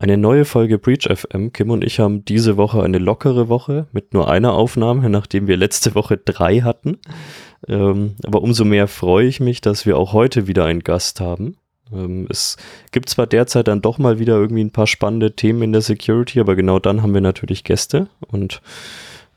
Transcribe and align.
Eine 0.00 0.16
neue 0.16 0.46
Folge 0.46 0.78
Breach 0.78 1.10
FM. 1.14 1.52
Kim 1.52 1.68
und 1.68 1.84
ich 1.84 2.00
haben 2.00 2.24
diese 2.24 2.56
Woche 2.56 2.82
eine 2.82 2.96
lockere 2.96 3.50
Woche 3.50 3.86
mit 3.92 4.14
nur 4.14 4.30
einer 4.30 4.54
Aufnahme, 4.54 5.10
nachdem 5.10 5.46
wir 5.46 5.58
letzte 5.58 5.94
Woche 5.94 6.16
drei 6.16 6.62
hatten. 6.62 6.96
Ähm, 7.68 8.16
aber 8.24 8.40
umso 8.40 8.64
mehr 8.64 8.88
freue 8.88 9.26
ich 9.26 9.40
mich, 9.40 9.60
dass 9.60 9.84
wir 9.84 9.98
auch 9.98 10.14
heute 10.14 10.46
wieder 10.46 10.64
einen 10.64 10.80
Gast 10.80 11.20
haben. 11.20 11.58
Ähm, 11.92 12.26
es 12.30 12.56
gibt 12.92 13.10
zwar 13.10 13.26
derzeit 13.26 13.68
dann 13.68 13.82
doch 13.82 13.98
mal 13.98 14.18
wieder 14.18 14.36
irgendwie 14.36 14.64
ein 14.64 14.70
paar 14.70 14.86
spannende 14.86 15.36
Themen 15.36 15.60
in 15.60 15.72
der 15.72 15.82
Security, 15.82 16.40
aber 16.40 16.56
genau 16.56 16.78
dann 16.78 17.02
haben 17.02 17.12
wir 17.12 17.20
natürlich 17.20 17.62
Gäste 17.62 18.08
und 18.26 18.62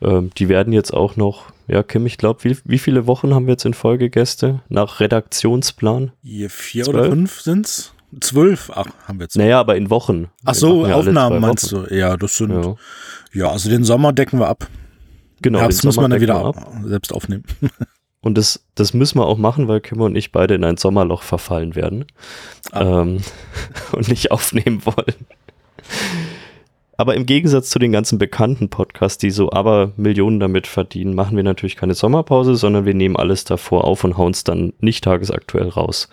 ähm, 0.01 0.29
die 0.37 0.47
werden 0.47 0.71
jetzt 0.71 0.93
auch 0.93 1.17
noch, 1.17 1.51
ja, 1.67 1.83
Kim, 1.83 2.05
ich 2.05 2.17
glaube, 2.17 2.45
wie, 2.45 2.57
wie 2.63 2.79
viele 2.79 3.05
Wochen 3.05 3.33
haben 3.35 3.47
wir 3.47 3.53
jetzt 3.53 3.65
in 3.65 3.73
Folge 3.73 4.09
Gäste 4.09 4.61
nach 4.69 5.01
Redaktionsplan? 5.01 6.13
Hier 6.23 6.49
vier 6.49 6.85
Zwölf? 6.85 6.95
oder 6.95 7.09
fünf 7.09 7.41
sind's? 7.41 7.92
Zwölf 8.21 8.71
ach, 8.73 8.87
haben 9.07 9.19
wir 9.19 9.25
jetzt. 9.25 9.37
Naja, 9.37 9.59
aber 9.59 9.75
in 9.75 9.89
Wochen. 9.89 10.29
Ach 10.45 10.53
so, 10.53 10.85
Aufnahmen 10.85 11.41
meinst 11.41 11.71
du? 11.71 11.85
Ja, 11.89 12.17
das 12.17 12.37
sind. 12.37 12.51
Ja. 12.51 12.75
ja. 13.33 13.49
also 13.49 13.69
den 13.69 13.83
Sommer 13.83 14.13
decken 14.13 14.39
wir 14.39 14.47
ab. 14.47 14.67
Genau. 15.41 15.59
Herbst 15.59 15.83
muss 15.83 15.97
man 15.97 16.11
dann 16.11 16.21
wieder 16.21 16.35
ab. 16.35 16.55
selbst 16.85 17.13
aufnehmen. 17.13 17.43
Und 18.21 18.37
das, 18.37 18.65
das 18.75 18.93
müssen 18.93 19.19
wir 19.19 19.25
auch 19.25 19.37
machen, 19.37 19.67
weil 19.67 19.81
Kim 19.81 19.99
und 19.99 20.15
ich 20.15 20.31
beide 20.31 20.55
in 20.55 20.63
ein 20.63 20.77
Sommerloch 20.77 21.23
verfallen 21.23 21.75
werden 21.75 22.05
ah. 22.71 23.01
ähm, 23.01 23.17
und 23.91 24.07
nicht 24.07 24.31
aufnehmen 24.31 24.85
wollen. 24.85 25.27
Aber 26.95 27.15
im 27.15 27.25
Gegensatz 27.25 27.69
zu 27.69 27.79
den 27.79 27.91
ganzen 27.91 28.17
bekannten 28.19 28.69
Podcasts, 28.69 29.17
die 29.17 29.29
so 29.29 29.51
aber 29.51 29.91
Millionen 29.97 30.39
damit 30.39 30.67
verdienen, 30.67 31.15
machen 31.15 31.35
wir 31.35 31.43
natürlich 31.43 31.75
keine 31.75 31.95
Sommerpause, 31.95 32.55
sondern 32.55 32.85
wir 32.85 32.93
nehmen 32.93 33.17
alles 33.17 33.43
davor 33.43 33.83
auf 33.83 34.05
und 34.05 34.17
hauen 34.17 34.31
es 34.31 34.45
dann 34.45 34.71
nicht 34.79 35.03
tagesaktuell 35.03 35.67
raus. 35.67 36.07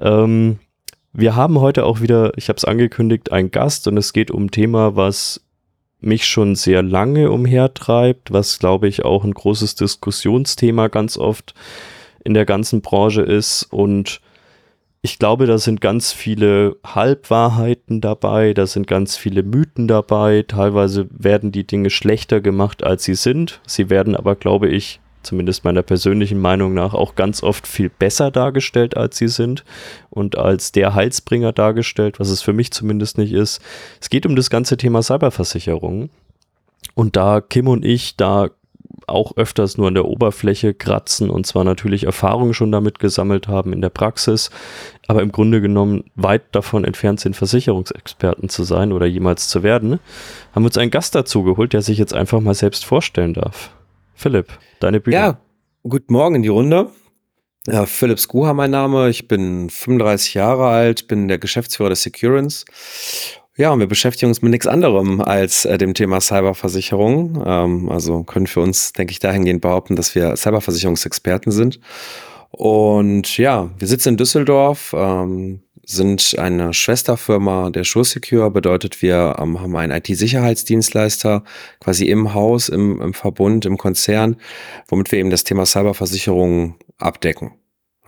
Ähm, 0.00 0.60
wir 1.14 1.36
haben 1.36 1.60
heute 1.60 1.86
auch 1.86 2.00
wieder, 2.00 2.32
ich 2.36 2.48
habe 2.48 2.56
es 2.56 2.64
angekündigt, 2.64 3.32
einen 3.32 3.50
Gast 3.50 3.86
und 3.86 3.96
es 3.96 4.12
geht 4.12 4.30
um 4.30 4.46
ein 4.46 4.50
Thema, 4.50 4.96
was 4.96 5.40
mich 6.00 6.26
schon 6.26 6.56
sehr 6.56 6.82
lange 6.82 7.30
umhertreibt, 7.30 8.32
was 8.32 8.58
glaube 8.58 8.88
ich 8.88 9.04
auch 9.04 9.24
ein 9.24 9.32
großes 9.32 9.76
Diskussionsthema 9.76 10.88
ganz 10.88 11.16
oft 11.16 11.54
in 12.24 12.34
der 12.34 12.44
ganzen 12.44 12.82
Branche 12.82 13.22
ist 13.22 13.62
und 13.70 14.20
ich 15.02 15.18
glaube, 15.18 15.46
da 15.46 15.58
sind 15.58 15.82
ganz 15.82 16.12
viele 16.12 16.78
Halbwahrheiten 16.82 18.00
dabei, 18.00 18.54
da 18.54 18.66
sind 18.66 18.86
ganz 18.86 19.18
viele 19.18 19.42
Mythen 19.42 19.86
dabei, 19.86 20.46
teilweise 20.48 21.06
werden 21.10 21.52
die 21.52 21.66
Dinge 21.66 21.90
schlechter 21.90 22.40
gemacht, 22.40 22.82
als 22.82 23.04
sie 23.04 23.14
sind. 23.14 23.60
Sie 23.66 23.90
werden 23.90 24.16
aber, 24.16 24.34
glaube 24.34 24.70
ich, 24.70 25.00
zumindest 25.24 25.64
meiner 25.64 25.82
persönlichen 25.82 26.40
Meinung 26.40 26.74
nach, 26.74 26.94
auch 26.94 27.14
ganz 27.14 27.42
oft 27.42 27.66
viel 27.66 27.88
besser 27.88 28.30
dargestellt, 28.30 28.96
als 28.96 29.16
sie 29.16 29.28
sind 29.28 29.64
und 30.10 30.38
als 30.38 30.72
der 30.72 30.94
Heilsbringer 30.94 31.52
dargestellt, 31.52 32.20
was 32.20 32.28
es 32.28 32.42
für 32.42 32.52
mich 32.52 32.70
zumindest 32.70 33.18
nicht 33.18 33.32
ist. 33.32 33.60
Es 34.00 34.10
geht 34.10 34.26
um 34.26 34.36
das 34.36 34.50
ganze 34.50 34.76
Thema 34.76 35.02
Cyberversicherung. 35.02 36.10
Und 36.94 37.16
da 37.16 37.40
Kim 37.40 37.68
und 37.68 37.84
ich 37.84 38.16
da 38.16 38.50
auch 39.06 39.36
öfters 39.36 39.76
nur 39.76 39.88
an 39.88 39.94
der 39.94 40.06
Oberfläche 40.06 40.74
kratzen 40.74 41.30
und 41.30 41.46
zwar 41.46 41.64
natürlich 41.64 42.04
Erfahrungen 42.04 42.54
schon 42.54 42.72
damit 42.72 42.98
gesammelt 42.98 43.48
haben 43.48 43.72
in 43.72 43.80
der 43.80 43.90
Praxis, 43.90 44.50
aber 45.06 45.22
im 45.22 45.32
Grunde 45.32 45.60
genommen 45.60 46.04
weit 46.14 46.42
davon 46.52 46.84
entfernt 46.84 47.20
sind, 47.20 47.36
Versicherungsexperten 47.36 48.48
zu 48.48 48.64
sein 48.64 48.92
oder 48.92 49.06
jemals 49.06 49.48
zu 49.48 49.62
werden, 49.62 50.00
haben 50.52 50.62
wir 50.62 50.68
uns 50.68 50.78
einen 50.78 50.90
Gast 50.90 51.14
dazu 51.14 51.42
geholt, 51.42 51.72
der 51.72 51.82
sich 51.82 51.98
jetzt 51.98 52.14
einfach 52.14 52.40
mal 52.40 52.54
selbst 52.54 52.84
vorstellen 52.84 53.34
darf. 53.34 53.70
Philipp, 54.14 54.58
deine 54.80 55.00
Bühne. 55.00 55.16
Ja, 55.16 55.40
guten 55.82 56.12
Morgen 56.12 56.36
in 56.36 56.42
die 56.42 56.48
Runde. 56.48 56.90
Ja, 57.66 57.86
Philipp 57.86 58.20
Skuha 58.20 58.52
mein 58.52 58.70
Name. 58.70 59.08
Ich 59.08 59.26
bin 59.26 59.70
35 59.70 60.34
Jahre 60.34 60.66
alt, 60.66 61.08
bin 61.08 61.28
der 61.28 61.38
Geschäftsführer 61.38 61.88
der 61.90 61.96
Securance. 61.96 62.64
Ja, 63.56 63.70
und 63.70 63.78
wir 63.78 63.86
beschäftigen 63.86 64.30
uns 64.30 64.42
mit 64.42 64.50
nichts 64.50 64.66
anderem 64.66 65.20
als 65.20 65.64
äh, 65.64 65.78
dem 65.78 65.94
Thema 65.94 66.20
Cyberversicherung. 66.20 67.42
Ähm, 67.46 67.88
also 67.88 68.24
können 68.24 68.46
für 68.46 68.60
uns, 68.60 68.92
denke 68.92 69.12
ich, 69.12 69.20
dahingehend 69.20 69.60
behaupten, 69.60 69.96
dass 69.96 70.14
wir 70.14 70.36
Cyberversicherungsexperten 70.36 71.52
sind. 71.52 71.80
Und 72.50 73.36
ja, 73.36 73.70
wir 73.78 73.88
sitzen 73.88 74.10
in 74.10 74.16
Düsseldorf, 74.16 74.94
ähm, 74.96 75.63
sind 75.86 76.38
eine 76.38 76.72
Schwesterfirma 76.72 77.70
der 77.70 77.84
SureSecure, 77.84 78.50
bedeutet 78.50 79.02
wir 79.02 79.36
ähm, 79.38 79.60
haben 79.60 79.76
einen 79.76 79.92
IT-Sicherheitsdienstleister 79.92 81.44
quasi 81.80 82.06
im 82.06 82.34
Haus, 82.34 82.68
im, 82.68 83.00
im 83.00 83.14
Verbund, 83.14 83.66
im 83.66 83.78
Konzern, 83.78 84.36
womit 84.88 85.12
wir 85.12 85.18
eben 85.18 85.30
das 85.30 85.44
Thema 85.44 85.66
Cyberversicherung 85.66 86.76
abdecken. 86.98 87.52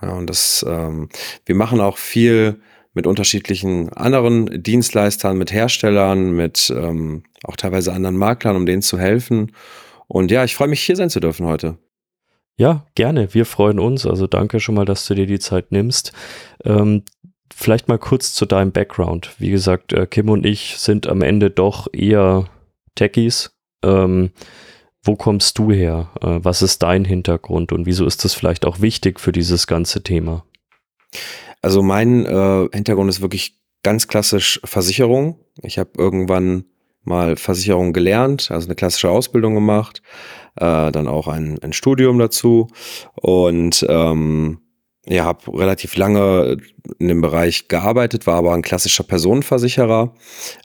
Ja, 0.01 0.11
und 0.11 0.29
das, 0.29 0.65
ähm, 0.67 1.09
wir 1.45 1.55
machen 1.55 1.79
auch 1.79 1.97
viel 1.97 2.61
mit 2.93 3.07
unterschiedlichen 3.07 3.93
anderen 3.93 4.63
Dienstleistern, 4.63 5.37
mit 5.37 5.51
Herstellern, 5.51 6.31
mit 6.31 6.73
ähm, 6.75 7.23
auch 7.43 7.55
teilweise 7.55 7.93
anderen 7.93 8.17
Maklern, 8.17 8.55
um 8.55 8.65
denen 8.65 8.81
zu 8.81 8.97
helfen. 8.97 9.51
Und 10.07 10.31
ja, 10.31 10.43
ich 10.43 10.55
freue 10.55 10.67
mich, 10.67 10.81
hier 10.81 10.95
sein 10.95 11.09
zu 11.09 11.19
dürfen 11.19 11.45
heute. 11.45 11.77
Ja, 12.57 12.87
gerne. 12.95 13.33
Wir 13.35 13.45
freuen 13.45 13.79
uns. 13.79 14.05
Also 14.05 14.25
danke 14.25 14.59
schon 14.59 14.75
mal, 14.75 14.85
dass 14.85 15.05
du 15.05 15.13
dir 15.13 15.27
die 15.27 15.39
Zeit 15.39 15.71
nimmst. 15.71 16.11
Ähm, 16.65 17.03
Vielleicht 17.53 17.87
mal 17.87 17.97
kurz 17.97 18.33
zu 18.33 18.45
deinem 18.45 18.71
Background. 18.71 19.35
Wie 19.39 19.49
gesagt, 19.49 19.93
äh, 19.93 20.05
Kim 20.05 20.29
und 20.29 20.45
ich 20.45 20.77
sind 20.77 21.07
am 21.07 21.21
Ende 21.21 21.49
doch 21.49 21.87
eher 21.93 22.49
Techies. 22.95 23.51
Ähm, 23.83 24.31
wo 25.03 25.15
kommst 25.15 25.57
du 25.57 25.71
her? 25.71 26.11
Äh, 26.21 26.39
was 26.43 26.61
ist 26.61 26.83
dein 26.83 27.05
Hintergrund 27.05 27.71
und 27.71 27.85
wieso 27.85 28.05
ist 28.05 28.25
das 28.25 28.33
vielleicht 28.33 28.65
auch 28.65 28.81
wichtig 28.81 29.19
für 29.19 29.31
dieses 29.31 29.67
ganze 29.67 30.03
Thema? 30.03 30.45
Also 31.61 31.81
mein 31.81 32.25
äh, 32.25 32.67
Hintergrund 32.73 33.09
ist 33.09 33.21
wirklich 33.21 33.59
ganz 33.83 34.07
klassisch 34.07 34.59
Versicherung. 34.63 35.39
Ich 35.63 35.79
habe 35.79 35.91
irgendwann 35.97 36.65
mal 37.03 37.37
Versicherung 37.37 37.93
gelernt, 37.93 38.51
also 38.51 38.67
eine 38.67 38.75
klassische 38.75 39.09
Ausbildung 39.09 39.55
gemacht, 39.55 40.01
äh, 40.57 40.91
dann 40.91 41.07
auch 41.07 41.27
ein, 41.27 41.57
ein 41.63 41.73
Studium 41.73 42.19
dazu 42.19 42.67
und 43.15 43.85
ähm, 43.87 44.59
ja, 45.09 45.23
habe 45.23 45.57
relativ 45.57 45.95
lange 45.95 46.57
in 46.99 47.07
dem 47.07 47.21
Bereich 47.21 47.67
gearbeitet, 47.67 48.27
war 48.27 48.35
aber 48.35 48.53
ein 48.53 48.61
klassischer 48.61 49.03
Personenversicherer. 49.03 50.13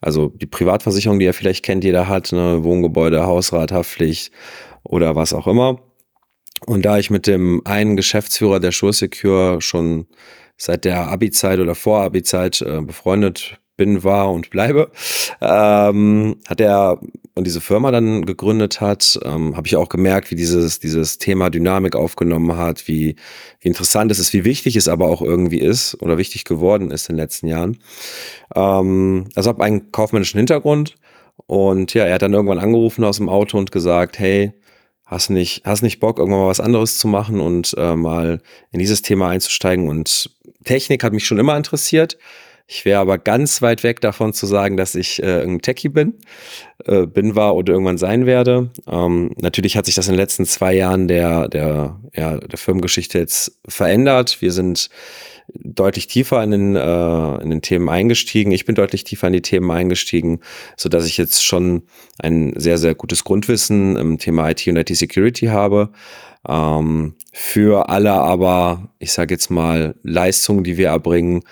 Also 0.00 0.28
die 0.28 0.46
Privatversicherung, 0.46 1.18
die 1.18 1.26
ihr 1.26 1.34
vielleicht 1.34 1.64
kennt, 1.64 1.84
jeder 1.84 2.08
hat, 2.08 2.32
ne, 2.32 2.64
Wohngebäude, 2.64 3.24
Hausrat, 3.24 3.72
Haftpflicht 3.72 4.32
oder 4.82 5.14
was 5.14 5.32
auch 5.32 5.46
immer. 5.46 5.80
Und 6.66 6.84
da 6.84 6.98
ich 6.98 7.10
mit 7.10 7.26
dem 7.26 7.62
einen 7.64 7.96
Geschäftsführer 7.96 8.60
der 8.60 8.72
SureSecure 8.72 9.60
schon 9.60 10.06
seit 10.56 10.84
der 10.84 11.08
Abi-Zeit 11.08 11.58
oder 11.58 11.74
Vor-Abi-Zeit 11.74 12.62
äh, 12.62 12.80
befreundet 12.82 13.58
bin, 13.76 14.04
war 14.04 14.30
und 14.30 14.50
bleibe, 14.50 14.90
ähm, 15.40 16.36
hat 16.46 16.60
er 16.60 17.00
und 17.34 17.46
diese 17.46 17.62
Firma 17.62 17.90
dann 17.90 18.26
gegründet 18.26 18.80
hat, 18.80 19.18
ähm, 19.24 19.56
habe 19.56 19.66
ich 19.66 19.76
auch 19.76 19.88
gemerkt, 19.88 20.30
wie 20.30 20.34
dieses, 20.34 20.80
dieses 20.80 21.16
Thema 21.16 21.48
Dynamik 21.48 21.96
aufgenommen 21.96 22.56
hat, 22.56 22.86
wie, 22.88 23.16
wie 23.60 23.68
interessant 23.68 24.12
es 24.12 24.18
ist, 24.18 24.34
wie 24.34 24.44
wichtig 24.44 24.76
es 24.76 24.88
aber 24.88 25.08
auch 25.08 25.22
irgendwie 25.22 25.60
ist 25.60 26.00
oder 26.02 26.18
wichtig 26.18 26.44
geworden 26.44 26.90
ist 26.90 27.08
in 27.08 27.14
den 27.14 27.22
letzten 27.22 27.46
Jahren. 27.46 27.78
Ähm, 28.54 29.28
also 29.34 29.48
habe 29.48 29.64
einen 29.64 29.90
kaufmännischen 29.92 30.38
Hintergrund 30.38 30.96
und 31.46 31.94
ja, 31.94 32.04
er 32.04 32.14
hat 32.14 32.22
dann 32.22 32.34
irgendwann 32.34 32.58
angerufen 32.58 33.02
aus 33.04 33.16
dem 33.16 33.30
Auto 33.30 33.56
und 33.56 33.72
gesagt, 33.72 34.18
hey, 34.18 34.52
hast 35.06 35.30
nicht, 35.30 35.64
hast 35.64 35.82
nicht 35.82 36.00
Bock, 36.00 36.18
irgendwann 36.18 36.40
mal 36.40 36.48
was 36.48 36.60
anderes 36.60 36.98
zu 36.98 37.08
machen 37.08 37.40
und 37.40 37.74
äh, 37.78 37.96
mal 37.96 38.42
in 38.72 38.78
dieses 38.78 39.00
Thema 39.00 39.28
einzusteigen 39.28 39.88
und 39.88 40.30
Technik 40.64 41.02
hat 41.02 41.12
mich 41.12 41.26
schon 41.26 41.38
immer 41.38 41.56
interessiert. 41.56 42.18
Ich 42.66 42.84
wäre 42.84 43.00
aber 43.00 43.18
ganz 43.18 43.62
weit 43.62 43.82
weg 43.82 44.00
davon 44.00 44.32
zu 44.32 44.46
sagen, 44.46 44.76
dass 44.76 44.94
ich 44.94 45.22
äh, 45.22 45.42
ein 45.42 45.60
Techie 45.60 45.88
bin, 45.88 46.14
äh, 46.84 47.06
bin, 47.06 47.34
war 47.34 47.54
oder 47.54 47.72
irgendwann 47.72 47.98
sein 47.98 48.26
werde. 48.26 48.70
Ähm, 48.86 49.32
natürlich 49.36 49.76
hat 49.76 49.86
sich 49.86 49.94
das 49.94 50.06
in 50.06 50.12
den 50.12 50.20
letzten 50.20 50.46
zwei 50.46 50.74
Jahren 50.74 51.08
der, 51.08 51.48
der, 51.48 52.00
ja, 52.14 52.38
der 52.38 52.58
Firmengeschichte 52.58 53.18
jetzt 53.18 53.58
verändert. 53.68 54.40
Wir 54.40 54.52
sind 54.52 54.88
deutlich 55.54 56.06
tiefer 56.06 56.42
in 56.42 56.50
den, 56.50 56.76
äh, 56.76 57.42
in 57.42 57.50
den 57.50 57.62
Themen 57.62 57.88
eingestiegen. 57.88 58.52
Ich 58.52 58.64
bin 58.64 58.74
deutlich 58.74 59.04
tiefer 59.04 59.26
in 59.26 59.32
die 59.32 59.42
Themen 59.42 59.70
eingestiegen, 59.70 60.40
so 60.76 60.88
dass 60.88 61.06
ich 61.06 61.16
jetzt 61.18 61.44
schon 61.44 61.82
ein 62.18 62.54
sehr, 62.56 62.78
sehr 62.78 62.94
gutes 62.94 63.24
Grundwissen 63.24 63.96
im 63.96 64.18
Thema 64.18 64.50
IT 64.50 64.66
und 64.66 64.76
IT-Security 64.76 65.46
habe. 65.46 65.90
Ähm, 66.48 67.14
für 67.32 67.88
alle 67.88 68.12
aber, 68.12 68.90
ich 68.98 69.12
sage 69.12 69.34
jetzt 69.34 69.50
mal, 69.50 69.94
Leistungen, 70.02 70.64
die 70.64 70.76
wir 70.76 70.88
erbringen, 70.88 71.42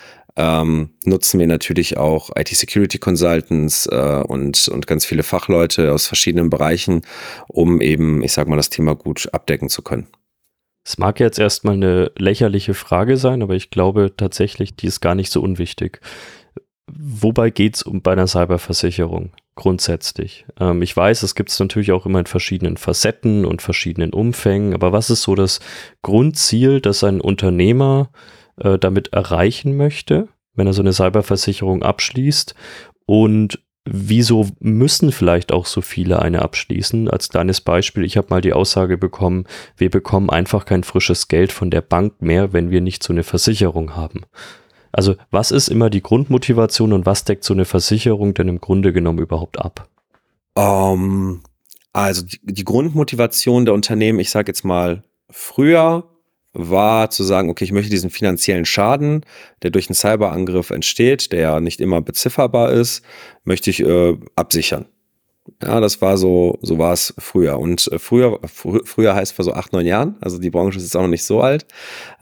ähm, 0.40 0.94
nutzen 1.04 1.38
wir 1.38 1.46
natürlich 1.46 1.98
auch 1.98 2.30
IT-Security-Consultants 2.34 3.86
äh, 3.86 4.22
und, 4.26 4.68
und 4.68 4.86
ganz 4.86 5.04
viele 5.04 5.22
Fachleute 5.22 5.92
aus 5.92 6.06
verschiedenen 6.06 6.48
Bereichen, 6.48 7.02
um 7.46 7.82
eben, 7.82 8.22
ich 8.22 8.32
sag 8.32 8.48
mal, 8.48 8.56
das 8.56 8.70
Thema 8.70 8.94
gut 8.94 9.28
abdecken 9.32 9.68
zu 9.68 9.82
können. 9.82 10.06
Es 10.82 10.96
mag 10.96 11.20
jetzt 11.20 11.38
erstmal 11.38 11.74
eine 11.74 12.10
lächerliche 12.16 12.72
Frage 12.72 13.18
sein, 13.18 13.42
aber 13.42 13.54
ich 13.54 13.68
glaube 13.68 14.14
tatsächlich, 14.16 14.74
die 14.76 14.86
ist 14.86 15.00
gar 15.00 15.14
nicht 15.14 15.30
so 15.30 15.42
unwichtig. 15.42 16.00
Wobei 16.90 17.50
geht 17.50 17.76
es 17.76 17.82
um 17.82 18.00
bei 18.00 18.12
einer 18.12 18.26
Cyberversicherung 18.26 19.32
grundsätzlich? 19.56 20.46
Ähm, 20.58 20.80
ich 20.80 20.96
weiß, 20.96 21.22
es 21.22 21.34
gibt 21.34 21.50
es 21.50 21.60
natürlich 21.60 21.92
auch 21.92 22.06
immer 22.06 22.20
in 22.20 22.26
verschiedenen 22.26 22.78
Facetten 22.78 23.44
und 23.44 23.60
verschiedenen 23.60 24.14
Umfängen, 24.14 24.72
aber 24.72 24.90
was 24.90 25.10
ist 25.10 25.22
so 25.22 25.34
das 25.34 25.60
Grundziel, 26.00 26.80
das 26.80 27.04
ein 27.04 27.20
Unternehmer 27.20 28.10
äh, 28.60 28.78
damit 28.78 29.12
erreichen 29.12 29.76
möchte, 29.76 30.28
wenn 30.54 30.66
er 30.66 30.72
so 30.72 30.82
eine 30.82 30.92
Cyberversicherung 30.92 31.82
abschließt? 31.82 32.54
Und 33.06 33.60
wieso 33.84 34.48
müssen 34.60 35.10
vielleicht 35.10 35.52
auch 35.52 35.66
so 35.66 35.80
viele 35.80 36.20
eine 36.20 36.42
abschließen? 36.42 37.08
Als 37.08 37.28
kleines 37.28 37.60
Beispiel, 37.60 38.04
ich 38.04 38.16
habe 38.16 38.28
mal 38.30 38.40
die 38.40 38.52
Aussage 38.52 38.98
bekommen, 38.98 39.46
wir 39.76 39.90
bekommen 39.90 40.30
einfach 40.30 40.64
kein 40.64 40.84
frisches 40.84 41.28
Geld 41.28 41.52
von 41.52 41.70
der 41.70 41.80
Bank 41.80 42.20
mehr, 42.22 42.52
wenn 42.52 42.70
wir 42.70 42.80
nicht 42.80 43.02
so 43.02 43.12
eine 43.12 43.22
Versicherung 43.22 43.96
haben. 43.96 44.22
Also 44.92 45.14
was 45.30 45.50
ist 45.50 45.68
immer 45.68 45.88
die 45.88 46.02
Grundmotivation 46.02 46.92
und 46.92 47.06
was 47.06 47.24
deckt 47.24 47.44
so 47.44 47.54
eine 47.54 47.64
Versicherung 47.64 48.34
denn 48.34 48.48
im 48.48 48.60
Grunde 48.60 48.92
genommen 48.92 49.20
überhaupt 49.20 49.60
ab? 49.60 49.88
Um, 50.54 50.62
ähm, 50.62 51.40
also 51.92 52.24
die, 52.24 52.40
die 52.42 52.64
Grundmotivation 52.64 53.64
der 53.64 53.74
Unternehmen, 53.74 54.18
ich 54.18 54.30
sage 54.30 54.50
jetzt 54.50 54.64
mal 54.64 55.02
früher, 55.28 56.09
war 56.52 57.10
zu 57.10 57.22
sagen, 57.22 57.48
okay, 57.48 57.64
ich 57.64 57.72
möchte 57.72 57.90
diesen 57.90 58.10
finanziellen 58.10 58.64
Schaden, 58.64 59.24
der 59.62 59.70
durch 59.70 59.88
einen 59.88 59.94
Cyberangriff 59.94 60.70
entsteht, 60.70 61.32
der 61.32 61.40
ja 61.40 61.60
nicht 61.60 61.80
immer 61.80 62.00
bezifferbar 62.00 62.72
ist, 62.72 63.02
möchte 63.44 63.70
ich 63.70 63.80
äh, 63.80 64.16
absichern. 64.36 64.86
Ja, 65.62 65.80
das 65.80 66.00
war 66.00 66.16
so, 66.16 66.58
so 66.62 66.78
war 66.78 66.92
es 66.92 67.14
früher. 67.18 67.58
Und 67.58 67.90
äh, 67.92 67.98
früher, 67.98 68.38
fr 68.46 68.80
früher 68.84 69.14
heißt 69.14 69.32
vor 69.32 69.44
so 69.44 69.52
acht, 69.52 69.72
neun 69.72 69.86
Jahren, 69.86 70.16
also 70.20 70.38
die 70.38 70.50
Branche 70.50 70.78
ist 70.78 70.84
jetzt 70.84 70.96
auch 70.96 71.02
noch 71.02 71.08
nicht 71.08 71.24
so 71.24 71.40
alt. 71.40 71.66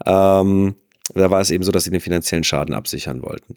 Ähm, 0.05 0.75
da 1.15 1.31
war 1.31 1.41
es 1.41 1.49
eben 1.49 1.63
so, 1.63 1.71
dass 1.71 1.85
sie 1.85 1.91
den 1.91 2.01
finanziellen 2.01 2.43
Schaden 2.43 2.75
absichern 2.75 3.23
wollten. 3.23 3.55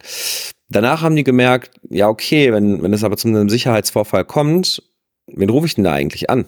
Danach 0.71 1.03
haben 1.03 1.17
die 1.17 1.25
gemerkt, 1.25 1.79
ja, 1.91 2.09
okay, 2.09 2.53
wenn, 2.53 2.83
wenn 2.83 2.95
es 2.95 3.05
aber 3.05 3.19
zu 3.19 3.29
einem 3.29 3.51
Sicherheitsvorfall 3.51 4.25
kommt, 4.25 4.83
wen 5.27 5.51
rufe 5.51 5.67
ich 5.67 5.75
denn 5.75 5.85
da 5.85 5.93
eigentlich 5.93 6.31
an? 6.31 6.47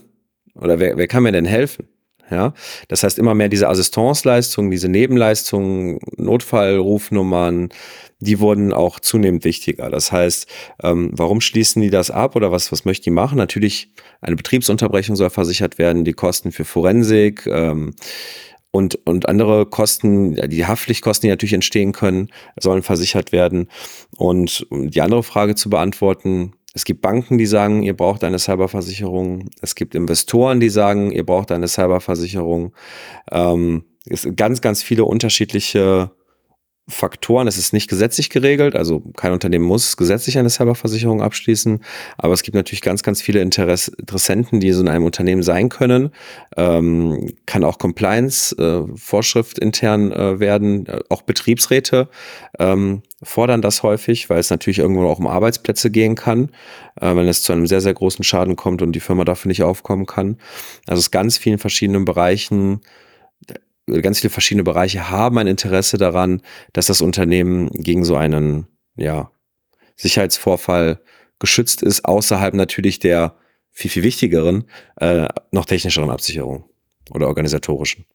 Oder 0.55 0.79
wer, 0.79 0.97
wer 0.97 1.09
kann 1.09 1.25
mir 1.25 1.32
denn 1.32 1.44
helfen? 1.44 1.88
Ja, 2.31 2.55
das 2.88 3.03
heißt 3.03 3.19
immer 3.19 3.35
mehr 3.35 3.50
diese 3.50 3.69
Assistenzleistungen, 3.69 4.71
diese 4.71 4.88
Nebenleistungen, 4.88 5.99
Notfallrufnummern, 6.17 7.69
die 8.21 8.41
wurden 8.41 8.73
auch 8.73 8.99
zunehmend 8.99 9.44
wichtiger. 9.44 9.91
Das 9.91 10.11
heißt, 10.11 10.47
ähm, 10.82 11.11
warum 11.12 11.41
schließen 11.41 11.82
die 11.82 11.91
das 11.91 12.11
ab 12.11 12.35
oder 12.35 12.50
was, 12.50 12.73
was 12.73 12.87
möchten 12.87 13.05
die 13.05 13.11
machen? 13.11 13.37
Natürlich, 13.37 13.93
eine 14.23 14.37
Betriebsunterbrechung 14.37 15.17
soll 15.17 15.31
versichert 15.31 15.76
werden, 15.79 16.05
die 16.05 16.15
Kosten 16.15 16.50
für 16.50 16.65
Forensik 16.65 17.47
ähm, 17.47 17.94
und, 18.71 18.99
und 19.06 19.29
andere 19.29 19.67
Kosten, 19.67 20.35
die 20.35 20.67
Haftpflichtkosten, 20.67 21.26
die 21.26 21.31
natürlich 21.31 21.53
entstehen 21.53 21.93
können, 21.93 22.31
sollen 22.59 22.82
versichert 22.82 23.32
werden. 23.32 23.69
Und 24.17 24.67
um 24.71 24.91
die 24.91 25.03
andere 25.03 25.23
Frage 25.23 25.55
zu 25.55 25.69
beantworten, 25.69 26.55
es 26.75 26.85
gibt 26.85 27.00
Banken, 27.03 27.38
die 27.38 27.47
sagen, 27.47 27.85
ihr 27.85 27.97
braucht 27.97 28.25
eine 28.25 28.38
Cyberversicherung. 28.38 29.49
Es 29.62 29.76
gibt 29.76 29.94
Investoren, 29.94 30.59
die 30.59 30.69
sagen, 30.69 31.12
ihr 31.12 31.25
braucht 31.25 31.53
eine 31.53 31.69
Cyberversicherung. 31.69 32.75
Ähm, 33.31 33.85
es 34.06 34.23
sind 34.23 34.37
ganz, 34.37 34.61
ganz 34.61 34.82
viele 34.82 35.05
unterschiedliche 35.05 36.11
Faktoren. 36.87 37.47
Es 37.47 37.56
ist 37.56 37.73
nicht 37.73 37.88
gesetzlich 37.88 38.29
geregelt, 38.29 38.76
also 38.76 39.00
kein 39.17 39.32
Unternehmen 39.32 39.65
muss 39.65 39.97
gesetzlich 39.97 40.37
eine 40.37 40.50
Cyberversicherung 40.50 41.23
abschließen, 41.23 41.82
aber 42.19 42.35
es 42.35 42.43
gibt 42.43 42.55
natürlich 42.55 42.82
ganz, 42.82 43.03
ganz 43.03 43.23
viele 43.23 43.41
Interess 43.41 43.88
Interessenten, 43.88 44.61
die 44.61 44.71
so 44.73 44.82
in 44.82 44.88
einem 44.88 45.06
Unternehmen 45.06 45.43
sein 45.43 45.71
können. 45.71 46.11
Ähm, 46.59 47.32
kann 47.47 47.65
auch 47.65 47.79
Compliance-Vorschrift 47.79 49.59
äh, 49.59 49.62
intern 49.62 50.12
äh, 50.12 50.41
werden, 50.41 50.85
äh, 50.87 51.00
auch 51.09 51.23
Betriebsräte 51.23 52.09
ähm, 52.59 53.03
fordern 53.25 53.62
das 53.62 53.82
häufig, 53.82 54.31
weil 54.31 54.38
es 54.38 54.50
natürlich 54.50 54.79
irgendwo 54.79 55.06
auch 55.06 55.19
um 55.19 55.26
Arbeitsplätze 55.26 55.91
gehen 55.91 56.15
kann, 56.15 56.50
äh, 57.00 57.15
wenn 57.15 57.26
es 57.29 57.43
zu 57.43 57.53
einem 57.53 57.67
sehr, 57.67 57.81
sehr 57.81 57.94
großen 57.94 58.25
Schaden 58.25 58.56
kommt 58.56 58.82
und 58.82 58.93
die 58.93 59.00
Firma 59.00 59.25
dafür 59.25 59.49
nicht 59.49 59.62
aufkommen 59.62 60.06
kann. 60.06 60.38
Also 60.87 61.00
es 61.00 61.11
ganz 61.11 61.38
vielen 61.38 61.59
verschiedenen 61.59 62.05
Bereichen 62.05 62.81
ganz 63.87 64.21
viele 64.21 64.31
verschiedene 64.31 64.65
Bereiche 64.65 65.11
haben 65.11 65.38
ein 65.38 65.47
Interesse 65.47 65.99
daran, 65.99 66.43
dass 66.73 66.87
das 66.87 67.00
Unternehmen 67.00 67.71
gegen 67.71 68.05
so 68.05 68.17
einen 68.17 68.67
ja, 68.97 69.31
Sicherheitsvorfall 69.97 71.00
geschützt 71.38 71.82
ist, 71.82 72.05
außerhalb 72.05 72.55
natürlich 72.55 72.99
der 72.99 73.37
viel, 73.71 73.91
viel 73.91 74.03
wichtigeren, 74.03 74.65
äh, 74.97 75.29
noch 75.50 75.67
technischeren 75.67 76.11
Absicherung 76.11 76.65
oder 77.11 77.26
organisatorischen. 77.26 78.06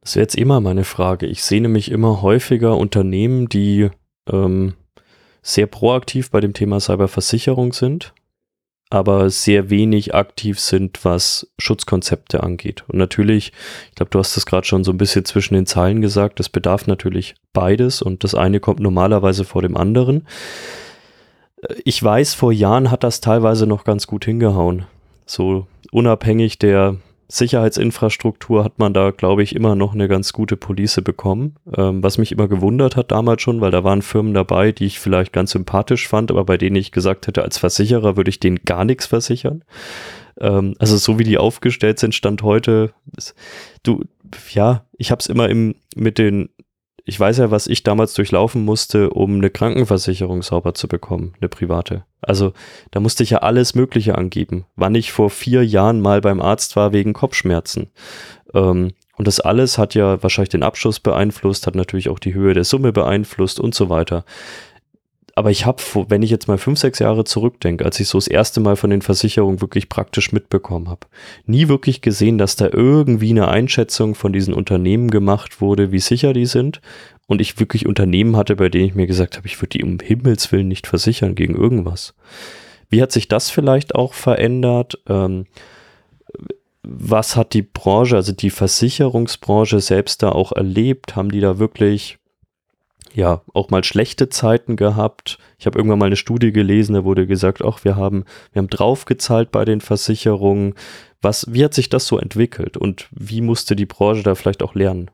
Das 0.00 0.16
wäre 0.16 0.24
jetzt 0.24 0.36
immer 0.36 0.60
meine 0.60 0.84
Frage. 0.84 1.26
Ich 1.26 1.42
sehe 1.42 1.60
nämlich 1.60 1.90
immer 1.90 2.22
häufiger 2.22 2.76
Unternehmen, 2.76 3.48
die 3.48 3.90
ähm, 4.32 4.74
sehr 5.42 5.66
proaktiv 5.66 6.30
bei 6.30 6.40
dem 6.40 6.52
Thema 6.52 6.80
Cyberversicherung 6.80 7.72
sind 7.72 8.12
aber 8.90 9.28
sehr 9.28 9.68
wenig 9.70 10.14
aktiv 10.14 10.58
sind, 10.58 11.04
was 11.04 11.50
Schutzkonzepte 11.58 12.42
angeht. 12.42 12.84
Und 12.88 12.98
natürlich, 12.98 13.52
ich 13.90 13.94
glaube, 13.96 14.10
du 14.10 14.18
hast 14.18 14.36
das 14.36 14.46
gerade 14.46 14.66
schon 14.66 14.84
so 14.84 14.92
ein 14.92 14.98
bisschen 14.98 15.24
zwischen 15.24 15.54
den 15.54 15.66
Zeilen 15.66 16.00
gesagt, 16.00 16.40
es 16.40 16.48
bedarf 16.48 16.86
natürlich 16.86 17.34
beides 17.52 18.00
und 18.00 18.24
das 18.24 18.34
eine 18.34 18.60
kommt 18.60 18.80
normalerweise 18.80 19.44
vor 19.44 19.62
dem 19.62 19.76
anderen. 19.76 20.26
Ich 21.84 22.02
weiß, 22.02 22.34
vor 22.34 22.52
Jahren 22.52 22.90
hat 22.90 23.04
das 23.04 23.20
teilweise 23.20 23.66
noch 23.66 23.84
ganz 23.84 24.06
gut 24.06 24.24
hingehauen. 24.24 24.86
So 25.26 25.66
unabhängig 25.92 26.58
der 26.58 26.96
Sicherheitsinfrastruktur 27.30 28.64
hat 28.64 28.78
man 28.78 28.94
da, 28.94 29.10
glaube 29.10 29.42
ich, 29.42 29.54
immer 29.54 29.76
noch 29.76 29.92
eine 29.92 30.08
ganz 30.08 30.32
gute 30.32 30.56
Police 30.56 31.00
bekommen. 31.04 31.56
Ähm, 31.76 32.02
was 32.02 32.16
mich 32.16 32.32
immer 32.32 32.48
gewundert 32.48 32.96
hat 32.96 33.12
damals 33.12 33.42
schon, 33.42 33.60
weil 33.60 33.70
da 33.70 33.84
waren 33.84 34.00
Firmen 34.00 34.32
dabei, 34.32 34.72
die 34.72 34.86
ich 34.86 34.98
vielleicht 34.98 35.34
ganz 35.34 35.50
sympathisch 35.50 36.08
fand, 36.08 36.30
aber 36.30 36.44
bei 36.44 36.56
denen 36.56 36.76
ich 36.76 36.90
gesagt 36.90 37.26
hätte, 37.26 37.42
als 37.42 37.58
Versicherer 37.58 38.16
würde 38.16 38.30
ich 38.30 38.40
denen 38.40 38.60
gar 38.64 38.86
nichts 38.86 39.04
versichern. 39.06 39.62
Ähm, 40.40 40.74
also 40.78 40.96
so 40.96 41.18
wie 41.18 41.24
die 41.24 41.36
aufgestellt 41.36 41.98
sind, 41.98 42.14
stand 42.14 42.42
heute, 42.42 42.94
du, 43.82 44.04
ja, 44.50 44.86
ich 44.96 45.10
habe 45.10 45.20
es 45.20 45.26
immer 45.26 45.50
im, 45.50 45.74
mit 45.94 46.16
den 46.16 46.48
ich 47.08 47.18
weiß 47.18 47.38
ja, 47.38 47.50
was 47.50 47.68
ich 47.68 47.82
damals 47.82 48.12
durchlaufen 48.12 48.66
musste, 48.66 49.08
um 49.08 49.36
eine 49.36 49.48
Krankenversicherung 49.48 50.42
sauber 50.42 50.74
zu 50.74 50.88
bekommen, 50.88 51.32
eine 51.40 51.48
private. 51.48 52.04
Also 52.20 52.52
da 52.90 53.00
musste 53.00 53.22
ich 53.22 53.30
ja 53.30 53.38
alles 53.38 53.74
Mögliche 53.74 54.18
angeben, 54.18 54.66
wann 54.76 54.94
ich 54.94 55.10
vor 55.10 55.30
vier 55.30 55.64
Jahren 55.64 56.02
mal 56.02 56.20
beim 56.20 56.42
Arzt 56.42 56.76
war 56.76 56.92
wegen 56.92 57.14
Kopfschmerzen. 57.14 57.88
Ähm, 58.52 58.92
und 59.16 59.26
das 59.26 59.40
alles 59.40 59.78
hat 59.78 59.94
ja 59.94 60.22
wahrscheinlich 60.22 60.50
den 60.50 60.62
Abschluss 60.62 61.00
beeinflusst, 61.00 61.66
hat 61.66 61.74
natürlich 61.74 62.10
auch 62.10 62.18
die 62.18 62.34
Höhe 62.34 62.52
der 62.52 62.64
Summe 62.64 62.92
beeinflusst 62.92 63.58
und 63.58 63.74
so 63.74 63.88
weiter 63.88 64.26
aber 65.38 65.52
ich 65.52 65.66
habe, 65.66 65.80
wenn 66.08 66.22
ich 66.22 66.30
jetzt 66.30 66.48
mal 66.48 66.58
fünf, 66.58 66.80
sechs 66.80 66.98
Jahre 66.98 67.22
zurückdenke, 67.22 67.84
als 67.84 68.00
ich 68.00 68.08
so 68.08 68.18
das 68.18 68.26
erste 68.26 68.58
Mal 68.58 68.74
von 68.74 68.90
den 68.90 69.02
Versicherungen 69.02 69.60
wirklich 69.60 69.88
praktisch 69.88 70.32
mitbekommen 70.32 70.88
habe, 70.88 71.06
nie 71.46 71.68
wirklich 71.68 72.00
gesehen, 72.00 72.38
dass 72.38 72.56
da 72.56 72.68
irgendwie 72.72 73.30
eine 73.30 73.46
Einschätzung 73.46 74.16
von 74.16 74.32
diesen 74.32 74.52
Unternehmen 74.52 75.10
gemacht 75.10 75.60
wurde, 75.60 75.92
wie 75.92 76.00
sicher 76.00 76.32
die 76.32 76.46
sind. 76.46 76.80
Und 77.28 77.40
ich 77.40 77.60
wirklich 77.60 77.86
Unternehmen 77.86 78.36
hatte, 78.36 78.56
bei 78.56 78.68
denen 78.68 78.86
ich 78.86 78.94
mir 78.96 79.06
gesagt 79.06 79.36
habe, 79.36 79.46
ich 79.46 79.60
würde 79.60 79.78
die 79.78 79.84
um 79.84 79.98
Himmels 80.00 80.50
Willen 80.50 80.66
nicht 80.66 80.88
versichern 80.88 81.36
gegen 81.36 81.54
irgendwas. 81.54 82.14
Wie 82.90 83.00
hat 83.00 83.12
sich 83.12 83.28
das 83.28 83.48
vielleicht 83.48 83.94
auch 83.94 84.14
verändert? 84.14 84.98
Ähm, 85.08 85.46
was 86.82 87.36
hat 87.36 87.52
die 87.52 87.62
Branche, 87.62 88.16
also 88.16 88.32
die 88.32 88.50
Versicherungsbranche 88.50 89.80
selbst 89.80 90.22
da 90.22 90.30
auch 90.30 90.50
erlebt? 90.50 91.14
Haben 91.14 91.30
die 91.30 91.40
da 91.40 91.60
wirklich 91.60 92.18
ja 93.14 93.42
auch 93.54 93.70
mal 93.70 93.84
schlechte 93.84 94.28
Zeiten 94.28 94.76
gehabt. 94.76 95.38
Ich 95.58 95.66
habe 95.66 95.78
irgendwann 95.78 95.98
mal 95.98 96.06
eine 96.06 96.16
Studie 96.16 96.52
gelesen, 96.52 96.94
da 96.94 97.04
wurde 97.04 97.26
gesagt, 97.26 97.62
ach, 97.64 97.84
wir 97.84 97.96
haben, 97.96 98.24
wir 98.52 98.60
haben 98.60 98.70
draufgezahlt 98.70 99.50
bei 99.50 99.64
den 99.64 99.80
Versicherungen. 99.80 100.74
Was, 101.20 101.46
wie 101.52 101.64
hat 101.64 101.74
sich 101.74 101.88
das 101.88 102.06
so 102.06 102.18
entwickelt 102.18 102.76
und 102.76 103.08
wie 103.10 103.40
musste 103.40 103.74
die 103.74 103.86
Branche 103.86 104.22
da 104.22 104.34
vielleicht 104.34 104.62
auch 104.62 104.74
lernen? 104.74 105.10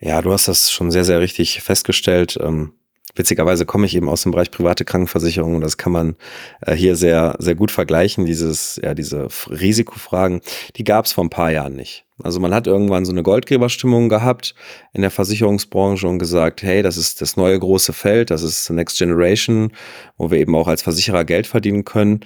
Ja, 0.00 0.22
du 0.22 0.32
hast 0.32 0.48
das 0.48 0.70
schon 0.70 0.90
sehr, 0.90 1.04
sehr 1.04 1.20
richtig 1.20 1.60
festgestellt. 1.60 2.38
Ähm, 2.40 2.72
witzigerweise 3.18 3.66
komme 3.66 3.86
ich 3.86 3.96
eben 3.96 4.08
aus 4.08 4.22
dem 4.22 4.32
Bereich 4.32 4.50
private 4.50 4.84
Krankenversicherung 4.84 5.56
und 5.56 5.60
das 5.60 5.76
kann 5.76 5.92
man 5.92 6.16
äh, 6.62 6.74
hier 6.74 6.96
sehr, 6.96 7.36
sehr 7.38 7.54
gut 7.54 7.70
vergleichen. 7.70 8.24
Dieses, 8.24 8.80
ja, 8.82 8.94
diese 8.94 9.28
Risikofragen, 9.48 10.40
die 10.76 10.84
gab 10.84 11.04
es 11.04 11.12
vor 11.12 11.24
ein 11.24 11.30
paar 11.30 11.50
Jahren 11.50 11.74
nicht. 11.74 12.04
Also 12.22 12.40
man 12.40 12.54
hat 12.54 12.66
irgendwann 12.66 13.04
so 13.04 13.12
eine 13.12 13.22
Goldgräberstimmung 13.22 14.08
gehabt 14.08 14.54
in 14.92 15.02
der 15.02 15.10
Versicherungsbranche 15.10 16.08
und 16.08 16.18
gesagt, 16.18 16.62
hey, 16.62 16.82
das 16.82 16.96
ist 16.96 17.20
das 17.20 17.36
neue 17.36 17.58
große 17.58 17.92
Feld, 17.92 18.30
das 18.30 18.42
ist 18.42 18.70
Next 18.70 18.98
Generation, 18.98 19.72
wo 20.16 20.30
wir 20.30 20.38
eben 20.38 20.54
auch 20.56 20.66
als 20.66 20.82
Versicherer 20.82 21.24
Geld 21.24 21.46
verdienen 21.46 21.84
können. 21.84 22.20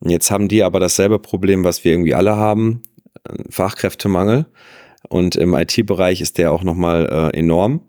Und 0.00 0.10
jetzt 0.10 0.30
haben 0.30 0.48
die 0.48 0.62
aber 0.62 0.80
dasselbe 0.80 1.18
Problem, 1.18 1.64
was 1.64 1.84
wir 1.84 1.92
irgendwie 1.92 2.14
alle 2.14 2.36
haben, 2.36 2.82
Fachkräftemangel. 3.50 4.46
Und 5.08 5.36
im 5.36 5.54
IT-Bereich 5.54 6.20
ist 6.20 6.38
der 6.38 6.52
auch 6.52 6.62
nochmal 6.62 7.32
äh, 7.34 7.38
enorm. 7.38 7.82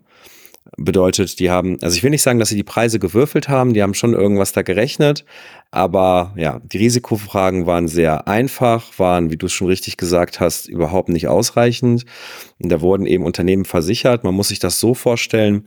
Bedeutet, 0.78 1.38
die 1.40 1.50
haben, 1.50 1.76
also 1.82 1.94
ich 1.94 2.02
will 2.02 2.10
nicht 2.10 2.22
sagen, 2.22 2.38
dass 2.38 2.48
sie 2.48 2.56
die 2.56 2.62
Preise 2.62 2.98
gewürfelt 2.98 3.48
haben, 3.50 3.74
die 3.74 3.82
haben 3.82 3.92
schon 3.92 4.14
irgendwas 4.14 4.52
da 4.52 4.62
gerechnet, 4.62 5.26
aber 5.70 6.32
ja, 6.36 6.60
die 6.64 6.78
Risikofragen 6.78 7.66
waren 7.66 7.86
sehr 7.86 8.26
einfach, 8.28 8.98
waren, 8.98 9.30
wie 9.30 9.36
du 9.36 9.46
es 9.46 9.52
schon 9.52 9.66
richtig 9.66 9.98
gesagt 9.98 10.40
hast, 10.40 10.66
überhaupt 10.68 11.10
nicht 11.10 11.28
ausreichend. 11.28 12.06
Und 12.62 12.70
da 12.70 12.80
wurden 12.80 13.06
eben 13.06 13.24
Unternehmen 13.24 13.64
versichert. 13.64 14.24
Man 14.24 14.34
muss 14.34 14.48
sich 14.48 14.58
das 14.58 14.80
so 14.80 14.94
vorstellen, 14.94 15.66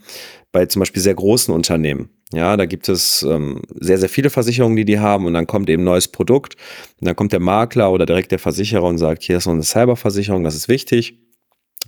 bei 0.52 0.66
zum 0.66 0.80
Beispiel 0.80 1.02
sehr 1.02 1.16
großen 1.16 1.54
Unternehmen. 1.54 2.10
Ja, 2.34 2.58
da 2.58 2.66
gibt 2.66 2.90
es 2.90 3.22
ähm, 3.22 3.62
sehr, 3.76 4.00
sehr 4.00 4.10
viele 4.10 4.30
Versicherungen, 4.30 4.78
die 4.78 4.86
die 4.86 5.00
haben 5.00 5.26
und 5.26 5.34
dann 5.34 5.46
kommt 5.46 5.70
eben 5.70 5.84
neues 5.84 6.08
Produkt 6.08 6.56
und 7.00 7.08
dann 7.08 7.16
kommt 7.16 7.34
der 7.34 7.40
Makler 7.40 7.92
oder 7.92 8.06
direkt 8.06 8.32
der 8.32 8.40
Versicherer 8.40 8.84
und 8.84 8.98
sagt, 8.98 9.24
hier 9.24 9.38
ist 9.38 9.46
noch 9.46 9.54
eine 9.54 9.64
Cyberversicherung, 9.64 10.44
das 10.44 10.56
ist 10.56 10.68
wichtig 10.68 11.18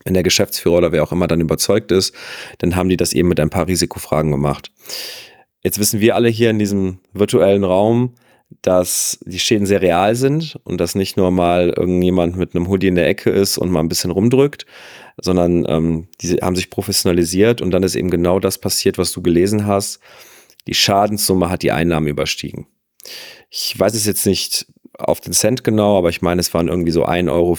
wenn 0.03 0.13
der 0.13 0.23
Geschäftsführer 0.23 0.77
oder 0.77 0.91
wer 0.91 1.03
auch 1.03 1.11
immer 1.11 1.27
dann 1.27 1.41
überzeugt 1.41 1.91
ist, 1.91 2.13
dann 2.59 2.75
haben 2.75 2.89
die 2.89 2.97
das 2.97 3.13
eben 3.13 3.29
mit 3.29 3.39
ein 3.39 3.49
paar 3.49 3.67
Risikofragen 3.67 4.31
gemacht. 4.31 4.71
Jetzt 5.61 5.79
wissen 5.79 5.99
wir 5.99 6.15
alle 6.15 6.29
hier 6.29 6.49
in 6.49 6.59
diesem 6.59 6.99
virtuellen 7.13 7.63
Raum, 7.63 8.15
dass 8.61 9.19
die 9.25 9.39
Schäden 9.39 9.67
sehr 9.67 9.81
real 9.81 10.15
sind 10.15 10.59
und 10.63 10.79
dass 10.79 10.95
nicht 10.95 11.17
nur 11.17 11.31
mal 11.31 11.69
irgendjemand 11.69 12.35
mit 12.35 12.55
einem 12.55 12.67
Hoodie 12.67 12.87
in 12.87 12.95
der 12.95 13.07
Ecke 13.07 13.29
ist 13.29 13.57
und 13.57 13.69
mal 13.69 13.81
ein 13.81 13.89
bisschen 13.89 14.11
rumdrückt, 14.11 14.65
sondern 15.21 15.65
ähm, 15.67 16.07
die 16.21 16.37
haben 16.37 16.55
sich 16.55 16.69
professionalisiert 16.69 17.61
und 17.61 17.71
dann 17.71 17.83
ist 17.83 17.95
eben 17.95 18.09
genau 18.09 18.39
das 18.39 18.57
passiert, 18.57 18.97
was 18.97 19.11
du 19.11 19.21
gelesen 19.21 19.67
hast. 19.67 19.99
Die 20.67 20.73
Schadenssumme 20.73 21.49
hat 21.49 21.61
die 21.61 21.71
Einnahmen 21.71 22.07
überstiegen. 22.07 22.67
Ich 23.49 23.77
weiß 23.77 23.93
es 23.93 24.05
jetzt 24.05 24.25
nicht 24.25 24.67
auf 24.97 25.21
den 25.21 25.33
Cent 25.33 25.63
genau, 25.63 25.97
aber 25.97 26.09
ich 26.09 26.21
meine, 26.21 26.41
es 26.41 26.53
waren 26.53 26.67
irgendwie 26.67 26.91
so 26.91 27.05
1,24 27.05 27.29
Euro 27.31 27.57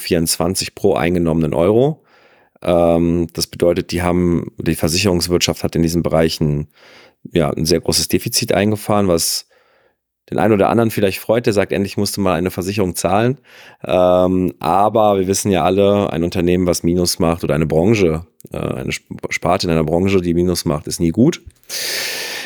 pro 0.75 0.95
eingenommenen 0.95 1.55
Euro. 1.55 2.03
Ähm, 2.63 3.29
das 3.33 3.47
bedeutet, 3.47 3.91
die 3.93 4.03
haben, 4.03 4.53
die 4.59 4.75
Versicherungswirtschaft 4.75 5.65
hat 5.65 5.77
in 5.77 5.83
diesen 5.83 6.03
Bereichen 6.03 6.69
ja 7.33 7.51
ein 7.51 7.67
sehr 7.67 7.81
großes 7.81 8.09
Defizit 8.09 8.53
eingefahren, 8.53 9.09
was 9.09 9.47
den 10.31 10.39
einen 10.39 10.55
oder 10.55 10.69
anderen 10.69 10.91
vielleicht 10.91 11.19
freut, 11.19 11.47
der 11.47 11.53
sagt, 11.53 11.73
endlich 11.73 11.97
musste 11.97 12.21
mal 12.21 12.35
eine 12.35 12.51
Versicherung 12.51 12.95
zahlen. 12.95 13.39
Ähm, 13.85 14.55
aber 14.61 15.19
wir 15.19 15.27
wissen 15.27 15.51
ja 15.51 15.65
alle, 15.65 16.13
ein 16.13 16.23
Unternehmen, 16.23 16.67
was 16.67 16.83
Minus 16.83 17.19
macht 17.19 17.43
oder 17.43 17.55
eine 17.55 17.67
Branche, 17.67 18.27
äh, 18.53 18.59
eine 18.59 18.93
Sparte 19.31 19.67
in 19.67 19.73
einer 19.73 19.85
Branche, 19.85 20.21
die 20.21 20.35
Minus 20.35 20.65
macht, 20.65 20.87
ist 20.87 21.01
nie 21.01 21.11
gut. 21.11 21.43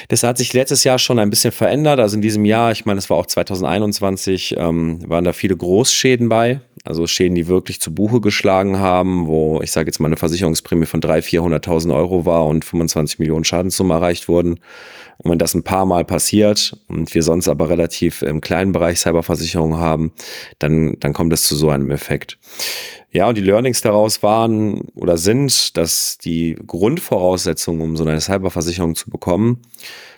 Das 0.09 0.23
hat 0.23 0.39
sich 0.39 0.53
letztes 0.53 0.85
Jahr 0.85 0.99
schon 0.99 1.19
ein 1.19 1.31
bisschen 1.31 1.53
verändert. 1.53 2.01
Also 2.01 2.17
in 2.17 2.23
diesem 2.23 2.45
Jahr, 2.45 2.73
ich 2.73 2.85
meine, 2.85 2.99
es 2.99 3.11
war 3.11 3.17
auch 3.17 3.27
2021, 3.27 4.57
ähm, 4.59 4.99
waren 5.09 5.25
da 5.25 5.33
viele 5.33 5.57
Großschäden 5.57 6.29
bei. 6.29 6.61
Also 6.85 7.07
Schäden, 7.07 7.35
die 7.35 7.49
wirklich 7.49 7.81
zu 7.81 7.95
Buche 7.95 8.21
geschlagen 8.21 8.79
haben, 8.79 9.27
wo 9.27 9.61
ich 9.63 9.73
sage 9.73 9.89
jetzt 9.89 10.01
mal 10.01 10.09
eine 10.09 10.19
Versicherungsprämie 10.19 10.85
von 10.85 11.01
300.000, 11.01 11.65
400.000 11.65 11.95
Euro 11.95 12.27
war 12.27 12.47
und 12.47 12.65
25 12.65 13.19
Millionen 13.19 13.45
Schadenssumme 13.45 13.95
erreicht 13.95 14.29
wurden. 14.29 14.61
Und 15.19 15.31
wenn 15.31 15.39
das 15.39 15.55
ein 15.55 15.63
paar 15.63 15.87
Mal 15.87 16.05
passiert 16.05 16.77
und 16.89 17.15
wir 17.15 17.23
sonst 17.23 17.49
aber 17.49 17.71
relativ 17.71 18.21
im 18.23 18.41
kleinen 18.41 18.73
Bereich 18.73 18.99
Cyberversicherung 18.99 19.79
haben, 19.79 20.13
dann, 20.59 20.97
dann 21.01 21.15
kommt 21.15 21.33
es 21.33 21.45
zu 21.45 21.57
so 21.57 21.71
einem 21.71 21.91
Effekt. 21.91 22.39
Ja, 23.15 23.29
und 23.29 23.39
die 23.39 23.43
Learnings 23.43 23.81
daraus 23.81 24.25
waren 24.25 24.81
oder 24.97 25.17
sind, 25.19 25.77
dass 25.77 26.19
die 26.19 26.57
Grundvoraussetzungen, 26.67 27.81
um 27.81 27.97
so 27.97 28.05
eine 28.05 28.21
Cyberversicherung 28.21 28.97
zu 28.97 29.09
bekommen, 29.09 29.63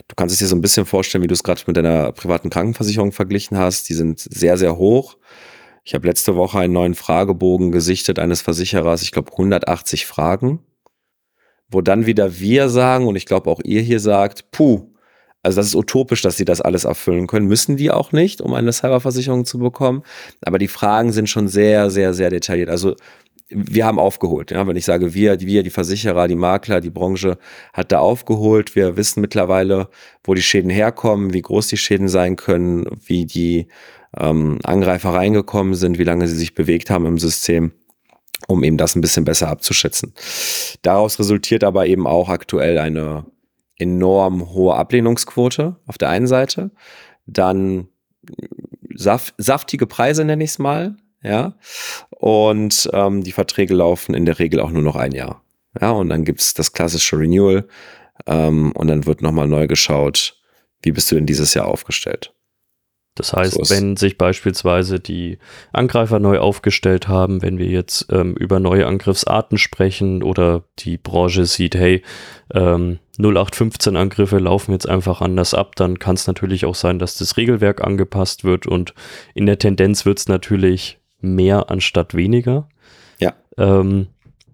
du 0.09 0.15
kannst 0.17 0.33
es 0.33 0.39
dir 0.39 0.47
so 0.47 0.57
ein 0.57 0.63
bisschen 0.63 0.87
vorstellen, 0.87 1.23
wie 1.23 1.29
du 1.29 1.35
es 1.35 1.43
gerade 1.43 1.61
mit 1.67 1.77
deiner 1.77 2.13
privaten 2.13 2.49
Krankenversicherung 2.49 3.13
verglichen 3.13 3.59
hast, 3.59 3.91
die 3.91 3.95
sind 3.95 4.21
sehr, 4.21 4.57
sehr 4.57 4.79
hoch. 4.79 5.19
Ich 5.85 5.93
habe 5.95 6.07
letzte 6.07 6.37
Woche 6.37 6.59
einen 6.59 6.73
neuen 6.73 6.95
Fragebogen 6.95 7.71
gesichtet 7.71 8.19
eines 8.19 8.41
Versicherers, 8.41 9.03
ich 9.03 9.13
glaube 9.13 9.31
180 9.31 10.07
Fragen, 10.07 10.61
wo 11.69 11.83
dann 11.83 12.07
wieder 12.07 12.41
wir 12.41 12.71
sagen, 12.71 13.09
und 13.09 13.17
ich 13.17 13.27
glaube 13.27 13.51
auch 13.51 13.61
ihr 13.63 13.83
hier 13.83 14.01
sagt, 14.01 14.51
puh, 14.53 14.96
also 15.47 15.61
das 15.61 15.69
ist 15.69 15.77
utopisch, 15.77 16.23
dass 16.23 16.37
sie 16.37 16.45
das 16.45 16.61
alles 16.61 16.85
erfüllen 16.85 17.29
können. 17.29 17.47
Müssen 17.47 17.77
die 17.77 17.93
auch 17.93 18.11
nicht, 18.11 18.41
um 18.41 18.53
eine 18.53 18.73
Cyberversicherung 18.73 19.45
zu 19.45 19.61
bekommen. 19.61 20.03
Aber 20.43 20.59
die 20.59 20.67
Fragen 20.67 21.13
sind 21.13 21.29
schon 21.29 21.47
sehr, 21.47 21.89
sehr, 21.89 22.15
sehr 22.15 22.31
detailliert. 22.31 22.69
Also 22.69 22.97
wir 23.49 23.87
haben 23.87 24.01
aufgeholt. 24.01 24.51
Ja? 24.51 24.67
Wenn 24.67 24.75
ich 24.75 24.85
sage 24.85 25.15
wir, 25.15 25.41
wir, 25.41 25.63
die 25.63 25.71
Versicherer, 25.71 26.27
die 26.27 26.35
Makler, 26.35 26.81
die 26.81 26.91
Branche 26.91 27.39
hat 27.73 27.93
da 27.93 28.01
aufgeholt. 28.01 28.75
Wir 28.75 28.97
wissen 28.97 29.21
mittlerweile, 29.21 29.89
wo 30.25 30.35
die 30.35 30.43
Schäden 30.43 30.69
herkommen, 30.69 31.33
wie 31.33 31.43
groß 31.43 31.69
die 31.69 31.77
Schäden 31.77 32.09
sein 32.09 32.35
können, 32.35 32.85
wie 33.07 33.25
die 33.25 33.69
ähm, 34.19 34.59
Angreifer 34.65 35.11
reingekommen 35.11 35.77
sind, 35.77 35.97
wie 35.97 36.05
lange 36.05 36.27
sie 36.27 36.37
sich 36.37 36.57
bewegt 36.57 36.91
haben 36.91 37.07
im 37.07 37.19
System 37.19 37.71
um 38.49 38.63
eben 38.63 38.77
das 38.77 38.95
ein 38.95 39.01
bisschen 39.01 39.25
besser 39.25 39.49
abzuschätzen. 39.49 40.13
Daraus 40.83 41.19
resultiert 41.19 41.65
aber 41.65 41.87
eben 41.87 42.07
auch 42.07 42.29
aktuell 42.29 42.79
eine 42.79 43.25
enorm 43.79 44.51
hohe 44.51 44.75
Ablehnungsquote 44.75 45.77
auf 45.87 45.99
der 45.99 46.09
einen 46.09 46.27
Seite, 46.27 46.71
dann 47.27 47.89
saf 48.95 49.35
saftige 49.37 49.87
Preise 49.87 50.25
nenne 50.25 50.45
ich 50.45 50.51
es 50.51 50.59
mal, 50.59 50.97
ja, 51.23 51.55
und 52.11 52.89
ähm, 52.93 53.23
die 53.23 53.33
Verträge 53.33 53.75
laufen 53.75 54.15
in 54.15 54.25
der 54.25 54.39
Regel 54.39 54.61
auch 54.61 54.71
nur 54.71 54.83
noch 54.83 54.97
ein 54.97 55.13
Jahr, 55.13 55.43
ja, 55.81 55.91
und 55.91 56.09
dann 56.09 56.25
gibt's 56.25 56.55
das 56.55 56.73
klassische 56.73 57.19
Renewal 57.19 57.69
ähm, 58.27 58.73
und 58.73 58.89
dann 58.89 59.07
wird 59.07 59.23
nochmal 59.23 59.49
neu 59.49 59.67
geschaut, 59.67 60.41
wie 60.83 60.93
bist 60.93 61.11
du 61.11 61.17
denn 61.17 61.27
dieses 61.27 61.55
Jahr 61.55 61.67
aufgestellt. 61.67 62.33
Das 63.17 63.33
heißt, 63.33 63.65
so 63.65 63.75
wenn 63.75 63.97
sich 63.97 64.19
beispielsweise 64.19 65.01
die 65.01 65.39
Angreifer 65.73 66.21
neu 66.21 66.39
aufgestellt 66.39 67.09
haben, 67.09 67.41
wenn 67.41 67.59
wir 67.59 67.67
jetzt 67.67 68.07
ähm, 68.13 68.35
über 68.35 68.61
neue 68.61 68.87
Angriffsarten 68.87 69.57
sprechen 69.57 70.23
oder 70.23 70.65
die 70.81 70.99
Branche 70.99 71.47
sieht, 71.47 71.75
hey, 71.75 72.03
ähm, 72.53 72.99
0815 73.19 73.97
Angriffe 73.97 74.39
laufen 74.39 74.73
jetzt 74.73 74.89
einfach 74.89 75.21
anders 75.21 75.55
ab, 75.55 75.77
dann 75.77 75.99
kann 75.99 76.17
es 76.17 76.27
natürlich 76.27 76.65
auch 76.65 76.75
sein, 76.75 76.99
dass 76.99 77.17
das 77.17 77.37
Regelwerk 77.37 77.83
angepasst 77.83 78.45
wird 78.45 78.67
und 78.67 78.95
in 79.35 79.47
der 79.47 79.59
Tendenz 79.59 80.05
wird 80.05 80.19
es 80.19 80.29
natürlich 80.29 80.99
mehr 81.21 81.71
anstatt 81.71 82.15
weniger. 82.15 82.69
Ja. 83.19 83.35
Ähm, 83.57 84.09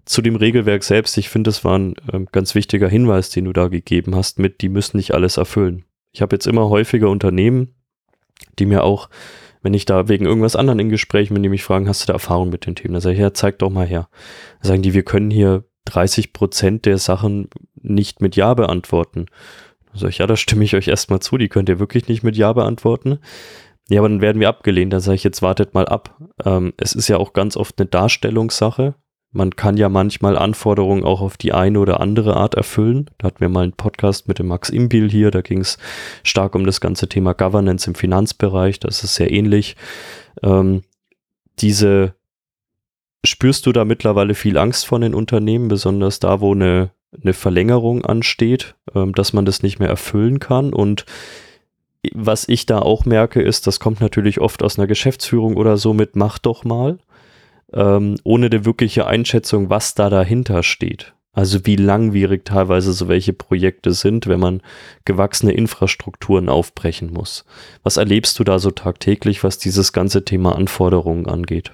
zu 0.05 0.21
dem 0.21 0.35
Regelwerk 0.35 0.83
selbst, 0.83 1.17
ich 1.17 1.29
finde, 1.29 1.49
das 1.49 1.63
war 1.63 1.77
ein 1.77 1.95
ähm, 2.11 2.27
ganz 2.31 2.55
wichtiger 2.55 2.89
Hinweis, 2.89 3.29
den 3.29 3.45
du 3.45 3.53
da 3.53 3.67
gegeben 3.67 4.15
hast, 4.15 4.39
mit, 4.39 4.61
die 4.61 4.69
müssen 4.69 4.97
nicht 4.97 5.13
alles 5.13 5.37
erfüllen. 5.37 5.85
Ich 6.11 6.21
habe 6.21 6.35
jetzt 6.35 6.47
immer 6.47 6.69
häufiger 6.69 7.09
Unternehmen, 7.09 7.75
die 8.59 8.65
mir 8.65 8.83
auch, 8.83 9.09
wenn 9.61 9.73
ich 9.73 9.85
da 9.85 10.09
wegen 10.09 10.25
irgendwas 10.25 10.55
anderen 10.55 10.79
in 10.79 10.89
Gesprächen 10.89 11.33
bin, 11.33 11.43
die 11.43 11.49
mich 11.49 11.63
fragen, 11.63 11.87
hast 11.87 12.03
du 12.03 12.07
da 12.07 12.13
Erfahrung 12.13 12.49
mit 12.49 12.65
den 12.65 12.75
Themen? 12.75 12.93
Da 12.93 13.01
sage 13.01 13.15
ich, 13.15 13.21
ja, 13.21 13.33
zeig 13.33 13.59
doch 13.59 13.69
mal 13.69 13.87
her. 13.87 14.09
Da 14.61 14.69
sagen 14.69 14.81
die, 14.81 14.93
wir 14.93 15.03
können 15.03 15.31
hier 15.31 15.63
30 15.85 16.33
Prozent 16.33 16.85
der 16.85 16.97
Sachen 16.97 17.49
nicht 17.75 18.21
mit 18.21 18.35
Ja 18.35 18.53
beantworten. 18.53 19.27
Da 19.91 19.99
sage 19.99 20.09
ich, 20.11 20.17
ja, 20.19 20.27
da 20.27 20.35
stimme 20.35 20.63
ich 20.63 20.75
euch 20.75 20.87
erstmal 20.87 21.19
zu, 21.19 21.37
die 21.37 21.49
könnt 21.49 21.69
ihr 21.69 21.79
wirklich 21.79 22.07
nicht 22.07 22.23
mit 22.23 22.37
Ja 22.37 22.53
beantworten. 22.53 23.19
Ja, 23.89 23.99
aber 23.99 24.09
dann 24.09 24.21
werden 24.21 24.39
wir 24.39 24.49
abgelehnt. 24.49 24.93
Dann 24.93 25.01
sage 25.01 25.15
ich, 25.15 25.23
jetzt 25.23 25.41
wartet 25.41 25.73
mal 25.73 25.87
ab. 25.87 26.17
Ähm, 26.45 26.73
es 26.77 26.93
ist 26.93 27.09
ja 27.09 27.17
auch 27.17 27.33
ganz 27.33 27.57
oft 27.57 27.79
eine 27.79 27.87
Darstellungssache 27.87 28.95
man 29.33 29.55
kann 29.55 29.77
ja 29.77 29.89
manchmal 29.89 30.37
Anforderungen 30.37 31.03
auch 31.03 31.19
auf 31.19 31.37
die 31.37 31.53
eine 31.53 31.79
oder 31.79 31.99
andere 31.99 32.37
Art 32.37 32.53
erfüllen. 32.53 33.09
Da 33.17 33.27
hatten 33.27 33.41
wir 33.41 33.49
mal 33.49 33.63
einen 33.63 33.73
Podcast 33.73 34.27
mit 34.27 34.37
dem 34.39 34.47
Max 34.47 34.69
Imbil 34.69 35.09
hier, 35.09 35.31
da 35.31 35.41
ging 35.41 35.59
es 35.59 35.79
stark 36.23 36.55
um 36.55 36.65
das 36.65 36.79
ganze 36.79 37.09
Thema 37.09 37.33
Governance 37.33 37.89
im 37.89 37.95
Finanzbereich, 37.95 38.79
das 38.79 39.03
ist 39.03 39.15
sehr 39.15 39.31
ähnlich. 39.31 39.75
Ähm, 40.43 40.83
diese 41.59 42.13
spürst 43.25 43.65
du 43.65 43.71
da 43.71 43.85
mittlerweile 43.85 44.35
viel 44.35 44.57
Angst 44.57 44.85
von 44.85 45.01
den 45.01 45.13
Unternehmen, 45.13 45.67
besonders 45.67 46.19
da, 46.19 46.41
wo 46.41 46.53
eine, 46.53 46.91
eine 47.21 47.33
Verlängerung 47.33 48.05
ansteht, 48.05 48.75
ähm, 48.93 49.13
dass 49.13 49.33
man 49.33 49.45
das 49.45 49.63
nicht 49.63 49.79
mehr 49.79 49.89
erfüllen 49.89 50.39
kann 50.39 50.73
und 50.73 51.05
was 52.13 52.49
ich 52.49 52.65
da 52.65 52.79
auch 52.79 53.05
merke, 53.05 53.41
ist, 53.41 53.65
das 53.65 53.79
kommt 53.79 54.01
natürlich 54.01 54.41
oft 54.41 54.61
aus 54.61 54.77
einer 54.77 54.87
Geschäftsführung 54.87 55.55
oder 55.55 55.77
so 55.77 55.93
mit, 55.93 56.15
mach 56.15 56.37
doch 56.37 56.65
mal 56.65 56.97
ähm, 57.73 58.15
ohne 58.23 58.47
eine 58.47 58.65
wirkliche 58.65 59.07
Einschätzung, 59.07 59.69
was 59.69 59.95
da 59.95 60.09
dahinter 60.09 60.63
steht. 60.63 61.13
Also 61.31 61.65
wie 61.65 61.77
langwierig 61.77 62.45
teilweise 62.45 62.93
so 62.93 63.07
welche 63.07 63.33
Projekte 63.33 63.93
sind, 63.93 64.27
wenn 64.27 64.39
man 64.39 64.61
gewachsene 65.05 65.53
Infrastrukturen 65.53 66.47
aufbrechen 66.47 67.11
muss. 67.11 67.45
Was 67.81 67.97
erlebst 67.97 68.37
du 68.37 68.43
da 68.43 68.59
so 68.59 68.69
tagtäglich, 68.69 69.43
was 69.43 69.57
dieses 69.57 69.93
ganze 69.93 70.25
Thema 70.25 70.55
Anforderungen 70.55 71.25
angeht? 71.25 71.71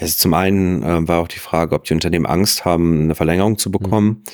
Also 0.00 0.16
zum 0.16 0.34
einen 0.34 0.82
äh, 0.82 1.08
war 1.08 1.20
auch 1.20 1.28
die 1.28 1.38
Frage, 1.38 1.74
ob 1.74 1.84
die 1.84 1.94
Unternehmen 1.94 2.26
Angst 2.26 2.64
haben, 2.64 3.02
eine 3.02 3.14
Verlängerung 3.14 3.58
zu 3.58 3.70
bekommen. 3.70 4.08
Mhm. 4.08 4.24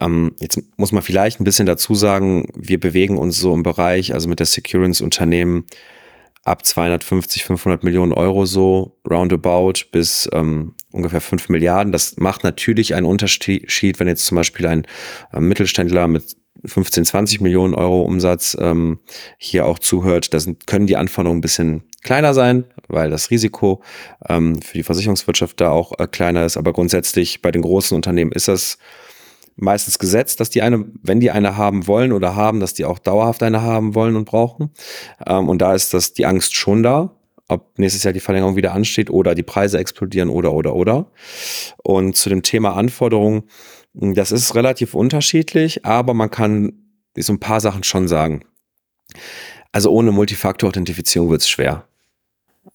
Ähm, 0.00 0.32
jetzt 0.40 0.60
muss 0.76 0.92
man 0.92 1.02
vielleicht 1.02 1.40
ein 1.40 1.44
bisschen 1.44 1.66
dazu 1.66 1.94
sagen, 1.94 2.48
wir 2.54 2.78
bewegen 2.80 3.16
uns 3.16 3.38
so 3.38 3.54
im 3.54 3.62
Bereich, 3.62 4.12
also 4.12 4.28
mit 4.28 4.40
der 4.40 4.46
Securance 4.46 5.02
Unternehmen 5.02 5.64
ab 6.44 6.64
250, 6.64 7.44
500 7.44 7.82
Millionen 7.82 8.12
Euro 8.12 8.46
so 8.46 8.98
roundabout 9.08 9.86
bis 9.90 10.28
ähm, 10.32 10.74
ungefähr 10.92 11.20
5 11.20 11.48
Milliarden. 11.48 11.92
Das 11.92 12.16
macht 12.18 12.44
natürlich 12.44 12.94
einen 12.94 13.06
Unterschied, 13.06 13.98
wenn 13.98 14.06
jetzt 14.06 14.26
zum 14.26 14.36
Beispiel 14.36 14.66
ein 14.66 14.86
äh, 15.32 15.40
Mittelständler 15.40 16.06
mit 16.06 16.36
15, 16.66 17.04
20 17.04 17.40
Millionen 17.40 17.74
Euro 17.74 18.02
Umsatz 18.02 18.56
ähm, 18.60 18.98
hier 19.38 19.66
auch 19.66 19.78
zuhört. 19.78 20.34
Da 20.34 20.38
können 20.66 20.86
die 20.86 20.96
Anforderungen 20.96 21.38
ein 21.38 21.42
bisschen 21.42 21.82
kleiner 22.02 22.34
sein, 22.34 22.64
weil 22.88 23.10
das 23.10 23.30
Risiko 23.30 23.82
ähm, 24.28 24.60
für 24.62 24.78
die 24.78 24.82
Versicherungswirtschaft 24.82 25.60
da 25.60 25.70
auch 25.70 25.92
äh, 25.98 26.06
kleiner 26.06 26.44
ist. 26.44 26.56
Aber 26.56 26.72
grundsätzlich 26.72 27.42
bei 27.42 27.50
den 27.50 27.62
großen 27.62 27.94
Unternehmen 27.94 28.32
ist 28.32 28.48
das 28.48 28.78
meistens 29.56 29.98
gesetzt, 29.98 30.40
dass 30.40 30.50
die 30.50 30.62
eine, 30.62 30.84
wenn 31.02 31.20
die 31.20 31.30
eine 31.30 31.56
haben 31.56 31.86
wollen 31.86 32.12
oder 32.12 32.36
haben, 32.36 32.60
dass 32.60 32.74
die 32.74 32.84
auch 32.84 32.98
dauerhaft 32.98 33.42
eine 33.42 33.62
haben 33.62 33.94
wollen 33.94 34.16
und 34.16 34.26
brauchen. 34.26 34.70
Ähm, 35.26 35.48
und 35.48 35.60
da 35.60 35.74
ist 35.74 35.94
das 35.94 36.12
die 36.12 36.26
Angst 36.26 36.54
schon 36.54 36.82
da, 36.82 37.16
ob 37.48 37.78
nächstes 37.78 38.02
Jahr 38.02 38.12
die 38.12 38.20
Verlängerung 38.20 38.56
wieder 38.56 38.72
ansteht 38.72 39.10
oder 39.10 39.34
die 39.34 39.42
Preise 39.42 39.78
explodieren 39.78 40.28
oder 40.28 40.52
oder 40.52 40.74
oder. 40.74 41.06
Und 41.82 42.16
zu 42.16 42.28
dem 42.28 42.42
Thema 42.42 42.74
Anforderungen, 42.74 43.44
das 43.98 44.30
ist 44.30 44.54
relativ 44.54 44.94
unterschiedlich, 44.94 45.84
aber 45.84 46.12
man 46.12 46.30
kann 46.30 46.72
so 47.16 47.32
ein 47.32 47.40
paar 47.40 47.60
Sachen 47.60 47.82
schon 47.82 48.08
sagen. 48.08 48.44
Also 49.72 49.90
ohne 49.90 50.12
Multifaktor-Authentifizierung 50.12 51.30
wird 51.30 51.40
es 51.40 51.48
schwer. 51.48 51.86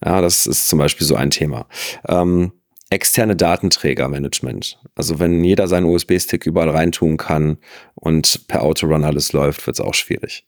Ja, 0.04 0.22
das 0.22 0.48
ist 0.48 0.68
zum 0.68 0.80
Beispiel 0.80 1.06
so 1.06 1.16
ein 1.16 1.30
Thema. 1.30 1.68
Ähm, 2.08 2.54
externe 2.90 3.36
Datenträgermanagement. 3.36 4.80
Also 4.96 5.20
wenn 5.20 5.44
jeder 5.44 5.68
seinen 5.68 5.86
USB-Stick 5.86 6.46
überall 6.46 6.70
reintun 6.70 7.18
kann 7.18 7.58
und 7.96 8.48
per 8.48 8.64
Autorun 8.64 9.04
alles 9.04 9.32
läuft, 9.32 9.66
wird 9.66 9.78
es 9.78 9.86
auch 9.86 9.94
schwierig. 9.94 10.44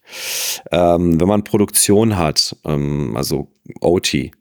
Ähm, 0.72 1.20
wenn 1.20 1.27
man 1.27 1.44
Produktion 1.44 2.18
hat, 2.18 2.56
ähm, 2.65 3.15
also 3.15 3.51
OT, 3.80 4.32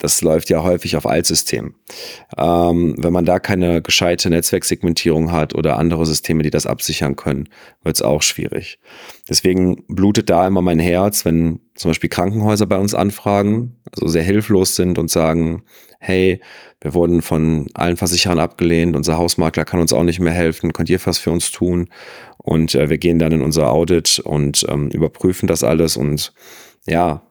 das 0.00 0.22
läuft 0.22 0.50
ja 0.50 0.62
häufig 0.62 0.96
auf 0.96 1.06
Altsystemen. 1.06 1.74
Ähm, 2.36 2.94
wenn 2.98 3.12
man 3.12 3.26
da 3.26 3.38
keine 3.38 3.82
gescheite 3.82 4.30
Netzwerksegmentierung 4.30 5.30
hat 5.30 5.54
oder 5.54 5.78
andere 5.78 6.06
Systeme, 6.06 6.42
die 6.42 6.50
das 6.50 6.66
absichern 6.66 7.16
können, 7.16 7.48
wird 7.82 7.96
es 7.96 8.02
auch 8.02 8.22
schwierig. 8.22 8.78
Deswegen 9.28 9.84
blutet 9.88 10.30
da 10.30 10.46
immer 10.46 10.62
mein 10.62 10.78
Herz, 10.78 11.24
wenn 11.24 11.60
zum 11.74 11.90
Beispiel 11.90 12.10
Krankenhäuser 12.10 12.66
bei 12.66 12.78
uns 12.78 12.94
anfragen, 12.94 13.76
also 13.92 14.08
sehr 14.08 14.22
hilflos 14.22 14.74
sind 14.74 14.98
und 14.98 15.10
sagen, 15.10 15.62
hey, 16.00 16.40
wir 16.80 16.94
wurden 16.94 17.20
von 17.20 17.68
allen 17.74 17.98
Versicherern 17.98 18.38
abgelehnt, 18.38 18.96
unser 18.96 19.18
Hausmakler 19.18 19.66
kann 19.66 19.80
uns 19.80 19.92
auch 19.92 20.02
nicht 20.02 20.18
mehr 20.18 20.32
helfen, 20.32 20.72
könnt 20.72 20.88
ihr 20.88 21.00
was 21.04 21.18
für 21.18 21.30
uns 21.30 21.52
tun? 21.52 21.90
Und 22.38 22.74
äh, 22.74 22.88
wir 22.88 22.96
gehen 22.96 23.18
dann 23.18 23.32
in 23.32 23.42
unser 23.42 23.70
Audit 23.70 24.18
und 24.18 24.64
ähm, 24.68 24.88
überprüfen 24.88 25.46
das 25.46 25.62
alles 25.62 25.98
und 25.98 26.32
ja, 26.86 27.22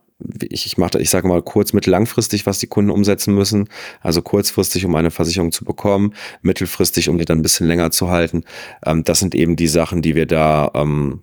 ich, 0.50 0.66
ich 0.66 0.78
mache, 0.78 1.00
ich 1.00 1.10
sage 1.10 1.28
mal 1.28 1.42
kurz, 1.42 1.74
mittel-langfristig, 1.74 2.46
was 2.46 2.60
die 2.60 2.68
Kunden 2.68 2.92
umsetzen 2.92 3.34
müssen. 3.34 3.70
Also 4.02 4.22
kurzfristig, 4.22 4.86
um 4.86 4.96
eine 4.96 5.12
Versicherung 5.12 5.52
zu 5.52 5.66
bekommen, 5.66 6.14
mittelfristig, 6.42 7.10
um 7.10 7.18
die 7.18 7.26
dann 7.26 7.40
ein 7.40 7.44
bisschen 7.44 7.68
länger 7.68 7.92
zu 7.92 8.10
halten. 8.10 8.44
Ähm, 8.86 9.04
das 9.04 9.20
sind 9.20 9.36
eben 9.36 9.56
die 9.56 9.68
Sachen, 9.68 10.02
die 10.02 10.16
wir 10.16 10.26
da 10.26 10.72
ähm, 10.74 11.22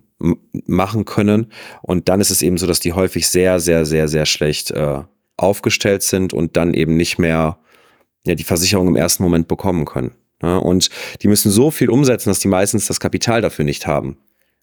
machen 0.65 1.05
können. 1.05 1.51
Und 1.81 2.09
dann 2.09 2.21
ist 2.21 2.31
es 2.31 2.41
eben 2.41 2.57
so, 2.57 2.65
dass 2.65 2.79
die 2.79 2.93
häufig 2.93 3.27
sehr, 3.27 3.59
sehr, 3.59 3.85
sehr, 3.85 4.07
sehr 4.07 4.25
schlecht 4.25 4.71
äh, 4.71 5.03
aufgestellt 5.37 6.01
sind 6.01 6.33
und 6.33 6.57
dann 6.57 6.73
eben 6.73 6.97
nicht 6.97 7.19
mehr 7.19 7.59
ja, 8.25 8.35
die 8.35 8.43
Versicherung 8.43 8.87
im 8.87 8.95
ersten 8.95 9.23
Moment 9.23 9.47
bekommen 9.47 9.85
können. 9.85 10.11
Ja, 10.41 10.57
und 10.57 10.89
die 11.21 11.27
müssen 11.27 11.51
so 11.51 11.71
viel 11.71 11.89
umsetzen, 11.89 12.29
dass 12.29 12.39
die 12.39 12.47
meistens 12.47 12.87
das 12.87 12.99
Kapital 12.99 13.41
dafür 13.41 13.65
nicht 13.65 13.87
haben. 13.87 14.17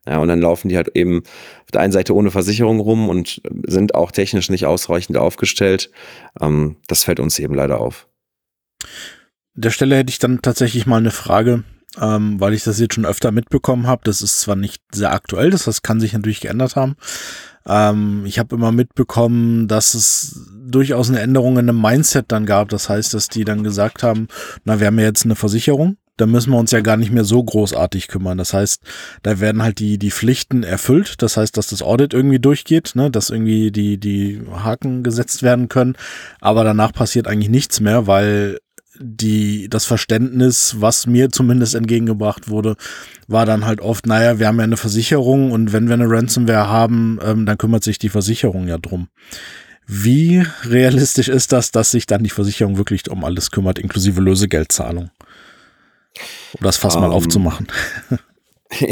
Ja, 0.07 0.19
und 0.19 0.29
dann 0.29 0.41
laufen 0.41 0.69
die 0.69 0.77
halt 0.77 0.91
eben 0.95 1.23
auf 1.65 1.71
der 1.73 1.81
einen 1.81 1.93
Seite 1.93 2.15
ohne 2.15 2.31
Versicherung 2.31 2.81
rum 2.81 3.09
und 3.09 3.41
sind 3.67 3.95
auch 3.95 4.13
technisch 4.13 4.51
nicht 4.51 4.67
ausreichend 4.67 5.17
aufgestellt. 5.17 5.91
Ähm, 6.41 6.77
das 6.89 7.05
fällt 7.05 7.21
uns 7.21 7.39
eben 7.39 7.55
leider 7.55 7.81
auf. 7.81 8.07
An 9.57 9.63
der 9.63 9.71
Stelle 9.71 9.97
hätte 9.97 10.11
ich 10.11 10.19
dann 10.19 10.43
tatsächlich 10.43 10.87
mal 10.87 10.99
eine 10.99 11.11
Frage, 11.11 11.65
ähm, 12.01 12.39
weil 12.39 12.53
ich 12.53 12.65
das 12.65 12.81
jetzt 12.81 12.95
schon 12.95 13.07
öfter 13.07 13.33
mitbekommen 13.33 13.87
habe. 13.87 14.03
Das 14.05 14.21
ist 14.21 14.41
zwar 14.41 14.57
nicht 14.57 14.83
sehr 14.93 15.13
aktuell, 15.13 15.51
das, 15.51 15.65
das 15.65 15.83
kann 15.83 16.01
sich 16.01 16.13
natürlich 16.13 16.41
geändert 16.41 16.77
haben. 16.77 16.97
Ähm, 17.67 18.25
ich 18.27 18.39
habe 18.39 18.57
immer 18.57 18.73
mitbekommen, 18.73 19.69
dass 19.69 19.95
es 19.95 20.51
durchaus 20.67 21.09
eine 21.09 21.21
Änderung 21.21 21.55
in 21.55 21.69
einem 21.69 21.81
Mindset 21.81 22.27
dann 22.29 22.45
gab. 22.45 22.69
Das 22.69 22.89
heißt, 22.89 23.15
dass 23.15 23.29
die 23.29 23.45
dann 23.45 23.63
gesagt 23.63 24.03
haben, 24.03 24.29
na, 24.65 24.81
wir 24.81 24.89
haben 24.89 24.99
ja 24.99 25.07
jetzt 25.07 25.25
eine 25.25 25.37
Versicherung 25.37 25.97
da 26.17 26.27
müssen 26.27 26.53
wir 26.53 26.59
uns 26.59 26.71
ja 26.71 26.81
gar 26.81 26.97
nicht 26.97 27.11
mehr 27.11 27.25
so 27.25 27.43
großartig 27.43 28.09
kümmern. 28.09 28.39
Das 28.39 28.55
heißt, 28.55 28.83
da 29.23 29.41
werden 29.41 29.63
halt 29.63 29.79
die, 29.79 29.99
die 29.99 30.11
Pflichten 30.11 30.63
erfüllt. 30.63 31.23
Das 31.23 31.37
heißt, 31.37 31.57
dass 31.57 31.69
das 31.69 31.83
Audit 31.83 32.15
irgendwie 32.15 32.39
durchgeht, 32.39 32.93
ne, 32.95 33.11
dass 33.11 33.31
irgendwie 33.31 33.73
die, 33.73 33.99
die 33.99 34.43
Haken 34.53 35.03
gesetzt 35.03 35.43
werden 35.43 35.69
können. 35.69 35.97
Aber 36.41 36.65
danach 36.65 36.93
passiert 36.93 37.27
eigentlich 37.27 37.51
nichts 37.51 37.81
mehr, 37.81 38.07
weil 38.07 38.59
die, 39.01 39.69
das 39.69 39.87
Verständnis, 39.87 40.77
was 40.79 41.07
mir 41.07 41.31
zumindest 41.31 41.75
entgegengebracht 41.75 42.49
wurde, 42.49 42.77
war 43.27 43.45
dann 43.45 43.67
halt 43.67 43.81
oft, 43.81 44.07
naja, 44.07 44.39
wir 44.39 44.47
haben 44.47 44.59
ja 44.59 44.65
eine 44.65 44.77
Versicherung 44.77 45.51
und 45.51 45.73
wenn 45.73 45.89
wir 45.89 45.95
eine 45.95 46.09
Ransomware 46.09 46.69
haben, 46.69 47.19
ähm, 47.23 47.47
dann 47.47 47.59
kümmert 47.59 47.83
sich 47.83 47.99
die 47.99 48.09
Versicherung 48.09 48.69
ja 48.69 48.79
drum. 48.79 49.09
Wie 49.87 50.45
realistisch 50.65 51.29
ist 51.29 51.53
das, 51.53 51.71
dass 51.71 51.91
sich 51.91 52.07
dann 52.07 52.23
die 52.23 52.31
Versicherung 52.31 52.79
wirklich 52.79 53.11
um 53.11 53.25
alles 53.25 53.51
kümmert, 53.51 53.79
inklusive 53.79 54.21
Lösegeldzahlung? 54.21 55.11
Um 56.59 56.63
das 56.63 56.77
Fass 56.77 56.95
um, 56.97 57.03
mal 57.03 57.09
ähm. 57.09 57.13
aufzumachen. 57.13 57.67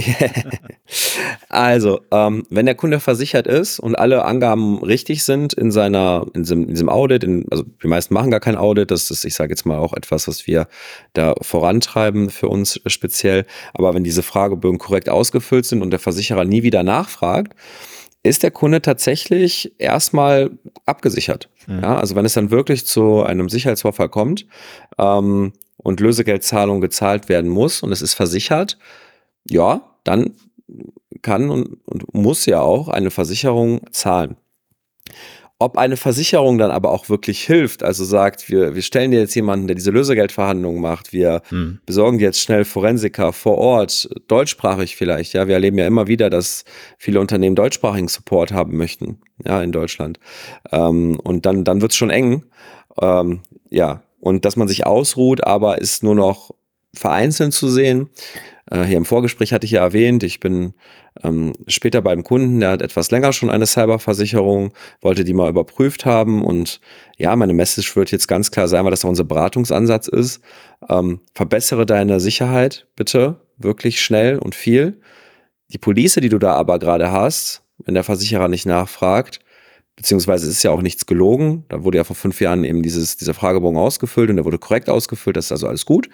also, 1.49 2.01
ähm, 2.11 2.45
wenn 2.51 2.67
der 2.67 2.75
Kunde 2.75 3.01
versichert 3.01 3.47
ist 3.47 3.81
und 3.81 3.99
alle 3.99 4.25
Angaben 4.25 4.79
richtig 4.83 5.25
sind 5.25 5.53
in 5.55 5.71
seiner, 5.71 6.27
in 6.35 6.43
diesem, 6.43 6.63
in 6.63 6.71
diesem 6.71 6.89
Audit, 6.89 7.25
in, 7.25 7.47
also 7.51 7.65
die 7.83 7.89
meisten 7.89 8.15
machen 8.15 8.31
gar 8.31 8.41
kein 8.41 8.57
Audit, 8.57 8.91
das 8.91 9.11
ist, 9.11 9.25
ich 9.25 9.35
sage 9.35 9.51
jetzt 9.51 9.67
mal 9.67 9.79
auch 9.79 9.93
etwas, 9.93 10.29
was 10.29 10.47
wir 10.47 10.69
da 11.15 11.35
vorantreiben 11.41 12.31
für 12.31 12.49
uns 12.49 12.81
speziell. 12.87 13.47
Aber 13.75 13.95
wenn 13.95 14.05
diese 14.05 14.23
Fragebögen 14.23 14.79
korrekt 14.79 15.09
ausgefüllt 15.09 15.67
sind 15.67 15.83
und 15.83 15.91
der 15.91 16.01
Versicherer 16.01 16.45
nie 16.45 16.63
wieder 16.63 16.83
nachfragt, 16.83 17.55
ist 18.23 18.45
der 18.45 18.53
Kunde 18.53 18.83
tatsächlich 18.83 19.75
erstmal 19.79 20.51
abgesichert. 20.87 21.49
Mhm. 21.67 21.81
Ja, 21.83 21.97
also 21.97 22.15
wenn 22.15 22.25
es 22.25 22.35
dann 22.35 22.51
wirklich 22.51 22.87
zu 22.87 23.23
einem 23.23 23.49
Sicherheitsvorfall 23.49 24.09
kommt, 24.11 24.47
ähm, 24.99 25.53
und 25.83 26.01
Lösegeldzahlung 26.01 26.81
gezahlt 26.81 27.29
werden 27.29 27.51
muss 27.51 27.83
und 27.83 27.93
es 27.93 28.03
ist 28.03 28.15
versichert, 28.15 28.79
ja, 29.49 29.83
dann 30.05 30.35
kann 31.23 31.51
und, 31.51 31.79
und 31.87 32.15
muss 32.15 32.47
ja 32.47 32.61
auch 32.61 32.89
eine 32.89 33.11
Versicherung 33.11 33.81
zahlen. 33.91 34.37
Ob 35.59 35.79
eine 35.79 35.97
Versicherung 35.97 36.59
dann 36.59 36.73
aber 36.73 36.91
auch 36.91 37.09
wirklich 37.09 37.45
hilft, 37.45 37.85
also 37.85 38.05
sagt, 38.05 38.49
wir, 38.49 38.75
wir 38.75 38.83
stellen 38.83 39.13
dir 39.13 39.21
jetzt 39.21 39.37
jemanden, 39.37 39.69
der 39.69 39.77
diese 39.77 39.93
Lösegeldverhandlungen 39.93 40.81
macht, 40.81 41.13
wir 41.13 41.41
hm. 41.51 41.79
besorgen 41.87 42.19
dir 42.19 42.25
jetzt 42.25 42.41
schnell 42.41 42.65
Forensiker 42.65 43.33
vor 43.33 43.59
Ort, 43.59 44.09
deutschsprachig 44.27 44.97
vielleicht, 44.97 45.35
ja, 45.35 45.47
wir 45.47 45.55
erleben 45.55 45.79
ja 45.79 45.87
immer 45.87 46.09
wieder, 46.09 46.31
dass 46.31 46.65
viele 46.99 47.21
Unternehmen 47.21 47.55
deutschsprachigen 47.55 48.09
Support 48.09 48.51
haben 48.51 48.77
möchten, 48.77 49.21
ja, 49.47 49.63
in 49.63 49.71
Deutschland. 49.71 50.19
Ähm, 50.73 51.21
und 51.23 51.47
dann, 51.47 51.63
dann 51.63 51.81
wird's 51.81 51.97
schon 51.97 52.11
eng. 52.11 52.43
Ähm, 53.01 53.43
ja, 53.71 54.03
und 54.23 54.45
dass 54.45 54.55
man 54.55 54.69
sich 54.69 54.87
ausruht, 54.87 55.45
aber 55.45 55.79
ist 55.79 56.05
nur 56.05 56.15
noch 56.15 56.53
vereinzelt 56.95 57.53
zu 57.53 57.69
sehen. 57.69 58.09
Äh, 58.71 58.85
hier 58.85 58.99
im 58.99 59.05
Vorgespräch 59.05 59.53
hatte 59.53 59.65
ich 59.65 59.73
ja 59.73 59.83
erwähnt, 59.83 60.23
ich 60.23 60.39
bin 60.39 60.75
ähm, 61.25 61.53
später 61.67 62.03
beim 62.03 62.23
Kunden, 62.23 62.61
der 62.61 62.71
hat 62.71 62.83
etwas 62.83 63.11
länger 63.11 63.33
schon 63.33 63.51
eine 63.51 63.67
Cyberversicherung, 63.67 64.75
wollte 65.01 65.25
die 65.25 65.33
mal 65.33 65.51
überprüft 65.51 66.07
haben 66.07 66.45
und 66.45 66.81
ja, 67.19 67.35
meine 67.35 67.53
Message 67.53 67.97
wird 67.97 68.13
jetzt 68.13 68.29
ganz 68.29 68.53
klar 68.53 68.69
sein, 68.69 68.85
weil 68.85 68.93
das 68.93 69.05
auch 69.05 69.09
unser 69.09 69.25
Beratungsansatz 69.25 70.07
ist. 70.07 70.41
Ähm, 70.89 71.21
verbessere 71.35 71.85
deine 71.85 72.21
Sicherheit 72.21 72.87
bitte 72.95 73.41
wirklich 73.59 74.01
schnell 74.01 74.39
und 74.39 74.55
viel. 74.55 75.01
Die 75.73 75.79
Police, 75.79 76.15
die 76.15 76.29
du 76.29 76.39
da 76.39 76.55
aber 76.55 76.79
gerade 76.79 77.11
hast, 77.11 77.65
wenn 77.79 77.95
der 77.95 78.05
Versicherer 78.05 78.47
nicht 78.47 78.67
nachfragt, 78.67 79.41
beziehungsweise 79.97 80.47
es 80.47 80.57
ist 80.57 80.63
ja 80.63 80.71
auch 80.71 80.83
nichts 80.83 81.07
gelogen. 81.07 81.65
Da 81.69 81.85
wurde 81.85 81.99
ja 81.99 82.05
vor 82.05 82.17
fünf 82.17 82.41
Jahren 82.41 82.65
eben 82.65 82.83
dieses, 82.83 83.17
dieser 83.17 83.35
Fragebogen 83.35 83.79
ausgefüllt 83.79 84.31
und 84.31 84.37
der 84.37 84.45
wurde 84.45 84.59
korrekt 84.59 84.89
ausgefüllt, 84.89 85.37
das 85.37 85.47
ist 85.47 85.53
also 85.53 85.69
alles 85.69 85.87
gut. 85.87 86.09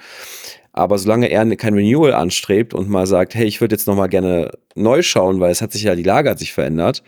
Aber 0.72 0.98
solange 0.98 1.28
er 1.28 1.44
kein 1.56 1.74
Renewal 1.74 2.14
anstrebt 2.14 2.74
und 2.74 2.88
mal 2.88 3.06
sagt, 3.06 3.34
hey, 3.34 3.46
ich 3.46 3.60
würde 3.60 3.74
jetzt 3.74 3.86
nochmal 3.86 4.08
gerne 4.08 4.50
neu 4.74 5.02
schauen, 5.02 5.40
weil 5.40 5.50
es 5.50 5.62
hat 5.62 5.72
sich 5.72 5.82
ja, 5.82 5.94
die 5.94 6.02
Lage 6.02 6.30
hat 6.30 6.38
sich 6.38 6.52
verändert, 6.52 7.02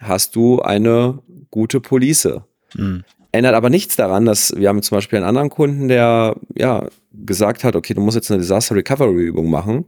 hast 0.00 0.34
du 0.34 0.60
eine 0.60 1.18
gute 1.50 1.80
Police. 1.80 2.28
Mhm. 2.74 3.04
Ändert 3.30 3.54
aber 3.54 3.70
nichts 3.70 3.96
daran, 3.96 4.26
dass 4.26 4.54
wir 4.56 4.68
haben 4.68 4.82
zum 4.82 4.96
Beispiel 4.96 5.18
einen 5.18 5.28
anderen 5.28 5.50
Kunden, 5.50 5.88
der 5.88 6.36
ja 6.56 6.86
gesagt 7.12 7.64
hat, 7.64 7.76
okay, 7.76 7.94
du 7.94 8.00
musst 8.00 8.16
jetzt 8.16 8.30
eine 8.30 8.40
Disaster 8.40 8.74
Recovery 8.74 9.24
Übung 9.24 9.48
machen, 9.48 9.86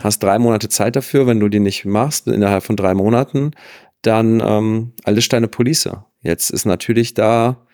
hast 0.00 0.22
drei 0.22 0.38
Monate 0.38 0.68
Zeit 0.68 0.94
dafür, 0.96 1.26
wenn 1.26 1.40
du 1.40 1.48
die 1.48 1.60
nicht 1.60 1.84
machst, 1.84 2.28
innerhalb 2.28 2.62
von 2.62 2.76
drei 2.76 2.94
Monaten, 2.94 3.52
dann 4.02 4.42
ähm, 4.44 4.92
alles 5.04 5.28
deine 5.28 5.48
Police. 5.48 5.88
Jetzt 6.22 6.50
ist 6.50 6.64
natürlich 6.64 7.14
da 7.14 7.66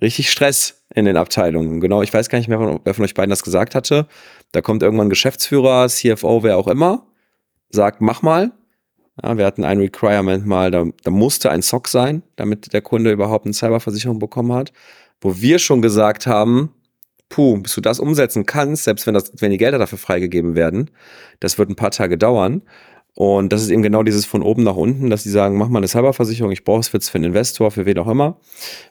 richtig 0.00 0.30
Stress 0.30 0.84
in 0.94 1.04
den 1.04 1.16
Abteilungen. 1.16 1.80
Genau, 1.80 2.02
ich 2.02 2.12
weiß 2.12 2.28
gar 2.28 2.38
nicht 2.38 2.48
mehr, 2.48 2.80
wer 2.84 2.94
von 2.94 3.04
euch 3.04 3.14
beiden 3.14 3.30
das 3.30 3.42
gesagt 3.42 3.74
hatte. 3.74 4.06
Da 4.52 4.60
kommt 4.60 4.82
irgendwann 4.82 5.10
Geschäftsführer, 5.10 5.88
CFO, 5.88 6.42
wer 6.42 6.56
auch 6.56 6.68
immer, 6.68 7.06
sagt, 7.70 8.00
mach 8.00 8.22
mal. 8.22 8.52
Ja, 9.22 9.36
wir 9.36 9.46
hatten 9.46 9.64
ein 9.64 9.80
Requirement 9.80 10.46
mal, 10.46 10.70
da, 10.70 10.84
da 11.02 11.10
musste 11.10 11.50
ein 11.50 11.62
SOC 11.62 11.88
sein, 11.88 12.22
damit 12.36 12.72
der 12.72 12.82
Kunde 12.82 13.10
überhaupt 13.10 13.46
eine 13.46 13.54
Cyberversicherung 13.54 14.20
bekommen 14.20 14.52
hat, 14.52 14.72
wo 15.20 15.40
wir 15.40 15.58
schon 15.58 15.82
gesagt 15.82 16.28
haben, 16.28 16.72
puh, 17.28 17.58
bis 17.58 17.74
du 17.74 17.80
das 17.80 17.98
umsetzen 17.98 18.46
kannst, 18.46 18.84
selbst 18.84 19.06
wenn, 19.06 19.14
das, 19.14 19.32
wenn 19.38 19.50
die 19.50 19.58
Gelder 19.58 19.78
dafür 19.78 19.98
freigegeben 19.98 20.54
werden, 20.54 20.90
das 21.40 21.58
wird 21.58 21.68
ein 21.68 21.76
paar 21.76 21.90
Tage 21.90 22.16
dauern. 22.16 22.62
Und 23.18 23.52
das 23.52 23.62
ist 23.62 23.70
eben 23.70 23.82
genau 23.82 24.04
dieses 24.04 24.26
von 24.26 24.42
oben 24.42 24.62
nach 24.62 24.76
unten, 24.76 25.10
dass 25.10 25.24
die 25.24 25.30
sagen, 25.30 25.58
mach 25.58 25.68
mal 25.68 25.80
eine 25.80 25.88
Cyberversicherung, 25.88 26.52
ich 26.52 26.62
brauche 26.62 26.78
es 26.78 26.92
jetzt 26.92 27.08
für 27.08 27.18
einen 27.18 27.24
Investor, 27.24 27.72
für 27.72 27.84
wen 27.84 27.98
auch 27.98 28.06
immer, 28.06 28.36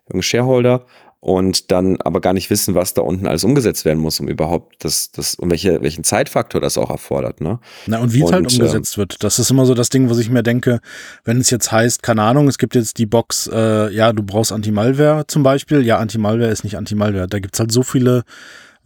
für 0.05 0.15
einen 0.15 0.21
Shareholder 0.21 0.85
und 1.21 1.71
dann 1.71 1.95
aber 2.01 2.19
gar 2.19 2.33
nicht 2.33 2.49
wissen, 2.49 2.75
was 2.75 2.93
da 2.93 3.03
unten 3.03 3.25
alles 3.25 3.45
umgesetzt 3.45 3.85
werden 3.85 3.99
muss, 3.99 4.19
um 4.19 4.27
überhaupt 4.27 4.83
das, 4.83 5.11
das, 5.11 5.35
und 5.35 5.49
welche, 5.49 5.81
welchen 5.81 6.03
Zeitfaktor 6.03 6.59
das 6.59 6.77
auch 6.77 6.89
erfordert. 6.89 7.39
Ne? 7.39 7.59
Na, 7.85 7.99
und 7.99 8.13
wie 8.13 8.21
es 8.21 8.29
halt 8.29 8.51
umgesetzt 8.51 8.95
äh, 8.95 8.97
wird. 8.97 9.23
Das 9.23 9.39
ist 9.39 9.49
immer 9.49 9.65
so 9.65 9.73
das 9.73 9.87
Ding, 9.87 10.09
was 10.09 10.17
ich 10.17 10.29
mir 10.29 10.43
denke, 10.43 10.81
wenn 11.23 11.39
es 11.39 11.49
jetzt 11.49 11.71
heißt, 11.71 12.03
keine 12.03 12.23
Ahnung, 12.23 12.49
es 12.49 12.57
gibt 12.57 12.75
jetzt 12.75 12.97
die 12.97 13.05
Box, 13.05 13.49
äh, 13.51 13.93
ja, 13.93 14.11
du 14.11 14.23
brauchst 14.23 14.51
Anti-Malware 14.51 15.25
zum 15.27 15.43
Beispiel. 15.43 15.85
Ja, 15.85 15.99
Anti-Malware 15.99 16.51
ist 16.51 16.65
nicht 16.65 16.75
Anti-Malware. 16.75 17.29
Da 17.29 17.39
gibt's 17.39 17.61
halt 17.61 17.71
so 17.71 17.81
viele 17.81 18.25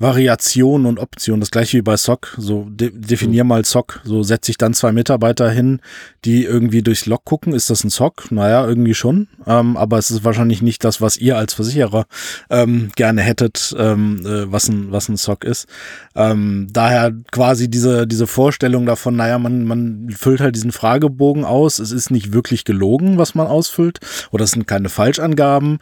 Variationen 0.01 0.87
und 0.87 0.99
Optionen. 0.99 1.39
Das 1.39 1.51
gleiche 1.51 1.77
wie 1.77 1.81
bei 1.81 1.95
SOC. 1.95 2.35
So 2.37 2.67
de 2.69 2.91
definier 2.93 3.43
mhm. 3.43 3.49
mal 3.49 3.65
SOC. 3.65 4.01
So 4.03 4.23
setze 4.23 4.51
ich 4.51 4.57
dann 4.57 4.73
zwei 4.73 4.91
Mitarbeiter 4.91 5.49
hin, 5.49 5.79
die 6.25 6.43
irgendwie 6.43 6.81
durchs 6.81 7.05
Log 7.05 7.23
gucken. 7.23 7.53
Ist 7.53 7.69
das 7.69 7.83
ein 7.83 7.89
SOC? 7.89 8.31
Naja, 8.31 8.65
irgendwie 8.65 8.95
schon. 8.95 9.27
Ähm, 9.45 9.77
aber 9.77 9.97
es 9.97 10.11
ist 10.11 10.23
wahrscheinlich 10.23 10.61
nicht 10.61 10.83
das, 10.83 11.01
was 11.01 11.17
ihr 11.17 11.37
als 11.37 11.53
Versicherer 11.53 12.05
ähm, 12.49 12.91
gerne 12.95 13.21
hättet, 13.21 13.75
ähm, 13.77 14.25
äh, 14.25 14.51
was 14.51 14.69
ein 14.69 14.91
was 14.91 15.07
ein 15.07 15.17
SOC 15.17 15.43
ist. 15.43 15.67
Ähm, 16.15 16.67
daher 16.71 17.13
quasi 17.31 17.69
diese 17.69 18.07
diese 18.07 18.27
Vorstellung 18.27 18.85
davon. 18.85 19.15
Naja, 19.15 19.37
man 19.37 19.65
man 19.65 20.09
füllt 20.09 20.41
halt 20.41 20.55
diesen 20.55 20.71
Fragebogen 20.71 21.45
aus. 21.45 21.79
Es 21.79 21.91
ist 21.91 22.11
nicht 22.11 22.33
wirklich 22.33 22.65
gelogen, 22.65 23.17
was 23.17 23.35
man 23.35 23.47
ausfüllt, 23.47 23.99
oder 24.31 24.45
es 24.45 24.51
sind 24.51 24.67
keine 24.67 24.89
Falschangaben. 24.89 25.79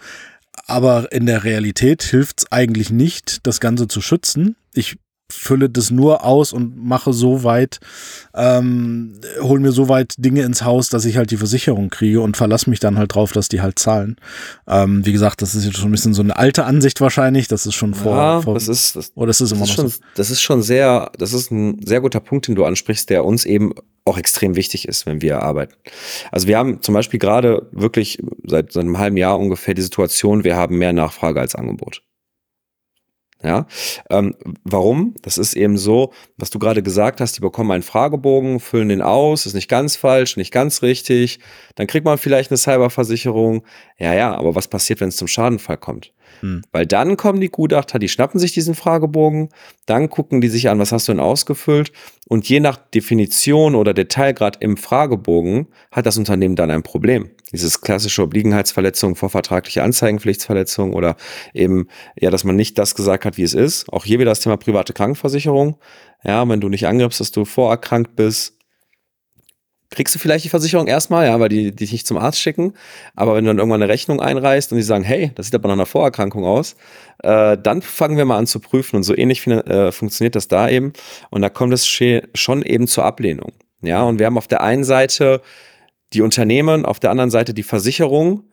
Aber 0.65 1.12
in 1.12 1.26
der 1.26 1.43
Realität 1.43 2.04
hilft 2.04 2.41
es 2.41 2.52
eigentlich 2.52 2.89
nicht, 2.89 3.45
das 3.45 3.60
Ganze 3.60 3.88
zu 3.88 4.02
schützen. 4.02 4.56
Ich 4.74 4.98
fülle 5.32 5.70
das 5.70 5.92
nur 5.92 6.24
aus 6.24 6.54
und 6.54 6.84
mache 6.84 7.13
so 7.13 7.44
weit, 7.44 7.80
ähm, 8.34 9.13
hol 9.42 9.60
mir 9.60 9.72
so 9.72 9.89
weit 9.89 10.15
Dinge 10.18 10.44
ins 10.44 10.63
Haus, 10.63 10.89
dass 10.89 11.06
ich 11.06 11.18
halt 11.18 11.32
die 11.32 11.38
Versicherung 11.38 11.89
kriege 11.89 12.22
und 12.22 12.38
verlasse 12.38 12.70
mich 12.70 12.80
dann 12.80 12.98
halt 12.98 13.13
drauf, 13.13 13.32
dass 13.32 13.48
die 13.48 13.62
halt 13.62 13.80
zahlen. 13.80 14.18
Ähm, 14.68 15.06
wie 15.06 15.12
gesagt, 15.12 15.42
das 15.42 15.56
ist 15.56 15.65
jetzt 15.65 15.78
schon 15.78 15.89
ein 15.89 15.92
bisschen 15.92 16.13
so 16.13 16.22
eine 16.22 16.38
alte 16.38 16.65
Ansicht 16.65 17.02
wahrscheinlich. 17.02 17.48
Das 17.48 17.65
ist 17.65 17.76
schon 17.76 17.94
vor. 17.94 18.15
Ja, 18.15 18.42
vor 18.42 18.54
das 18.54 18.68
ist, 18.68 18.96
das, 18.96 19.12
oder 19.15 19.28
das 19.28 19.42
ist 19.42 19.52
immer 19.52 19.62
das 19.62 19.70
noch 19.70 19.76
schon, 19.76 19.88
so. 19.89 20.00
Das 20.15 20.30
ist 20.30 20.42
schon 20.42 20.62
sehr, 20.62 21.12
das 21.18 21.34
ist 21.34 21.52
ein 21.52 21.80
sehr 21.86 22.02
guter 22.02 22.20
Punkt, 22.20 22.48
den 22.48 22.56
du 22.56 22.65
ansprichst, 22.65 23.10
der 23.10 23.26
uns 23.26 23.46
eben 23.46 23.74
auch 24.06 24.18
extrem 24.18 24.56
wichtig 24.56 24.88
ist, 24.88 25.06
wenn 25.06 25.22
wir 25.22 25.44
arbeiten. 25.44 25.74
Also 26.32 26.48
wir 26.48 26.58
haben 26.58 26.82
zum 26.82 26.96
Beispiel 26.96 27.20
gerade 27.20 27.68
wirklich 27.72 28.20
seit, 28.44 28.72
seit 28.72 28.84
einem 28.84 28.98
halben 28.98 29.18
Jahr 29.18 29.38
ungefähr 29.39 29.74
die 29.74 29.82
Situation, 29.82 30.44
wir 30.44 30.56
haben 30.56 30.78
mehr 30.78 30.94
Nachfrage 30.94 31.39
als 31.39 31.56
Angebot. 31.56 32.02
Ja, 33.41 33.67
ähm, 34.10 34.36
warum? 34.65 35.15
Das 35.21 35.38
ist 35.38 35.56
eben 35.56 35.78
so, 35.78 36.12
was 36.36 36.49
du 36.49 36.60
gerade 36.60 36.84
gesagt 36.84 37.21
hast, 37.21 37.38
die 37.38 37.41
bekommen 37.41 37.71
einen 37.71 37.84
Fragebogen, 37.84 38.60
füllen 38.60 38.89
den 38.89 39.02
aus, 39.02 39.45
ist 39.45 39.54
nicht 39.54 39.69
ganz 39.69 39.95
falsch, 39.95 40.36
nicht 40.36 40.52
ganz 40.52 40.82
richtig, 40.82 41.39
dann 41.75 41.88
kriegt 41.88 42.04
man 42.04 42.17
vielleicht 42.17 42.52
eine 42.52 42.58
Cyberversicherung. 42.58 43.63
Ja, 43.97 44.13
ja, 44.13 44.36
aber 44.36 44.56
was 44.56 44.67
passiert, 44.67 44.99
wenn 44.99 45.08
es 45.08 45.15
zum 45.15 45.30
Schadenfall 45.30 45.78
kommt? 45.78 46.12
Hm. 46.41 46.62
Weil 46.71 46.86
dann 46.86 47.17
kommen 47.17 47.39
die 47.39 47.49
Gutachter, 47.49 47.99
die 47.99 48.10
schnappen 48.10 48.39
sich 48.39 48.54
diesen 48.54 48.75
Fragebogen, 48.75 49.49
dann 49.86 50.10
gucken 50.10 50.41
die 50.41 50.49
sich 50.49 50.69
an, 50.69 50.80
was 50.80 50.91
hast 50.91 51.08
du 51.08 51.12
denn 51.12 51.19
ausgefüllt 51.19 51.91
und 52.30 52.47
je 52.47 52.60
nach 52.60 52.78
Definition 52.78 53.73
oder 53.73 53.95
Detailgrad 53.95 54.62
im 54.62 54.78
Fragebogen 54.78 55.67
hat 55.91 56.06
das 56.06 56.17
Unternehmen 56.17 56.56
dann 56.56 56.69
ein 56.69 56.84
Problem. 56.84 57.32
Dieses 57.52 57.82
klassische 57.82 58.21
Obliegenheitsverletzung, 58.21 59.15
vorvertragliche 59.15 59.82
Anzeigenpflichtsverletzung 59.82 60.93
oder 60.93 61.15
eben, 61.56 61.88
ja, 62.19 62.30
dass 62.30 62.43
man 62.43 62.56
nicht 62.56 62.78
das 62.78 62.93
gesagt 62.93 63.25
hat, 63.25 63.38
wie 63.38 63.43
es 63.43 63.56
ist. 63.56 63.91
Auch 63.91 64.06
hier 64.06 64.19
wieder 64.19 64.30
das 64.30 64.41
Thema 64.41 64.58
private 64.58 64.93
Krankenversicherung. 64.93 65.78
Ja, 66.23 66.47
wenn 66.47 66.62
du 66.62 66.69
nicht 66.69 66.86
angibst, 66.86 67.19
dass 67.19 67.32
du 67.32 67.45
vorerkrankt 67.45 68.15
bist, 68.15 68.59
kriegst 69.89 70.13
du 70.13 70.19
vielleicht 70.19 70.45
die 70.45 70.49
Versicherung 70.49 70.88
erstmal, 70.88 71.25
ja, 71.25 71.39
weil 71.39 71.49
die, 71.49 71.75
dich 71.75 71.91
nicht 71.91 72.06
zum 72.06 72.17
Arzt 72.17 72.39
schicken. 72.39 72.73
Aber 73.15 73.36
wenn 73.36 73.43
du 73.43 73.49
dann 73.49 73.58
irgendwann 73.58 73.82
eine 73.82 73.91
Rechnung 73.91 74.21
einreißt 74.21 74.71
und 74.71 74.78
die 74.78 74.84
sagen, 74.84 75.04
hey, 75.04 75.32
das 75.36 75.47
sieht 75.47 75.56
aber 75.56 75.67
nach 75.67 75.73
einer 75.73 75.86
Vorerkrankung 75.86 76.45
aus, 76.45 76.75
äh, 77.23 77.58
dann 77.58 77.82
fangen 77.82 78.17
wir 78.17 78.25
mal 78.25 78.38
an 78.38 78.47
zu 78.47 78.60
prüfen. 78.60 78.97
Und 78.97 79.04
so 79.04 79.17
ähnlich 79.17 79.45
äh, 79.47 79.91
funktioniert 79.91 80.36
das 80.36 80.47
da 80.47 80.69
eben. 80.69 80.93
Und 81.32 81.41
da 81.41 81.49
kommt 81.49 81.73
es 81.73 81.88
schon 81.88 82.62
eben 82.62 82.88
zur 82.88 83.06
Ablehnung. 83.06 83.52
Ja, 83.82 84.04
und 84.04 84.19
wir 84.19 84.25
haben 84.25 84.38
auf 84.38 84.47
der 84.47 84.62
einen 84.62 84.84
Seite 84.84 85.41
die 86.13 86.21
Unternehmen, 86.21 86.86
auf 86.86 86.99
der 86.99 87.12
anderen 87.12 87.32
Seite 87.32 87.54
die 87.54 87.63
Versicherung, 87.63 88.43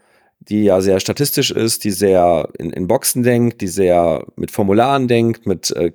die 0.40 0.64
ja 0.64 0.81
sehr 0.81 1.01
statistisch 1.01 1.51
ist, 1.51 1.85
die 1.85 1.90
sehr 1.90 2.49
in, 2.59 2.70
in 2.70 2.87
Boxen 2.87 3.22
denkt, 3.22 3.61
die 3.61 3.68
sehr 3.68 4.25
mit 4.37 4.51
Formularen 4.51 5.09
denkt, 5.09 5.46
mit 5.46 5.70
äh, 5.72 5.92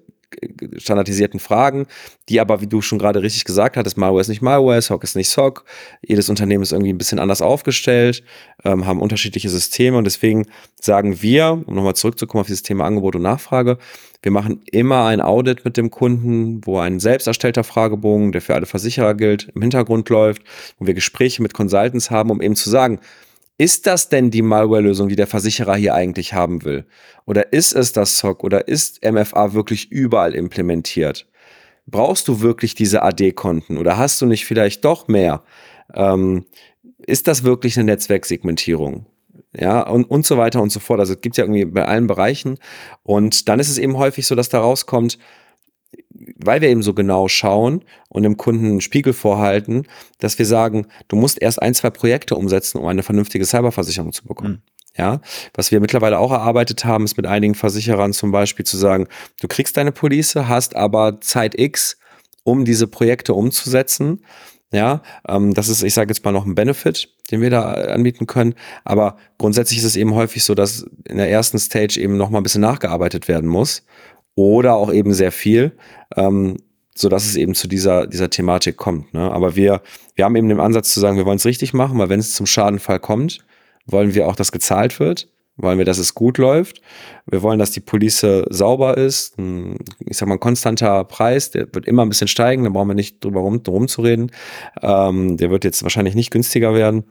standardisierten 0.78 1.39
Fragen, 1.39 1.88
die 2.30 2.39
aber, 2.39 2.62
wie 2.62 2.67
du 2.67 2.82
schon 2.82 3.00
gerade 3.00 3.22
richtig 3.22 3.44
gesagt 3.46 3.78
hattest, 3.78 3.98
Malware 3.98 4.22
ist 4.22 4.28
nicht 4.28 4.41
Malware, 4.41 4.82
SOC 4.82 5.04
ist 5.04 5.15
nicht 5.15 5.30
SOC. 5.30 5.65
Jedes 6.06 6.30
Unternehmen 6.30 6.63
ist 6.63 6.72
irgendwie 6.72 6.94
ein 6.94 6.98
bisschen 6.98 7.20
anders 7.20 7.41
aufgestellt, 7.41 8.24
ähm, 8.63 8.86
haben 8.86 9.02
unterschiedliche 9.02 9.50
Systeme 9.50 9.98
und 9.98 10.06
deswegen 10.06 10.48
sagen 10.80 11.22
wir, 11.22 11.63
um 11.65 11.76
nochmal 11.76 11.96
zurückzukommen 11.96 12.41
auf 12.41 12.48
dieses 12.48 12.63
Thema 12.63 12.86
Angebot 12.86 13.15
und 13.15 13.22
Nachfrage, 13.22 13.78
wir 14.24 14.32
machen 14.32 14.62
immer 14.72 15.06
ein 15.06 15.20
Audit 15.20 15.65
mit 15.65 15.78
dem 15.78 15.89
Kunden, 15.89 16.62
wo 16.65 16.78
ein 16.78 17.00
selbst 17.00 17.28
erstellter 17.28 17.63
Fragebogen, 17.63 18.32
der 18.32 18.41
für 18.41 18.54
alle 18.54 18.67
Versicherer 18.67 19.15
gilt, 19.15 19.50
im 19.56 19.62
Hintergrund 19.62 20.08
läuft, 20.10 20.44
wo 20.78 20.86
wir 20.86 20.94
Gespräche 20.94 21.41
mit 21.41 21.54
Consultants 21.54 22.12
haben, 22.12 22.30
um 22.30 22.41
eben 22.41 22.56
zu 22.56 22.70
sagen, 22.70 23.00
ist 23.62 23.86
das 23.86 24.10
denn 24.10 24.32
die 24.32 24.41
Malware-Lösung, 24.41 25.08
die 25.08 25.15
der 25.15 25.28
Versicherer 25.28 25.76
hier 25.76 25.93
eigentlich 25.93 26.34
haben 26.34 26.65
will? 26.65 26.84
Oder 27.28 27.54
ist 27.54 27.74
es 27.74 27.93
das 27.93 28.17
SOC 28.17 28.43
oder 28.43 28.67
ist 28.67 29.06
MFA 29.06 29.54
wirklich 29.54 29.91
überall 29.91 30.34
implementiert? 30.34 31.28
Brauchst 31.86 32.28
du 32.28 32.41
wirklich 32.41 32.74
diese 32.74 33.04
AD-Konten 33.04 33.78
oder 33.78 33.97
hast 33.97 34.19
du 34.19 34.26
nicht 34.26 34.47
vielleicht 34.47 34.84
doch 34.84 35.08
mehr? 35.08 35.43
Ähm, 35.93 36.45
ist 36.97 37.28
das 37.28 37.43
wirklich 37.43 37.78
eine 37.78 37.84
Netzwerksegmentierung? 37.86 39.06
Ja, 39.56 39.82
und, 39.82 40.06
und 40.06 40.26
so 40.26 40.39
weiter 40.39 40.60
und 40.60 40.71
so 40.71 40.80
fort. 40.80 41.00
Also 41.00 41.13
es 41.13 41.21
gibt 41.21 41.38
ja 41.38 41.43
irgendwie 41.43 41.65
bei 41.65 41.86
allen 41.86 42.08
Bereichen. 42.08 42.58
Und 43.04 43.47
dann 43.47 43.60
ist 43.60 43.69
es 43.69 43.78
eben 43.78 43.95
häufig 43.95 44.26
so, 44.26 44.34
dass 44.34 44.50
da 44.50 44.60
rauskommt, 44.60 45.19
weil 46.38 46.62
wir 46.62 46.70
eben 46.70 46.84
so 46.84 46.94
genau 46.94 47.28
schauen 47.28 47.84
und 48.10 48.24
dem 48.24 48.38
Kunden 48.38 48.66
einen 48.66 48.82
Spiegel 48.82 49.14
vorhalten, 49.14 49.88
dass 50.20 50.38
wir 50.40 50.46
sagen, 50.46 50.88
du 51.08 51.16
musst 51.16 51.42
erst 51.42 51.62
ein, 51.62 51.74
zwei 51.74 51.90
Projekte 51.90 52.36
umsetzen, 52.36 52.78
um 52.78 52.88
eine 52.88 53.04
vernünftige 53.04 53.46
Cyberversicherung 53.46 54.14
zu 54.14 54.26
bekommen. 54.26 54.52
Mhm. 54.52 54.62
Ja, 54.98 55.22
was 55.54 55.72
wir 55.72 55.80
mittlerweile 55.80 56.20
auch 56.20 56.32
erarbeitet 56.32 56.84
haben, 56.84 57.06
ist 57.06 57.16
mit 57.16 57.26
einigen 57.26 57.56
Versicherern 57.56 58.12
zum 58.12 58.32
Beispiel 58.32 58.66
zu 58.66 58.76
sagen, 58.76 59.08
du 59.40 59.48
kriegst 59.48 59.78
deine 59.78 59.94
Police, 59.94 60.36
hast 60.36 60.76
aber 60.76 61.22
Zeit 61.22 61.58
X, 61.58 61.98
um 62.44 62.66
diese 62.66 62.88
Projekte 62.88 63.34
umzusetzen. 63.34 64.26
Ja, 64.74 65.02
ähm, 65.28 65.54
das 65.54 65.70
ist, 65.70 65.84
ich 65.84 65.94
sage 65.94 66.12
jetzt 66.12 66.26
mal 66.26 66.32
noch 66.32 66.46
ein 66.46 66.56
Benefit, 66.56 67.10
den 67.30 67.42
wir 67.42 67.50
da 67.50 67.72
anbieten 67.72 68.28
können. 68.28 68.56
Aber 68.84 69.18
grundsätzlich 69.38 69.80
ist 69.80 69.86
es 69.86 69.96
eben 69.96 70.14
häufig 70.14 70.44
so, 70.44 70.56
dass 70.56 70.86
in 71.08 71.18
der 71.18 71.30
ersten 71.30 71.60
Stage 71.60 72.00
eben 72.00 72.18
noch 72.18 72.30
mal 72.30 72.40
ein 72.40 72.44
bisschen 72.44 72.62
nachgearbeitet 72.62 73.28
werden 73.28 73.50
muss 73.50 73.84
oder 74.36 74.76
auch 74.76 74.91
eben 74.91 75.13
sehr 75.13 75.32
viel, 75.32 75.74
ähm, 76.15 76.58
so 76.96 77.10
dass 77.10 77.26
es 77.26 77.36
eben 77.36 77.56
zu 77.56 77.67
dieser, 77.67 78.08
dieser 78.08 78.30
Thematik 78.30 78.78
kommt. 78.78 79.13
Ne? 79.13 79.32
Aber 79.32 79.56
wir, 79.56 79.82
wir 80.15 80.26
haben 80.26 80.36
eben 80.36 80.50
den 80.50 80.60
Ansatz 80.60 80.94
zu 80.94 81.00
sagen, 81.00 81.17
wir 81.17 81.26
wollen 81.26 81.38
es 81.38 81.46
richtig 81.46 81.74
machen, 81.74 81.98
weil 81.98 82.10
wenn 82.10 82.20
es 82.20 82.34
zum 82.34 82.46
Schadenfall 82.46 83.00
kommt, 83.00 83.39
wollen 83.86 84.13
wir 84.13 84.28
auch, 84.28 84.36
dass 84.36 84.52
gezahlt 84.52 85.00
wird, 85.00 85.28
wollen 85.58 85.78
wir, 85.78 85.86
dass 85.86 85.98
es 85.98 86.13
gut 86.13 86.38
läuft. 86.38 86.82
Wir 87.26 87.41
wollen, 87.41 87.60
dass 87.60 87.72
die 87.72 87.80
Police 87.80 88.26
sauber 88.50 88.98
ist. 88.98 89.36
Ich 90.00 90.17
sag 90.17 90.28
mal, 90.28 90.36
ein 90.36 90.39
konstanter 90.39 91.04
Preis, 91.04 91.52
der 91.52 91.67
wird 91.74 91.86
immer 91.86 92.04
ein 92.04 92.10
bisschen 92.10 92.28
steigen, 92.28 92.63
da 92.63 92.70
brauchen 92.70 92.89
wir 92.89 92.96
nicht 92.96 93.24
drüber 93.24 93.41
rum, 93.41 93.63
drum 93.63 93.88
zu 93.88 94.02
reden. 94.02 94.32
Ähm, 94.82 95.38
der 95.38 95.50
wird 95.50 95.63
jetzt 95.63 95.84
wahrscheinlich 95.84 96.15
nicht 96.15 96.32
günstiger 96.32 96.74
werden. 96.74 97.04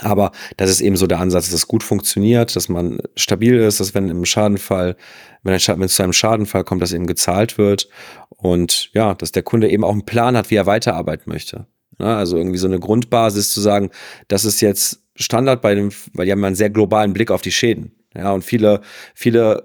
Aber 0.00 0.32
das 0.56 0.70
ist 0.70 0.80
eben 0.80 0.96
so 0.96 1.06
der 1.06 1.20
Ansatz, 1.20 1.46
dass 1.46 1.54
es 1.54 1.68
gut 1.68 1.82
funktioniert, 1.82 2.56
dass 2.56 2.68
man 2.68 2.98
stabil 3.16 3.58
ist, 3.58 3.80
dass 3.80 3.94
wenn 3.94 4.08
im 4.08 4.24
Schadenfall, 4.24 4.96
wenn, 5.42 5.54
ein, 5.54 5.60
wenn 5.60 5.82
es 5.82 5.94
zu 5.94 6.02
einem 6.02 6.12
Schadenfall 6.12 6.64
kommt, 6.64 6.82
dass 6.82 6.92
eben 6.92 7.06
gezahlt 7.06 7.58
wird 7.58 7.88
und 8.30 8.90
ja, 8.94 9.14
dass 9.14 9.32
der 9.32 9.42
Kunde 9.42 9.68
eben 9.70 9.84
auch 9.84 9.92
einen 9.92 10.06
Plan 10.06 10.36
hat, 10.36 10.50
wie 10.50 10.56
er 10.56 10.66
weiterarbeiten 10.66 11.30
möchte. 11.30 11.66
Ja, 11.98 12.16
also 12.16 12.36
irgendwie 12.36 12.58
so 12.58 12.66
eine 12.66 12.80
Grundbasis 12.80 13.52
zu 13.52 13.60
sagen, 13.60 13.90
das 14.28 14.44
ist 14.44 14.60
jetzt 14.60 15.02
Standard 15.14 15.60
bei 15.60 15.74
dem, 15.74 15.90
weil 16.14 16.26
die 16.26 16.32
haben 16.32 16.44
einen 16.44 16.56
sehr 16.56 16.70
globalen 16.70 17.12
Blick 17.12 17.30
auf 17.30 17.42
die 17.42 17.52
Schäden. 17.52 17.92
Ja, 18.14 18.32
und 18.32 18.44
viele, 18.44 18.80
viele 19.14 19.64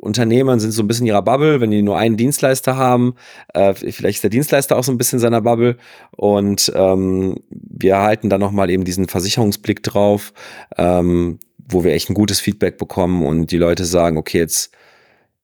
Unternehmen 0.00 0.58
sind 0.58 0.72
so 0.72 0.82
ein 0.82 0.88
bisschen 0.88 1.06
in 1.06 1.12
ihrer 1.12 1.22
Bubble, 1.22 1.60
wenn 1.60 1.70
die 1.70 1.82
nur 1.82 1.96
einen 1.98 2.16
Dienstleister 2.16 2.76
haben. 2.76 3.14
Äh, 3.54 3.74
vielleicht 3.74 4.16
ist 4.16 4.24
der 4.24 4.30
Dienstleister 4.30 4.76
auch 4.76 4.84
so 4.84 4.92
ein 4.92 4.98
bisschen 4.98 5.18
in 5.18 5.22
seiner 5.22 5.42
Bubble. 5.42 5.76
Und 6.10 6.72
ähm, 6.74 7.36
wir 7.50 7.92
erhalten 7.92 8.30
dann 8.30 8.40
nochmal 8.40 8.70
eben 8.70 8.84
diesen 8.84 9.08
Versicherungsblick 9.08 9.82
drauf, 9.82 10.32
ähm, 10.76 11.38
wo 11.68 11.84
wir 11.84 11.92
echt 11.92 12.10
ein 12.10 12.14
gutes 12.14 12.40
Feedback 12.40 12.78
bekommen 12.78 13.24
und 13.24 13.50
die 13.50 13.58
Leute 13.58 13.84
sagen, 13.84 14.16
okay, 14.16 14.38
jetzt 14.38 14.72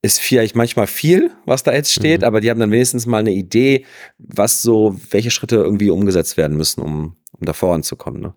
ist 0.02 0.20
vielleicht 0.20 0.54
manchmal 0.54 0.86
viel, 0.86 1.30
was 1.46 1.62
da 1.62 1.72
jetzt 1.72 1.92
steht, 1.92 2.20
mhm. 2.20 2.26
aber 2.26 2.42
die 2.42 2.50
haben 2.50 2.60
dann 2.60 2.70
wenigstens 2.70 3.06
mal 3.06 3.18
eine 3.18 3.32
Idee, 3.32 3.86
was 4.18 4.60
so, 4.60 5.00
welche 5.10 5.30
Schritte 5.30 5.56
irgendwie 5.56 5.88
umgesetzt 5.88 6.36
werden 6.36 6.58
müssen, 6.58 6.82
um, 6.82 7.16
um 7.32 7.46
da 7.46 7.54
voranzukommen. 7.54 8.20
Ne? 8.20 8.34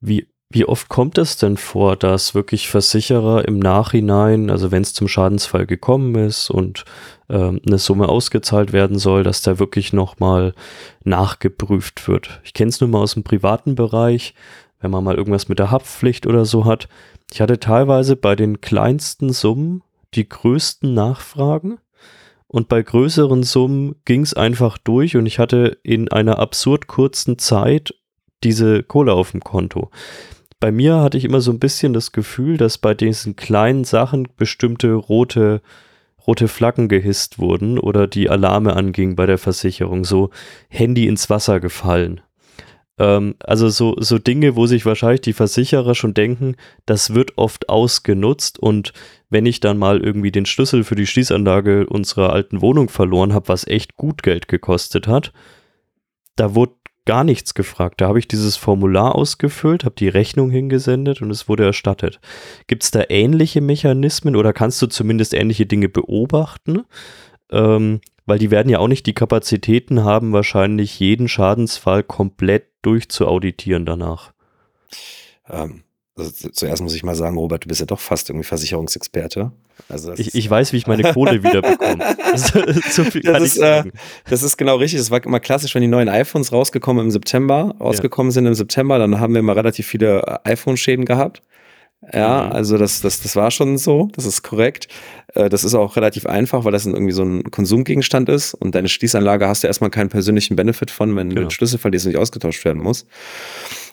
Wie 0.00 0.26
wie 0.54 0.64
oft 0.64 0.88
kommt 0.88 1.18
es 1.18 1.36
denn 1.36 1.56
vor, 1.56 1.96
dass 1.96 2.34
wirklich 2.34 2.68
Versicherer 2.68 3.46
im 3.46 3.58
Nachhinein, 3.58 4.50
also 4.50 4.70
wenn 4.70 4.82
es 4.82 4.94
zum 4.94 5.08
Schadensfall 5.08 5.66
gekommen 5.66 6.14
ist 6.14 6.50
und 6.50 6.84
ähm, 7.28 7.60
eine 7.66 7.78
Summe 7.78 8.08
ausgezahlt 8.08 8.72
werden 8.72 8.98
soll, 8.98 9.22
dass 9.22 9.42
da 9.42 9.58
wirklich 9.58 9.92
nochmal 9.92 10.54
nachgeprüft 11.04 12.06
wird? 12.08 12.40
Ich 12.44 12.54
kenne 12.54 12.68
es 12.68 12.80
nur 12.80 12.90
mal 12.90 13.00
aus 13.00 13.14
dem 13.14 13.24
privaten 13.24 13.74
Bereich, 13.74 14.34
wenn 14.80 14.90
man 14.90 15.04
mal 15.04 15.16
irgendwas 15.16 15.48
mit 15.48 15.58
der 15.58 15.70
Haftpflicht 15.70 16.26
oder 16.26 16.44
so 16.44 16.64
hat. 16.64 16.88
Ich 17.32 17.40
hatte 17.40 17.58
teilweise 17.58 18.16
bei 18.16 18.36
den 18.36 18.60
kleinsten 18.60 19.32
Summen 19.32 19.82
die 20.14 20.28
größten 20.28 20.92
Nachfragen 20.92 21.78
und 22.46 22.68
bei 22.68 22.82
größeren 22.82 23.42
Summen 23.42 23.96
ging 24.04 24.20
es 24.20 24.34
einfach 24.34 24.76
durch 24.76 25.16
und 25.16 25.24
ich 25.24 25.38
hatte 25.38 25.78
in 25.82 26.12
einer 26.12 26.38
absurd 26.38 26.86
kurzen 26.86 27.38
Zeit 27.38 27.94
diese 28.44 28.82
Kohle 28.82 29.14
auf 29.14 29.30
dem 29.30 29.40
Konto 29.40 29.90
bei 30.62 30.70
mir 30.70 31.00
hatte 31.00 31.18
ich 31.18 31.24
immer 31.24 31.40
so 31.40 31.50
ein 31.50 31.58
bisschen 31.58 31.92
das 31.92 32.12
Gefühl, 32.12 32.56
dass 32.56 32.78
bei 32.78 32.94
diesen 32.94 33.34
kleinen 33.34 33.82
Sachen 33.82 34.28
bestimmte 34.36 34.92
rote, 34.92 35.60
rote 36.24 36.46
Flaggen 36.46 36.86
gehisst 36.86 37.40
wurden 37.40 37.80
oder 37.80 38.06
die 38.06 38.30
Alarme 38.30 38.76
anging 38.76 39.16
bei 39.16 39.26
der 39.26 39.38
Versicherung, 39.38 40.04
so 40.04 40.30
Handy 40.68 41.08
ins 41.08 41.28
Wasser 41.28 41.58
gefallen. 41.58 42.20
Ähm, 42.96 43.34
also 43.40 43.70
so, 43.70 43.96
so 43.98 44.18
Dinge, 44.18 44.54
wo 44.54 44.66
sich 44.66 44.86
wahrscheinlich 44.86 45.22
die 45.22 45.32
Versicherer 45.32 45.96
schon 45.96 46.14
denken, 46.14 46.54
das 46.86 47.12
wird 47.12 47.38
oft 47.38 47.68
ausgenutzt 47.68 48.60
und 48.60 48.92
wenn 49.30 49.46
ich 49.46 49.58
dann 49.58 49.78
mal 49.78 49.98
irgendwie 50.00 50.30
den 50.30 50.46
Schlüssel 50.46 50.84
für 50.84 50.94
die 50.94 51.08
Schließanlage 51.08 51.88
unserer 51.88 52.32
alten 52.32 52.62
Wohnung 52.62 52.88
verloren 52.88 53.32
habe, 53.32 53.48
was 53.48 53.66
echt 53.66 53.96
gut 53.96 54.22
Geld 54.22 54.46
gekostet 54.46 55.08
hat, 55.08 55.32
da 56.36 56.54
wurde 56.54 56.74
gar 57.04 57.24
nichts 57.24 57.54
gefragt. 57.54 58.00
Da 58.00 58.08
habe 58.08 58.18
ich 58.18 58.28
dieses 58.28 58.56
Formular 58.56 59.14
ausgefüllt, 59.14 59.84
habe 59.84 59.94
die 59.96 60.08
Rechnung 60.08 60.50
hingesendet 60.50 61.22
und 61.22 61.30
es 61.30 61.48
wurde 61.48 61.64
erstattet. 61.64 62.20
Gibt 62.66 62.84
es 62.84 62.90
da 62.90 63.04
ähnliche 63.08 63.60
Mechanismen 63.60 64.36
oder 64.36 64.52
kannst 64.52 64.80
du 64.82 64.86
zumindest 64.86 65.34
ähnliche 65.34 65.66
Dinge 65.66 65.88
beobachten? 65.88 66.84
Ähm, 67.50 68.00
weil 68.24 68.38
die 68.38 68.50
werden 68.50 68.68
ja 68.68 68.78
auch 68.78 68.88
nicht 68.88 69.06
die 69.06 69.14
Kapazitäten 69.14 70.04
haben, 70.04 70.32
wahrscheinlich 70.32 70.98
jeden 71.00 71.28
Schadensfall 71.28 72.02
komplett 72.02 72.66
durchzuauditieren 72.82 73.84
danach. 73.84 74.32
Ähm, 75.48 75.82
also 76.16 76.50
zuerst 76.50 76.82
muss 76.82 76.94
ich 76.94 77.02
mal 77.02 77.16
sagen, 77.16 77.36
Robert, 77.36 77.64
du 77.64 77.68
bist 77.68 77.80
ja 77.80 77.86
doch 77.86 78.00
fast 78.00 78.30
irgendwie 78.30 78.46
Versicherungsexperte. 78.46 79.52
Also 79.88 80.12
ich, 80.16 80.34
ich 80.34 80.48
weiß, 80.48 80.72
wie 80.72 80.78
ich 80.78 80.86
meine 80.86 81.12
Kohle 81.12 81.42
wiederbekomme. 81.42 82.04
so 82.90 83.04
viel 83.04 83.22
kann 83.22 83.34
das, 83.34 83.42
ist, 83.42 83.58
äh, 83.58 83.84
das 84.28 84.42
ist 84.42 84.56
genau 84.56 84.76
richtig. 84.76 85.00
Das 85.00 85.10
war 85.10 85.24
immer 85.24 85.40
klassisch, 85.40 85.74
wenn 85.74 85.82
die 85.82 85.88
neuen 85.88 86.08
iPhones 86.08 86.52
rausgekommen 86.52 87.06
im 87.06 87.10
September, 87.10 87.74
rausgekommen 87.80 88.30
ja. 88.30 88.34
sind 88.34 88.46
im 88.46 88.54
September, 88.54 88.98
dann 88.98 89.20
haben 89.20 89.34
wir 89.34 89.40
immer 89.40 89.56
relativ 89.56 89.86
viele 89.86 90.22
äh, 90.44 90.50
iPhone-Schäden 90.50 91.04
gehabt. 91.04 91.42
Ja, 92.12 92.46
mhm. 92.46 92.52
also 92.52 92.78
das, 92.78 93.00
das, 93.00 93.20
das 93.20 93.36
war 93.36 93.50
schon 93.52 93.78
so, 93.78 94.08
das 94.14 94.24
ist 94.24 94.42
korrekt. 94.42 94.88
Äh, 95.34 95.48
das 95.48 95.62
ist 95.62 95.74
auch 95.74 95.96
relativ 95.96 96.26
einfach, 96.26 96.64
weil 96.64 96.72
das 96.72 96.84
irgendwie 96.84 97.12
so 97.12 97.22
ein 97.22 97.44
Konsumgegenstand 97.50 98.28
ist 98.28 98.54
und 98.54 98.74
deine 98.74 98.88
Schließanlage 98.88 99.46
hast 99.46 99.62
du 99.62 99.68
erstmal 99.68 99.90
keinen 99.90 100.08
persönlichen 100.08 100.56
Benefit 100.56 100.90
von, 100.90 101.14
wenn 101.14 101.28
genau. 101.28 101.42
du 101.42 101.46
den 101.46 101.50
Schlüssel 101.50 101.78
verlierst 101.78 102.06
und 102.06 102.12
nicht 102.12 102.20
ausgetauscht 102.20 102.64
werden 102.64 102.82
muss. 102.82 103.06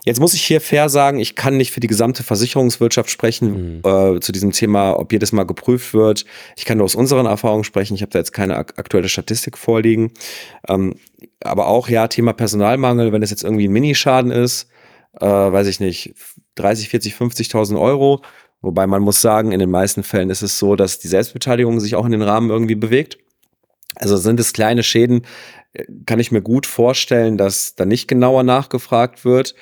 Jetzt 0.05 0.19
muss 0.19 0.33
ich 0.33 0.43
hier 0.43 0.61
fair 0.61 0.87
sagen, 0.89 1.19
ich 1.19 1.35
kann 1.35 1.57
nicht 1.57 1.71
für 1.71 1.81
die 1.81 1.87
gesamte 1.87 2.23
Versicherungswirtschaft 2.23 3.09
sprechen 3.09 3.81
mhm. 3.83 3.89
äh, 3.89 4.19
zu 4.19 4.31
diesem 4.31 4.51
Thema, 4.51 4.97
ob 4.97 5.11
jedes 5.11 5.31
Mal 5.31 5.43
geprüft 5.43 5.93
wird. 5.93 6.25
Ich 6.55 6.65
kann 6.65 6.77
nur 6.77 6.85
aus 6.85 6.95
unseren 6.95 7.25
Erfahrungen 7.25 7.63
sprechen. 7.63 7.95
Ich 7.95 8.01
habe 8.01 8.11
da 8.11 8.19
jetzt 8.19 8.31
keine 8.31 8.55
ak 8.55 8.73
aktuelle 8.77 9.09
Statistik 9.09 9.57
vorliegen. 9.57 10.11
Ähm, 10.67 10.95
aber 11.43 11.67
auch 11.67 11.89
ja, 11.89 12.07
Thema 12.07 12.33
Personalmangel, 12.33 13.11
wenn 13.11 13.23
es 13.23 13.29
jetzt 13.29 13.43
irgendwie 13.43 13.67
ein 13.67 13.73
Minischaden 13.73 14.31
ist, 14.31 14.69
äh, 15.19 15.25
weiß 15.25 15.67
ich 15.67 15.79
nicht, 15.79 16.13
30, 16.55 16.89
40, 16.89 17.15
50.000 17.15 17.79
Euro. 17.79 18.21
Wobei 18.61 18.87
man 18.87 19.01
muss 19.01 19.21
sagen, 19.21 19.51
in 19.51 19.59
den 19.59 19.71
meisten 19.71 20.03
Fällen 20.03 20.29
ist 20.29 20.41
es 20.41 20.59
so, 20.59 20.75
dass 20.75 20.99
die 20.99 21.07
Selbstbeteiligung 21.07 21.79
sich 21.79 21.95
auch 21.95 22.05
in 22.05 22.11
den 22.11 22.21
Rahmen 22.21 22.49
irgendwie 22.49 22.75
bewegt. 22.75 23.17
Also 23.95 24.17
sind 24.17 24.39
es 24.39 24.53
kleine 24.53 24.83
Schäden, 24.83 25.25
äh, 25.73 25.85
kann 26.05 26.19
ich 26.19 26.31
mir 26.31 26.41
gut 26.41 26.65
vorstellen, 26.65 27.37
dass 27.37 27.75
da 27.75 27.85
nicht 27.85 28.07
genauer 28.07 28.43
nachgefragt 28.43 29.25
wird. 29.25 29.55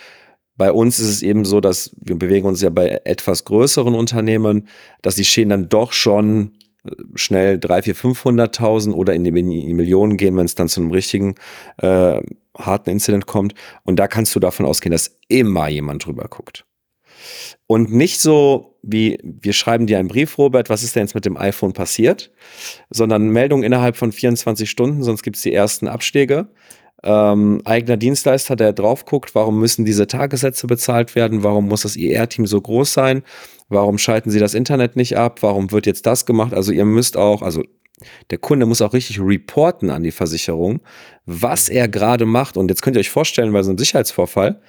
Bei 0.58 0.72
uns 0.72 1.00
ist 1.00 1.10
es 1.10 1.22
eben 1.22 1.46
so, 1.46 1.62
dass 1.62 1.96
wir 2.02 2.18
bewegen 2.18 2.48
uns 2.48 2.62
ja 2.62 2.70
bei 2.70 3.02
etwas 3.06 3.46
größeren 3.46 3.94
Unternehmen, 3.94 4.68
dass 5.02 5.16
die 5.16 5.26
Schäden 5.26 5.50
dann 5.50 5.70
doch 5.70 5.94
schon 5.94 6.54
äh, 6.84 6.92
schnell 7.16 7.60
3, 7.60 7.84
4, 7.84 7.96
500.000 7.96 8.94
oder 8.94 9.14
in 9.14 9.24
die, 9.24 9.30
in 9.30 9.50
die 9.50 9.74
Millionen 9.74 10.18
gehen, 10.18 10.36
wenn 10.36 10.46
es 10.46 10.56
dann 10.56 10.68
zu 10.68 10.82
einem 10.82 10.92
richtigen 10.92 11.36
äh, 11.78 12.22
harten 12.58 12.90
Incident 12.90 13.28
kommt. 13.28 13.54
Und 13.84 13.98
da 13.98 14.08
kannst 14.08 14.36
du 14.36 14.40
davon 14.40 14.66
ausgehen, 14.66 14.92
dass 14.92 15.18
immer 15.28 15.68
jemand 15.68 16.06
drüber 16.06 16.26
guckt. 16.28 16.66
Und 17.68 17.94
nicht 17.94 18.20
so 18.20 18.78
wie, 18.82 19.20
wir 19.24 19.54
schreiben 19.54 19.86
dir 19.86 20.00
einen 20.00 20.08
Brief, 20.08 20.38
Robert, 20.38 20.70
was 20.70 20.84
ist 20.84 20.96
denn 20.96 21.04
jetzt 21.04 21.16
mit 21.16 21.26
dem 21.26 21.38
iPhone 21.38 21.74
passiert? 21.74 22.32
Sondern 22.90 23.30
Meldung 23.30 23.64
innerhalb 23.64 23.98
von 23.98 24.12
24 24.12 24.70
Stunden, 24.70 25.04
sonst 25.04 25.24
gibt 25.24 25.36
es 25.36 25.42
die 25.44 25.54
ersten 25.54 25.88
Abschläge 25.88 26.48
ähm, 27.04 27.62
eigener 27.66 27.98
Dienstleister, 27.98 28.56
der 28.56 28.74
drauf 28.74 29.06
guckt, 29.06 29.36
warum 29.36 29.60
müssen 29.60 29.86
diese 29.86 30.08
Tagessätze 30.08 30.68
bezahlt 30.68 31.16
werden, 31.16 31.44
warum 31.44 31.68
muss 31.68 31.82
das 31.84 31.96
IR-Team 31.96 32.48
so 32.48 32.60
groß 32.60 32.92
sein, 32.92 33.24
warum 33.70 33.98
schalten 33.98 34.32
sie 34.32 34.40
das 34.40 34.54
Internet 34.54 34.96
nicht 34.96 35.18
ab, 35.18 35.44
warum 35.44 35.72
wird 35.72 35.86
jetzt 35.86 36.06
das 36.06 36.26
gemacht, 36.26 36.54
also 36.54 36.72
ihr 36.72 36.86
müsst 36.86 37.18
auch, 37.18 37.42
also 37.42 37.64
der 38.30 38.38
Kunde 38.38 38.66
muss 38.66 38.82
auch 38.82 38.94
richtig 38.94 39.20
reporten 39.20 39.90
an 39.90 40.04
die 40.04 40.12
Versicherung, 40.12 40.82
was 41.26 41.68
er 41.68 41.88
gerade 41.88 42.26
macht. 42.26 42.56
Und 42.56 42.70
jetzt 42.70 42.82
könnt 42.82 42.96
ihr 42.96 43.00
euch 43.00 43.10
vorstellen, 43.10 43.52
bei 43.54 43.64
so 43.64 43.72
einem 43.72 43.80
Sicherheitsvorfall, 43.80 44.62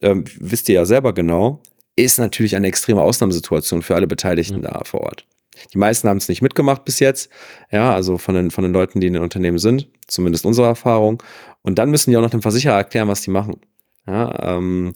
ähm, 0.00 0.24
wisst 0.38 0.68
ihr 0.68 0.76
ja 0.76 0.84
selber 0.84 1.12
genau, 1.12 1.60
ist 1.96 2.18
natürlich 2.18 2.54
eine 2.54 2.68
extreme 2.68 3.02
Ausnahmesituation 3.02 3.82
für 3.82 3.96
alle 3.96 4.06
Beteiligten 4.06 4.58
mhm. 4.58 4.62
da 4.62 4.82
vor 4.84 5.00
Ort. 5.00 5.26
Die 5.72 5.78
meisten 5.78 6.08
haben 6.08 6.18
es 6.18 6.28
nicht 6.28 6.42
mitgemacht 6.42 6.84
bis 6.84 7.00
jetzt, 7.00 7.30
ja, 7.70 7.92
also 7.92 8.18
von 8.18 8.34
den, 8.34 8.50
von 8.50 8.64
den 8.64 8.72
Leuten, 8.72 9.00
die 9.00 9.06
in 9.06 9.14
den 9.14 9.22
Unternehmen 9.22 9.58
sind, 9.58 9.88
zumindest 10.06 10.46
unsere 10.46 10.66
Erfahrung. 10.66 11.22
Und 11.62 11.78
dann 11.78 11.90
müssen 11.90 12.10
die 12.10 12.16
auch 12.16 12.22
noch 12.22 12.30
dem 12.30 12.42
Versicherer 12.42 12.76
erklären, 12.76 13.08
was 13.08 13.22
die 13.22 13.30
machen. 13.30 13.60
Ja, 14.06 14.56
ähm, 14.56 14.94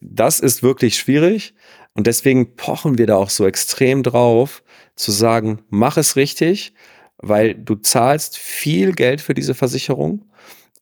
das 0.00 0.40
ist 0.40 0.62
wirklich 0.62 0.96
schwierig 0.98 1.54
und 1.94 2.06
deswegen 2.06 2.56
pochen 2.56 2.98
wir 2.98 3.06
da 3.06 3.16
auch 3.16 3.30
so 3.30 3.46
extrem 3.46 4.02
drauf, 4.02 4.62
zu 4.94 5.10
sagen, 5.10 5.62
mach 5.68 5.96
es 5.96 6.16
richtig, 6.16 6.72
weil 7.18 7.54
du 7.54 7.74
zahlst 7.74 8.38
viel 8.38 8.92
Geld 8.92 9.20
für 9.20 9.34
diese 9.34 9.54
Versicherung 9.54 10.24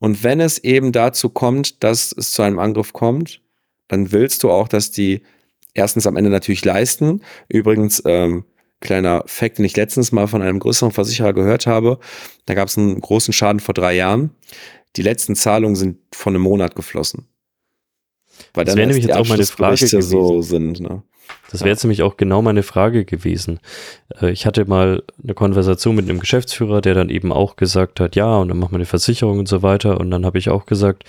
und 0.05 0.23
wenn 0.23 0.41
es 0.41 0.59
eben 0.59 0.93
dazu 0.93 1.31
kommt, 1.31 1.83
dass 1.83 2.15
es 2.17 2.33
zu 2.33 2.43
einem 2.43 2.59
Angriff 2.59 2.93
kommt, 2.93 3.41
dann 3.89 4.13
willst 4.13 4.43
du 4.43 4.51
auch, 4.51 4.69
dass 4.69 4.91
die 4.91 5.23
erstens 5.73 6.07
am 6.07 6.17
Ende 6.17 6.31
natürlich 6.31 6.65
leisten. 6.65 7.23
Übrigens, 7.49 8.03
ähm, 8.05 8.45
kleiner 8.85 9.25
Fact, 9.27 9.59
den 9.59 9.65
ich 9.65 9.77
letztens 9.77 10.13
mal 10.13 10.29
von 10.29 10.43
einem 10.43 10.61
größeren 10.61 10.93
Versicherer 10.93 11.33
gehört 11.33 11.67
habe. 11.67 11.99
Da 12.47 12.55
gab 12.55 12.69
es 12.69 12.79
einen 12.79 13.01
großen 13.01 13.33
Schaden 13.33 13.59
vor 13.59 13.75
drei 13.75 13.95
Jahren. 13.95 14.31
Die 14.95 15.03
letzten 15.03 15.35
Zahlungen 15.35 15.75
sind 15.75 15.99
von 16.13 16.35
einem 16.35 16.43
Monat 16.43 16.77
geflossen. 16.77 17.27
Weil 18.53 18.65
das 18.65 18.77
wäre 18.77 18.87
nämlich 18.87 19.07
jetzt 19.07 19.17
auch 19.17 19.29
meine 19.29 19.47
Frage 19.47 19.77
gewesen. 19.77 20.03
so 20.03 20.43
sind. 20.43 20.81
Ne? 20.81 21.03
Das 21.51 21.61
wäre 21.61 21.71
jetzt 21.71 21.85
nämlich 21.85 22.03
auch 22.03 22.17
genau 22.17 22.43
meine 22.43 22.63
Frage 22.63 23.05
gewesen. 23.05 23.61
Äh, 24.21 24.31
ich 24.31 24.47
hatte 24.47 24.65
mal 24.67 25.03
eine 25.23 25.35
Konversation 25.35 25.97
mit 25.97 26.09
einem 26.09 26.21
Geschäftsführer, 26.21 26.81
der 26.81 26.95
dann 26.95 27.11
eben 27.11 27.33
auch 27.33 27.57
gesagt 27.57 28.01
hat, 28.01 28.17
ja, 28.17 28.37
und 28.37 28.49
dann 28.49 28.59
machen 28.59 28.73
wir 28.73 28.79
eine 28.79 28.87
Versicherung 28.87 29.39
und 29.39 29.49
so 29.49 29.63
weiter. 29.63 29.99
Und 30.01 30.11
dann 30.11 30.27
habe 30.27 30.39
ich 30.39 30.49
auch 30.49 30.67
gesagt, 30.67 31.05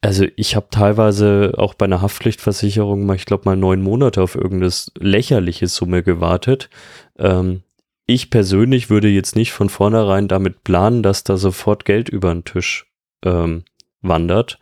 also 0.00 0.26
ich 0.36 0.54
habe 0.54 0.68
teilweise 0.70 1.54
auch 1.56 1.74
bei 1.74 1.86
einer 1.86 2.02
Haftpflichtversicherung 2.02 3.04
mal, 3.04 3.16
ich 3.16 3.26
glaube 3.26 3.44
mal 3.46 3.56
neun 3.56 3.82
Monate 3.82 4.22
auf 4.22 4.34
irgendeine 4.34 4.72
lächerliche 4.98 5.66
Summe 5.66 6.02
gewartet. 6.02 6.70
Ähm, 7.18 7.62
ich 8.06 8.30
persönlich 8.30 8.90
würde 8.90 9.08
jetzt 9.08 9.36
nicht 9.36 9.52
von 9.52 9.68
vornherein 9.68 10.28
damit 10.28 10.64
planen, 10.64 11.02
dass 11.02 11.24
da 11.24 11.36
sofort 11.36 11.84
Geld 11.84 12.08
über 12.08 12.32
den 12.32 12.44
Tisch 12.44 12.86
ähm, 13.24 13.64
wandert 14.00 14.58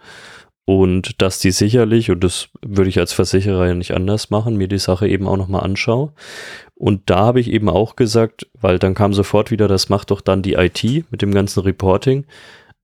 und 0.65 1.23
dass 1.23 1.39
die 1.39 1.53
sicherlich, 1.53 2.11
und 2.11 2.25
das 2.25 2.49
würde 2.61 2.89
ich 2.91 2.99
als 2.99 3.13
Versicherer 3.13 3.69
ja 3.69 3.75
nicht 3.75 3.95
anders 3.95 4.31
machen, 4.31 4.57
mir 4.57 4.67
die 4.67 4.79
Sache 4.79 5.07
eben 5.07 5.29
auch 5.29 5.37
nochmal 5.37 5.63
anschaue. 5.63 6.13
Und 6.75 7.09
da 7.09 7.19
habe 7.19 7.41
ich 7.41 7.51
eben 7.51 7.69
auch 7.69 7.95
gesagt, 7.95 8.49
weil 8.61 8.81
dann 8.81 8.95
kam 8.95 9.13
sofort 9.13 9.53
wieder, 9.53 9.69
das 9.69 9.89
macht 9.91 10.11
doch 10.11 10.21
dann 10.21 10.43
die 10.43 10.55
IT 10.55 10.83
mit 11.11 11.23
dem 11.23 11.33
ganzen 11.33 11.61
Reporting. 11.61 12.25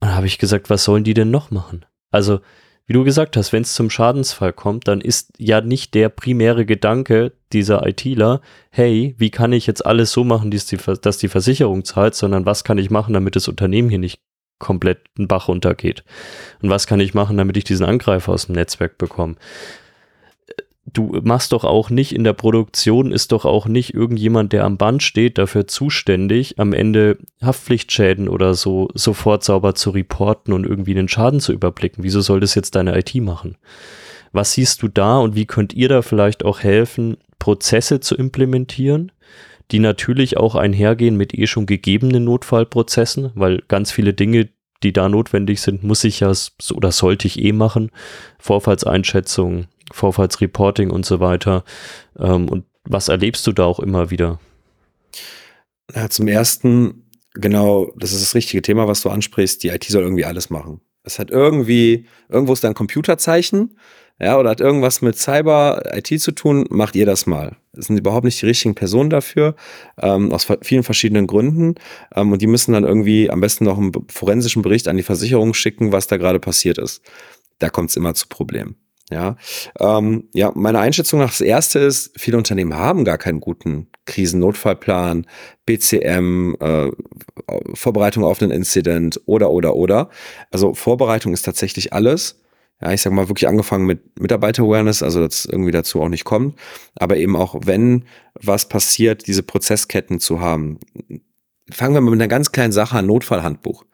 Und 0.00 0.08
da 0.08 0.14
habe 0.14 0.28
ich 0.28 0.38
gesagt, 0.38 0.70
was 0.70 0.84
sollen 0.84 1.02
die 1.02 1.14
denn 1.14 1.32
noch 1.32 1.50
machen? 1.50 1.84
Also, 2.12 2.40
wie 2.87 2.92
du 2.92 3.05
gesagt 3.05 3.37
hast, 3.37 3.53
wenn 3.53 3.62
es 3.62 3.75
zum 3.75 3.90
Schadensfall 3.90 4.53
kommt, 4.53 4.88
dann 4.88 5.01
ist 5.01 5.33
ja 5.38 5.61
nicht 5.61 5.94
der 5.94 6.09
primäre 6.09 6.66
Gedanke 6.66 7.33
dieser 7.53 7.87
ITler, 7.87 8.40
hey, 8.70 9.14
wie 9.18 9.31
kann 9.31 9.53
ich 9.53 9.66
jetzt 9.66 9.85
alles 9.85 10.12
so 10.12 10.25
machen, 10.25 10.51
dass 10.51 10.66
die, 10.66 10.77
dass 10.77 11.18
die 11.18 11.29
Versicherung 11.29 11.85
zahlt, 11.85 12.14
sondern 12.14 12.44
was 12.46 12.64
kann 12.64 12.79
ich 12.79 12.90
machen, 12.90 13.14
damit 13.14 13.37
das 13.37 13.48
Unternehmen 13.48 13.88
hier 13.88 13.98
nicht 13.98 14.20
komplett 14.59 15.01
einen 15.16 15.29
Bach 15.29 15.48
runtergeht? 15.48 16.05
Und 16.61 16.70
was 16.70 16.87
kann 16.87 17.01
ich 17.01 17.14
machen, 17.14 17.37
damit 17.37 17.57
ich 17.57 17.64
diesen 17.64 17.87
Angreifer 17.87 18.33
aus 18.33 18.46
dem 18.46 18.57
Netzwerk 18.57 18.98
bekomme? 18.98 19.37
Du 20.84 21.20
machst 21.22 21.52
doch 21.52 21.64
auch 21.64 21.90
nicht 21.90 22.14
in 22.14 22.24
der 22.24 22.32
Produktion, 22.32 23.12
ist 23.12 23.32
doch 23.32 23.44
auch 23.44 23.66
nicht 23.66 23.94
irgendjemand, 23.94 24.52
der 24.52 24.64
am 24.64 24.78
Band 24.78 25.02
steht, 25.02 25.38
dafür 25.38 25.66
zuständig, 25.66 26.58
am 26.58 26.72
Ende 26.72 27.18
Haftpflichtschäden 27.40 28.28
oder 28.28 28.54
so 28.54 28.88
sofort 28.94 29.44
sauber 29.44 29.74
zu 29.74 29.90
reporten 29.90 30.52
und 30.52 30.66
irgendwie 30.66 30.94
den 30.94 31.08
Schaden 31.08 31.40
zu 31.40 31.52
überblicken. 31.52 32.02
Wieso 32.02 32.20
soll 32.20 32.40
das 32.40 32.54
jetzt 32.54 32.74
deine 32.74 32.98
IT 32.98 33.14
machen? 33.16 33.56
Was 34.32 34.52
siehst 34.52 34.82
du 34.82 34.88
da 34.88 35.18
und 35.18 35.36
wie 35.36 35.46
könnt 35.46 35.74
ihr 35.74 35.88
da 35.88 36.02
vielleicht 36.02 36.44
auch 36.44 36.60
helfen, 36.60 37.18
Prozesse 37.38 38.00
zu 38.00 38.16
implementieren, 38.16 39.12
die 39.70 39.78
natürlich 39.78 40.36
auch 40.36 40.54
einhergehen 40.54 41.16
mit 41.16 41.34
eh 41.34 41.46
schon 41.46 41.66
gegebenen 41.66 42.24
Notfallprozessen, 42.24 43.30
weil 43.34 43.62
ganz 43.68 43.92
viele 43.92 44.14
Dinge, 44.14 44.48
die 44.82 44.92
da 44.92 45.08
notwendig 45.08 45.60
sind, 45.60 45.84
muss 45.84 46.02
ich 46.04 46.20
ja 46.20 46.32
oder 46.74 46.92
sollte 46.92 47.26
ich 47.26 47.40
eh 47.40 47.52
machen. 47.52 47.90
Vorfallseinschätzung, 48.38 49.66
Vorfallsreporting 49.92 50.90
und 50.90 51.07
so 51.07 51.20
weiter. 51.20 51.64
Ähm, 52.18 52.48
und 52.48 52.64
was 52.85 53.09
erlebst 53.09 53.46
du 53.46 53.52
da 53.52 53.64
auch 53.64 53.81
immer 53.81 54.11
wieder? 54.11 54.40
Ja, 55.94 56.09
zum 56.09 56.28
ersten, 56.28 57.11
genau, 57.35 57.92
das 57.96 58.12
ist 58.12 58.22
das 58.22 58.35
richtige 58.35 58.62
Thema, 58.62 58.88
was 58.88 59.02
du 59.02 59.11
ansprichst. 59.11 59.62
Die 59.62 59.68
IT 59.68 59.85
soll 59.85 60.02
irgendwie 60.02 60.24
alles 60.24 60.50
machen. 60.50 60.81
Es 61.05 61.18
hat 61.18 61.31
irgendwie, 61.31 62.07
irgendwo 62.28 62.52
ist 62.52 62.64
da 62.64 62.68
ein 62.68 62.74
Computerzeichen. 62.74 63.76
ja, 64.20 64.38
oder 64.38 64.50
hat 64.50 64.61
irgendwas 64.61 65.02
mit 65.02 65.18
Cyber, 65.18 65.83
IT 65.94 66.20
zu 66.20 66.33
tun, 66.33 66.66
macht 66.70 66.94
ihr 66.94 67.07
das 67.07 67.26
mal. 67.26 67.57
Das 67.72 67.87
sind 67.87 67.96
überhaupt 67.98 68.24
nicht 68.24 68.40
die 68.40 68.46
richtigen 68.46 68.74
Personen 68.74 69.11
dafür, 69.11 69.57
ähm, 70.00 70.33
aus 70.33 70.46
vielen 70.62 70.83
verschiedenen 70.85 71.26
Gründen. 71.26 71.74
Ähm, 72.14 72.33
und 72.33 72.40
die 72.42 72.46
müssen 72.46 72.72
dann 72.72 72.85
irgendwie 72.85 73.31
am 73.31 73.40
besten 73.40 73.64
noch 73.64 73.78
einen 73.78 73.92
forensischen 74.09 74.62
Bericht 74.62 74.88
an 74.88 74.96
die 74.96 75.02
Versicherung 75.02 75.55
schicken, 75.55 75.92
was 75.92 76.07
da 76.07 76.18
gerade 76.18 76.38
passiert 76.38 76.78
ist. 76.78 77.02
Da 77.59 77.70
kommt 77.70 77.90
es 77.90 77.96
immer 77.96 78.14
zu 78.14 78.28
Problemen. 78.28 78.76
Ja, 79.12 79.37
ähm, 79.79 80.29
ja, 80.33 80.53
meine 80.55 80.79
Einschätzung 80.79 81.20
nach 81.20 81.31
das 81.31 81.42
erste 81.42 81.79
ist, 81.79 82.12
viele 82.16 82.38
Unternehmen 82.38 82.75
haben 82.75 83.05
gar 83.05 83.18
keinen 83.18 83.40
guten 83.40 83.88
Krisennotfallplan, 84.07 85.27
BCM, 85.66 86.55
äh, 86.59 86.90
Vorbereitung 87.75 88.25
auf 88.25 88.40
einen 88.40 88.51
Incident 88.51 89.20
oder, 89.27 89.51
oder, 89.51 89.77
oder. 89.77 90.09
Also 90.51 90.72
Vorbereitung 90.72 91.35
ist 91.35 91.42
tatsächlich 91.42 91.92
alles. 91.92 92.40
Ja, 92.81 92.92
ich 92.92 93.03
sag 93.03 93.12
mal 93.12 93.29
wirklich 93.29 93.48
angefangen 93.48 93.87
mit 93.87 94.18
Mitarbeiter-Awareness, 94.18 95.03
also 95.03 95.20
dass 95.20 95.44
irgendwie 95.44 95.70
dazu 95.70 96.01
auch 96.01 96.09
nicht 96.09 96.25
kommt. 96.25 96.59
Aber 96.96 97.16
eben 97.16 97.37
auch, 97.37 97.55
wenn 97.64 98.07
was 98.35 98.68
passiert, 98.68 99.27
diese 99.27 99.42
Prozessketten 99.42 100.20
zu 100.20 100.40
haben. 100.40 100.81
Fangen 101.70 101.94
wir 101.94 102.01
mal 102.01 102.11
mit 102.11 102.20
einer 102.20 102.29
ganz 102.29 102.51
kleinen 102.51 102.72
Sache 102.72 102.98
an, 102.98 103.07
Notfallhandbuch 103.07 103.85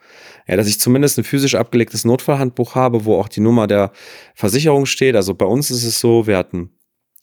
ja, 0.47 0.57
dass 0.57 0.69
ich 0.69 0.81
zumindest 0.81 1.19
ein 1.19 1.25
physisch 1.25 1.55
abgelegtes 1.55 2.05
Notfallhandbuch 2.05 2.75
habe, 2.75 3.05
wo 3.05 3.17
auch 3.17 3.29
die 3.29 3.41
Nummer 3.41 3.67
der 3.67 3.93
Versicherung 4.35 4.87
steht. 4.87 5.17
Also 5.17 5.35
bei 5.35 5.47
uns 5.47 5.71
ist 5.71 5.85
es 5.85 6.01
so, 6.01 6.27
wir 6.27 6.37
hatten 6.37 6.71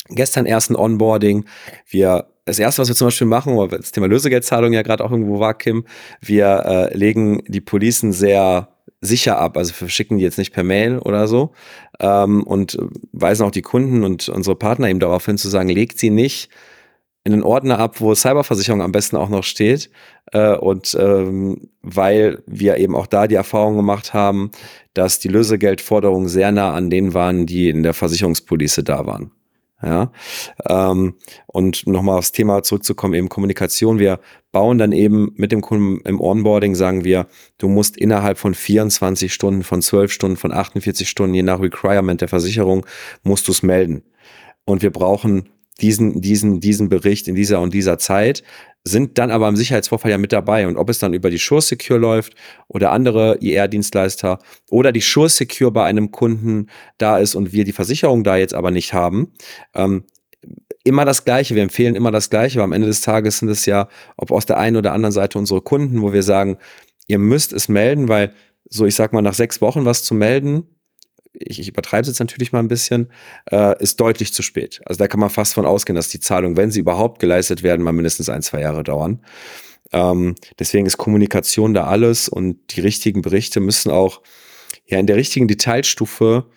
gestern 0.10 0.46
erst 0.46 0.70
ein 0.70 0.76
Onboarding. 0.76 1.46
Wir 1.88 2.28
das 2.46 2.60
erste, 2.60 2.82
was 2.82 2.90
wir 2.90 2.96
zum 2.96 3.08
Beispiel 3.08 3.28
machen, 3.28 3.58
weil 3.58 3.68
das 3.70 3.92
Thema 3.92 4.08
Lösegeldzahlung 4.08 4.72
ja 4.72 4.84
gerade 4.84 5.04
auch 5.04 5.12
irgendwo 5.12 5.40
war, 5.40 5.56
Kim, 5.56 5.86
wir 6.22 6.64
äh, 6.66 6.96
legen 6.96 7.44
die 7.48 7.62
Policen 7.62 8.14
sehr 8.14 8.70
sicher 9.02 9.40
ab. 9.40 9.58
Also 9.58 9.74
wir 9.80 9.90
schicken 9.90 10.18
die 10.18 10.24
jetzt 10.24 10.38
nicht 10.38 10.54
per 10.54 10.64
Mail 10.64 11.00
oder 11.00 11.28
so 11.28 11.54
ähm, 12.00 12.44
und 12.44 12.78
weisen 13.12 13.46
auch 13.46 13.52
die 13.52 13.64
Kunden 13.64 14.04
und 14.04 14.30
unsere 14.30 14.56
Partner 14.56 14.90
eben 14.90 15.00
darauf 15.00 15.26
hin 15.26 15.38
zu 15.38 15.50
sagen, 15.50 15.70
legt 15.70 15.98
sie 15.98 16.12
nicht 16.12 16.50
in 17.26 17.32
den 17.32 17.44
Ordner 17.44 17.80
ab, 17.80 18.00
wo 18.00 18.14
Cyberversicherung 18.14 18.82
am 18.82 18.92
besten 18.92 19.18
auch 19.18 19.30
noch 19.30 19.44
steht. 19.44 19.90
Äh, 20.32 20.56
und 20.56 20.96
ähm, 20.98 21.70
weil 21.82 22.44
wir 22.46 22.78
eben 22.78 22.96
auch 22.96 23.08
da 23.08 23.28
die 23.28 23.36
Erfahrung 23.36 23.76
gemacht 23.76 24.14
haben, 24.14 24.52
dass 24.94 25.20
die 25.20 25.28
Lösegeldforderungen 25.28 26.30
sehr 26.30 26.52
nah 26.52 26.74
an 26.74 26.90
denen 26.90 27.14
waren, 27.14 27.48
die 27.48 27.70
in 27.70 27.84
der 27.84 27.96
Versicherungspolice 27.96 28.84
da 28.84 29.06
waren. 29.06 29.32
Ja, 29.84 30.12
ähm, 30.70 31.16
und 31.48 31.86
nochmal 31.86 32.18
aufs 32.18 32.32
Thema 32.32 32.64
zurückzukommen, 32.64 33.14
eben 33.14 33.28
Kommunikation. 33.28 34.00
Wir 34.00 34.20
bauen 34.52 34.78
dann 34.78 34.94
eben 34.94 35.34
mit 35.36 35.52
dem 35.52 35.62
Kunden 35.62 36.00
im 36.08 36.22
Onboarding, 36.22 36.76
sagen 36.76 37.04
wir, 37.04 37.28
du 37.58 37.68
musst 37.68 37.98
innerhalb 37.98 38.38
von 38.38 38.54
24 38.54 39.34
Stunden, 39.34 39.64
von 39.64 39.82
12 39.82 40.12
Stunden, 40.12 40.38
von 40.38 40.54
48 40.54 41.10
Stunden, 41.10 41.36
je 41.36 41.44
nach 41.44 41.60
Requirement 41.60 42.22
der 42.22 42.30
Versicherung, 42.30 42.86
musst 43.24 43.48
du 43.48 43.52
es 43.52 43.64
melden. 43.64 44.04
Und 44.64 44.82
wir 44.82 44.92
brauchen 44.92 45.50
diesen, 45.82 46.22
diesen, 46.22 46.60
diesen 46.60 46.90
Bericht 46.90 47.28
in 47.28 47.36
dieser 47.36 47.60
und 47.62 47.74
dieser 47.74 47.98
Zeit, 47.98 48.44
sind 48.88 49.18
dann 49.18 49.32
aber 49.32 49.50
im 49.50 49.56
Sicherheitsvorfall 49.56 50.12
ja 50.12 50.18
mit 50.18 50.32
dabei. 50.32 50.68
Und 50.68 50.78
ob 50.78 50.90
es 50.90 51.00
dann 51.00 51.14
über 51.14 51.32
die 51.32 51.38
Sure 51.38 51.62
Secure 51.62 52.00
läuft 52.00 52.36
oder 52.68 52.92
andere 52.92 53.38
IR-Dienstleister 53.42 54.40
oder 54.70 54.92
die 54.92 55.02
Sure 55.02 55.28
Secure 55.28 55.72
bei 55.72 55.86
einem 55.86 56.12
Kunden 56.12 56.68
da 57.00 57.18
ist 57.18 57.34
und 57.34 57.52
wir 57.52 57.64
die 57.64 57.72
Versicherung 57.72 58.24
da 58.24 58.38
jetzt 58.38 58.54
aber 58.54 58.70
nicht 58.70 58.94
haben, 58.94 59.34
ähm, 59.74 60.04
immer 60.84 61.04
das 61.04 61.26
Gleiche. 61.26 61.56
Wir 61.56 61.64
empfehlen 61.64 61.96
immer 61.96 62.12
das 62.12 62.30
Gleiche, 62.30 62.60
aber 62.60 62.66
am 62.66 62.74
Ende 62.74 62.88
des 62.88 63.02
Tages 63.02 63.40
sind 63.40 63.50
es 63.50 63.66
ja, 63.66 63.90
ob 64.18 64.32
aus 64.32 64.46
der 64.46 64.58
einen 64.58 64.78
oder 64.78 64.94
anderen 64.94 65.12
Seite 65.12 65.40
unsere 65.40 65.62
Kunden, 65.62 66.04
wo 66.04 66.14
wir 66.14 66.22
sagen, 66.22 66.58
ihr 67.08 67.18
müsst 67.18 67.54
es 67.54 67.68
melden, 67.68 68.08
weil 68.08 68.34
so, 68.70 68.86
ich 68.86 68.94
sag 68.94 69.14
mal, 69.14 69.24
nach 69.24 69.34
sechs 69.34 69.62
Wochen 69.62 69.86
was 69.86 70.04
zu 70.04 70.14
melden, 70.14 70.64
ich, 71.40 71.60
ich 71.60 71.68
übertreibe 71.68 72.02
es 72.02 72.08
jetzt 72.08 72.20
natürlich 72.20 72.52
mal 72.52 72.60
ein 72.60 72.68
bisschen, 72.68 73.10
äh, 73.52 73.82
ist 73.82 74.00
deutlich 74.00 74.34
zu 74.34 74.42
spät. 74.42 74.82
Also 74.86 75.00
da 75.00 75.08
kann 75.08 75.20
man 75.20 75.30
fast 75.30 75.54
von 75.54 75.66
ausgehen, 75.66 75.96
dass 75.96 76.10
die 76.10 76.20
Zahlungen, 76.20 76.58
wenn 76.58 76.72
sie 76.72 76.80
überhaupt 76.80 77.20
geleistet 77.20 77.64
werden, 77.64 77.84
mal 77.84 77.94
mindestens 77.94 78.30
ein, 78.30 78.42
zwei 78.42 78.62
Jahre 78.62 78.84
dauern. 78.84 79.22
Ähm, 79.92 80.36
deswegen 80.60 80.86
ist 80.86 80.98
Kommunikation 80.98 81.74
da 81.74 81.86
alles 81.86 82.28
und 82.28 82.76
die 82.76 82.82
richtigen 82.82 83.22
Berichte 83.22 83.60
müssen 83.60 83.92
auch 83.92 84.22
ja 84.86 85.00
in 85.00 85.08
der 85.08 85.16
richtigen 85.16 85.48
Detailstufe 85.48 86.48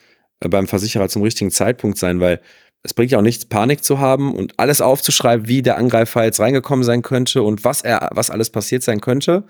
äh, 0.41 0.49
beim 0.49 0.67
Versicherer 0.67 1.09
zum 1.09 1.23
richtigen 1.23 1.51
Zeitpunkt 1.51 1.99
sein, 1.99 2.21
weil 2.21 2.41
es 2.83 2.95
bringt 2.95 3.11
ja 3.11 3.19
auch 3.19 3.23
nichts, 3.23 3.45
Panik 3.45 3.83
zu 3.83 3.99
haben 3.99 4.35
und 4.35 4.59
alles 4.59 4.81
aufzuschreiben, 4.81 5.49
wie 5.49 5.63
der 5.63 5.79
Angreifer 5.79 6.25
jetzt 6.25 6.41
reingekommen 6.41 6.85
sein 6.85 7.03
könnte 7.03 7.43
und 7.43 7.65
was 7.65 7.83
er, 7.83 8.09
was 8.13 8.31
alles 8.31 8.51
passiert 8.51 8.83
sein 8.83 9.01
könnte. 9.01 9.45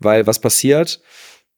Weil 0.00 0.26
was 0.26 0.38
passiert? 0.38 1.00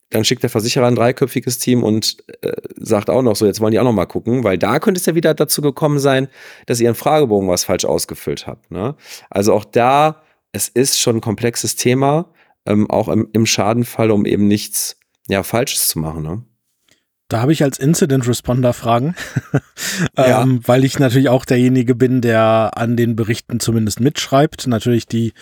Dann 0.09 0.23
schickt 0.23 0.43
der 0.43 0.49
Versicherer 0.49 0.87
ein 0.87 0.95
dreiköpfiges 0.95 1.57
Team 1.59 1.83
und 1.83 2.17
äh, 2.41 2.53
sagt 2.77 3.09
auch 3.09 3.21
noch 3.21 3.35
so, 3.35 3.45
jetzt 3.45 3.59
wollen 3.59 3.71
die 3.71 3.79
auch 3.79 3.83
noch 3.83 3.93
mal 3.93 4.05
gucken, 4.05 4.43
weil 4.43 4.57
da 4.57 4.79
könnte 4.79 4.99
es 4.99 5.05
ja 5.05 5.15
wieder 5.15 5.33
dazu 5.33 5.61
gekommen 5.61 5.99
sein, 5.99 6.27
dass 6.65 6.79
ihr 6.79 6.87
einen 6.87 6.95
Fragebogen 6.95 7.49
was 7.49 7.65
falsch 7.65 7.85
ausgefüllt 7.85 8.47
habt. 8.47 8.71
Ne? 8.71 8.95
Also 9.29 9.53
auch 9.53 9.65
da, 9.65 10.23
es 10.53 10.69
ist 10.69 10.99
schon 10.99 11.17
ein 11.17 11.21
komplexes 11.21 11.75
Thema, 11.75 12.31
ähm, 12.65 12.89
auch 12.89 13.09
im, 13.09 13.27
im 13.33 13.45
Schadenfall, 13.45 14.11
um 14.11 14.25
eben 14.25 14.47
nichts 14.47 14.97
ja, 15.27 15.43
Falsches 15.43 15.89
zu 15.89 15.99
machen. 15.99 16.23
Ne? 16.23 16.43
Da 17.29 17.41
habe 17.41 17.51
ich 17.51 17.61
als 17.61 17.77
Incident 17.77 18.25
Responder 18.25 18.71
Fragen, 18.71 19.13
ja. 20.17 20.41
ähm, 20.41 20.61
weil 20.65 20.85
ich 20.85 20.97
natürlich 20.97 21.27
auch 21.27 21.43
derjenige 21.43 21.93
bin, 21.93 22.21
der 22.21 22.71
an 22.75 22.95
den 22.95 23.17
Berichten 23.17 23.59
zumindest 23.59 23.99
mitschreibt. 23.99 24.65
Natürlich 24.67 25.07
die 25.07 25.33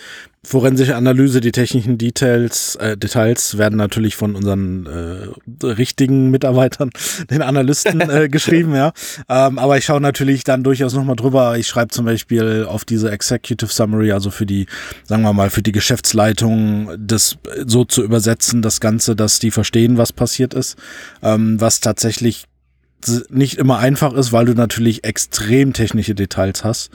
forensische 0.46 0.94
Analyse, 0.94 1.40
die 1.40 1.52
technischen 1.52 1.98
Details, 1.98 2.76
äh, 2.76 2.96
Details 2.96 3.58
werden 3.58 3.76
natürlich 3.76 4.14
von 4.14 4.36
unseren 4.36 4.86
äh, 4.86 5.66
richtigen 5.66 6.30
Mitarbeitern, 6.30 6.90
den 7.30 7.42
Analysten, 7.42 8.00
äh, 8.00 8.28
geschrieben, 8.30 8.74
ja. 8.74 8.92
Ähm, 9.28 9.58
aber 9.58 9.76
ich 9.76 9.84
schaue 9.84 10.00
natürlich 10.00 10.44
dann 10.44 10.62
durchaus 10.62 10.94
nochmal 10.94 11.16
drüber. 11.16 11.58
Ich 11.58 11.66
schreibe 11.66 11.88
zum 11.88 12.04
Beispiel 12.04 12.64
auf 12.68 12.84
diese 12.84 13.10
Executive 13.10 13.72
Summary, 13.72 14.12
also 14.12 14.30
für 14.30 14.46
die, 14.46 14.66
sagen 15.04 15.22
wir 15.22 15.32
mal, 15.32 15.50
für 15.50 15.62
die 15.62 15.72
Geschäftsleitung, 15.72 16.90
das 16.98 17.36
so 17.66 17.84
zu 17.84 18.04
übersetzen, 18.04 18.62
das 18.62 18.80
Ganze, 18.80 19.16
dass 19.16 19.40
die 19.40 19.50
verstehen, 19.50 19.98
was 19.98 20.12
passiert 20.12 20.54
ist, 20.54 20.76
ähm, 21.22 21.60
was 21.60 21.80
tatsächlich 21.80 22.44
nicht 23.28 23.58
immer 23.58 23.78
einfach 23.78 24.12
ist, 24.12 24.32
weil 24.32 24.46
du 24.46 24.54
natürlich 24.54 25.04
extrem 25.04 25.72
technische 25.72 26.14
Details 26.14 26.64
hast 26.64 26.90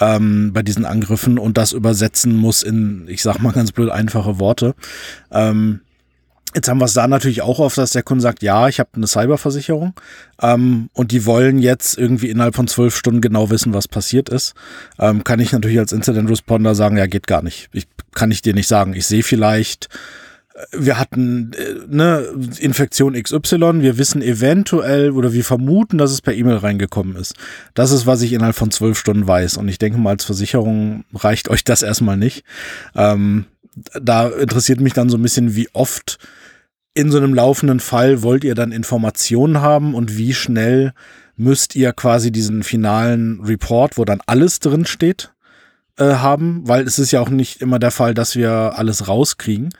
ähm, 0.00 0.52
bei 0.52 0.62
diesen 0.62 0.84
Angriffen 0.84 1.38
und 1.38 1.58
das 1.58 1.72
übersetzen 1.72 2.36
muss 2.36 2.62
in, 2.62 3.06
ich 3.08 3.22
sag 3.22 3.38
mal 3.40 3.52
ganz 3.52 3.72
blöd, 3.72 3.90
einfache 3.90 4.38
Worte. 4.38 4.74
Ähm, 5.30 5.80
Jetzt 6.54 6.66
haben 6.68 6.78
wir 6.78 6.86
es 6.86 6.94
da 6.94 7.06
natürlich 7.06 7.42
auch 7.42 7.58
oft, 7.58 7.76
dass 7.76 7.90
der 7.90 8.02
Kunde 8.02 8.22
sagt, 8.22 8.42
ja, 8.42 8.68
ich 8.68 8.80
habe 8.80 8.88
eine 8.94 9.06
Cyberversicherung 9.06 9.92
ähm, 10.40 10.88
und 10.94 11.12
die 11.12 11.26
wollen 11.26 11.58
jetzt 11.58 11.98
irgendwie 11.98 12.30
innerhalb 12.30 12.56
von 12.56 12.66
zwölf 12.66 12.96
Stunden 12.96 13.20
genau 13.20 13.50
wissen, 13.50 13.74
was 13.74 13.86
passiert 13.86 14.30
ist. 14.30 14.54
Ähm, 14.98 15.24
kann 15.24 15.40
ich 15.40 15.52
natürlich 15.52 15.78
als 15.78 15.92
Incident 15.92 16.30
Responder 16.30 16.74
sagen, 16.74 16.96
ja, 16.96 17.06
geht 17.06 17.26
gar 17.26 17.42
nicht. 17.42 17.68
Ich 17.72 17.86
kann 18.14 18.30
ich 18.30 18.40
dir 18.40 18.54
nicht 18.54 18.66
sagen. 18.66 18.94
Ich 18.94 19.06
sehe 19.06 19.22
vielleicht 19.22 19.90
wir 20.72 20.98
hatten 20.98 21.52
äh, 21.52 21.74
ne, 21.88 22.26
Infektion 22.58 23.14
XY, 23.14 23.80
wir 23.80 23.98
wissen 23.98 24.22
eventuell 24.22 25.12
oder 25.12 25.32
wir 25.32 25.44
vermuten, 25.44 25.98
dass 25.98 26.10
es 26.10 26.22
per 26.22 26.34
E-Mail 26.34 26.56
reingekommen 26.56 27.16
ist. 27.16 27.34
Das 27.74 27.90
ist, 27.90 28.06
was 28.06 28.22
ich 28.22 28.32
innerhalb 28.32 28.56
von 28.56 28.70
zwölf 28.70 28.98
Stunden 28.98 29.26
weiß. 29.26 29.56
Und 29.56 29.68
ich 29.68 29.78
denke 29.78 29.98
mal, 29.98 30.10
als 30.10 30.24
Versicherung 30.24 31.04
reicht 31.14 31.48
euch 31.48 31.64
das 31.64 31.82
erstmal 31.82 32.16
nicht. 32.16 32.44
Ähm, 32.94 33.46
da 34.00 34.28
interessiert 34.28 34.80
mich 34.80 34.92
dann 34.92 35.08
so 35.08 35.16
ein 35.16 35.22
bisschen, 35.22 35.54
wie 35.54 35.68
oft 35.72 36.18
in 36.94 37.10
so 37.12 37.18
einem 37.18 37.34
laufenden 37.34 37.78
Fall 37.78 38.22
wollt 38.22 38.42
ihr 38.42 38.56
dann 38.56 38.72
Informationen 38.72 39.60
haben 39.60 39.94
und 39.94 40.16
wie 40.16 40.34
schnell 40.34 40.92
müsst 41.36 41.76
ihr 41.76 41.92
quasi 41.92 42.32
diesen 42.32 42.64
finalen 42.64 43.40
Report, 43.44 43.96
wo 43.96 44.04
dann 44.04 44.20
alles 44.26 44.58
drin 44.58 44.84
steht, 44.84 45.32
äh, 45.98 46.14
haben, 46.14 46.62
weil 46.64 46.86
es 46.86 46.98
ist 46.98 47.10
ja 47.10 47.20
auch 47.20 47.28
nicht 47.28 47.60
immer 47.60 47.78
der 47.78 47.90
Fall, 47.90 48.14
dass 48.14 48.36
wir 48.36 48.50
alles 48.50 49.08
rauskriegen. 49.08 49.70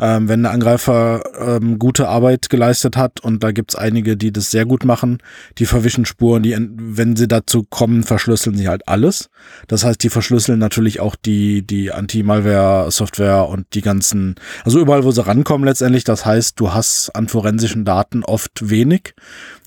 Ähm, 0.00 0.28
wenn 0.28 0.42
der 0.42 0.52
Angreifer 0.52 1.22
ähm, 1.38 1.78
gute 1.78 2.08
Arbeit 2.08 2.50
geleistet 2.50 2.96
hat 2.96 3.20
und 3.20 3.42
da 3.42 3.52
gibt's 3.52 3.76
einige, 3.76 4.16
die 4.16 4.32
das 4.32 4.50
sehr 4.50 4.66
gut 4.66 4.84
machen, 4.84 5.18
die 5.58 5.66
verwischen 5.66 6.04
Spuren, 6.04 6.42
die, 6.42 6.56
wenn 6.58 7.16
sie 7.16 7.28
dazu 7.28 7.62
kommen, 7.62 8.02
verschlüsseln 8.02 8.56
sie 8.56 8.68
halt 8.68 8.88
alles. 8.88 9.30
Das 9.68 9.84
heißt, 9.84 10.02
die 10.02 10.10
verschlüsseln 10.10 10.58
natürlich 10.58 11.00
auch 11.00 11.14
die, 11.14 11.66
die 11.66 11.92
Anti-Malware-Software 11.92 13.48
und 13.48 13.66
die 13.74 13.82
ganzen, 13.82 14.34
also 14.64 14.80
überall, 14.80 15.04
wo 15.04 15.10
sie 15.10 15.24
rankommen 15.24 15.66
letztendlich. 15.66 16.04
Das 16.04 16.26
heißt, 16.26 16.58
du 16.58 16.72
hast 16.72 17.10
an 17.10 17.28
forensischen 17.28 17.84
Daten 17.84 18.24
oft 18.24 18.68
wenig 18.68 19.14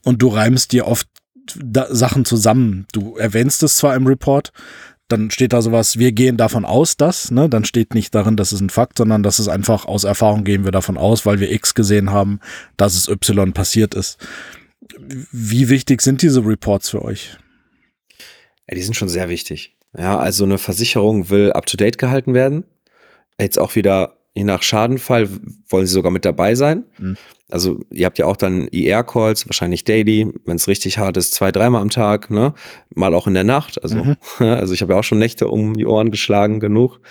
und 0.03 0.21
du 0.21 0.27
reimst 0.27 0.71
dir 0.73 0.87
oft 0.87 1.07
Sachen 1.89 2.25
zusammen. 2.25 2.85
Du 2.91 3.17
erwähnst 3.17 3.63
es 3.63 3.77
zwar 3.77 3.95
im 3.95 4.07
Report, 4.07 4.51
dann 5.11 5.31
steht 5.31 5.53
da 5.53 5.61
sowas, 5.61 5.97
wir 5.97 6.11
gehen 6.11 6.37
davon 6.37 6.65
aus, 6.65 6.97
dass, 6.97 7.31
ne, 7.31 7.49
dann 7.49 7.65
steht 7.65 7.93
nicht 7.93 8.13
darin, 8.15 8.37
dass 8.37 8.51
es 8.51 8.61
ein 8.61 8.69
Fakt, 8.69 8.97
sondern 8.97 9.23
dass 9.23 9.39
es 9.39 9.47
einfach 9.47 9.85
aus 9.85 10.03
Erfahrung 10.03 10.43
gehen 10.43 10.63
wir 10.63 10.71
davon 10.71 10.97
aus, 10.97 11.25
weil 11.25 11.39
wir 11.39 11.51
X 11.51 11.73
gesehen 11.73 12.11
haben, 12.11 12.39
dass 12.77 12.95
es 12.95 13.07
Y 13.07 13.53
passiert 13.53 13.93
ist. 13.93 14.17
Wie 15.31 15.69
wichtig 15.69 16.01
sind 16.01 16.21
diese 16.21 16.45
Reports 16.45 16.89
für 16.89 17.03
euch? 17.03 17.37
Ja, 18.69 18.75
die 18.75 18.81
sind 18.81 18.95
schon 18.95 19.09
sehr 19.09 19.29
wichtig. 19.29 19.75
Ja, 19.97 20.17
also 20.19 20.45
eine 20.45 20.57
Versicherung 20.57 21.29
will 21.29 21.51
up 21.51 21.65
to 21.65 21.77
date 21.77 21.97
gehalten 21.97 22.33
werden. 22.33 22.63
Jetzt 23.39 23.59
auch 23.59 23.75
wieder 23.75 24.17
je 24.33 24.43
nach 24.43 24.63
Schadenfall 24.63 25.29
wollen 25.67 25.85
sie 25.85 25.93
sogar 25.93 26.11
mit 26.11 26.25
dabei 26.25 26.55
sein. 26.55 26.85
Mhm. 26.97 27.17
Also 27.51 27.79
ihr 27.91 28.05
habt 28.05 28.17
ja 28.17 28.25
auch 28.25 28.37
dann 28.37 28.67
IR-Calls, 28.67 29.47
wahrscheinlich 29.47 29.83
daily, 29.83 30.31
wenn 30.45 30.55
es 30.55 30.67
richtig 30.67 30.97
hart 30.97 31.17
ist, 31.17 31.33
zwei, 31.33 31.51
dreimal 31.51 31.81
am 31.81 31.89
Tag, 31.89 32.29
ne? 32.29 32.53
Mal 32.95 33.13
auch 33.13 33.27
in 33.27 33.33
der 33.33 33.43
Nacht. 33.43 33.81
Also, 33.83 33.97
mhm. 33.97 34.17
also 34.39 34.73
ich 34.73 34.81
habe 34.81 34.93
ja 34.93 34.99
auch 34.99 35.03
schon 35.03 35.19
Nächte 35.19 35.47
um 35.47 35.75
die 35.75 35.85
Ohren 35.85 36.11
geschlagen 36.11 36.59
genug 36.59 37.01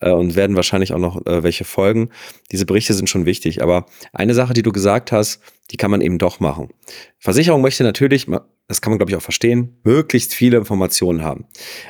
äh, 0.00 0.10
und 0.10 0.34
werden 0.34 0.56
wahrscheinlich 0.56 0.92
auch 0.92 0.98
noch 0.98 1.24
äh, 1.26 1.42
welche 1.42 1.64
folgen. 1.64 2.10
Diese 2.50 2.66
Berichte 2.66 2.94
sind 2.94 3.08
schon 3.08 3.26
wichtig. 3.26 3.62
Aber 3.62 3.86
eine 4.12 4.34
Sache, 4.34 4.54
die 4.54 4.62
du 4.62 4.72
gesagt 4.72 5.12
hast, 5.12 5.40
die 5.70 5.76
kann 5.76 5.90
man 5.90 6.00
eben 6.00 6.18
doch 6.18 6.40
machen. 6.40 6.70
Versicherung 7.18 7.60
möchte 7.62 7.84
natürlich, 7.84 8.26
das 8.68 8.80
kann 8.80 8.90
man 8.90 8.98
glaube 8.98 9.10
ich 9.10 9.16
auch 9.16 9.22
verstehen, 9.22 9.78
möglichst 9.84 10.34
viele 10.34 10.56
Informationen 10.56 11.22
haben. 11.22 11.46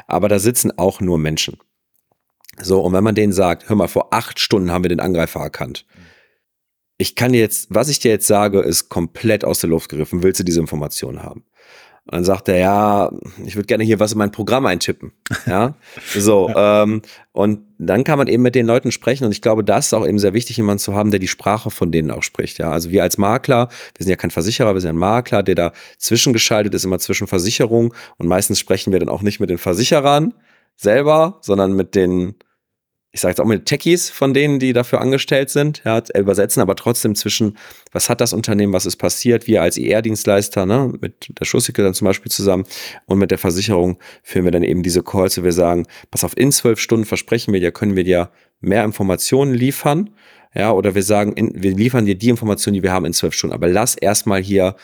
Aber 0.07 0.29
da 0.29 0.39
sitzen 0.39 0.77
auch 0.77 1.01
nur 1.01 1.19
Menschen. 1.19 1.57
So, 2.61 2.81
und 2.81 2.93
wenn 2.93 3.05
man 3.05 3.15
denen 3.15 3.33
sagt, 3.33 3.69
hör 3.69 3.77
mal, 3.77 3.89
vor 3.89 4.13
acht 4.13 4.39
Stunden 4.39 4.71
haben 4.71 4.85
wir 4.85 4.91
den 4.91 5.01
Angreifer 5.01 5.41
erkannt 5.41 5.87
ich 6.99 7.14
kann 7.14 7.34
jetzt, 7.34 7.68
was 7.70 7.88
ich 7.88 7.99
dir 7.99 8.11
jetzt 8.11 8.26
sage, 8.26 8.61
ist 8.61 8.88
komplett 8.88 9.45
aus 9.45 9.61
der 9.61 9.70
Luft 9.70 9.88
gegriffen. 9.90 10.22
Willst 10.22 10.40
du 10.40 10.45
diese 10.45 10.61
Information 10.61 11.22
haben? 11.22 11.45
Und 12.05 12.14
dann 12.14 12.24
sagt 12.24 12.49
er, 12.49 12.59
ja, 12.59 13.12
ich 13.45 13.55
würde 13.55 13.66
gerne 13.66 13.84
hier 13.84 14.01
was 14.01 14.12
in 14.12 14.18
mein 14.18 14.32
Programm 14.32 14.66
eintippen. 14.66 15.12
Ja, 15.47 15.74
so. 16.16 16.49
ja. 16.49 16.82
Ähm, 16.82 17.03
und 17.32 17.61
dann 17.78 18.05
kann 18.05 18.18
man 18.18 18.26
eben 18.26 18.43
mit 18.43 18.55
den 18.55 18.66
Leuten 18.66 18.93
sprechen. 18.93 19.24
Und 19.24 19.32
ich 19.32 19.40
glaube, 19.40 19.62
das 19.64 19.86
ist 19.86 19.95
auch 19.95 20.07
eben 20.07 20.18
sehr 20.18 20.34
wichtig, 20.34 20.57
jemanden 20.57 20.80
zu 20.80 20.95
haben, 20.95 21.11
der 21.11 21.20
die 21.20 21.28
Sprache 21.28 21.70
von 21.70 21.93
denen 21.93 22.11
auch 22.11 22.22
spricht. 22.22 22.59
Ja, 22.59 22.70
also 22.70 22.90
wir 22.90 23.03
als 23.03 23.18
Makler, 23.18 23.68
wir 23.97 24.05
sind 24.05 24.11
ja 24.11 24.16
kein 24.16 24.30
Versicherer, 24.30 24.74
wir 24.74 24.80
sind 24.80 24.90
ein 24.90 24.97
Makler, 24.97 25.43
der 25.43 25.55
da 25.55 25.72
zwischengeschaltet 25.99 26.74
ist, 26.74 26.84
immer 26.84 26.99
zwischen 26.99 27.26
Versicherung. 27.26 27.95
Und 28.18 28.28
meistens 28.28 28.59
sprechen 28.59 28.93
wir 28.93 28.99
dann 28.99 29.09
auch 29.09 29.22
nicht 29.22 29.38
mit 29.40 29.51
den 29.51 29.59
Versicherern 29.59 30.34
selber, 30.76 31.38
sondern 31.40 31.72
mit 31.72 31.95
den 31.95 32.34
ich 33.15 33.21
sage 33.21 33.33
jetzt 33.33 33.41
auch 33.41 33.47
mit 33.47 33.67
Techies 33.67 34.09
von 34.09 34.33
denen, 34.33 34.59
die 34.59 34.73
dafür 34.73 35.03
angestellt 35.03 35.51
sind, 35.51 35.83
ja, 35.85 36.03
übersetzen 36.17 36.63
aber 36.63 36.75
trotzdem 36.77 37.15
zwischen, 37.15 37.59
was 37.93 38.09
hat 38.09 38.23
das 38.23 38.33
Unternehmen, 38.33 38.73
was 38.73 38.87
ist 38.87 38.97
passiert, 38.97 39.47
wir 39.47 39.61
als 39.61 39.77
ER-Dienstleister, 39.77 40.65
ne, 40.65 40.95
mit 40.99 41.39
der 41.39 41.45
Schussicke 41.45 41.83
dann 41.83 41.93
zum 41.93 42.07
Beispiel 42.07 42.33
zusammen 42.33 42.65
und 43.05 43.19
mit 43.19 43.31
der 43.31 43.37
Versicherung 43.37 43.99
führen 44.23 44.47
wir 44.47 44.51
dann 44.51 44.63
eben 44.63 44.83
diese 44.83 45.03
Calls, 45.03 45.39
wo 45.39 45.45
wir 45.45 45.53
sagen, 45.53 45.87
pass 46.11 46.25
auf, 46.25 46.37
in 46.39 46.53
zwölf 46.53 46.81
Stunden 46.81 47.05
versprechen 47.05 47.53
wir 47.53 47.61
dir, 47.61 47.71
können 47.71 47.97
wir 47.97 48.05
dir 48.05 48.31
mehr 48.61 48.85
Informationen 48.85 49.53
liefern, 49.53 50.11
ja, 50.55 50.73
oder 50.73 50.95
wir 50.95 51.03
sagen, 51.03 51.35
in, 51.35 51.63
wir 51.63 51.75
liefern 51.75 52.07
dir 52.07 52.15
die 52.15 52.31
Informationen, 52.31 52.75
die 52.75 52.83
wir 52.83 52.93
haben 52.93 53.05
in 53.05 53.13
zwölf 53.13 53.35
Stunden, 53.35 53.55
aber 53.55 53.69
lass 53.69 53.95
erstmal 53.95 54.43
hier 54.43 54.75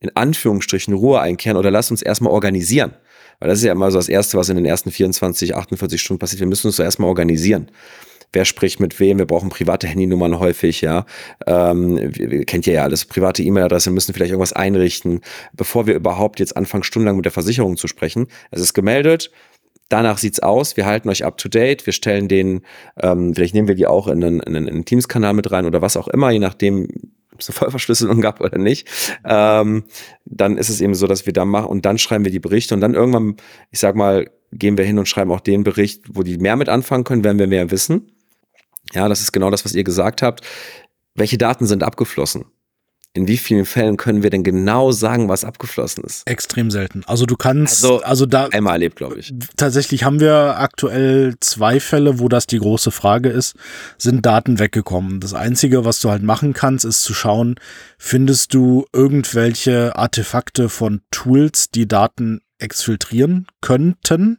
in 0.00 0.14
Anführungsstrichen 0.14 0.94
Ruhe 0.94 1.20
einkehren 1.20 1.58
oder 1.58 1.70
lass 1.70 1.90
uns 1.90 2.00
erstmal 2.02 2.32
organisieren. 2.32 2.94
Weil 3.38 3.48
das 3.48 3.58
ist 3.58 3.64
ja 3.64 3.72
immer 3.72 3.90
so 3.90 3.98
das 3.98 4.08
Erste, 4.08 4.38
was 4.38 4.48
in 4.48 4.56
den 4.56 4.66
ersten 4.66 4.90
24, 4.90 5.54
48 5.54 6.00
Stunden 6.00 6.18
passiert. 6.18 6.40
Wir 6.40 6.46
müssen 6.46 6.68
uns 6.68 6.76
so 6.76 6.82
erstmal 6.82 7.08
organisieren 7.08 7.70
wer 8.32 8.44
spricht 8.44 8.80
mit 8.80 9.00
wem, 9.00 9.18
wir 9.18 9.26
brauchen 9.26 9.48
private 9.48 9.86
Handynummern 9.86 10.38
häufig, 10.38 10.82
ja. 10.82 11.06
Ähm, 11.46 12.12
kennt 12.46 12.66
ihr 12.66 12.74
ja 12.74 12.82
alles, 12.82 13.04
private 13.04 13.42
E-Mail-Adresse, 13.42 13.90
müssen 13.90 14.12
vielleicht 14.12 14.30
irgendwas 14.30 14.52
einrichten, 14.52 15.20
bevor 15.54 15.86
wir 15.86 15.94
überhaupt 15.94 16.38
jetzt 16.38 16.56
anfangen, 16.56 16.84
stundenlang 16.84 17.16
mit 17.16 17.24
der 17.24 17.32
Versicherung 17.32 17.76
zu 17.76 17.88
sprechen. 17.88 18.26
Es 18.50 18.60
ist 18.60 18.74
gemeldet, 18.74 19.30
danach 19.88 20.18
sieht's 20.18 20.40
aus, 20.40 20.76
wir 20.76 20.86
halten 20.86 21.08
euch 21.08 21.24
up 21.24 21.38
to 21.38 21.48
date, 21.48 21.86
wir 21.86 21.92
stellen 21.92 22.28
den, 22.28 22.60
ähm, 23.00 23.34
vielleicht 23.34 23.54
nehmen 23.54 23.68
wir 23.68 23.74
die 23.74 23.86
auch 23.86 24.08
in 24.08 24.22
einen, 24.22 24.40
in 24.40 24.56
einen 24.56 24.84
Teams-Kanal 24.84 25.32
mit 25.32 25.50
rein 25.50 25.64
oder 25.64 25.80
was 25.82 25.96
auch 25.96 26.08
immer, 26.08 26.30
je 26.30 26.38
nachdem, 26.38 26.88
ob 27.36 27.40
es 27.40 27.50
eine 27.50 27.54
Vollverschlüsselung 27.54 28.22
gab 28.22 28.40
oder 28.40 28.56
nicht, 28.56 28.88
ähm, 29.24 29.84
dann 30.24 30.56
ist 30.56 30.70
es 30.70 30.80
eben 30.80 30.94
so, 30.94 31.06
dass 31.06 31.26
wir 31.26 31.34
da 31.34 31.44
machen 31.44 31.66
und 31.66 31.84
dann 31.84 31.98
schreiben 31.98 32.24
wir 32.24 32.32
die 32.32 32.40
Berichte 32.40 32.74
und 32.74 32.80
dann 32.80 32.94
irgendwann, 32.94 33.36
ich 33.70 33.78
sag 33.78 33.94
mal, 33.94 34.30
gehen 34.52 34.78
wir 34.78 34.86
hin 34.86 34.98
und 34.98 35.06
schreiben 35.06 35.30
auch 35.30 35.40
den 35.40 35.64
Bericht, 35.64 36.04
wo 36.08 36.22
die 36.22 36.38
mehr 36.38 36.56
mit 36.56 36.70
anfangen 36.70 37.04
können, 37.04 37.24
werden 37.24 37.38
wir 37.38 37.46
mehr 37.46 37.70
wissen. 37.70 38.12
Ja, 38.94 39.08
das 39.08 39.20
ist 39.20 39.32
genau 39.32 39.50
das, 39.50 39.64
was 39.66 39.74
ihr 39.74 39.84
gesagt 39.84 40.22
habt. 40.22 40.40
Welche 41.14 41.36
Daten 41.36 41.66
sind 41.66 41.82
abgeflossen? 41.82 42.46
In 43.16 43.28
wie 43.28 43.36
vielen 43.36 43.64
Fällen 43.64 43.96
können 43.96 44.22
wir 44.22 44.30
denn 44.30 44.42
genau 44.42 44.92
sagen, 44.92 45.28
was 45.28 45.44
abgeflossen 45.44 46.04
ist? 46.04 46.26
Extrem 46.26 46.70
selten. 46.70 47.02
Also 47.06 47.26
du 47.26 47.36
kannst, 47.36 47.84
also, 47.84 48.02
also 48.02 48.26
da. 48.26 48.48
Einmal 48.48 48.74
erlebt, 48.74 48.96
glaube 48.96 49.18
ich. 49.18 49.32
Tatsächlich 49.56 50.04
haben 50.04 50.20
wir 50.20 50.58
aktuell 50.58 51.34
zwei 51.40 51.80
Fälle, 51.80 52.18
wo 52.18 52.28
das 52.28 52.46
die 52.46 52.58
große 52.58 52.90
Frage 52.90 53.28
ist, 53.28 53.54
sind 53.98 54.24
Daten 54.26 54.58
weggekommen. 54.58 55.20
Das 55.20 55.34
Einzige, 55.34 55.84
was 55.84 56.00
du 56.00 56.10
halt 56.10 56.22
machen 56.22 56.52
kannst, 56.52 56.84
ist 56.84 57.02
zu 57.02 57.14
schauen, 57.14 57.56
findest 57.98 58.54
du 58.54 58.84
irgendwelche 58.92 59.96
Artefakte 59.96 60.68
von 60.68 61.00
Tools, 61.10 61.70
die 61.70 61.88
Daten 61.88 62.40
exfiltrieren 62.58 63.46
könnten 63.60 64.38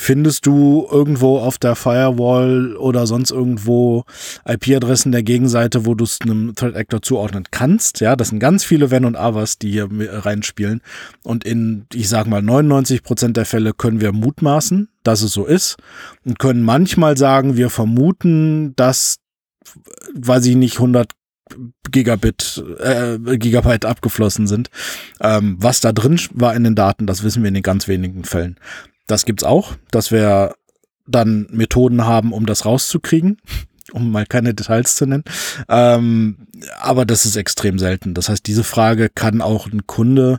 findest 0.00 0.46
du 0.46 0.86
irgendwo 0.88 1.38
auf 1.38 1.58
der 1.58 1.74
Firewall 1.74 2.76
oder 2.76 3.08
sonst 3.08 3.32
irgendwo 3.32 4.04
IP-Adressen 4.46 5.10
der 5.10 5.24
Gegenseite, 5.24 5.86
wo 5.86 5.96
du 5.96 6.04
es 6.04 6.20
einem 6.22 6.54
Threat 6.54 6.76
Actor 6.76 7.02
zuordnen 7.02 7.44
kannst. 7.50 8.00
Ja, 8.00 8.14
das 8.14 8.28
sind 8.28 8.38
ganz 8.38 8.62
viele 8.64 8.92
Wenn 8.92 9.04
und 9.04 9.16
Avers, 9.16 9.58
die 9.58 9.72
hier 9.72 9.88
reinspielen. 9.90 10.82
Und 11.24 11.42
in, 11.44 11.86
ich 11.92 12.08
sag 12.08 12.28
mal, 12.28 12.40
99 12.40 13.02
Prozent 13.02 13.36
der 13.36 13.44
Fälle 13.44 13.72
können 13.74 14.00
wir 14.00 14.12
mutmaßen, 14.12 14.88
dass 15.02 15.22
es 15.22 15.32
so 15.32 15.46
ist 15.46 15.76
und 16.24 16.38
können 16.38 16.62
manchmal 16.62 17.16
sagen, 17.16 17.56
wir 17.56 17.68
vermuten, 17.68 18.76
dass, 18.76 19.16
weiß 20.14 20.46
ich 20.46 20.54
nicht, 20.54 20.76
100 20.76 21.10
Gigabit, 21.90 22.62
äh, 22.78 23.18
Gigabyte 23.36 23.84
abgeflossen 23.84 24.46
sind. 24.46 24.70
Ähm, 25.20 25.56
was 25.58 25.80
da 25.80 25.90
drin 25.90 26.20
war 26.34 26.54
in 26.54 26.62
den 26.62 26.76
Daten, 26.76 27.06
das 27.06 27.24
wissen 27.24 27.42
wir 27.42 27.48
in 27.48 27.54
den 27.54 27.62
ganz 27.64 27.88
wenigen 27.88 28.22
Fällen. 28.22 28.58
Das 29.08 29.24
gibt's 29.24 29.42
auch, 29.42 29.74
dass 29.90 30.12
wir 30.12 30.54
dann 31.08 31.48
Methoden 31.50 32.04
haben, 32.04 32.32
um 32.32 32.46
das 32.46 32.64
rauszukriegen, 32.64 33.38
um 33.92 34.12
mal 34.12 34.26
keine 34.26 34.54
Details 34.54 34.94
zu 34.94 35.06
nennen. 35.06 35.24
Ähm, 35.68 36.46
aber 36.80 37.04
das 37.04 37.26
ist 37.26 37.34
extrem 37.34 37.80
selten. 37.80 38.14
Das 38.14 38.28
heißt, 38.28 38.46
diese 38.46 38.62
Frage 38.62 39.08
kann 39.08 39.42
auch 39.42 39.66
ein 39.66 39.86
Kunde, 39.86 40.38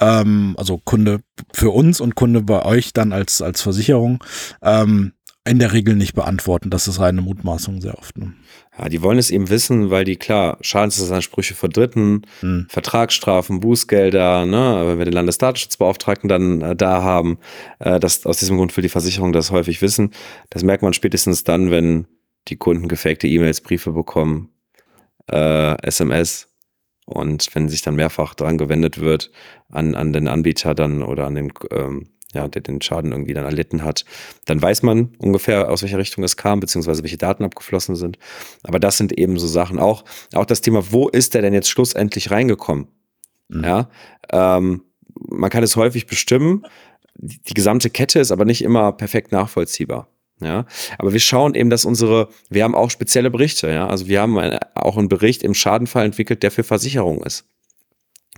ähm, 0.00 0.54
also 0.58 0.78
Kunde 0.78 1.20
für 1.52 1.70
uns 1.70 2.00
und 2.00 2.16
Kunde 2.16 2.42
bei 2.42 2.64
euch 2.64 2.92
dann 2.92 3.12
als, 3.12 3.42
als 3.42 3.60
Versicherung, 3.60 4.24
ähm, 4.62 5.12
in 5.44 5.58
der 5.58 5.72
Regel 5.72 5.96
nicht 5.96 6.14
beantworten. 6.14 6.70
Das 6.70 6.86
ist 6.86 7.00
reine 7.00 7.22
Mutmaßung 7.22 7.80
sehr 7.80 7.96
oft. 7.98 8.18
Ne? 8.18 8.34
Ja, 8.78 8.88
die 8.88 9.02
wollen 9.02 9.18
es 9.18 9.30
eben 9.30 9.48
wissen, 9.48 9.90
weil 9.90 10.04
die 10.04 10.16
klar 10.16 10.58
Schadensersatzansprüche 10.60 11.54
vor 11.54 11.68
Dritten, 11.68 12.22
hm. 12.40 12.66
Vertragsstrafen, 12.68 13.60
Bußgelder, 13.60 14.44
ne, 14.44 14.82
wenn 14.86 14.98
wir 14.98 15.06
den 15.06 15.14
Landesdatenschutzbeauftragten 15.14 16.28
dann 16.28 16.60
äh, 16.60 16.76
da 16.76 17.02
haben, 17.02 17.38
äh, 17.78 17.98
das 17.98 18.26
aus 18.26 18.38
diesem 18.38 18.58
Grund 18.58 18.76
will 18.76 18.82
die 18.82 18.88
Versicherung 18.88 19.32
das 19.32 19.50
häufig 19.50 19.80
wissen. 19.80 20.12
Das 20.50 20.62
merkt 20.62 20.82
man 20.82 20.92
spätestens 20.92 21.42
dann, 21.42 21.70
wenn 21.70 22.06
die 22.48 22.56
Kunden 22.56 22.88
gefakte 22.88 23.26
E-Mails, 23.26 23.62
Briefe 23.62 23.92
bekommen, 23.92 24.50
äh, 25.30 25.82
SMS 25.86 26.48
und 27.06 27.54
wenn 27.54 27.68
sich 27.68 27.82
dann 27.82 27.96
mehrfach 27.96 28.34
dran 28.34 28.58
gewendet 28.58 29.00
wird 29.00 29.30
an, 29.70 29.94
an 29.94 30.12
den 30.12 30.28
Anbieter 30.28 30.74
dann 30.74 31.02
oder 31.02 31.26
an 31.26 31.34
den 31.34 31.52
ähm, 31.70 32.08
ja, 32.34 32.46
der 32.48 32.62
den 32.62 32.80
Schaden 32.80 33.12
irgendwie 33.12 33.34
dann 33.34 33.44
erlitten 33.44 33.84
hat, 33.84 34.04
dann 34.44 34.62
weiß 34.62 34.82
man 34.82 35.10
ungefähr, 35.18 35.70
aus 35.70 35.82
welcher 35.82 35.98
Richtung 35.98 36.24
es 36.24 36.36
kam, 36.36 36.60
beziehungsweise 36.60 37.02
welche 37.02 37.18
Daten 37.18 37.44
abgeflossen 37.44 37.96
sind. 37.96 38.18
Aber 38.62 38.78
das 38.78 38.98
sind 38.98 39.18
eben 39.18 39.38
so 39.38 39.46
Sachen. 39.46 39.78
Auch, 39.78 40.04
auch 40.34 40.44
das 40.44 40.60
Thema, 40.60 40.92
wo 40.92 41.08
ist 41.08 41.34
der 41.34 41.42
denn 41.42 41.54
jetzt 41.54 41.68
schlussendlich 41.68 42.30
reingekommen? 42.30 42.88
Mhm. 43.48 43.64
Ja, 43.64 43.90
ähm, 44.30 44.82
man 45.28 45.50
kann 45.50 45.64
es 45.64 45.76
häufig 45.76 46.06
bestimmen. 46.06 46.64
Die, 47.16 47.40
die 47.42 47.54
gesamte 47.54 47.90
Kette 47.90 48.20
ist 48.20 48.30
aber 48.30 48.44
nicht 48.44 48.62
immer 48.62 48.92
perfekt 48.92 49.32
nachvollziehbar. 49.32 50.08
Ja, 50.42 50.64
aber 50.98 51.12
wir 51.12 51.20
schauen 51.20 51.54
eben, 51.54 51.68
dass 51.68 51.84
unsere, 51.84 52.30
wir 52.48 52.64
haben 52.64 52.74
auch 52.74 52.90
spezielle 52.90 53.30
Berichte, 53.30 53.68
ja, 53.68 53.86
also 53.86 54.08
wir 54.08 54.22
haben 54.22 54.38
auch 54.74 54.96
einen 54.96 55.10
Bericht 55.10 55.42
im 55.42 55.52
Schadenfall 55.52 56.06
entwickelt, 56.06 56.42
der 56.42 56.50
für 56.50 56.64
Versicherung 56.64 57.22
ist. 57.22 57.44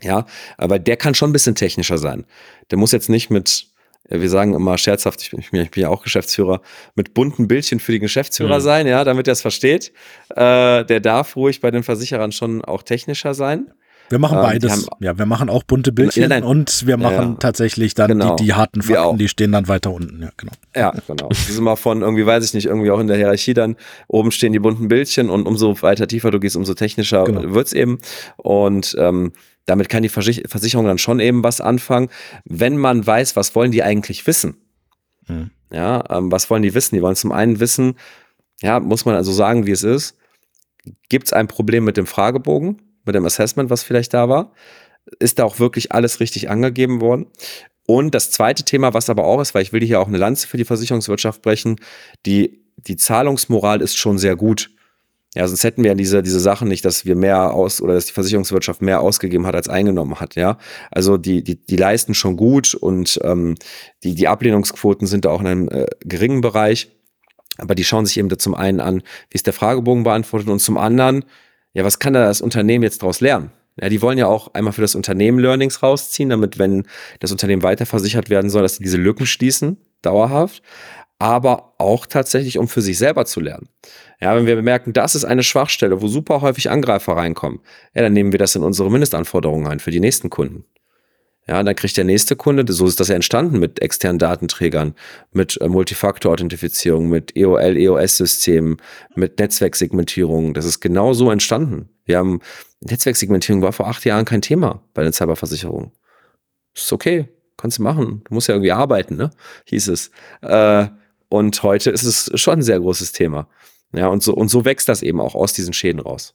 Ja, 0.03 0.27
aber 0.59 0.81
der 0.81 0.97
kann 0.97 1.15
schon 1.15 1.31
ein 1.31 1.33
bisschen 1.33 1.55
technischer 1.55 1.99
sein. 1.99 2.25
Der 2.73 2.79
muss 2.79 2.91
jetzt 2.91 3.09
nicht 3.09 3.31
mit 3.31 3.69
wir 4.09 4.29
sagen 4.29 4.55
immer 4.55 4.79
scherzhaft, 4.79 5.23
ich 5.23 5.31
bin, 5.31 5.41
ich 5.41 5.71
bin 5.71 5.83
ja 5.83 5.89
auch 5.89 6.03
Geschäftsführer, 6.03 6.61
mit 6.95 7.15
bunten 7.15 7.49
Bildchen 7.49 7.81
für 7.81 7.93
die 7.93 8.01
Geschäftsführer 8.01 8.59
mhm. 8.59 8.63
sein, 8.63 8.87
ja, 8.87 9.05
damit 9.05 9.29
er 9.29 9.33
es 9.33 9.43
versteht. 9.43 9.93
Äh, 10.31 10.85
der 10.85 11.01
darf 11.01 11.37
ruhig 11.37 11.61
bei 11.61 11.71
den 11.71 11.83
Versicherern 11.83 12.33
schon 12.33 12.65
auch 12.65 12.83
technischer 12.83 13.35
sein. 13.35 13.73
Wir 14.13 14.19
machen 14.19 14.37
ähm, 14.37 14.45
beides. 14.45 14.71
Haben, 14.71 14.85
ja, 15.01 15.17
wir 15.17 15.25
machen 15.25 15.49
auch 15.49 15.63
bunte 15.63 15.91
Bildchen 15.91 16.31
ja, 16.31 16.45
und 16.45 16.87
wir 16.87 16.99
machen 16.99 17.31
ja, 17.31 17.37
tatsächlich 17.39 17.95
dann 17.95 18.09
genau. 18.09 18.37
die, 18.37 18.45
die 18.45 18.53
harten 18.53 18.83
Fakten, 18.83 19.17
die 19.17 19.27
stehen 19.27 19.53
dann 19.53 19.69
weiter 19.69 19.91
unten. 19.91 20.23
Ja, 20.23 20.31
genau. 20.37 20.53
Ja, 20.77 20.93
genau. 21.07 21.29
Das 21.31 21.49
ist 21.49 21.59
immer 21.59 21.79
von 21.79 22.03
irgendwie, 22.03 22.27
weiß 22.27 22.45
ich 22.45 22.53
nicht, 22.53 22.67
irgendwie 22.67 22.91
auch 22.91 23.01
in 23.01 23.07
der 23.07 23.17
Hierarchie 23.17 23.55
dann, 23.55 23.77
oben 24.09 24.31
stehen 24.31 24.53
die 24.53 24.59
bunten 24.59 24.89
Bildchen 24.89 25.31
und 25.31 25.47
umso 25.47 25.81
weiter 25.81 26.07
tiefer 26.07 26.31
du 26.31 26.41
gehst, 26.41 26.57
umso 26.57 26.75
technischer 26.75 27.25
genau. 27.25 27.55
wird's 27.55 27.73
eben. 27.73 27.99
Und 28.37 28.95
ähm, 28.99 29.33
damit 29.67 29.89
kann 29.89 30.03
die 30.03 30.09
Versicherung 30.09 30.87
dann 30.87 30.99
schon 30.99 31.21
eben 31.21 31.45
was 31.45 31.61
anfangen, 31.61 32.09
wenn 32.45 32.77
man 32.77 33.07
weiß, 33.07 33.37
was 33.37 33.55
wollen 33.55 33.73
die 33.73 33.83
eigentlich 33.83 34.27
wissen. 34.27 34.57
Mhm. 35.29 35.51
Ja, 35.73 36.05
ähm, 36.11 36.31
was 36.31 36.51
wollen 36.51 36.63
die 36.63 36.75
wissen? 36.75 36.95
Die 36.95 37.03
wollen 37.03 37.17
zum 37.17 37.33
einen 37.33 37.61
wissen, 37.61 37.95
ja, 38.61 38.81
muss 38.81 39.05
man 39.05 39.15
also 39.15 39.33
sagen, 39.33 39.67
wie 39.67 39.71
es 39.71 39.83
ist. 39.83 40.17
Gibt 41.09 41.27
es 41.27 41.33
ein 41.33 41.49
Problem 41.49 41.85
mit 41.85 41.97
dem 41.97 42.07
Fragebogen, 42.07 42.83
mit 43.05 43.15
dem 43.15 43.25
Assessment, 43.25 43.71
was 43.71 43.83
vielleicht 43.83 44.15
da 44.15 44.29
war? 44.29 44.53
Ist 45.19 45.39
da 45.39 45.45
auch 45.45 45.59
wirklich 45.59 45.93
alles 45.93 46.21
richtig 46.21 46.51
angegeben 46.51 47.01
worden? 47.01 47.27
Und 47.87 48.15
das 48.15 48.31
zweite 48.31 48.65
Thema, 48.65 48.95
was 48.95 49.11
aber 49.11 49.25
auch 49.25 49.41
ist, 49.41 49.55
weil 49.55 49.63
ich 49.63 49.73
will 49.73 49.85
hier 49.85 50.01
auch 50.01 50.07
eine 50.07 50.19
Lanze 50.19 50.47
für 50.47 50.57
die 50.57 50.65
Versicherungswirtschaft 50.65 51.43
brechen, 51.43 51.77
die, 52.27 52.63
die 52.77 52.97
Zahlungsmoral 52.97 53.81
ist 53.81 53.97
schon 53.97 54.19
sehr 54.19 54.37
gut 54.37 54.71
Ja, 55.35 55.49
sonst 55.49 55.65
hätten 55.65 55.83
wir 55.83 55.93
ja 55.93 55.95
diese, 55.95 56.23
diese 56.23 56.41
Sachen 56.41 56.69
nicht, 56.69 56.85
dass 56.85 57.07
wir 57.07 57.17
mehr 57.17 57.55
aus 57.55 57.81
oder 57.81 57.95
dass 57.95 58.05
die 58.05 58.13
Versicherungswirtschaft 58.13 58.83
mehr 58.83 59.01
ausgegeben 59.01 59.47
hat, 59.47 59.55
als 59.55 59.69
eingenommen 59.69 60.21
hat, 60.21 60.35
ja. 60.35 60.59
Also 60.91 61.17
die, 61.17 61.43
die, 61.43 61.57
die 61.57 61.77
leisten 61.77 62.13
schon 62.13 62.37
gut 62.37 62.75
und 62.75 63.19
ähm, 63.25 63.55
die, 64.03 64.15
die 64.15 64.29
Ablehnungsquoten 64.29 65.07
sind 65.07 65.25
da 65.25 65.31
auch 65.31 65.41
in 65.41 65.47
einem 65.47 65.69
äh, 65.69 65.87
geringen 66.01 66.43
Bereich. 66.43 66.91
Aber 67.57 67.75
die 67.75 67.85
schauen 67.85 68.05
sich 68.05 68.19
eben 68.19 68.29
da 68.29 68.39
zum 68.39 68.55
einen 68.55 68.81
an, 68.81 69.03
wie 69.31 69.37
ist 69.37 69.47
der 69.47 69.53
Fragebogen 69.55 70.05
beantwortet 70.05 70.49
und 70.49 70.61
zum 70.61 70.77
anderen, 70.77 71.25
ja, 71.73 71.85
was 71.85 71.99
kann 71.99 72.13
da 72.13 72.25
das 72.25 72.43
Unternehmen 72.43 72.83
jetzt 72.83 73.03
daraus 73.03 73.21
lernen? 73.21 73.53
Ja, 73.81 73.89
die 73.89 74.03
wollen 74.03 74.19
ja 74.19 74.27
auch 74.27 74.53
einmal 74.53 74.75
für 74.75 74.83
das 74.83 74.95
Unternehmen 74.95 75.39
Learnings 75.39 75.83
rausziehen, 75.83 76.29
damit, 76.29 76.59
wenn 76.59 76.87
das 77.21 77.33
Unternehmen 77.33 77.63
weiter 77.63 77.87
versichert 77.87 78.29
werden 78.29 78.51
soll, 78.51 78.63
dass 78.63 78.77
sie 78.77 78.83
diese 78.85 78.99
Lücken 78.99 79.25
schließen, 79.25 79.79
dauerhaft 80.03 80.63
aber 81.23 81.75
auch 81.79 82.07
tatsächlich, 82.07 82.59
um 82.59 82.67
für 82.67 82.83
sich 82.83 82.99
selber 82.99 83.25
zu 83.25 83.39
lernen. 83.39 83.69
Ja, 84.21 84.35
wenn 84.35 84.47
wir 84.47 84.57
bemerken, 84.57 84.93
das 84.93 85.15
ist 85.15 85.25
eine 85.25 85.45
Schwachstelle, 85.45 86.03
wo 86.03 86.09
super 86.09 86.41
häufig 86.41 86.69
Angreifer 86.69 87.13
reinkommen, 87.13 87.61
ja, 87.95 88.03
dann 88.03 88.13
nehmen 88.13 88.33
wir 88.33 88.41
das 88.41 88.57
in 88.57 88.65
unsere 88.65 88.91
Mindestanforderungen 88.91 89.69
ein 89.69 89.79
für 89.79 89.93
die 89.93 90.01
nächsten 90.01 90.31
Kunden. 90.31 90.65
Ja, 91.47 91.63
dann 91.63 91.77
kriegt 91.77 91.97
der 91.97 92.03
nächste 92.03 92.35
Kunde, 92.35 92.65
so 92.73 92.87
ist 92.87 92.99
das 92.99 93.07
ja 93.07 93.15
entstanden 93.15 93.61
mit 93.61 93.81
externen 93.81 94.19
Datenträgern, 94.19 94.97
mit 95.31 95.61
äh, 95.61 95.69
Multifaktor-Authentifizierung, 95.69 97.09
mit 97.09 97.37
EOL, 97.37 97.77
EOS-Systemen, 97.77 98.79
mit 99.15 99.39
Netzwerksegmentierung. 99.39 100.55
Das 100.55 100.65
ist 100.65 100.81
genau 100.81 101.13
so 101.13 101.31
entstanden. 101.31 101.89
Wir 102.05 102.19
haben, 102.19 102.41
Netzwerksegmentierung 102.81 103.63
war 103.63 103.73
vor 103.73 103.87
acht 103.87 104.05
Jahren 104.05 104.25
kein 104.25 104.43
Thema 104.43 104.83
bei 104.93 105.05
den 105.05 105.13
Cyberversicherungen. 105.13 105.93
Ist 106.75 106.93
okay, 106.93 107.29
kannst 107.57 107.79
du 107.79 107.85
machen. 107.85 108.23
Du 108.29 108.35
musst 108.35 108.49
ja 108.49 108.57
irgendwie 108.57 108.73
arbeiten, 108.73 109.15
ne? 109.15 109.31
Hieß 109.67 109.87
es. 109.87 110.11
Äh, 110.43 110.87
und 111.33 111.63
heute 111.63 111.91
ist 111.91 112.03
es 112.03 112.31
schon 112.39 112.59
ein 112.59 112.63
sehr 112.63 112.79
großes 112.79 113.13
Thema. 113.13 113.49
Ja, 113.95 114.09
und 114.09 114.23
so, 114.23 114.35
und 114.35 114.49
so 114.49 114.67
wächst 114.67 114.89
das 114.89 115.03
eben 115.03 115.21
auch 115.21 115.35
aus 115.35 115.55
diesen 115.55 115.73
Schäden 115.73 116.01
raus. 116.01 116.35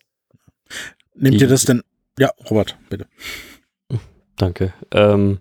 Nehmt 1.16 1.39
ihr 1.39 1.48
das 1.48 1.66
denn? 1.66 1.84
Ja, 2.18 2.32
Robert, 2.50 2.78
bitte. 2.89 3.08
Danke. 4.38 4.74
Ähm, 4.91 5.39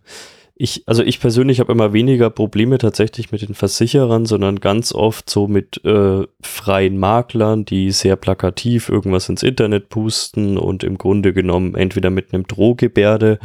ich, 0.54 0.84
also 0.86 1.02
ich 1.02 1.20
persönlich 1.20 1.60
habe 1.60 1.72
immer 1.72 1.92
weniger 1.92 2.30
Probleme 2.30 2.78
tatsächlich 2.78 3.32
mit 3.32 3.42
den 3.42 3.54
Versicherern, 3.54 4.26
sondern 4.26 4.60
ganz 4.60 4.92
oft 4.92 5.28
so 5.28 5.48
mit 5.48 5.82
äh, 5.84 6.26
freien 6.40 6.98
Maklern, 6.98 7.64
die 7.64 7.92
sehr 7.92 8.16
plakativ 8.16 8.88
irgendwas 8.88 9.28
ins 9.28 9.42
Internet 9.42 9.88
pusten 9.88 10.56
und 10.58 10.84
im 10.84 10.96
Grunde 10.98 11.32
genommen 11.32 11.74
entweder 11.74 12.10
mit 12.10 12.32
einem 12.32 12.46
Drohgebärde 12.46 13.38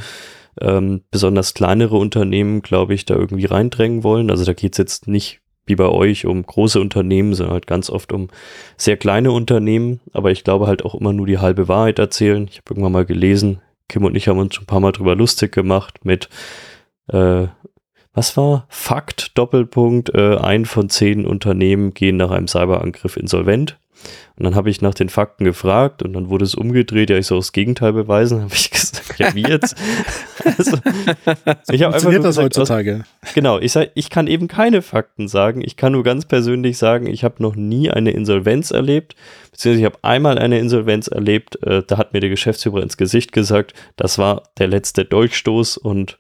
ähm, 0.60 1.04
besonders 1.12 1.54
kleinere 1.54 1.98
Unternehmen, 1.98 2.62
glaube 2.62 2.94
ich, 2.94 3.06
da 3.06 3.16
irgendwie 3.16 3.46
reindrängen 3.46 4.04
wollen. 4.04 4.30
Also 4.30 4.46
da 4.46 4.54
geht 4.54 4.74
es 4.74 4.78
jetzt 4.78 5.08
nicht 5.08 5.41
wie 5.66 5.76
bei 5.76 5.88
euch 5.88 6.26
um 6.26 6.44
große 6.44 6.80
Unternehmen, 6.80 7.34
sondern 7.34 7.54
halt 7.54 7.68
ganz 7.68 7.90
oft 7.90 8.12
um 8.12 8.30
sehr 8.78 8.98
kleine 8.98 9.32
Unternehmen. 9.32 10.00
Aber 10.14 10.32
ich 10.32 10.44
glaube 10.44 10.68
halt 10.68 10.84
auch 10.84 10.96
immer 10.96 11.14
nur 11.14 11.28
die 11.28 11.40
halbe 11.40 11.68
Wahrheit 11.68 12.00
erzählen. 12.00 12.48
Ich 12.50 12.58
habe 12.58 12.72
irgendwann 12.72 12.92
mal 12.92 13.06
gelesen, 13.06 13.62
Kim 13.88 14.06
und 14.06 14.16
ich 14.16 14.28
haben 14.28 14.40
uns 14.40 14.56
schon 14.56 14.64
ein 14.64 14.68
paar 14.68 14.80
Mal 14.80 14.92
drüber 14.92 15.16
lustig 15.16 15.52
gemacht 15.52 16.04
mit, 16.04 16.30
äh, 17.08 17.48
was 18.14 18.36
war? 18.38 18.66
Fakt, 18.70 19.38
Doppelpunkt, 19.38 20.14
äh, 20.14 20.38
ein 20.38 20.66
von 20.66 20.90
zehn 20.90 21.26
Unternehmen 21.26 21.94
gehen 21.94 22.18
nach 22.18 22.32
einem 22.32 22.48
Cyberangriff 22.48 23.18
insolvent. 23.18 23.78
Und 24.38 24.46
dann 24.46 24.56
habe 24.56 24.70
ich 24.70 24.82
nach 24.82 24.94
den 24.94 25.10
Fakten 25.10 25.46
gefragt 25.46 26.02
und 26.02 26.14
dann 26.14 26.30
wurde 26.30 26.46
es 26.46 26.56
umgedreht, 26.56 27.10
ja, 27.10 27.18
ich 27.18 27.28
soll 27.28 27.40
das 27.40 27.52
Gegenteil 27.52 27.94
beweisen. 27.94 28.42
habe 28.44 28.54
ich 28.54 28.72
gesagt, 28.72 29.20
ja, 29.20 29.34
wie 29.36 29.44
jetzt? 29.44 29.76
also, 30.58 30.78
ich 31.70 31.86
einfach 31.86 32.22
das 32.22 32.38
heutzutage. 32.38 33.04
Aus, 33.22 33.34
genau, 33.34 33.60
ich 33.60 33.72
sag, 33.72 33.92
ich 33.94 34.10
kann 34.10 34.28
eben 34.28 34.48
keine 34.48 34.82
Fakten 34.82 35.28
sagen. 35.28 35.62
Ich 35.64 35.78
kann 35.78 35.92
nur 35.92 36.04
ganz 36.04 36.26
persönlich 36.26 36.78
sagen, 36.78 37.08
ich 37.08 37.24
habe 37.24 37.44
noch 37.44 37.56
nie 37.56 37.92
eine 37.92 38.12
Insolvenz 38.12 38.72
erlebt, 38.72 39.16
beziehungsweise 39.52 39.82
ich 39.82 39.86
habe 39.86 40.04
einmal 40.04 40.40
eine 40.40 40.60
Insolvenz 40.60 41.08
erlebt, 41.08 41.62
äh, 41.64 41.84
da 41.86 41.98
hat 41.98 42.14
mir 42.14 42.20
der 42.20 42.30
Geschäftsführer 42.30 42.82
ins 42.82 42.98
Gesicht 42.98 43.32
gesagt, 43.34 43.74
das 43.96 44.18
war 44.18 44.44
der 44.58 44.68
letzte 44.68 45.06
Dolchstoß 45.06 45.78
und 45.78 46.18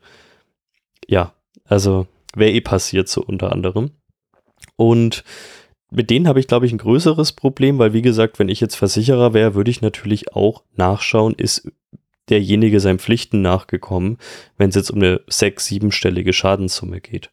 ja, 1.07 1.33
also 1.65 2.07
wäre 2.35 2.51
eh 2.51 2.61
passiert 2.61 3.09
so 3.09 3.23
unter 3.23 3.51
anderem. 3.51 3.91
Und 4.75 5.23
mit 5.91 6.09
denen 6.09 6.27
habe 6.27 6.39
ich, 6.39 6.47
glaube 6.47 6.65
ich, 6.65 6.71
ein 6.71 6.77
größeres 6.77 7.33
Problem, 7.33 7.77
weil, 7.77 7.93
wie 7.93 8.01
gesagt, 8.01 8.39
wenn 8.39 8.49
ich 8.49 8.61
jetzt 8.61 8.75
Versicherer 8.75 9.33
wäre, 9.33 9.55
würde 9.55 9.69
ich 9.69 9.81
natürlich 9.81 10.33
auch 10.33 10.63
nachschauen, 10.75 11.35
ist 11.35 11.69
derjenige 12.29 12.79
seinen 12.79 12.99
Pflichten 12.99 13.41
nachgekommen, 13.41 14.17
wenn 14.57 14.69
es 14.69 14.75
jetzt 14.75 14.89
um 14.89 14.99
eine 14.99 15.19
sechs-, 15.27 15.65
siebenstellige 15.65 16.31
Schadenssumme 16.31 17.01
geht. 17.01 17.29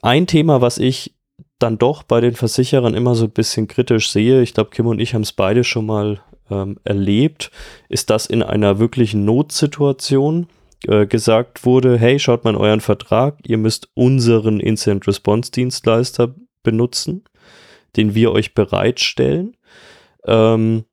Ein 0.00 0.28
Thema, 0.28 0.60
was 0.60 0.78
ich 0.78 1.14
dann 1.58 1.76
doch 1.76 2.04
bei 2.04 2.20
den 2.20 2.34
Versicherern 2.34 2.94
immer 2.94 3.16
so 3.16 3.24
ein 3.24 3.30
bisschen 3.30 3.66
kritisch 3.66 4.10
sehe, 4.10 4.42
ich 4.42 4.54
glaube, 4.54 4.70
Kim 4.70 4.86
und 4.86 5.00
ich 5.00 5.14
haben 5.14 5.22
es 5.22 5.32
beide 5.32 5.64
schon 5.64 5.86
mal 5.86 6.20
ähm, 6.50 6.78
erlebt, 6.84 7.50
ist, 7.88 8.10
dass 8.10 8.26
in 8.26 8.44
einer 8.44 8.78
wirklichen 8.78 9.24
Notsituation 9.24 10.46
äh, 10.86 11.06
gesagt 11.06 11.64
wurde, 11.64 11.98
hey, 11.98 12.20
schaut 12.20 12.44
mal 12.44 12.50
in 12.50 12.56
euren 12.56 12.80
Vertrag, 12.80 13.38
ihr 13.44 13.58
müsst 13.58 13.88
unseren 13.94 14.60
Incident 14.60 15.08
Response 15.08 15.50
Dienstleister 15.50 16.32
benutzen 16.62 17.24
den 17.96 18.14
wir 18.14 18.32
euch 18.32 18.54
bereitstellen. 18.54 19.56
Ähm, 20.24 20.84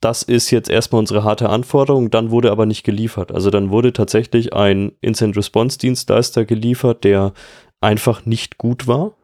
das 0.00 0.24
ist 0.24 0.50
jetzt 0.50 0.68
erstmal 0.68 0.98
unsere 0.98 1.22
harte 1.22 1.48
Anforderung, 1.48 2.10
dann 2.10 2.30
wurde 2.30 2.50
aber 2.50 2.66
nicht 2.66 2.82
geliefert. 2.82 3.32
Also 3.32 3.50
dann 3.50 3.70
wurde 3.70 3.92
tatsächlich 3.92 4.52
ein 4.52 4.92
Instant 5.00 5.36
Response 5.36 5.78
Dienstleister 5.78 6.44
geliefert, 6.44 7.04
der 7.04 7.32
einfach 7.80 8.26
nicht 8.26 8.58
gut 8.58 8.88
war, 8.88 9.14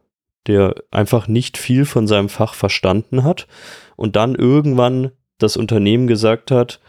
der 0.47 0.77
einfach 0.91 1.27
nicht 1.27 1.59
viel 1.59 1.85
von 1.85 2.07
seinem 2.07 2.29
Fach 2.29 2.55
verstanden 2.55 3.25
hat 3.25 3.49
und 3.97 4.15
dann 4.15 4.37
irgendwann 4.37 5.11
das 5.39 5.57
Unternehmen 5.57 6.07
gesagt 6.07 6.51
hat, 6.51 6.81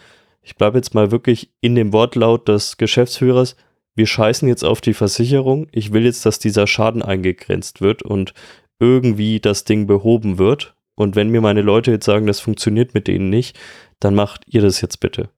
ich 0.41 0.55
bleibe 0.55 0.77
jetzt 0.77 0.93
mal 0.93 1.11
wirklich 1.11 1.51
in 1.59 1.75
dem 1.75 1.91
Wortlaut 1.91 2.47
des 2.47 2.77
Geschäftsführers, 2.77 3.55
wir 3.95 4.07
scheißen 4.07 4.47
jetzt 4.47 4.63
auf 4.63 4.81
die 4.81 4.93
Versicherung, 4.93 5.67
ich 5.71 5.93
will 5.93 6.05
jetzt, 6.05 6.25
dass 6.25 6.39
dieser 6.39 6.67
Schaden 6.67 7.01
eingegrenzt 7.01 7.81
wird 7.81 8.03
und 8.03 8.33
irgendwie 8.79 9.39
das 9.39 9.63
Ding 9.63 9.87
behoben 9.87 10.37
wird. 10.37 10.75
Und 10.95 11.15
wenn 11.15 11.29
mir 11.29 11.41
meine 11.41 11.61
Leute 11.61 11.91
jetzt 11.91 12.05
sagen, 12.05 12.27
das 12.27 12.39
funktioniert 12.39 12.93
mit 12.93 13.07
denen 13.07 13.29
nicht, 13.29 13.57
dann 13.99 14.15
macht 14.15 14.43
ihr 14.47 14.61
das 14.61 14.81
jetzt 14.81 14.99
bitte. 14.99 15.29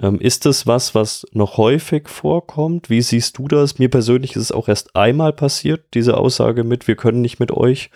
Ähm, 0.00 0.20
ist 0.20 0.44
das 0.44 0.66
was, 0.66 0.94
was 0.94 1.26
noch 1.32 1.56
häufig 1.56 2.08
vorkommt? 2.08 2.90
Wie 2.90 3.00
siehst 3.00 3.38
du 3.38 3.48
das? 3.48 3.78
Mir 3.78 3.88
persönlich 3.88 4.36
ist 4.36 4.42
es 4.42 4.52
auch 4.52 4.68
erst 4.68 4.94
einmal 4.94 5.32
passiert, 5.32 5.84
diese 5.94 6.18
Aussage 6.18 6.64
mit, 6.64 6.86
wir 6.86 6.96
können 6.96 7.22
nicht 7.22 7.40
mit 7.40 7.50
euch, 7.50 7.90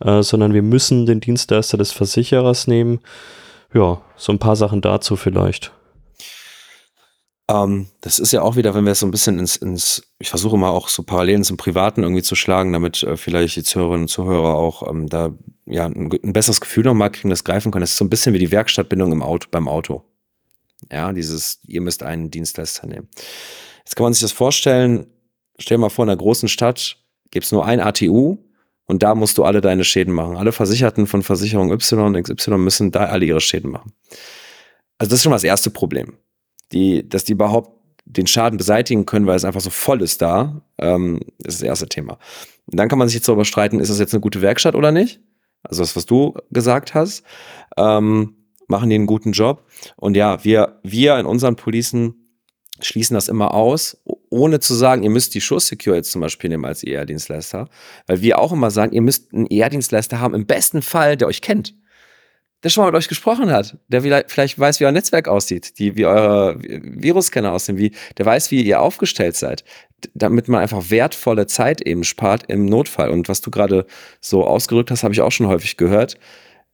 äh, 0.00 0.22
sondern 0.22 0.52
wir 0.52 0.62
müssen 0.62 1.06
den 1.06 1.20
Dienstleister 1.20 1.76
des 1.78 1.92
Versicherers 1.92 2.66
nehmen. 2.66 3.00
Ja, 3.72 4.00
so 4.16 4.32
ein 4.32 4.38
paar 4.38 4.56
Sachen 4.56 4.80
dazu 4.80 5.16
vielleicht. 5.16 5.72
Ähm, 7.48 7.88
das 8.00 8.18
ist 8.18 8.32
ja 8.32 8.42
auch 8.42 8.56
wieder, 8.56 8.74
wenn 8.74 8.86
wir 8.86 8.94
so 8.94 9.06
ein 9.06 9.10
bisschen 9.10 9.38
ins, 9.38 9.56
ins 9.56 10.02
ich 10.18 10.30
versuche 10.30 10.56
mal 10.56 10.70
auch 10.70 10.88
so 10.88 11.02
Parallelen 11.02 11.44
zum 11.44 11.58
Privaten 11.58 12.02
irgendwie 12.02 12.22
zu 12.22 12.34
schlagen, 12.34 12.72
damit 12.72 13.02
äh, 13.02 13.16
vielleicht 13.16 13.56
die 13.56 13.62
Zuhörerinnen 13.62 14.04
und 14.04 14.08
Zuhörer 14.08 14.54
auch 14.54 14.88
ähm, 14.88 15.08
da 15.08 15.34
ja 15.66 15.86
ein, 15.86 16.10
ein 16.10 16.32
besseres 16.32 16.60
Gefühl 16.60 16.84
nochmal 16.84 17.10
kriegen, 17.10 17.30
das 17.30 17.44
greifen 17.44 17.70
können. 17.70 17.82
Das 17.82 17.90
ist 17.90 17.98
so 17.98 18.04
ein 18.04 18.10
bisschen 18.10 18.32
wie 18.32 18.38
die 18.38 18.50
Werkstattbindung 18.50 19.12
im 19.12 19.22
Auto, 19.22 19.48
beim 19.50 19.68
Auto. 19.68 20.04
Ja, 20.90 21.12
dieses, 21.12 21.60
ihr 21.66 21.80
müsst 21.80 22.02
einen 22.02 22.30
Dienstleister 22.30 22.86
nehmen. 22.86 23.08
Jetzt 23.78 23.96
kann 23.96 24.04
man 24.04 24.14
sich 24.14 24.22
das 24.22 24.32
vorstellen, 24.32 25.06
stell 25.58 25.76
dir 25.76 25.82
mal 25.82 25.90
vor, 25.90 26.04
in 26.04 26.10
einer 26.10 26.18
großen 26.18 26.48
Stadt 26.48 26.96
gibt 27.30 27.44
es 27.44 27.52
nur 27.52 27.66
ein 27.66 27.80
ATU 27.80 28.38
und 28.86 29.02
da 29.02 29.14
musst 29.14 29.36
du 29.36 29.44
alle 29.44 29.60
deine 29.60 29.84
Schäden 29.84 30.14
machen. 30.14 30.36
Alle 30.36 30.52
Versicherten 30.52 31.06
von 31.06 31.22
Versicherung 31.22 31.72
Y 31.72 32.14
und 32.14 32.22
XY 32.22 32.58
müssen 32.58 32.90
da 32.90 33.06
alle 33.06 33.26
ihre 33.26 33.40
Schäden 33.40 33.70
machen. 33.70 33.92
Also 34.96 35.10
das 35.10 35.18
ist 35.18 35.22
schon 35.24 35.30
mal 35.30 35.36
das 35.36 35.44
erste 35.44 35.70
Problem 35.70 36.16
die, 36.74 37.08
dass 37.08 37.24
die 37.24 37.32
überhaupt 37.32 37.70
den 38.04 38.26
Schaden 38.26 38.58
beseitigen 38.58 39.06
können, 39.06 39.26
weil 39.26 39.36
es 39.36 39.44
einfach 39.44 39.60
so 39.60 39.70
voll 39.70 40.02
ist 40.02 40.20
da, 40.20 40.62
ähm, 40.78 41.20
ist 41.38 41.60
das 41.60 41.62
erste 41.62 41.88
Thema. 41.88 42.18
Und 42.66 42.78
dann 42.78 42.88
kann 42.88 42.98
man 42.98 43.08
sich 43.08 43.16
jetzt 43.16 43.28
darüber 43.28 43.44
streiten, 43.44 43.80
ist 43.80 43.88
das 43.88 43.98
jetzt 43.98 44.12
eine 44.12 44.20
gute 44.20 44.42
Werkstatt 44.42 44.74
oder 44.74 44.92
nicht? 44.92 45.20
Also 45.62 45.82
das, 45.82 45.96
was 45.96 46.04
du 46.04 46.34
gesagt 46.50 46.94
hast, 46.94 47.22
ähm, 47.78 48.34
machen 48.68 48.90
die 48.90 48.96
einen 48.96 49.06
guten 49.06 49.32
Job. 49.32 49.66
Und 49.96 50.16
ja, 50.16 50.44
wir, 50.44 50.80
wir 50.82 51.18
in 51.18 51.26
unseren 51.26 51.56
Policen 51.56 52.14
schließen 52.80 53.14
das 53.14 53.28
immer 53.28 53.54
aus, 53.54 54.02
ohne 54.30 54.60
zu 54.60 54.74
sagen, 54.74 55.02
ihr 55.04 55.10
müsst 55.10 55.34
die 55.34 55.40
Schuss 55.40 55.68
Secure 55.68 55.96
jetzt 55.96 56.10
zum 56.10 56.20
Beispiel 56.20 56.50
nehmen 56.50 56.64
als 56.64 56.82
ER-Dienstleister, 56.82 57.68
weil 58.06 58.20
wir 58.20 58.38
auch 58.38 58.52
immer 58.52 58.70
sagen, 58.70 58.92
ihr 58.92 59.02
müsst 59.02 59.32
einen 59.32 59.46
ER-Dienstleister 59.46 60.20
haben, 60.20 60.34
im 60.34 60.46
besten 60.46 60.82
Fall, 60.82 61.16
der 61.16 61.28
euch 61.28 61.40
kennt 61.40 61.74
der 62.64 62.70
schon 62.70 62.82
mal 62.82 62.90
mit 62.90 62.98
euch 62.98 63.08
gesprochen 63.08 63.52
hat, 63.52 63.76
der 63.88 64.00
vielleicht 64.00 64.58
weiß, 64.58 64.80
wie 64.80 64.86
euer 64.86 64.92
Netzwerk 64.92 65.28
aussieht, 65.28 65.78
die, 65.78 65.96
wie 65.96 66.06
eure 66.06 66.56
Virusscanner 66.58 67.52
aussehen, 67.52 67.76
wie, 67.76 67.92
der 68.16 68.24
weiß, 68.24 68.50
wie 68.50 68.62
ihr 68.62 68.80
aufgestellt 68.80 69.36
seid, 69.36 69.64
damit 70.14 70.48
man 70.48 70.62
einfach 70.62 70.90
wertvolle 70.90 71.46
Zeit 71.46 71.82
eben 71.82 72.04
spart 72.04 72.44
im 72.48 72.64
Notfall. 72.64 73.10
Und 73.10 73.28
was 73.28 73.42
du 73.42 73.50
gerade 73.50 73.86
so 74.22 74.44
ausgerückt 74.46 74.90
hast, 74.90 75.04
habe 75.04 75.12
ich 75.12 75.20
auch 75.20 75.30
schon 75.30 75.46
häufig 75.46 75.76
gehört. 75.76 76.16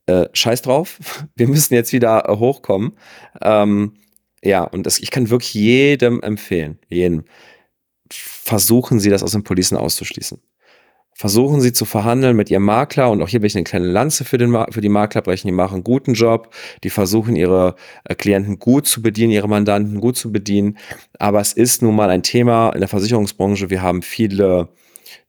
Äh, 0.07 0.28
scheiß 0.32 0.62
drauf, 0.62 0.99
wir 1.34 1.49
müssen 1.49 1.74
jetzt 1.74 1.93
wieder 1.93 2.24
hochkommen. 2.28 2.93
Ähm, 3.43 3.95
ja, 4.43 4.62
und 4.62 4.86
das, 4.86 5.01
ich 5.01 5.11
kann 5.11 5.28
wirklich 5.28 5.55
jedem 5.55 6.22
empfehlen, 6.22 6.78
jedem, 6.88 7.24
versuchen 8.11 9.01
Sie 9.01 9.11
das 9.11 9.22
aus 9.22 9.32
den 9.32 9.45
Policen 9.45 9.76
auszuschließen 9.76 10.41
versuchen 11.21 11.61
sie 11.61 11.75
zu 11.75 11.85
verhandeln 11.85 12.35
mit 12.35 12.51
ihrem 12.51 12.62
Makler 12.62 13.11
und 13.11 13.21
auch 13.21 13.29
hier 13.29 13.43
will 13.43 13.47
ich 13.47 13.55
eine 13.55 13.64
kleine 13.64 13.85
Lanze 13.85 14.25
für, 14.25 14.39
den, 14.39 14.57
für 14.71 14.81
die 14.81 14.89
Makler 14.89 15.21
brechen, 15.21 15.49
die 15.49 15.53
machen 15.53 15.75
einen 15.75 15.85
guten 15.85 16.14
Job, 16.14 16.49
die 16.83 16.89
versuchen 16.89 17.37
ihre 17.37 17.75
äh, 18.05 18.14
Klienten 18.14 18.59
gut 18.59 18.87
zu 18.87 19.03
bedienen, 19.03 19.31
ihre 19.31 19.47
Mandanten 19.47 20.01
gut 20.01 20.16
zu 20.16 20.33
bedienen, 20.33 20.79
aber 21.18 21.43
es 21.43 21.53
ist 21.53 21.83
nun 21.83 21.95
mal 21.95 22.09
ein 22.09 22.23
Thema 22.23 22.71
in 22.71 22.81
der 22.81 22.89
Versicherungsbranche, 22.89 23.68
wir 23.68 23.83
haben 23.83 24.01
viele 24.01 24.71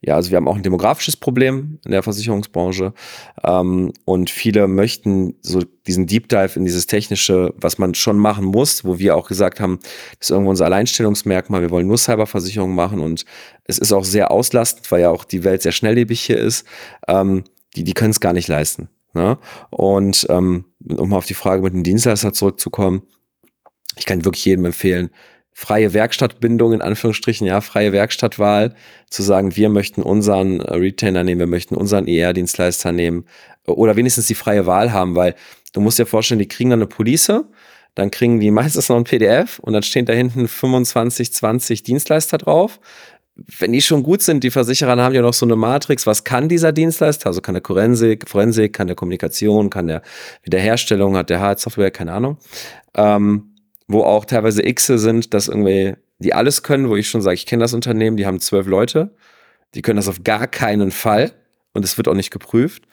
ja, 0.04 0.16
also 0.16 0.32
wir 0.32 0.38
haben 0.38 0.48
auch 0.48 0.56
ein 0.56 0.64
demografisches 0.64 1.16
Problem 1.16 1.80
in 1.86 1.92
der 1.92 2.02
Versicherungsbranche 2.02 2.94
ähm, 3.44 3.94
und 4.04 4.32
viele 4.32 4.68
möchten 4.68 5.36
so 5.42 5.62
diesen 5.86 6.08
Deep 6.08 6.28
Dive 6.28 6.54
in 6.56 6.66
dieses 6.66 6.88
Technische, 6.88 7.54
was 7.58 7.78
man 7.78 7.94
schon 7.94 8.18
machen 8.18 8.46
muss, 8.46 8.84
wo 8.84 8.98
wir 8.98 9.16
auch 9.16 9.28
gesagt 9.28 9.60
haben, 9.60 9.78
das 10.18 10.28
ist 10.28 10.32
irgendwo 10.32 10.50
unser 10.50 10.66
Alleinstellungsmerkmal, 10.66 11.62
wir 11.62 11.70
wollen 11.70 11.86
nur 11.86 12.00
Cyberversicherung 12.00 12.74
machen 12.74 13.00
und 13.00 13.26
es 13.66 13.78
ist 13.78 13.94
auch 13.94 14.04
sehr 14.04 14.32
auslastend, 14.32 14.92
weil 14.92 15.02
ja 15.02 15.12
auch 15.12 15.24
die 15.24 15.44
Welt 15.44 15.62
sehr 15.62 15.72
schnelllebig 15.72 16.20
hier 16.20 16.38
ist, 16.38 16.66
ähm, 17.08 17.44
die, 17.76 17.84
die 17.84 17.94
können 17.94 18.12
es 18.12 18.20
gar 18.20 18.34
nicht 18.34 18.48
leisten. 18.48 18.90
Ne? 19.14 19.38
Und 19.70 20.26
ähm, 20.30 20.66
um 20.80 21.10
mal 21.10 21.18
auf 21.18 21.28
die 21.28 21.36
Frage 21.36 21.62
mit 21.62 21.74
dem 21.74 21.84
Dienstleister 21.84 22.34
zurückzukommen, 22.34 23.04
ich 23.98 24.06
kann 24.06 24.26
wirklich 24.26 24.46
jedem 24.46 24.66
empfehlen, 24.66 25.12
freie 25.62 25.94
Werkstattbindung 25.94 26.74
in 26.74 26.82
Anführungsstrichen, 26.82 27.46
ja, 27.46 27.62
freie 27.62 27.92
Werkstattwahl, 27.92 28.74
zu 29.12 29.22
sagen, 29.22 29.56
wir 29.56 29.70
möchten 29.70 30.02
unseren 30.02 30.60
äh, 30.60 30.74
Retainer 30.74 31.24
nehmen, 31.24 31.40
wir 31.40 31.48
möchten 31.48 31.76
unseren 31.76 32.08
ER-Dienstleister 32.08 32.92
nehmen 32.92 33.26
oder 33.68 33.96
wenigstens 33.96 34.26
die 34.26 34.34
freie 34.34 34.66
Wahl 34.66 34.92
haben, 34.92 35.16
weil 35.16 35.36
du 35.74 35.80
musst 35.80 36.00
dir 36.00 36.08
vorstellen, 36.08 36.40
die 36.40 36.48
kriegen 36.48 36.72
dann 36.72 36.80
eine 36.80 36.88
Police, 36.88 37.32
dann 37.94 38.10
kriegen 38.10 38.40
die 38.40 38.50
meistens 38.50 38.90
noch 38.90 38.98
ein 38.98 39.04
PDF 39.04 39.60
und 39.60 39.74
dann 39.74 39.84
stehen 39.84 40.08
da 40.08 40.14
hinten 40.14 40.48
25, 40.48 41.32
20 41.32 41.84
Dienstleister 41.84 42.40
drauf. 42.40 42.80
Wenn 43.36 43.72
die 43.72 43.84
schon 43.84 44.02
gut 44.02 44.24
sind, 44.24 44.44
die 44.44 44.50
Versicherer, 44.50 44.98
haben 44.98 45.14
ja 45.14 45.22
noch 45.22 45.34
so 45.34 45.46
eine 45.46 45.56
Matrix, 45.56 46.08
was 46.08 46.24
kann 46.24 46.50
dieser 46.50 46.72
Dienstleister? 46.72 47.28
Also 47.28 47.40
kann 47.42 47.54
der 47.54 47.64
Forensik, 47.64 48.28
Forensik, 48.28 48.74
kann 48.74 48.88
der 48.88 48.96
Kommunikation, 48.96 49.70
kann 49.70 49.86
der 49.88 50.02
Wiederherstellung, 50.42 51.16
hat 51.16 51.30
der 51.30 51.40
Hard-Software, 51.40 51.92
keine 51.92 52.14
Ahnung. 52.14 52.38
Ähm, 52.96 53.51
wo 53.92 54.04
auch 54.04 54.26
teilweise 54.26 54.62
Xe 54.62 54.98
sind, 54.98 55.34
dass 55.34 55.48
irgendwie 55.48 55.96
die 56.20 56.34
alles 56.34 56.64
können, 56.64 56.90
wo 56.90 56.96
ich 56.96 57.10
schon 57.10 57.22
sage, 57.22 57.36
ich 57.36 57.46
kenne 57.46 57.64
das 57.64 57.74
Unternehmen, 57.74 58.18
die 58.18 58.26
haben 58.26 58.40
zwölf 58.40 58.68
Leute, 58.68 59.16
die 59.74 59.82
können 59.82 59.98
das 59.98 60.08
auf 60.08 60.24
gar 60.24 60.48
keinen 60.48 60.92
Fall 60.92 61.32
und 61.74 61.84
es 61.84 61.98
wird 61.98 62.08
auch 62.08 62.14
nicht 62.14 62.32
geprüft. 62.32 62.84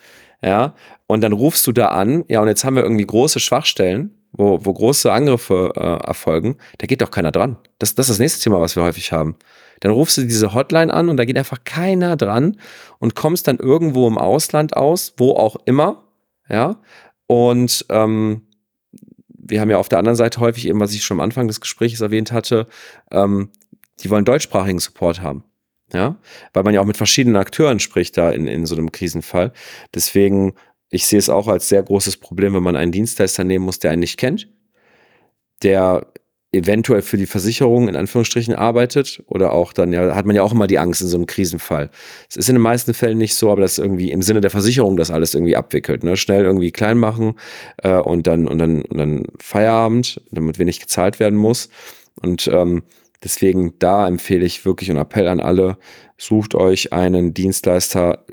Ja, 0.41 0.73
und 1.07 1.21
dann 1.21 1.33
rufst 1.33 1.67
du 1.67 1.73
da 1.73 1.87
an, 1.87 2.23
ja, 2.29 2.41
und 2.41 2.47
jetzt 2.47 2.63
haben 2.63 2.77
wir 2.77 2.83
irgendwie 2.83 3.05
große 3.05 3.41
Schwachstellen, 3.41 4.15
wo, 4.31 4.63
wo 4.63 4.73
große 4.73 5.11
Angriffe 5.11 5.73
äh, 5.75 6.07
erfolgen, 6.07 6.55
da 6.77 6.87
geht 6.87 7.01
doch 7.01 7.11
keiner 7.11 7.31
dran. 7.31 7.57
Das, 7.77 7.93
das 7.93 8.05
ist 8.05 8.15
das 8.15 8.19
nächste 8.19 8.43
Thema, 8.43 8.61
was 8.61 8.75
wir 8.77 8.83
häufig 8.83 9.11
haben. 9.11 9.35
Dann 9.81 9.91
rufst 9.91 10.17
du 10.17 10.21
diese 10.21 10.53
Hotline 10.53 10.93
an 10.93 11.09
und 11.09 11.17
da 11.17 11.25
geht 11.25 11.37
einfach 11.37 11.63
keiner 11.65 12.15
dran 12.15 12.57
und 12.99 13.15
kommst 13.15 13.47
dann 13.47 13.57
irgendwo 13.57 14.07
im 14.07 14.17
Ausland 14.17 14.77
aus, 14.77 15.13
wo 15.17 15.33
auch 15.33 15.57
immer, 15.65 16.03
ja, 16.49 16.77
und 17.27 17.85
ähm, 17.89 18.43
wir 19.49 19.61
haben 19.61 19.69
ja 19.69 19.77
auf 19.77 19.89
der 19.89 19.99
anderen 19.99 20.15
Seite 20.15 20.39
häufig 20.39 20.67
eben, 20.67 20.79
was 20.79 20.93
ich 20.93 21.03
schon 21.03 21.17
am 21.17 21.23
Anfang 21.23 21.47
des 21.47 21.61
Gesprächs 21.61 22.01
erwähnt 22.01 22.31
hatte, 22.31 22.67
ähm, 23.11 23.49
die 24.01 24.09
wollen 24.09 24.25
deutschsprachigen 24.25 24.79
Support 24.79 25.21
haben. 25.21 25.43
Ja, 25.91 26.17
weil 26.53 26.63
man 26.63 26.73
ja 26.75 26.81
auch 26.81 26.85
mit 26.85 26.97
verschiedenen 26.97 27.35
Akteuren 27.35 27.79
spricht 27.79 28.15
da 28.15 28.29
in, 28.29 28.45
in 28.47 28.67
so 28.67 28.75
einem 28.75 28.91
Krisenfall. 28.91 29.53
Deswegen, 29.95 30.53
ich 30.91 31.07
sehe 31.07 31.17
es 31.17 31.29
auch 31.29 31.47
als 31.47 31.67
sehr 31.67 31.81
großes 31.81 32.17
Problem, 32.17 32.53
wenn 32.53 32.61
man 32.61 32.75
einen 32.75 32.91
Dienstleister 32.91 33.43
nehmen 33.43 33.65
muss, 33.65 33.79
der 33.79 33.91
einen 33.91 34.01
nicht 34.01 34.17
kennt, 34.17 34.49
der 35.63 36.05
eventuell 36.51 37.03
für 37.03 37.17
die 37.17 37.27
Versicherung 37.27 37.87
in 37.87 37.95
Anführungsstrichen 37.95 38.55
arbeitet 38.55 39.21
oder 39.27 39.53
auch 39.53 39.71
dann 39.71 39.93
ja 39.93 40.15
hat 40.15 40.25
man 40.25 40.35
ja 40.35 40.41
auch 40.41 40.51
immer 40.51 40.65
die 40.65 40.79
Angst 40.79 41.01
in 41.01 41.07
so 41.07 41.17
einem 41.17 41.27
Krisenfall. 41.27 41.91
Es 42.27 42.37
ist 42.37 42.49
in 42.49 42.55
den 42.55 42.61
meisten 42.61 42.93
Fällen 42.93 43.19
nicht 43.19 43.35
so, 43.35 43.51
aber 43.51 43.61
das 43.61 43.77
irgendwie 43.77 44.11
im 44.11 44.23
Sinne 44.23 44.41
der 44.41 44.49
Versicherung 44.49 44.97
das 44.97 45.11
alles 45.11 45.35
irgendwie 45.35 45.55
abwickelt, 45.55 46.03
ne? 46.03 46.17
Schnell 46.17 46.43
irgendwie 46.43 46.71
klein 46.71 46.97
machen 46.97 47.35
äh, 47.83 47.97
und 47.97 48.25
dann 48.25 48.47
und 48.47 48.57
dann 48.57 48.81
und 48.81 48.97
dann 48.97 49.25
Feierabend, 49.39 50.21
damit 50.31 50.57
wenig 50.57 50.79
gezahlt 50.79 51.19
werden 51.19 51.37
muss 51.37 51.69
und 52.21 52.49
ähm, 52.51 52.81
deswegen 53.23 53.77
da 53.77 54.07
empfehle 54.07 54.45
ich 54.45 54.65
wirklich 54.65 54.89
und 54.89 54.97
Appell 54.97 55.27
an 55.27 55.39
alle, 55.39 55.77
sucht 56.17 56.55
euch 56.55 56.93
einen 56.93 57.33
Dienstleister, 57.35 58.25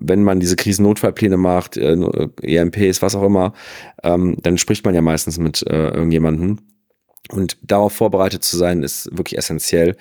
wenn 0.00 0.22
man 0.22 0.40
diese 0.40 0.56
Krisennotfallpläne 0.56 1.36
macht, 1.36 1.76
äh, 1.76 1.96
EMPs, 2.42 3.02
was 3.02 3.14
auch 3.14 3.22
immer, 3.22 3.52
ähm, 4.02 4.36
dann 4.42 4.56
spricht 4.56 4.84
man 4.86 4.94
ja 4.94 5.02
meistens 5.02 5.38
mit 5.38 5.62
äh, 5.68 5.88
irgendjemandem 5.88 6.58
und 7.30 7.56
darauf 7.62 7.92
vorbereitet 7.92 8.44
zu 8.44 8.56
sein, 8.56 8.82
ist 8.82 9.08
wirklich 9.16 9.38
essentiell. 9.38 9.96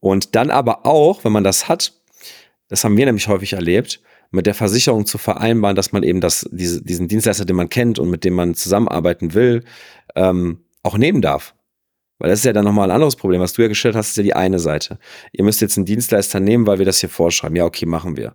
Und 0.00 0.34
dann 0.34 0.50
aber 0.50 0.86
auch, 0.86 1.24
wenn 1.24 1.32
man 1.32 1.44
das 1.44 1.68
hat, 1.68 1.92
das 2.68 2.84
haben 2.84 2.96
wir 2.96 3.06
nämlich 3.06 3.28
häufig 3.28 3.52
erlebt, 3.52 4.00
mit 4.30 4.46
der 4.46 4.54
Versicherung 4.54 5.04
zu 5.04 5.18
vereinbaren, 5.18 5.76
dass 5.76 5.92
man 5.92 6.02
eben 6.02 6.20
das, 6.20 6.48
diese, 6.50 6.82
diesen 6.82 7.06
Dienstleister, 7.06 7.44
den 7.44 7.56
man 7.56 7.68
kennt 7.68 7.98
und 7.98 8.10
mit 8.10 8.24
dem 8.24 8.34
man 8.34 8.54
zusammenarbeiten 8.54 9.34
will, 9.34 9.62
ähm, 10.16 10.64
auch 10.82 10.96
nehmen 10.96 11.20
darf. 11.20 11.54
Weil 12.18 12.30
das 12.30 12.38
ist 12.38 12.44
ja 12.44 12.52
dann 12.52 12.64
nochmal 12.64 12.88
ein 12.88 12.94
anderes 12.94 13.16
Problem. 13.16 13.40
Was 13.40 13.52
du 13.52 13.62
ja 13.62 13.68
gestellt 13.68 13.94
hast, 13.94 14.10
ist 14.10 14.16
ja 14.16 14.22
die 14.22 14.34
eine 14.34 14.58
Seite. 14.58 14.98
Ihr 15.32 15.44
müsst 15.44 15.60
jetzt 15.60 15.76
einen 15.76 15.86
Dienstleister 15.86 16.40
nehmen, 16.40 16.66
weil 16.66 16.78
wir 16.78 16.86
das 16.86 17.00
hier 17.00 17.08
vorschreiben. 17.08 17.56
Ja, 17.56 17.64
okay, 17.64 17.84
machen 17.84 18.16
wir. 18.16 18.34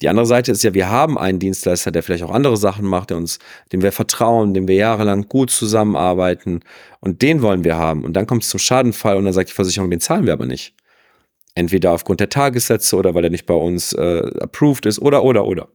Die 0.00 0.08
andere 0.08 0.26
Seite 0.26 0.52
ist 0.52 0.62
ja, 0.62 0.74
wir 0.74 0.88
haben 0.88 1.18
einen 1.18 1.40
Dienstleister, 1.40 1.90
der 1.90 2.02
vielleicht 2.02 2.22
auch 2.22 2.30
andere 2.30 2.56
Sachen 2.56 2.86
macht, 2.86 3.10
der 3.10 3.16
uns, 3.16 3.38
dem 3.72 3.82
wir 3.82 3.90
vertrauen, 3.90 4.54
dem 4.54 4.68
wir 4.68 4.76
jahrelang 4.76 5.28
gut 5.28 5.50
zusammenarbeiten 5.50 6.60
und 7.00 7.22
den 7.22 7.42
wollen 7.42 7.64
wir 7.64 7.76
haben. 7.76 8.04
Und 8.04 8.12
dann 8.12 8.26
kommt 8.26 8.44
es 8.44 8.50
zum 8.50 8.60
Schadenfall 8.60 9.16
und 9.16 9.24
dann 9.24 9.32
sagt 9.32 9.50
die 9.50 9.54
Versicherung, 9.54 9.90
den 9.90 10.00
zahlen 10.00 10.26
wir 10.26 10.32
aber 10.32 10.46
nicht. 10.46 10.74
Entweder 11.54 11.92
aufgrund 11.92 12.20
der 12.20 12.28
Tagessätze 12.28 12.94
oder 12.94 13.14
weil 13.14 13.24
er 13.24 13.30
nicht 13.30 13.46
bei 13.46 13.54
uns 13.54 13.92
äh, 13.92 14.30
approved 14.40 14.86
ist 14.86 15.00
oder, 15.00 15.24
oder, 15.24 15.44
oder. 15.44 15.68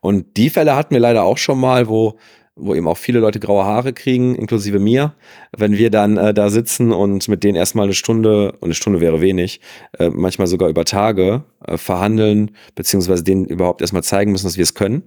Und 0.00 0.36
die 0.36 0.48
Fälle 0.48 0.76
hatten 0.76 0.94
wir 0.94 1.00
leider 1.00 1.24
auch 1.24 1.38
schon 1.38 1.58
mal, 1.58 1.88
wo 1.88 2.18
wo 2.60 2.74
eben 2.74 2.86
auch 2.86 2.96
viele 2.96 3.20
Leute 3.20 3.40
graue 3.40 3.64
Haare 3.64 3.92
kriegen, 3.92 4.34
inklusive 4.34 4.78
mir, 4.78 5.14
wenn 5.56 5.76
wir 5.76 5.90
dann 5.90 6.16
äh, 6.16 6.34
da 6.34 6.50
sitzen 6.50 6.92
und 6.92 7.28
mit 7.28 7.42
denen 7.42 7.56
erstmal 7.56 7.84
eine 7.84 7.94
Stunde, 7.94 8.52
und 8.52 8.64
eine 8.64 8.74
Stunde 8.74 9.00
wäre 9.00 9.20
wenig, 9.20 9.60
äh, 9.98 10.10
manchmal 10.10 10.46
sogar 10.46 10.68
über 10.68 10.84
Tage 10.84 11.44
äh, 11.64 11.76
verhandeln, 11.76 12.52
beziehungsweise 12.74 13.24
denen 13.24 13.46
überhaupt 13.46 13.80
erstmal 13.80 14.02
zeigen 14.02 14.32
müssen, 14.32 14.46
dass 14.46 14.56
wir 14.56 14.62
es 14.62 14.74
können. 14.74 15.02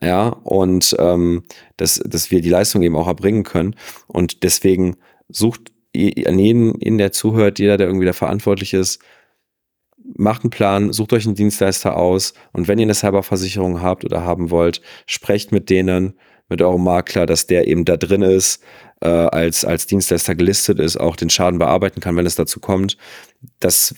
Ja, 0.00 0.28
und 0.28 0.94
ähm, 1.00 1.42
dass, 1.76 1.96
dass 1.96 2.30
wir 2.30 2.40
die 2.40 2.50
Leistung 2.50 2.82
eben 2.82 2.94
auch 2.94 3.08
erbringen 3.08 3.42
können. 3.42 3.74
Und 4.06 4.44
deswegen 4.44 4.96
sucht 5.28 5.72
an 5.96 6.38
jeden, 6.38 6.76
in 6.76 6.98
der 6.98 7.10
zuhört, 7.10 7.58
jeder, 7.58 7.76
der 7.76 7.88
irgendwie 7.88 8.06
da 8.06 8.12
verantwortlich 8.12 8.74
ist, 8.74 9.00
macht 10.16 10.42
einen 10.42 10.50
Plan, 10.50 10.92
sucht 10.92 11.12
euch 11.12 11.26
einen 11.26 11.34
Dienstleister 11.34 11.96
aus 11.96 12.34
und 12.52 12.68
wenn 12.68 12.78
ihr 12.78 12.84
eine 12.84 12.94
Cyberversicherung 12.94 13.82
habt 13.82 14.04
oder 14.04 14.24
haben 14.24 14.50
wollt, 14.50 14.80
sprecht 15.06 15.52
mit 15.52 15.70
denen, 15.70 16.14
mit 16.48 16.62
eurem 16.62 16.82
Makler, 16.82 17.26
dass 17.26 17.46
der 17.46 17.66
eben 17.68 17.84
da 17.84 17.96
drin 17.96 18.22
ist, 18.22 18.62
äh, 19.00 19.08
als, 19.08 19.64
als 19.64 19.86
Dienstleister 19.86 20.34
gelistet 20.34 20.80
ist, 20.80 20.96
auch 20.96 21.16
den 21.16 21.30
Schaden 21.30 21.58
bearbeiten 21.58 22.00
kann, 22.00 22.16
wenn 22.16 22.26
es 22.26 22.34
dazu 22.34 22.60
kommt. 22.60 22.96
Das, 23.60 23.94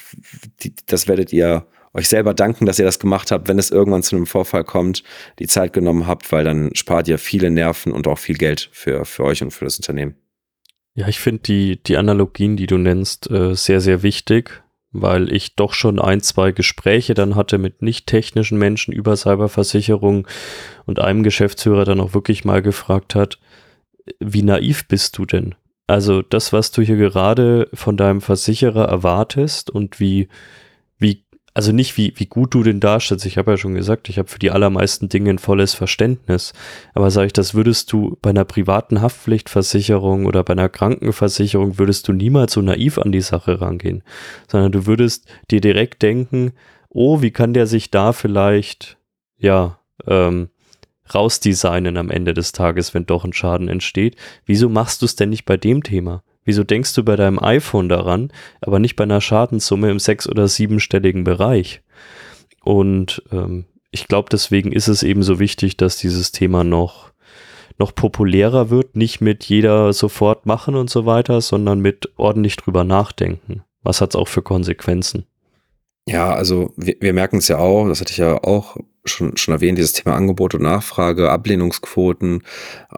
die, 0.63 0.75
das 0.87 1.09
werdet 1.09 1.33
ihr 1.33 1.67
euch 1.93 2.09
selber 2.09 2.35
danken, 2.35 2.67
dass 2.67 2.79
ihr 2.79 2.85
das 2.85 2.99
gemacht 2.99 3.31
habt, 3.31 3.49
wenn 3.49 3.59
es 3.59 3.71
irgendwann 3.71 4.03
zu 4.03 4.17
einem 4.17 4.27
Vorfall 4.27 4.65
kommt, 4.65 5.03
die 5.39 5.47
Zeit 5.47 5.73
genommen 5.73 6.07
habt, 6.07 6.31
weil 6.31 6.45
dann 6.45 6.71
spart 6.75 7.09
ihr 7.09 7.19
viele 7.19 7.51
Nerven 7.51 7.93
und 7.93 8.07
auch 8.07 8.19
viel 8.19 8.37
Geld 8.37 8.69
für, 8.73 9.05
für 9.05 9.25
euch 9.25 9.43
und 9.43 9.51
für 9.51 9.65
das 9.65 9.77
Unternehmen. 9.77 10.15
Ja, 10.95 11.09
ich 11.09 11.21
finde 11.21 11.43
die, 11.43 11.83
die 11.83 11.97
Analogien, 11.97 12.57
die 12.57 12.67
du 12.67 12.77
nennst, 12.77 13.31
äh, 13.31 13.55
sehr, 13.55 13.81
sehr 13.81 14.03
wichtig 14.03 14.63
weil 14.93 15.33
ich 15.33 15.55
doch 15.57 15.73
schon 15.73 15.99
ein, 15.99 16.21
zwei 16.21 16.53
Gespräche 16.53 17.15
dann 17.15 17.37
hatte 17.37 17.59
mit 17.59 17.83
nicht 17.83 18.07
technischen 18.07 18.59
Menschen 18.59 18.93
über 18.93 19.17
Cyberversicherung 19.17 20.27
und 20.87 20.99
einem 20.99 21.23
Geschäftsführer 21.23 21.85
dann 21.85 22.01
auch 22.01 22.15
wirklich 22.15 22.45
mal 22.45 22.63
gefragt 22.63 23.15
hat, 23.15 23.39
wie 24.19 24.43
naiv 24.43 24.89
bist 24.89 25.17
du 25.19 25.27
denn? 25.27 25.55
Also 25.87 26.23
das, 26.23 26.53
was 26.53 26.71
du 26.71 26.83
hier 26.83 26.97
gerade 26.97 27.69
von 27.75 27.97
deinem 27.97 28.21
Versicherer 28.21 28.85
erwartest 28.85 29.71
und 29.71 29.99
wie, 30.01 30.29
also 31.53 31.73
nicht 31.73 31.97
wie, 31.97 32.13
wie 32.17 32.27
gut 32.27 32.55
du 32.55 32.63
den 32.63 32.81
darstellst. 32.81 33.27
Ich 33.27 33.37
habe 33.37 33.51
ja 33.51 33.57
schon 33.57 33.75
gesagt, 33.75 34.09
ich 34.09 34.19
habe 34.19 34.29
für 34.29 34.39
die 34.39 34.51
allermeisten 34.51 35.09
Dinge 35.09 35.31
ein 35.31 35.39
volles 35.39 35.75
Verständnis. 35.75 36.53
Aber 36.95 37.11
sage 37.11 37.27
ich, 37.27 37.33
das 37.33 37.55
würdest 37.55 37.93
du 37.93 38.17
bei 38.23 38.31
einer 38.31 38.45
privaten 38.45 39.01
Haftpflichtversicherung 39.01 40.27
oder 40.27 40.45
bei 40.45 40.53
einer 40.53 40.69
Krankenversicherung 40.69 41.79
würdest 41.79 42.07
du 42.07 42.13
niemals 42.13 42.53
so 42.53 42.63
naiv 42.63 42.99
an 42.99 43.13
die 43.13 43.21
Sache 43.21 43.61
rangehen, 43.61 44.03
sondern 44.49 44.71
du 44.73 44.87
würdest 44.87 45.27
dir 45.51 45.61
direkt 45.61 46.03
denken, 46.03 46.53
oh, 46.89 47.21
wie 47.21 47.33
kann 47.33 47.53
der 47.53 47.67
sich 47.67 47.91
da 47.91 48.13
vielleicht, 48.13 48.99
ja, 49.39 49.79
ähm, 50.07 50.51
rausdesignen 51.13 51.97
am 51.97 52.11
Ende 52.11 52.35
des 52.35 52.53
Tages, 52.53 52.95
wenn 52.95 53.07
doch 53.07 53.25
ein 53.25 53.33
Schaden 53.33 53.69
entsteht. 53.69 54.17
Wieso 54.47 54.69
machst 54.69 55.03
du 55.03 55.07
es 55.07 55.17
denn 55.17 55.31
nicht 55.31 55.45
bei 55.45 55.57
dem 55.57 55.83
Thema? 55.83 56.23
Wieso 56.51 56.65
denkst 56.65 56.95
du 56.95 57.05
bei 57.05 57.15
deinem 57.15 57.39
iPhone 57.39 57.89
daran, 57.89 58.33
aber 58.61 58.81
nicht 58.81 58.97
bei 58.97 59.05
einer 59.05 59.21
Schadenssumme 59.21 59.89
im 59.89 60.01
sechs- 60.01 60.29
oder 60.29 60.49
siebenstelligen 60.49 61.23
Bereich? 61.23 61.81
Und 62.65 63.23
ähm, 63.31 63.67
ich 63.93 64.09
glaube, 64.09 64.31
deswegen 64.33 64.73
ist 64.73 64.89
es 64.89 65.05
eben 65.05 65.23
so 65.23 65.39
wichtig, 65.39 65.77
dass 65.77 65.97
dieses 65.97 66.33
Thema 66.33 66.65
noch, 66.65 67.13
noch 67.79 67.95
populärer 67.95 68.69
wird, 68.69 68.97
nicht 68.97 69.21
mit 69.21 69.45
jeder 69.45 69.93
sofort 69.93 70.45
machen 70.45 70.75
und 70.75 70.91
so 70.91 71.07
weiter, 71.07 71.41
sondern 71.41 71.79
mit 71.79 72.11
ordentlich 72.17 72.57
drüber 72.57 72.83
nachdenken. 72.83 73.63
Was 73.85 74.01
hat 74.01 74.11
es 74.11 74.17
auch 74.17 74.27
für 74.27 74.43
Konsequenzen? 74.43 75.27
Ja, 76.09 76.35
also 76.35 76.73
wir, 76.77 76.97
wir 76.99 77.13
merken 77.13 77.37
es 77.37 77.47
ja 77.47 77.59
auch, 77.59 77.87
das 77.87 78.01
hatte 78.01 78.11
ich 78.11 78.19
ja 78.19 78.43
auch 78.43 78.77
schon, 79.05 79.37
schon 79.37 79.55
erwähnt, 79.55 79.79
dieses 79.79 79.93
Thema 79.93 80.17
Angebot 80.17 80.57
und 80.57 80.63
Nachfrage, 80.63 81.31
Ablehnungsquoten. 81.31 82.43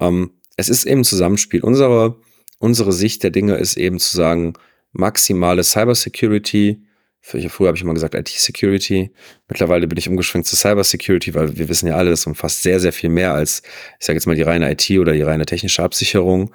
Ähm, 0.00 0.30
es 0.57 0.70
ist 0.70 0.86
eben 0.86 1.05
Zusammenspiel. 1.05 1.62
Unsere, 1.62 2.16
unsere 2.63 2.93
Sicht 2.93 3.25
der 3.25 3.31
Dinge 3.31 3.57
ist 3.57 3.77
eben 3.77 3.99
zu 3.99 4.17
sagen, 4.17 4.55
maximale 4.93 5.65
Cybersecurity. 5.65 6.81
Früher 7.21 7.69
habe 7.69 7.77
ich 7.77 7.83
immer 7.83 7.95
gesagt 7.95 8.15
IT-Security. 8.15 9.11
Mittlerweile 9.49 9.87
bin 9.87 9.99
ich 9.99 10.09
umgeschwenkt 10.09 10.47
zu 10.47 10.57
Cybersecurity, 10.57 11.35
weil 11.35 11.57
wir 11.57 11.69
wissen 11.69 11.89
ja 11.89 11.97
alle, 11.97 12.11
das 12.11 12.27
umfasst 12.27 12.63
sehr, 12.63 12.79
sehr 12.81 12.93
viel 12.93 13.11
mehr 13.11 13.35
als, 13.35 13.63
ich 13.99 14.07
sage 14.07 14.17
jetzt 14.17 14.27
mal, 14.27 14.37
die 14.37 14.43
reine 14.43 14.71
IT 14.71 14.89
oder 14.91 15.13
die 15.13 15.23
reine 15.23 15.45
technische 15.45 15.83
Absicherung. 15.83 16.53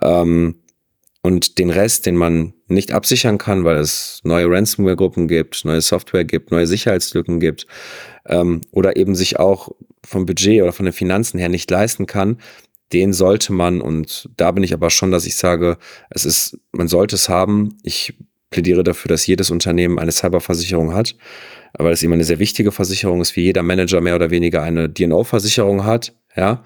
Ähm, 0.00 0.60
und 1.22 1.58
den 1.58 1.70
Rest, 1.70 2.06
den 2.06 2.16
man 2.16 2.54
nicht 2.68 2.92
absichern 2.92 3.38
kann, 3.38 3.64
weil 3.64 3.78
es 3.78 4.20
neue 4.22 4.48
Ransomware-Gruppen 4.48 5.26
gibt, 5.26 5.64
neue 5.64 5.80
Software 5.80 6.24
gibt, 6.24 6.52
neue 6.52 6.68
Sicherheitslücken 6.68 7.40
gibt 7.40 7.66
ähm, 8.26 8.60
oder 8.70 8.96
eben 8.96 9.16
sich 9.16 9.38
auch 9.38 9.70
vom 10.04 10.26
Budget 10.26 10.62
oder 10.62 10.72
von 10.72 10.84
den 10.84 10.92
Finanzen 10.92 11.38
her 11.38 11.48
nicht 11.48 11.70
leisten 11.70 12.06
kann, 12.06 12.38
den 12.92 13.12
sollte 13.12 13.52
man, 13.52 13.80
und 13.80 14.28
da 14.36 14.50
bin 14.50 14.62
ich 14.62 14.72
aber 14.72 14.90
schon, 14.90 15.10
dass 15.10 15.26
ich 15.26 15.36
sage, 15.36 15.76
es 16.10 16.24
ist, 16.24 16.58
man 16.72 16.88
sollte 16.88 17.16
es 17.16 17.28
haben. 17.28 17.76
Ich 17.82 18.14
plädiere 18.50 18.82
dafür, 18.82 19.10
dass 19.10 19.26
jedes 19.26 19.50
Unternehmen 19.50 19.98
eine 19.98 20.12
Cyberversicherung 20.12 20.94
hat, 20.94 21.14
weil 21.76 21.92
es 21.92 22.02
eben 22.02 22.14
eine 22.14 22.24
sehr 22.24 22.38
wichtige 22.38 22.72
Versicherung 22.72 23.20
ist, 23.20 23.36
wie 23.36 23.42
jeder 23.42 23.62
Manager 23.62 24.00
mehr 24.00 24.14
oder 24.14 24.30
weniger 24.30 24.62
eine 24.62 24.88
DNO-Versicherung 24.88 25.84
hat. 25.84 26.14
Ja, 26.36 26.62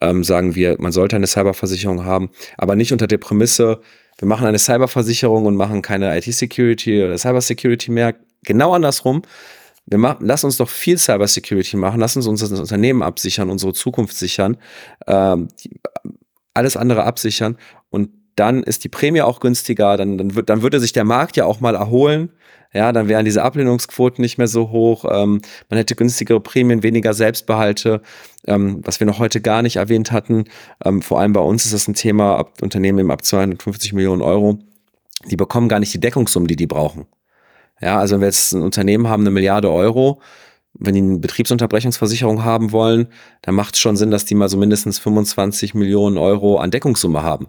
ähm, 0.00 0.22
sagen 0.22 0.54
wir, 0.54 0.76
man 0.78 0.92
sollte 0.92 1.16
eine 1.16 1.26
Cyberversicherung 1.26 2.04
haben, 2.04 2.30
aber 2.56 2.76
nicht 2.76 2.92
unter 2.92 3.08
der 3.08 3.18
Prämisse, 3.18 3.80
wir 4.18 4.28
machen 4.28 4.46
eine 4.46 4.58
Cyberversicherung 4.58 5.46
und 5.46 5.56
machen 5.56 5.82
keine 5.82 6.16
IT-Security 6.16 7.02
oder 7.02 7.18
Cybersecurity 7.18 7.90
mehr. 7.90 8.14
Genau 8.44 8.72
andersrum. 8.72 9.22
Wir 9.86 9.98
machen, 9.98 10.26
lass 10.26 10.44
uns 10.44 10.56
doch 10.56 10.68
viel 10.68 10.98
Cybersecurity 10.98 11.76
machen, 11.76 12.00
lass 12.00 12.16
uns 12.16 12.26
unser 12.26 12.58
Unternehmen 12.58 13.02
absichern, 13.02 13.50
unsere 13.50 13.72
Zukunft 13.72 14.16
sichern, 14.16 14.56
ähm, 15.06 15.48
alles 16.54 16.76
andere 16.76 17.04
absichern 17.04 17.56
und 17.90 18.10
dann 18.36 18.62
ist 18.62 18.84
die 18.84 18.88
Prämie 18.88 19.22
auch 19.22 19.40
günstiger, 19.40 19.96
dann, 19.96 20.18
dann, 20.18 20.34
wird, 20.34 20.50
dann 20.50 20.62
würde 20.62 20.78
sich 20.78 20.92
der 20.92 21.04
Markt 21.04 21.36
ja 21.36 21.46
auch 21.46 21.60
mal 21.60 21.74
erholen. 21.74 22.30
Ja, 22.72 22.92
dann 22.92 23.08
wären 23.08 23.24
diese 23.24 23.42
Ablehnungsquoten 23.42 24.20
nicht 24.20 24.36
mehr 24.36 24.48
so 24.48 24.70
hoch. 24.70 25.06
Ähm, 25.10 25.40
man 25.70 25.78
hätte 25.78 25.94
günstigere 25.94 26.40
Prämien, 26.40 26.82
weniger 26.82 27.14
Selbstbehalte, 27.14 28.02
ähm, 28.46 28.82
was 28.84 29.00
wir 29.00 29.06
noch 29.06 29.18
heute 29.18 29.40
gar 29.40 29.62
nicht 29.62 29.76
erwähnt 29.76 30.12
hatten. 30.12 30.44
Ähm, 30.84 31.00
vor 31.00 31.20
allem 31.20 31.32
bei 31.32 31.40
uns 31.40 31.64
ist 31.64 31.72
das 31.72 31.88
ein 31.88 31.94
Thema, 31.94 32.36
ab 32.36 32.60
Unternehmen 32.60 32.98
eben 32.98 33.10
ab 33.10 33.24
250 33.24 33.94
Millionen 33.94 34.20
Euro, 34.20 34.58
die 35.24 35.36
bekommen 35.36 35.70
gar 35.70 35.80
nicht 35.80 35.94
die 35.94 36.00
Deckungssummen, 36.00 36.48
die 36.48 36.56
die 36.56 36.66
brauchen. 36.66 37.06
Ja, 37.80 37.98
also 37.98 38.14
wenn 38.14 38.20
wir 38.20 38.28
jetzt 38.28 38.52
ein 38.52 38.62
Unternehmen 38.62 39.08
haben, 39.08 39.22
eine 39.22 39.30
Milliarde 39.30 39.70
Euro, 39.70 40.20
wenn 40.78 40.94
die 40.94 41.00
eine 41.00 41.18
Betriebsunterbrechungsversicherung 41.18 42.44
haben 42.44 42.72
wollen, 42.72 43.08
dann 43.42 43.54
macht 43.54 43.74
es 43.74 43.80
schon 43.80 43.96
Sinn, 43.96 44.10
dass 44.10 44.24
die 44.24 44.34
mal 44.34 44.48
so 44.48 44.56
mindestens 44.56 44.98
25 44.98 45.74
Millionen 45.74 46.18
Euro 46.18 46.58
an 46.58 46.70
Deckungssumme 46.70 47.22
haben. 47.22 47.48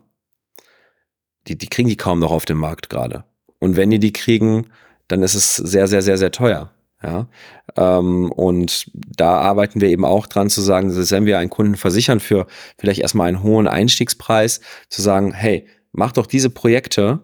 Die, 1.47 1.57
die 1.57 1.67
kriegen 1.67 1.89
die 1.89 1.97
kaum 1.97 2.19
noch 2.19 2.32
auf 2.32 2.45
dem 2.45 2.57
Markt 2.57 2.89
gerade. 2.89 3.23
Und 3.59 3.75
wenn 3.75 3.89
die 3.89 3.99
die 3.99 4.13
kriegen, 4.13 4.67
dann 5.07 5.23
ist 5.23 5.36
es 5.36 5.55
sehr, 5.55 5.88
sehr, 5.88 6.01
sehr, 6.01 6.17
sehr 6.17 6.32
teuer. 6.32 6.71
Ja, 7.03 7.28
ähm, 7.75 8.32
und 8.32 8.89
da 8.95 9.38
arbeiten 9.38 9.82
wir 9.82 9.89
eben 9.89 10.03
auch 10.03 10.25
dran 10.25 10.49
zu 10.49 10.61
sagen, 10.61 10.89
dass 10.89 11.11
wenn 11.11 11.28
wir 11.28 11.38
einen 11.38 11.51
Kunden 11.51 11.75
versichern 11.75 12.19
für 12.19 12.47
vielleicht 12.80 13.01
erstmal 13.01 13.28
einen 13.28 13.43
hohen 13.43 13.67
Einstiegspreis, 13.67 14.61
zu 14.89 15.03
sagen, 15.03 15.32
hey, 15.32 15.67
mach 15.91 16.11
doch 16.11 16.25
diese 16.25 16.49
Projekte, 16.49 17.19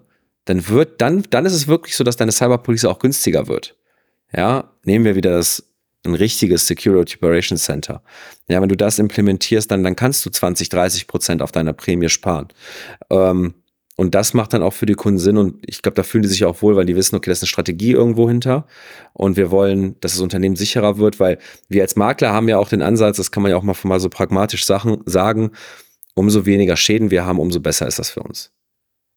dann 0.45 0.67
wird, 0.67 1.01
dann, 1.01 1.23
dann 1.29 1.45
ist 1.45 1.53
es 1.53 1.67
wirklich 1.67 1.95
so, 1.95 2.03
dass 2.03 2.17
deine 2.17 2.31
Cyberpolice 2.31 2.89
auch 2.89 2.99
günstiger 2.99 3.47
wird. 3.47 3.75
Ja, 4.35 4.71
nehmen 4.83 5.05
wir 5.05 5.15
wieder 5.15 5.31
das 5.31 5.63
ein 6.05 6.15
richtiges 6.15 6.67
Security 6.67 7.15
Operations 7.15 7.63
Center. 7.63 8.03
Ja, 8.49 8.61
wenn 8.61 8.69
du 8.69 8.75
das 8.75 8.99
implementierst, 8.99 9.71
dann, 9.71 9.83
dann 9.83 9.95
kannst 9.95 10.25
du 10.25 10.29
20, 10.29 10.69
30 10.69 11.07
Prozent 11.07 11.41
auf 11.41 11.51
deiner 11.51 11.73
Prämie 11.73 12.09
sparen. 12.09 12.49
Ähm, 13.09 13.53
und 13.95 14.15
das 14.15 14.33
macht 14.33 14.53
dann 14.53 14.63
auch 14.63 14.73
für 14.73 14.87
die 14.87 14.95
Kunden 14.95 15.19
Sinn 15.19 15.37
und 15.37 15.63
ich 15.67 15.83
glaube, 15.83 15.95
da 15.95 16.03
fühlen 16.03 16.23
die 16.23 16.29
sich 16.29 16.45
auch 16.45 16.61
wohl, 16.63 16.75
weil 16.75 16.85
die 16.85 16.95
wissen, 16.95 17.15
okay, 17.15 17.29
das 17.29 17.39
ist 17.39 17.43
eine 17.43 17.49
Strategie 17.49 17.91
irgendwo 17.91 18.27
hinter 18.27 18.65
und 19.13 19.37
wir 19.37 19.51
wollen, 19.51 19.99
dass 19.99 20.13
das 20.13 20.21
Unternehmen 20.21 20.55
sicherer 20.55 20.97
wird, 20.97 21.19
weil 21.19 21.37
wir 21.69 21.83
als 21.83 21.95
Makler 21.95 22.33
haben 22.33 22.49
ja 22.49 22.57
auch 22.57 22.69
den 22.69 22.81
Ansatz, 22.81 23.17
das 23.17 23.31
kann 23.31 23.43
man 23.43 23.51
ja 23.51 23.57
auch 23.57 23.63
mal, 23.63 23.75
mal 23.83 23.99
so 23.99 24.09
pragmatisch 24.09 24.65
Sachen 24.65 25.03
sagen, 25.05 25.51
umso 26.15 26.47
weniger 26.47 26.75
Schäden 26.75 27.11
wir 27.11 27.23
haben, 27.23 27.39
umso 27.39 27.59
besser 27.59 27.87
ist 27.87 27.99
das 27.99 28.09
für 28.09 28.21
uns. 28.21 28.51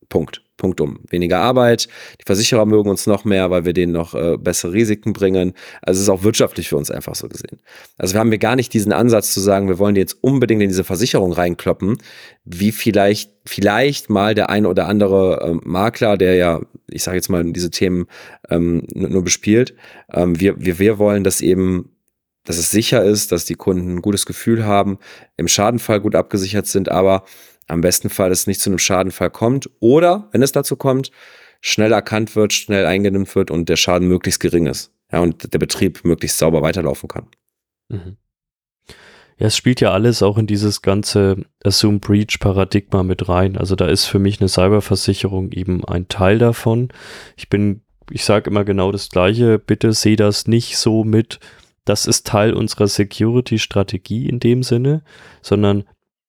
Punkt. 0.09 0.43
Punkt 0.57 0.81
um. 0.81 1.01
Weniger 1.11 1.39
Arbeit, 1.39 1.89
die 2.19 2.25
Versicherer 2.25 2.65
mögen 2.65 2.89
uns 2.89 3.07
noch 3.07 3.25
mehr, 3.25 3.51
weil 3.51 3.65
wir 3.65 3.75
denen 3.75 3.93
noch 3.93 4.15
äh, 4.15 4.39
bessere 4.39 4.73
Risiken 4.73 5.13
bringen. 5.13 5.53
Also 5.83 5.99
es 5.99 6.05
ist 6.05 6.09
auch 6.09 6.23
wirtschaftlich 6.23 6.69
für 6.69 6.77
uns 6.77 6.91
einfach 6.91 7.15
so 7.15 7.29
gesehen. 7.29 7.61
Also 7.99 8.15
wir 8.15 8.21
haben 8.21 8.31
wir 8.31 8.39
gar 8.39 8.57
nicht 8.57 8.73
diesen 8.73 8.93
Ansatz 8.93 9.35
zu 9.35 9.41
sagen, 9.41 9.69
wir 9.69 9.79
wollen 9.79 9.95
die 9.95 10.01
jetzt 10.01 10.17
unbedingt 10.23 10.63
in 10.63 10.69
diese 10.69 10.85
Versicherung 10.85 11.33
reinkloppen, 11.33 11.99
wie 12.45 12.73
vielleicht, 12.73 13.33
vielleicht 13.45 14.09
mal 14.09 14.35
der 14.35 14.49
ein 14.49 14.65
oder 14.65 14.89
andere 14.89 15.41
äh, 15.43 15.69
Makler, 15.69 16.17
der 16.17 16.37
ja, 16.37 16.61
ich 16.91 17.03
sage 17.03 17.17
jetzt 17.17 17.29
mal, 17.29 17.45
diese 17.53 17.71
Themen 17.71 18.07
ähm, 18.49 18.85
nur 18.95 19.23
bespielt. 19.23 19.75
Ähm, 20.13 20.41
wir, 20.41 20.59
wir, 20.59 20.79
wir 20.79 20.99
wollen, 20.99 21.23
dass 21.23 21.41
eben 21.43 21.91
dass 22.45 22.59
es 22.59 22.71
sicher 22.71 23.03
ist, 23.03 23.33
dass 23.33 23.45
die 23.45 23.57
Kunden 23.57 23.97
ein 23.97 24.03
gutes 24.03 24.25
Gefühl 24.25 24.65
haben, 24.65 24.99
im 25.37 25.49
Schadenfall 25.49 26.01
gut 26.01 26.15
abgesichert 26.15 26.69
sind, 26.69 26.89
aber 26.89 27.25
am 27.67 27.81
besten 27.81 28.11
Fall 28.11 28.31
es 28.31 28.47
nicht 28.47 28.61
zu 28.61 28.71
einem 28.71 28.79
Schadenfall 28.79 29.31
kommt 29.31 29.71
oder, 29.81 30.29
wenn 30.33 30.43
es 30.43 30.53
dazu 30.53 30.77
kommt, 30.77 31.11
schnell 31.61 31.93
erkannt 31.93 32.37
wird, 32.37 32.53
schnell 32.53 32.87
eingenimmt 32.87 33.35
wird 33.35 33.51
und 33.51 33.69
der 33.69 33.77
Schaden 33.77 34.09
möglichst 34.09 34.41
gering 34.41 34.67
ist. 34.67 34.93
Ja, 35.12 35.21
und 35.21 35.53
der 35.53 35.59
Betrieb 35.59 36.05
möglichst 36.05 36.39
sauber 36.39 36.62
weiterlaufen 36.62 37.09
kann. 37.09 37.27
Mhm. 37.89 38.17
Ja, 39.39 39.49
es 39.49 39.57
spielt 39.57 39.81
ja 39.81 39.93
alles 39.93 40.23
auch 40.23 40.39
in 40.39 40.47
dieses 40.47 40.81
ganze 40.81 41.45
Assume 41.62 41.99
Breach 41.99 42.39
Paradigma 42.41 43.03
mit 43.03 43.29
rein. 43.29 43.57
Also 43.57 43.77
da 43.77 43.87
ist 43.87 44.07
für 44.07 44.19
mich 44.19 44.41
eine 44.41 44.49
Cyberversicherung 44.49 45.53
eben 45.53 45.85
ein 45.85 46.09
Teil 46.09 46.39
davon. 46.39 46.89
Ich 47.37 47.51
bin, 47.51 47.83
ich 48.11 48.25
sage 48.25 48.49
immer 48.51 48.64
genau 48.64 48.93
das 48.93 49.11
Gleiche. 49.11 49.59
Bitte 49.59 49.93
sehe 49.93 50.17
das 50.17 50.47
nicht 50.47 50.79
so 50.79 51.05
mit, 51.05 51.39
das 51.85 52.07
ist 52.07 52.27
Teil 52.27 52.55
unserer 52.55 52.89
Security-Strategie 52.89 54.27
in 54.27 54.41
dem 54.41 54.62
Sinne, 54.62 55.03
sondern 55.43 55.85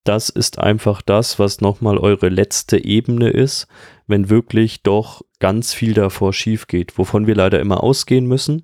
das 0.08 0.30
ist 0.30 0.60
einfach 0.60 1.01
das, 1.01 1.39
was 1.39 1.62
nochmal 1.62 1.97
eure 1.97 2.30
letzte 2.30 2.84
Ebene 2.84 3.30
ist, 3.30 3.68
wenn 4.08 4.30
wirklich 4.30 4.82
doch 4.84 5.22
ganz 5.39 5.74
viel 5.74 5.93
davor 5.93 6.34
schief 6.34 6.68
geht, 6.68 6.97
wovon 6.97 7.28
wir 7.28 7.36
leider 7.36 7.60
immer 7.60 7.84
ausgehen 7.84 8.26
müssen. 8.26 8.64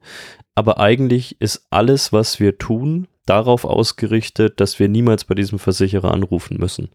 Aber 0.55 0.79
eigentlich 0.79 1.41
ist 1.41 1.67
alles, 1.69 2.13
was 2.13 2.39
wir 2.39 2.57
tun, 2.57 3.07
darauf 3.25 3.65
ausgerichtet, 3.65 4.59
dass 4.59 4.79
wir 4.79 4.87
niemals 4.87 5.25
bei 5.25 5.35
diesem 5.35 5.59
Versicherer 5.59 6.11
anrufen 6.11 6.57
müssen. 6.57 6.89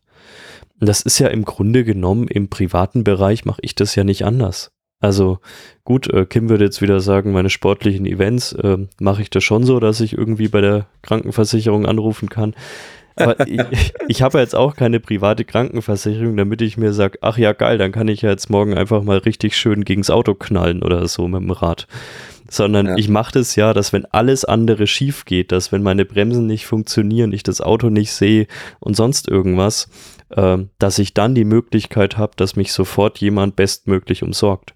Das 0.81 1.03
ist 1.03 1.19
ja 1.19 1.29
im 1.29 1.45
Grunde 1.45 1.85
genommen 1.85 2.29
im 2.29 2.49
privaten 2.49 3.05
Bereich 3.05 3.45
mache 3.45 3.61
ich 3.63 3.75
das 3.75 3.95
ja 3.97 4.05
nicht 4.05 4.25
anders. 4.25 4.71
Also 5.01 5.39
gut, 5.85 6.09
äh, 6.13 6.27
Kim 6.27 6.49
würde 6.49 6.65
jetzt 6.65 6.83
wieder 6.83 7.01
sagen, 7.01 7.33
meine 7.33 7.51
sportlichen 7.51 8.05
Events 8.05 8.53
äh, 8.53 8.79
mache 9.01 9.23
ich 9.23 9.31
das 9.31 9.45
schon 9.45 9.65
so, 9.65 9.79
dass 9.79 10.01
ich 10.01 10.13
irgendwie 10.17 10.49
bei 10.49 10.61
der 10.61 10.87
Krankenversicherung 11.03 11.87
anrufen 11.87 12.29
kann. 12.29 12.55
Aber 13.19 13.47
ich, 13.47 13.61
ich 14.09 14.23
habe 14.23 14.39
jetzt 14.39 14.55
auch 14.55 14.77
keine 14.77 15.01
private 15.01 15.45
Krankenversicherung, 15.45 16.37
damit 16.37 16.63
ich 16.63 16.77
mir 16.77 16.93
sage, 16.93 17.19
ach 17.21 17.39
ja, 17.39 17.53
geil, 17.53 17.79
dann 17.79 17.93
kann 17.93 18.09
ich 18.09 18.23
ja 18.23 18.31
jetzt 18.31 18.51
morgen 18.51 18.75
einfach 18.75 19.03
mal 19.03 19.19
richtig 19.19 19.57
schön 19.57 19.85
gegens 19.85 20.11
Auto 20.11 20.35
knallen 20.35 20.83
oder 20.83 21.07
so 21.09 21.29
mit 21.29 21.41
dem 21.41 21.51
Rad. 21.51 21.87
Sondern 22.51 22.87
ja. 22.87 22.97
ich 22.97 23.09
mache 23.09 23.33
das 23.33 23.57
ja, 23.57 23.75
dass 23.75 23.93
wenn 23.93 24.07
alles 24.07 24.45
andere 24.45 24.87
schief 24.87 25.25
geht, 25.25 25.53
dass 25.53 25.71
wenn 25.71 25.83
meine 25.83 26.05
Bremsen 26.05 26.47
nicht 26.47 26.67
funktionieren, 26.67 27.33
ich 27.33 27.43
das 27.43 27.61
Auto 27.61 27.91
nicht 27.91 28.13
sehe 28.13 28.47
und 28.81 28.97
sonst 28.97 29.29
irgendwas, 29.29 29.91
äh, 30.31 30.59
dass 30.79 30.99
ich 30.99 31.15
dann 31.15 31.35
die 31.35 31.45
Möglichkeit 31.45 32.17
habe, 32.17 32.33
dass 32.37 32.57
mich 32.57 32.73
sofort 32.73 33.19
jemand 33.19 33.57
bestmöglich 33.57 34.23
umsorgt. 34.23 34.75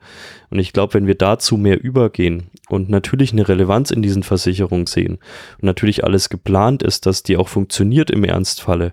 Und 0.50 0.58
ich 0.58 0.72
glaube, 0.72 0.94
wenn 0.94 1.06
wir 1.06 1.14
dazu 1.14 1.56
mehr 1.56 1.82
übergehen 1.82 2.50
und 2.68 2.88
natürlich 2.88 3.32
eine 3.32 3.48
Relevanz 3.48 3.90
in 3.90 4.02
diesen 4.02 4.22
Versicherungen 4.22 4.86
sehen 4.86 5.18
und 5.58 5.64
natürlich 5.64 6.04
alles 6.04 6.28
geplant 6.28 6.82
ist, 6.82 7.06
dass 7.06 7.22
die 7.22 7.36
auch 7.36 7.48
funktioniert 7.48 8.10
im 8.10 8.24
Ernstfalle, 8.24 8.92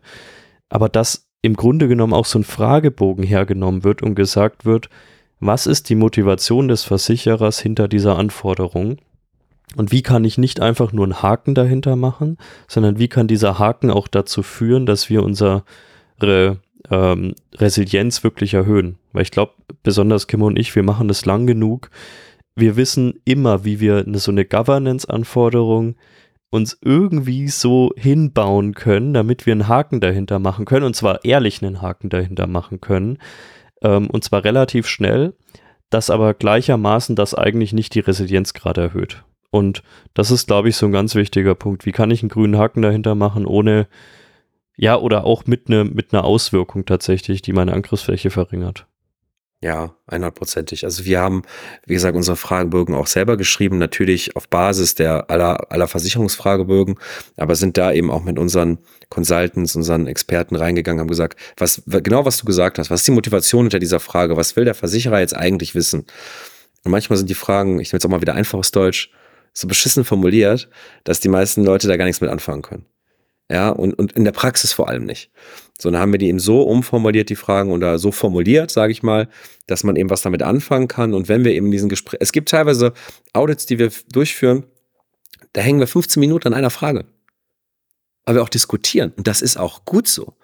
aber 0.70 0.90
dass 0.90 1.28
im 1.42 1.56
Grunde 1.56 1.88
genommen 1.88 2.14
auch 2.14 2.26
so 2.26 2.40
ein 2.40 2.44
Fragebogen 2.44 3.24
hergenommen 3.24 3.84
wird 3.84 4.02
und 4.02 4.16
gesagt 4.16 4.66
wird, 4.66 4.90
was 5.40 5.68
ist 5.68 5.90
die 5.90 5.96
Motivation 5.96 6.68
des 6.68 6.84
Versicherers 6.84 7.60
hinter 7.60 7.88
dieser 7.88 8.18
Anforderung? 8.18 8.98
Und 9.76 9.92
wie 9.92 10.02
kann 10.02 10.26
ich 10.26 10.38
nicht 10.38 10.60
einfach 10.62 10.92
nur 10.92 11.06
einen 11.06 11.22
Haken 11.22 11.54
dahinter 11.54 11.96
machen, 11.96 12.38
sondern 12.68 12.98
wie 12.98 13.08
kann 13.08 13.28
dieser 13.28 13.60
Haken 13.60 13.92
auch 13.92 14.08
dazu 14.08 14.42
führen, 14.42 14.86
dass 14.86 15.10
wir 15.10 15.24
unsere 15.24 15.64
ähm, 16.90 17.36
Resilienz 17.56 18.24
wirklich 18.24 18.56
erhöhen? 18.56 18.98
Weil 19.14 19.22
ich 19.22 19.32
glaube, 19.32 19.54
besonders 19.84 20.28
Kim 20.28 20.42
und 20.42 20.58
ich, 20.58 20.76
wir 20.76 20.84
machen 20.84 21.08
das 21.08 21.26
lang 21.26 21.46
genug, 21.46 21.92
wir 22.56 22.76
wissen 22.76 23.20
immer, 23.26 23.64
wie 23.64 23.80
wir 23.80 24.04
eine, 24.06 24.18
so 24.18 24.32
eine 24.32 24.44
Governance-Anforderung 24.44 25.96
uns 26.52 26.78
irgendwie 26.84 27.48
so 27.48 27.92
hinbauen 27.96 28.74
können, 28.74 29.14
damit 29.14 29.46
wir 29.46 29.54
einen 29.54 29.68
Haken 29.68 30.02
dahinter 30.02 30.40
machen 30.40 30.66
können, 30.66 30.86
und 30.86 30.96
zwar 30.96 31.24
ehrlich 31.24 31.64
einen 31.64 31.82
Haken 31.82 32.10
dahinter 32.10 32.48
machen 32.48 32.82
können, 32.82 33.20
ähm, 33.82 34.10
und 34.10 34.24
zwar 34.24 34.44
relativ 34.44 34.88
schnell, 34.88 35.34
das 35.90 36.10
aber 36.10 36.34
gleichermaßen 36.34 37.16
das 37.16 37.34
eigentlich 37.34 37.74
nicht 37.74 37.96
die 37.96 38.00
Resilienz 38.00 38.54
gerade 38.54 38.82
erhöht. 38.82 39.24
Und 39.52 39.82
das 40.14 40.32
ist, 40.32 40.48
glaube 40.48 40.70
ich, 40.70 40.76
so 40.76 40.86
ein 40.86 40.92
ganz 40.92 41.16
wichtiger 41.16 41.56
Punkt. 41.56 41.86
Wie 41.86 41.92
kann 41.92 42.12
ich 42.12 42.22
einen 42.22 42.30
grünen 42.30 42.58
Haken 42.58 42.82
dahinter 42.82 43.16
machen, 43.16 43.46
ohne, 43.46 43.88
ja, 44.76 44.98
oder 44.98 45.24
auch 45.24 45.46
mit, 45.46 45.70
ne, 45.70 45.86
mit 45.86 46.14
einer 46.14 46.24
Auswirkung 46.24 46.86
tatsächlich, 46.86 47.42
die 47.42 47.54
meine 47.54 47.74
Angriffsfläche 47.74 48.30
verringert. 48.30 48.86
Ja, 49.62 49.94
einhundertprozentig. 50.08 50.86
Also 50.86 51.04
wir 51.04 51.20
haben, 51.20 51.42
wie 51.86 51.94
gesagt, 51.94 52.16
unsere 52.16 52.38
Fragebögen 52.38 52.96
auch 52.96 53.08
selber 53.08 53.36
geschrieben, 53.36 53.78
natürlich 53.78 54.38
auf 54.38 54.48
Basis 54.48 54.96
der 54.96 55.30
aller, 55.30 55.70
aller 55.70 55.90
Versicherungsfragebögen, 55.90 56.98
aber 57.36 57.56
sind 57.56 57.78
da 57.78 57.92
eben 57.92 58.10
auch 58.10 58.24
mit 58.24 58.40
unseren 58.40 58.78
Consultants, 59.10 59.76
unseren 59.76 60.08
Experten 60.08 60.56
reingegangen, 60.56 61.02
haben 61.02 61.10
gesagt, 61.10 61.38
was, 61.58 61.82
genau 61.86 62.24
was 62.24 62.38
du 62.38 62.46
gesagt 62.46 62.80
hast, 62.80 62.90
was 62.90 63.02
ist 63.02 63.08
die 63.08 63.12
Motivation 63.12 63.66
hinter 63.66 63.80
dieser 63.80 64.00
Frage, 64.00 64.38
was 64.38 64.56
will 64.56 64.64
der 64.64 64.76
Versicherer 64.76 65.20
jetzt 65.20 65.36
eigentlich 65.36 65.76
wissen? 65.76 66.06
Und 66.86 66.92
manchmal 66.92 67.18
sind 67.18 67.30
die 67.30 67.36
Fragen, 67.36 67.82
ich 67.82 67.90
nehme 67.90 67.98
jetzt 67.98 68.06
auch 68.06 68.10
mal 68.10 68.22
wieder 68.22 68.36
einfaches 68.36 68.72
Deutsch, 68.72 69.12
so 69.52 69.68
beschissen 69.68 70.06
formuliert, 70.06 70.70
dass 71.04 71.20
die 71.20 71.28
meisten 71.28 71.66
Leute 71.66 71.90
da 71.90 71.98
gar 71.98 72.06
nichts 72.06 72.22
mit 72.22 72.30
anfangen 72.30 72.62
können. 72.62 72.86
Ja, 73.52 73.70
und, 73.70 73.94
und 73.96 74.12
in 74.14 74.26
der 74.26 74.32
Praxis 74.32 74.74
vor 74.74 74.90
allem 74.90 75.06
nicht. 75.06 75.32
So, 75.80 75.90
dann 75.90 76.00
haben 76.00 76.12
wir 76.12 76.20
die 76.20 76.28
eben 76.28 76.40
so 76.40 76.62
umformuliert, 76.62 77.30
die 77.30 77.36
Fragen, 77.36 77.72
oder 77.72 77.98
so 77.98 78.12
formuliert, 78.12 78.70
sage 78.70 78.92
ich 78.92 79.02
mal, 79.02 79.28
dass 79.66 79.84
man 79.84 79.96
eben 79.96 80.10
was 80.10 80.22
damit 80.22 80.44
anfangen 80.44 80.88
kann. 80.88 81.14
Und 81.14 81.30
wenn 81.30 81.44
wir 81.44 81.54
eben 81.54 81.72
diesen 81.72 81.90
Gespräch, 81.90 82.20
es 82.22 82.32
gibt 82.32 82.50
teilweise 82.50 82.94
Audits, 83.34 83.66
die 83.66 83.80
wir 83.80 83.92
durchführen, 84.12 84.66
da 85.54 85.62
hängen 85.62 85.80
wir 85.80 85.88
15 85.88 86.20
Minuten 86.20 86.48
an 86.48 86.54
einer 86.54 86.70
Frage. 86.70 87.06
Aber 88.26 88.36
wir 88.36 88.44
auch 88.44 88.50
diskutieren. 88.50 89.14
Und 89.18 89.26
das 89.26 89.42
ist 89.42 89.58
auch 89.58 89.84
gut 89.86 90.08
so. 90.08 90.36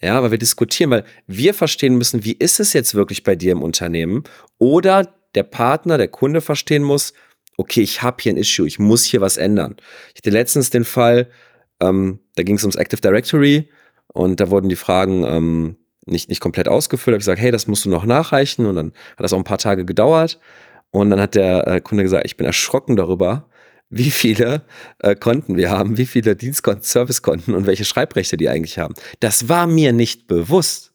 Ja, 0.00 0.22
weil 0.22 0.30
wir 0.30 0.38
diskutieren, 0.38 0.90
weil 0.90 1.04
wir 1.26 1.54
verstehen 1.54 1.96
müssen, 1.96 2.24
wie 2.24 2.34
ist 2.38 2.60
es 2.60 2.74
jetzt 2.74 2.94
wirklich 2.94 3.24
bei 3.24 3.34
dir 3.34 3.52
im 3.52 3.62
Unternehmen? 3.62 4.24
Oder 4.58 5.14
der 5.34 5.42
Partner, 5.42 5.96
der 5.96 6.08
Kunde 6.08 6.42
verstehen 6.42 6.82
muss, 6.82 7.14
okay, 7.56 7.80
ich 7.80 8.02
habe 8.02 8.18
hier 8.20 8.34
ein 8.34 8.36
Issue, 8.36 8.66
ich 8.66 8.78
muss 8.78 9.04
hier 9.04 9.22
was 9.22 9.38
ändern. 9.38 9.76
Ich 10.12 10.18
hatte 10.20 10.30
letztens 10.30 10.70
den 10.70 10.84
Fall, 10.84 11.30
ähm, 11.80 12.20
da 12.36 12.42
ging 12.42 12.56
es 12.56 12.64
ums 12.64 12.76
Active 12.76 13.00
Directory 13.00 13.68
und 14.12 14.40
da 14.40 14.50
wurden 14.50 14.68
die 14.68 14.76
Fragen 14.76 15.24
ähm, 15.24 15.76
nicht, 16.06 16.28
nicht 16.28 16.40
komplett 16.40 16.68
ausgefüllt. 16.68 17.12
Da 17.12 17.14
habe 17.14 17.18
ich 17.18 17.24
gesagt, 17.24 17.40
hey, 17.40 17.50
das 17.50 17.66
musst 17.66 17.84
du 17.84 17.90
noch 17.90 18.04
nachreichen. 18.04 18.66
Und 18.66 18.76
dann 18.76 18.92
hat 19.16 19.24
das 19.24 19.32
auch 19.32 19.38
ein 19.38 19.44
paar 19.44 19.58
Tage 19.58 19.84
gedauert. 19.84 20.38
Und 20.90 21.10
dann 21.10 21.20
hat 21.20 21.34
der 21.34 21.66
äh, 21.66 21.80
Kunde 21.80 22.04
gesagt, 22.04 22.24
ich 22.24 22.36
bin 22.36 22.46
erschrocken 22.46 22.96
darüber, 22.96 23.48
wie 23.90 24.10
viele 24.10 24.62
äh, 25.00 25.14
Konten 25.14 25.56
wir 25.56 25.70
haben, 25.70 25.98
wie 25.98 26.06
viele 26.06 26.36
Dienstkonten, 26.36 26.82
Servicekonten 26.82 27.54
und 27.54 27.66
welche 27.66 27.84
Schreibrechte 27.84 28.36
die 28.36 28.48
eigentlich 28.48 28.78
haben. 28.78 28.94
Das 29.20 29.48
war 29.48 29.66
mir 29.66 29.92
nicht 29.92 30.26
bewusst 30.26 30.92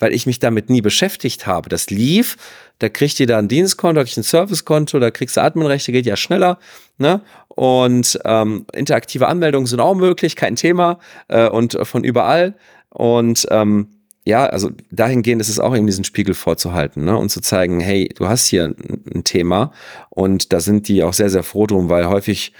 weil 0.00 0.12
ich 0.14 0.26
mich 0.26 0.40
damit 0.40 0.70
nie 0.70 0.80
beschäftigt 0.80 1.46
habe. 1.46 1.68
Das 1.68 1.90
lief, 1.90 2.36
da 2.78 2.88
kriegt 2.88 3.20
ihr 3.20 3.26
da 3.26 3.38
ein 3.38 3.48
Dienstkonto, 3.48 4.00
da 4.00 4.04
kriegt 4.04 4.16
ein 4.16 4.22
Servicekonto, 4.24 4.98
da 4.98 5.10
kriegst 5.10 5.36
du 5.36 5.42
Adminrechte, 5.42 5.92
geht 5.92 6.06
ja 6.06 6.16
schneller. 6.16 6.58
Ne? 6.98 7.20
Und 7.54 8.18
ähm, 8.24 8.64
interaktive 8.72 9.28
Anmeldungen 9.28 9.66
sind 9.66 9.80
auch 9.80 9.94
möglich, 9.94 10.36
kein 10.36 10.56
Thema 10.56 10.98
äh, 11.28 11.48
und 11.48 11.78
von 11.82 12.04
überall. 12.04 12.54
Und 12.90 13.46
ähm, 13.50 13.88
ja, 14.24 14.46
also 14.46 14.70
dahingehend 14.90 15.40
ist 15.40 15.48
es 15.48 15.58
auch 15.58 15.74
eben 15.74 15.86
diesen 15.86 16.04
Spiegel 16.04 16.34
vorzuhalten 16.34 17.04
ne? 17.04 17.16
und 17.16 17.30
zu 17.30 17.40
zeigen, 17.40 17.80
hey, 17.80 18.08
du 18.14 18.28
hast 18.28 18.46
hier 18.46 18.74
ein, 19.14 19.24
Thema 19.24 19.72
und 20.10 20.52
da 20.52 20.60
sind 20.60 20.88
die 20.88 21.02
auch 21.02 21.12
sehr, 21.12 21.30
sehr 21.30 21.42
froh 21.42 21.66
drum, 21.66 21.88
weil 21.88 22.08
häufig 22.08 22.52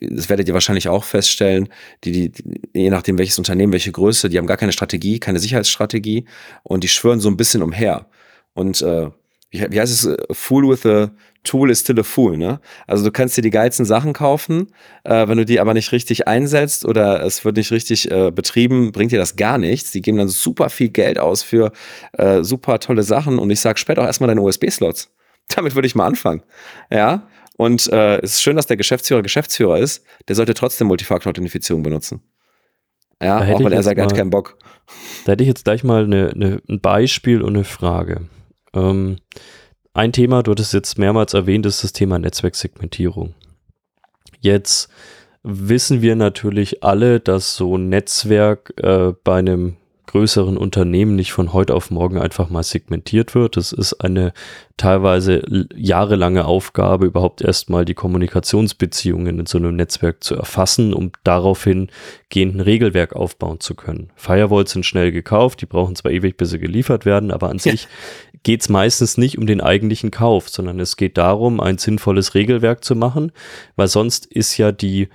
das 0.00 0.28
werdet 0.28 0.46
ihr 0.46 0.54
wahrscheinlich 0.54 0.88
auch 0.88 1.02
feststellen, 1.02 1.68
die, 2.04 2.30
die, 2.30 2.60
je 2.72 2.90
nachdem 2.90 3.18
welches 3.18 3.38
Unternehmen, 3.38 3.72
welche 3.72 3.90
Größe, 3.90 4.28
die 4.28 4.38
haben 4.38 4.46
gar 4.46 4.56
keine 4.56 4.72
Strategie, 4.72 5.18
keine 5.18 5.40
Sicherheitsstrategie 5.40 6.24
und 6.62 6.84
die 6.84 6.88
schwören 6.88 7.18
so 7.18 7.28
ein 7.28 7.36
bisschen 7.36 7.62
umher. 7.62 8.06
Und 8.54 8.80
äh, 8.82 9.10
wie, 9.50 9.80
heißt 9.80 9.92
es, 9.92 10.06
a 10.06 10.34
fool 10.34 10.68
with 10.68 10.86
a 10.86 11.10
tool 11.48 11.70
is 11.70 11.80
still 11.80 11.98
a 11.98 12.02
fool, 12.02 12.36
ne? 12.36 12.60
Also 12.86 13.04
du 13.04 13.10
kannst 13.10 13.36
dir 13.36 13.42
die 13.42 13.50
geilsten 13.50 13.86
Sachen 13.86 14.12
kaufen, 14.12 14.68
äh, 15.04 15.26
wenn 15.28 15.38
du 15.38 15.44
die 15.44 15.60
aber 15.60 15.74
nicht 15.74 15.92
richtig 15.92 16.28
einsetzt 16.28 16.84
oder 16.84 17.24
es 17.24 17.44
wird 17.44 17.56
nicht 17.56 17.72
richtig 17.72 18.10
äh, 18.10 18.30
betrieben, 18.30 18.92
bringt 18.92 19.12
dir 19.12 19.18
das 19.18 19.36
gar 19.36 19.58
nichts. 19.58 19.90
Die 19.90 20.02
geben 20.02 20.18
dann 20.18 20.28
super 20.28 20.68
viel 20.68 20.90
Geld 20.90 21.18
aus 21.18 21.42
für 21.42 21.72
äh, 22.12 22.42
super 22.42 22.78
tolle 22.80 23.02
Sachen 23.02 23.38
und 23.38 23.50
ich 23.50 23.60
sag, 23.60 23.78
sperrt 23.78 23.98
auch 23.98 24.04
erstmal 24.04 24.28
deine 24.28 24.42
USB-Slots. 24.42 25.10
Damit 25.54 25.74
würde 25.74 25.86
ich 25.86 25.94
mal 25.94 26.06
anfangen. 26.06 26.42
Ja, 26.90 27.26
und 27.56 27.90
äh, 27.92 28.18
es 28.18 28.34
ist 28.34 28.42
schön, 28.42 28.56
dass 28.56 28.66
der 28.66 28.76
Geschäftsführer 28.76 29.22
Geschäftsführer 29.22 29.78
ist. 29.78 30.04
Der 30.28 30.36
sollte 30.36 30.54
trotzdem 30.54 30.86
Multifaktor-Authentifizierung 30.88 31.82
benutzen. 31.82 32.20
Ja, 33.20 33.38
auch 33.38 33.64
wenn 33.64 33.72
er 33.72 33.82
sagt, 33.82 33.98
er 33.98 34.04
hat 34.04 34.14
keinen 34.14 34.30
Bock. 34.30 34.58
Da 35.24 35.32
hätte 35.32 35.42
ich 35.42 35.48
jetzt 35.48 35.64
gleich 35.64 35.82
mal 35.82 36.04
eine, 36.04 36.30
eine, 36.30 36.62
ein 36.68 36.80
Beispiel 36.80 37.42
und 37.42 37.56
eine 37.56 37.64
Frage. 37.64 38.28
Ähm, 38.74 39.16
ein 39.98 40.12
Thema, 40.12 40.44
du 40.44 40.52
hattest 40.52 40.72
jetzt 40.72 40.96
mehrmals 40.96 41.34
erwähnt, 41.34 41.66
ist 41.66 41.82
das 41.82 41.92
Thema 41.92 42.20
Netzwerksegmentierung. 42.20 43.34
Jetzt 44.40 44.88
wissen 45.42 46.02
wir 46.02 46.14
natürlich 46.14 46.84
alle, 46.84 47.18
dass 47.18 47.56
so 47.56 47.76
ein 47.76 47.88
Netzwerk 47.88 48.72
äh, 48.76 49.12
bei 49.24 49.38
einem 49.38 49.76
größeren 50.08 50.56
Unternehmen 50.56 51.16
nicht 51.16 51.32
von 51.32 51.52
heute 51.52 51.74
auf 51.74 51.90
morgen 51.90 52.18
einfach 52.18 52.48
mal 52.48 52.62
segmentiert 52.62 53.34
wird. 53.34 53.56
Das 53.56 53.72
ist 53.72 53.94
eine 53.94 54.32
teilweise 54.76 55.66
jahrelange 55.74 56.46
Aufgabe, 56.46 57.06
überhaupt 57.06 57.42
erstmal 57.42 57.84
die 57.84 57.94
Kommunikationsbeziehungen 57.94 59.38
in 59.38 59.46
so 59.46 59.58
einem 59.58 59.76
Netzwerk 59.76 60.24
zu 60.24 60.34
erfassen, 60.34 60.94
um 60.94 61.12
daraufhin 61.24 61.90
gehend 62.30 62.56
ein 62.56 62.60
Regelwerk 62.60 63.14
aufbauen 63.14 63.60
zu 63.60 63.74
können. 63.74 64.10
Firewalls 64.16 64.72
sind 64.72 64.86
schnell 64.86 65.12
gekauft, 65.12 65.60
die 65.60 65.66
brauchen 65.66 65.94
zwar 65.94 66.10
ewig, 66.10 66.36
bis 66.36 66.50
sie 66.50 66.58
geliefert 66.58 67.04
werden, 67.04 67.30
aber 67.30 67.50
an 67.50 67.58
ja. 67.58 67.72
sich 67.72 67.86
geht 68.42 68.62
es 68.62 68.68
meistens 68.68 69.18
nicht 69.18 69.38
um 69.38 69.46
den 69.46 69.60
eigentlichen 69.60 70.10
Kauf, 70.10 70.48
sondern 70.48 70.80
es 70.80 70.96
geht 70.96 71.18
darum, 71.18 71.60
ein 71.60 71.78
sinnvolles 71.78 72.34
Regelwerk 72.34 72.84
zu 72.84 72.94
machen, 72.94 73.32
weil 73.76 73.88
sonst 73.88 74.26
ist 74.26 74.56
ja 74.56 74.72
die 74.72 75.08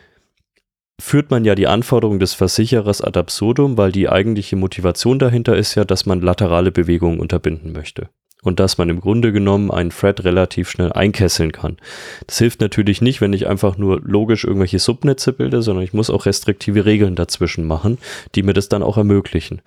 führt 1.01 1.31
man 1.31 1.43
ja 1.43 1.55
die 1.55 1.67
Anforderungen 1.67 2.19
des 2.19 2.33
Versicherers 2.33 3.01
ad 3.01 3.19
absurdum, 3.19 3.77
weil 3.77 3.91
die 3.91 4.09
eigentliche 4.09 4.55
Motivation 4.55 5.19
dahinter 5.19 5.55
ist 5.57 5.75
ja, 5.75 5.85
dass 5.85 6.05
man 6.05 6.21
laterale 6.21 6.71
Bewegungen 6.71 7.19
unterbinden 7.19 7.73
möchte. 7.73 8.09
Und 8.43 8.59
dass 8.59 8.77
man 8.77 8.89
im 8.89 8.99
Grunde 8.99 9.31
genommen 9.31 9.71
einen 9.71 9.89
Thread 9.89 10.25
relativ 10.25 10.69
schnell 10.69 10.91
einkesseln 10.91 11.53
kann. 11.53 11.77
Das 12.27 12.39
hilft 12.39 12.59
natürlich 12.59 13.01
nicht, 13.01 13.21
wenn 13.21 13.31
ich 13.31 13.47
einfach 13.47 13.77
nur 13.77 14.01
logisch 14.01 14.43
irgendwelche 14.43 14.79
Subnetze 14.79 15.31
bilde, 15.31 15.61
sondern 15.61 15.83
ich 15.83 15.93
muss 15.93 16.09
auch 16.09 16.25
restriktive 16.25 16.85
Regeln 16.85 17.15
dazwischen 17.15 17.65
machen, 17.65 17.97
die 18.35 18.43
mir 18.43 18.53
das 18.53 18.67
dann 18.67 18.83
auch 18.83 18.97
ermöglichen. 18.97 19.61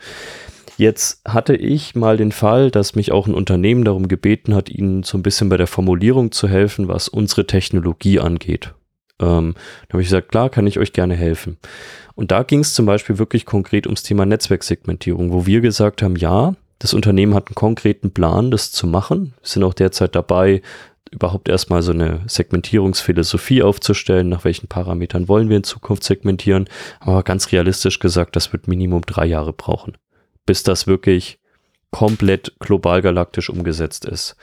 Jetzt 0.78 1.22
hatte 1.26 1.56
ich 1.56 1.94
mal 1.94 2.18
den 2.18 2.32
Fall, 2.32 2.70
dass 2.70 2.94
mich 2.94 3.10
auch 3.10 3.26
ein 3.26 3.34
Unternehmen 3.34 3.84
darum 3.84 4.08
gebeten 4.08 4.54
hat, 4.54 4.68
ihnen 4.68 5.02
so 5.02 5.16
ein 5.16 5.22
bisschen 5.22 5.48
bei 5.48 5.56
der 5.56 5.66
Formulierung 5.66 6.32
zu 6.32 6.48
helfen, 6.48 6.88
was 6.88 7.08
unsere 7.08 7.46
Technologie 7.46 8.20
angeht. 8.20 8.74
Ähm, 9.18 9.54
da 9.88 9.94
habe 9.94 10.02
ich 10.02 10.08
gesagt, 10.08 10.28
klar, 10.28 10.50
kann 10.50 10.66
ich 10.66 10.78
euch 10.78 10.92
gerne 10.92 11.14
helfen. 11.14 11.56
Und 12.14 12.30
da 12.30 12.42
ging 12.42 12.60
es 12.60 12.74
zum 12.74 12.84
Beispiel 12.84 13.18
wirklich 13.18 13.46
konkret 13.46 13.86
ums 13.86 14.02
Thema 14.02 14.26
Netzwerksegmentierung, 14.26 15.32
wo 15.32 15.46
wir 15.46 15.62
gesagt 15.62 16.02
haben, 16.02 16.16
ja, 16.16 16.54
das 16.78 16.92
Unternehmen 16.92 17.34
hat 17.34 17.48
einen 17.48 17.54
konkreten 17.54 18.12
Plan, 18.12 18.50
das 18.50 18.70
zu 18.70 18.86
machen. 18.86 19.32
Wir 19.40 19.48
sind 19.48 19.64
auch 19.64 19.72
derzeit 19.72 20.14
dabei, 20.14 20.60
überhaupt 21.10 21.48
erstmal 21.48 21.82
so 21.82 21.92
eine 21.92 22.20
Segmentierungsphilosophie 22.26 23.62
aufzustellen, 23.62 24.28
nach 24.28 24.44
welchen 24.44 24.68
Parametern 24.68 25.28
wollen 25.28 25.48
wir 25.48 25.56
in 25.56 25.64
Zukunft 25.64 26.04
segmentieren. 26.04 26.68
Aber 27.00 27.22
ganz 27.22 27.52
realistisch 27.52 27.98
gesagt, 27.98 28.36
das 28.36 28.52
wird 28.52 28.68
Minimum 28.68 29.02
drei 29.02 29.24
Jahre 29.24 29.54
brauchen, 29.54 29.96
bis 30.46 30.62
das 30.62 30.86
wirklich 30.86 31.38
komplett 31.90 32.54
global 32.58 33.02
galaktisch 33.02 33.50
umgesetzt 33.50 34.04
ist. 34.04 34.36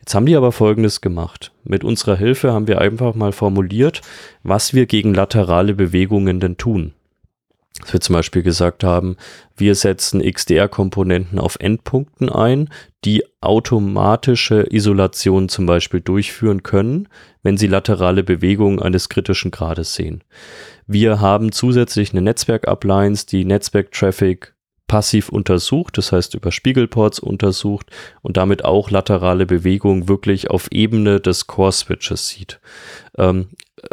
Jetzt 0.00 0.14
haben 0.14 0.26
die 0.26 0.36
aber 0.36 0.52
Folgendes 0.52 1.00
gemacht. 1.00 1.52
Mit 1.64 1.84
unserer 1.84 2.16
Hilfe 2.16 2.52
haben 2.52 2.68
wir 2.68 2.80
einfach 2.80 3.14
mal 3.14 3.32
formuliert, 3.32 4.02
was 4.42 4.74
wir 4.74 4.86
gegen 4.86 5.14
laterale 5.14 5.74
Bewegungen 5.74 6.40
denn 6.40 6.56
tun. 6.56 6.92
Dass 7.80 7.92
wir 7.94 8.00
zum 8.00 8.14
Beispiel 8.14 8.42
gesagt 8.42 8.84
haben, 8.84 9.16
wir 9.56 9.74
setzen 9.74 10.20
XDR-Komponenten 10.20 11.38
auf 11.38 11.56
Endpunkten 11.58 12.28
ein, 12.28 12.68
die 13.04 13.24
automatische 13.40 14.66
Isolation 14.70 15.48
zum 15.48 15.66
Beispiel 15.66 16.00
durchführen 16.00 16.62
können, 16.62 17.08
wenn 17.42 17.56
sie 17.56 17.66
laterale 17.66 18.22
Bewegungen 18.22 18.80
eines 18.80 19.08
kritischen 19.08 19.50
Grades 19.50 19.94
sehen. 19.94 20.22
Wir 20.86 21.20
haben 21.20 21.50
zusätzlich 21.50 22.12
eine 22.12 22.22
Netzwerk-Appliance, 22.22 23.26
die 23.26 23.44
Netzwerk-Traffic 23.44 24.54
passiv 24.92 25.30
untersucht, 25.30 25.96
das 25.96 26.12
heißt 26.12 26.34
über 26.34 26.52
Spiegelports 26.52 27.18
untersucht 27.18 27.86
und 28.20 28.36
damit 28.36 28.62
auch 28.66 28.90
laterale 28.90 29.46
Bewegung 29.46 30.06
wirklich 30.06 30.50
auf 30.50 30.70
Ebene 30.70 31.18
des 31.18 31.46
Core-Switches 31.46 32.28
sieht. 32.28 32.60
Ähm, 33.16 33.48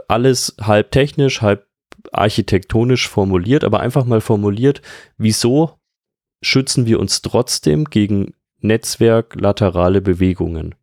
alles 0.09 0.57
halb 0.59 0.91
technisch, 0.91 1.41
halb 1.41 1.65
architektonisch 2.11 3.07
formuliert, 3.07 3.63
aber 3.63 3.79
einfach 3.79 4.03
mal 4.03 4.19
formuliert, 4.19 4.81
wieso 5.17 5.79
schützen 6.41 6.85
wir 6.85 6.99
uns 6.99 7.21
trotzdem 7.21 7.85
gegen 7.85 8.33
Netzwerk-laterale 8.59 10.01
Bewegungen. 10.01 10.75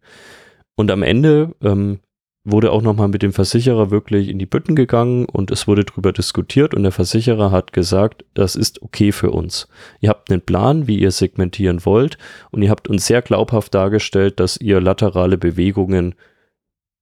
Und 0.77 0.91
am 0.91 1.03
Ende 1.03 1.55
ähm, 1.61 2.01
wurde 2.47 2.71
auch 2.71 2.81
nochmal 2.81 3.09
mit 3.09 3.23
dem 3.23 3.33
Versicherer 3.33 3.91
wirklich 3.91 4.29
in 4.29 4.39
die 4.39 4.47
Bütten 4.47 4.77
gegangen 4.77 5.27
und 5.27 5.51
es 5.51 5.67
wurde 5.67 5.85
darüber 5.85 6.13
diskutiert 6.13 6.75
und 6.75 6.85
der 6.85 6.93
Versicherer 6.93 7.51
hat 7.51 7.73
gesagt, 7.73 8.25
das 8.35 8.55
ist 8.55 8.81
okay 8.83 9.11
für 9.11 9.33
uns. 9.33 9.69
Ihr 10.01 10.11
habt 10.11 10.31
einen 10.31 10.41
Plan, 10.41 10.87
wie 10.87 10.99
ihr 10.99 11.11
segmentieren 11.11 11.85
wollt 11.85 12.19
und 12.53 12.63
ihr 12.63 12.71
habt 12.71 12.89
uns 12.89 13.07
sehr 13.07 13.21
glaubhaft 13.21 13.75
dargestellt, 13.75 14.39
dass 14.39 14.57
ihr 14.57 14.81
laterale 14.81 15.37
Bewegungen 15.37 16.15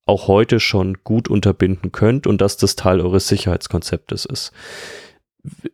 auch 0.07 0.29
heute 0.29 0.61
schon 0.61 0.99
gut 1.05 1.29
unterbinden 1.29 1.93
könnt 1.93 2.27
und 2.27 2.41
dass 2.41 2.57
das 2.57 2.75
Teil 2.75 3.01
eures 3.01 3.29
Sicherheitskonzeptes 3.29 4.25
ist. 4.25 4.53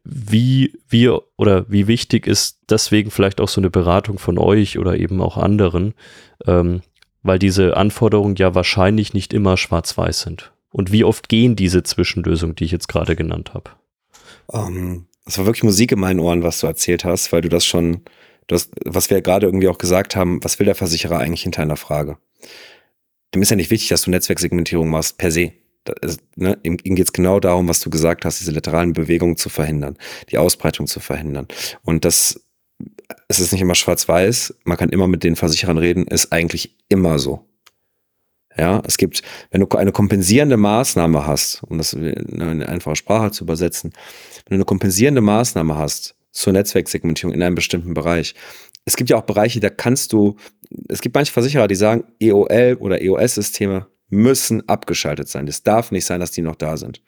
Wie 0.02 0.72
wir 0.88 1.22
oder 1.36 1.70
wie 1.70 1.86
wichtig 1.86 2.26
ist 2.26 2.58
deswegen 2.68 3.12
vielleicht 3.12 3.40
auch 3.40 3.48
so 3.48 3.60
eine 3.60 3.70
Beratung 3.70 4.18
von 4.18 4.36
euch 4.36 4.78
oder 4.78 4.96
eben 4.96 5.20
auch 5.22 5.36
anderen, 5.36 5.94
ähm, 6.46 6.82
weil 7.22 7.38
diese 7.38 7.76
Anforderungen 7.76 8.36
ja 8.36 8.54
wahrscheinlich 8.54 9.14
nicht 9.14 9.32
immer 9.32 9.56
schwarz-weiß 9.56 10.20
sind. 10.20 10.52
Und 10.70 10.92
wie 10.92 11.04
oft 11.04 11.28
gehen 11.28 11.56
diese 11.56 11.82
Zwischenlösungen, 11.82 12.54
die 12.54 12.64
ich 12.64 12.70
jetzt 12.70 12.88
gerade 12.88 13.16
genannt 13.16 13.54
habe? 13.54 13.70
Um, 14.46 14.76
ähm, 14.76 15.06
das 15.24 15.38
war 15.38 15.46
wirklich 15.46 15.64
Musik 15.64 15.92
in 15.92 16.00
meinen 16.00 16.20
Ohren, 16.20 16.42
was 16.42 16.60
du 16.60 16.66
erzählt 16.66 17.04
hast, 17.04 17.32
weil 17.32 17.42
du 17.42 17.48
das 17.48 17.64
schon, 17.64 18.02
du 18.46 18.54
hast, 18.54 18.72
was 18.84 19.10
wir 19.10 19.20
gerade 19.20 19.46
irgendwie 19.46 19.68
auch 19.68 19.78
gesagt 19.78 20.16
haben, 20.16 20.42
was 20.42 20.58
will 20.58 20.66
der 20.66 20.74
Versicherer 20.74 21.18
eigentlich 21.18 21.42
hinter 21.42 21.62
einer 21.62 21.76
Frage? 21.76 22.16
Dem 23.34 23.42
ist 23.42 23.50
ja 23.50 23.56
nicht 23.56 23.70
wichtig, 23.70 23.90
dass 23.90 24.02
du 24.02 24.10
Netzwerksegmentierung 24.10 24.88
machst, 24.88 25.18
per 25.18 25.30
se. 25.30 25.52
Ist, 26.02 26.20
ne, 26.36 26.58
ihm, 26.62 26.78
ihm 26.82 26.94
geht 26.94 27.06
es 27.06 27.12
genau 27.12 27.38
darum, 27.38 27.68
was 27.68 27.80
du 27.80 27.90
gesagt 27.90 28.24
hast, 28.24 28.40
diese 28.40 28.50
lateralen 28.50 28.92
Bewegungen 28.92 29.36
zu 29.36 29.48
verhindern, 29.48 29.96
die 30.30 30.38
Ausbreitung 30.38 30.86
zu 30.86 31.00
verhindern. 31.00 31.46
Und 31.84 32.04
das 32.04 32.40
es 33.30 33.38
ist 33.38 33.52
nicht 33.52 33.60
immer 33.60 33.76
schwarz-weiß, 33.76 34.56
man 34.64 34.76
kann 34.76 34.88
immer 34.88 35.06
mit 35.06 35.22
den 35.22 35.36
Versicherern 35.36 35.78
reden, 35.78 36.04
ist 36.08 36.32
eigentlich 36.32 36.76
immer 36.88 37.20
so. 37.20 37.46
Ja, 38.56 38.82
es 38.84 38.98
gibt, 38.98 39.22
wenn 39.52 39.60
du 39.60 39.68
eine 39.76 39.92
kompensierende 39.92 40.56
Maßnahme 40.56 41.24
hast, 41.28 41.62
um 41.62 41.78
das 41.78 41.92
in 41.92 42.42
eine 42.42 42.68
einfache 42.68 42.96
Sprache 42.96 43.30
zu 43.30 43.44
übersetzen, 43.44 43.92
wenn 44.44 44.50
du 44.50 44.54
eine 44.56 44.64
kompensierende 44.64 45.20
Maßnahme 45.20 45.76
hast 45.76 46.16
zur 46.32 46.52
Netzwerksegmentierung 46.54 47.32
in 47.32 47.40
einem 47.40 47.54
bestimmten 47.54 47.94
Bereich, 47.94 48.34
es 48.84 48.96
gibt 48.96 49.10
ja 49.10 49.16
auch 49.16 49.22
Bereiche, 49.22 49.60
da 49.60 49.70
kannst 49.70 50.12
du, 50.12 50.34
es 50.88 51.00
gibt 51.00 51.14
manche 51.14 51.32
Versicherer, 51.32 51.68
die 51.68 51.76
sagen, 51.76 52.02
EOL 52.18 52.78
oder 52.80 53.00
EOS-Systeme 53.00 53.86
müssen 54.08 54.68
abgeschaltet 54.68 55.28
sein. 55.28 55.46
Es 55.46 55.62
darf 55.62 55.92
nicht 55.92 56.04
sein, 56.04 56.18
dass 56.18 56.32
die 56.32 56.42
noch 56.42 56.56
da 56.56 56.76
sind. 56.76 57.00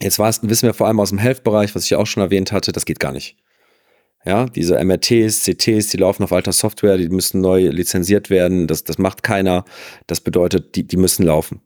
Jetzt 0.00 0.18
wissen 0.18 0.66
wir 0.66 0.72
vor 0.72 0.86
allem 0.86 1.00
aus 1.00 1.10
dem 1.10 1.18
Health-Bereich, 1.18 1.74
was 1.74 1.84
ich 1.84 1.94
auch 1.96 2.06
schon 2.06 2.22
erwähnt 2.22 2.50
hatte, 2.50 2.72
das 2.72 2.86
geht 2.86 2.98
gar 2.98 3.12
nicht. 3.12 3.36
Ja, 4.26 4.46
diese 4.46 4.82
MRTs, 4.82 5.44
CTs, 5.44 5.88
die 5.88 5.98
laufen 5.98 6.24
auf 6.24 6.32
alter 6.32 6.52
Software, 6.52 6.98
die 6.98 7.08
müssen 7.08 7.40
neu 7.40 7.68
lizenziert 7.68 8.28
werden. 8.28 8.66
Das, 8.66 8.82
das 8.82 8.98
macht 8.98 9.22
keiner. 9.22 9.64
Das 10.08 10.20
bedeutet, 10.20 10.74
die, 10.74 10.84
die 10.84 10.96
müssen 10.96 11.24
laufen. 11.24 11.60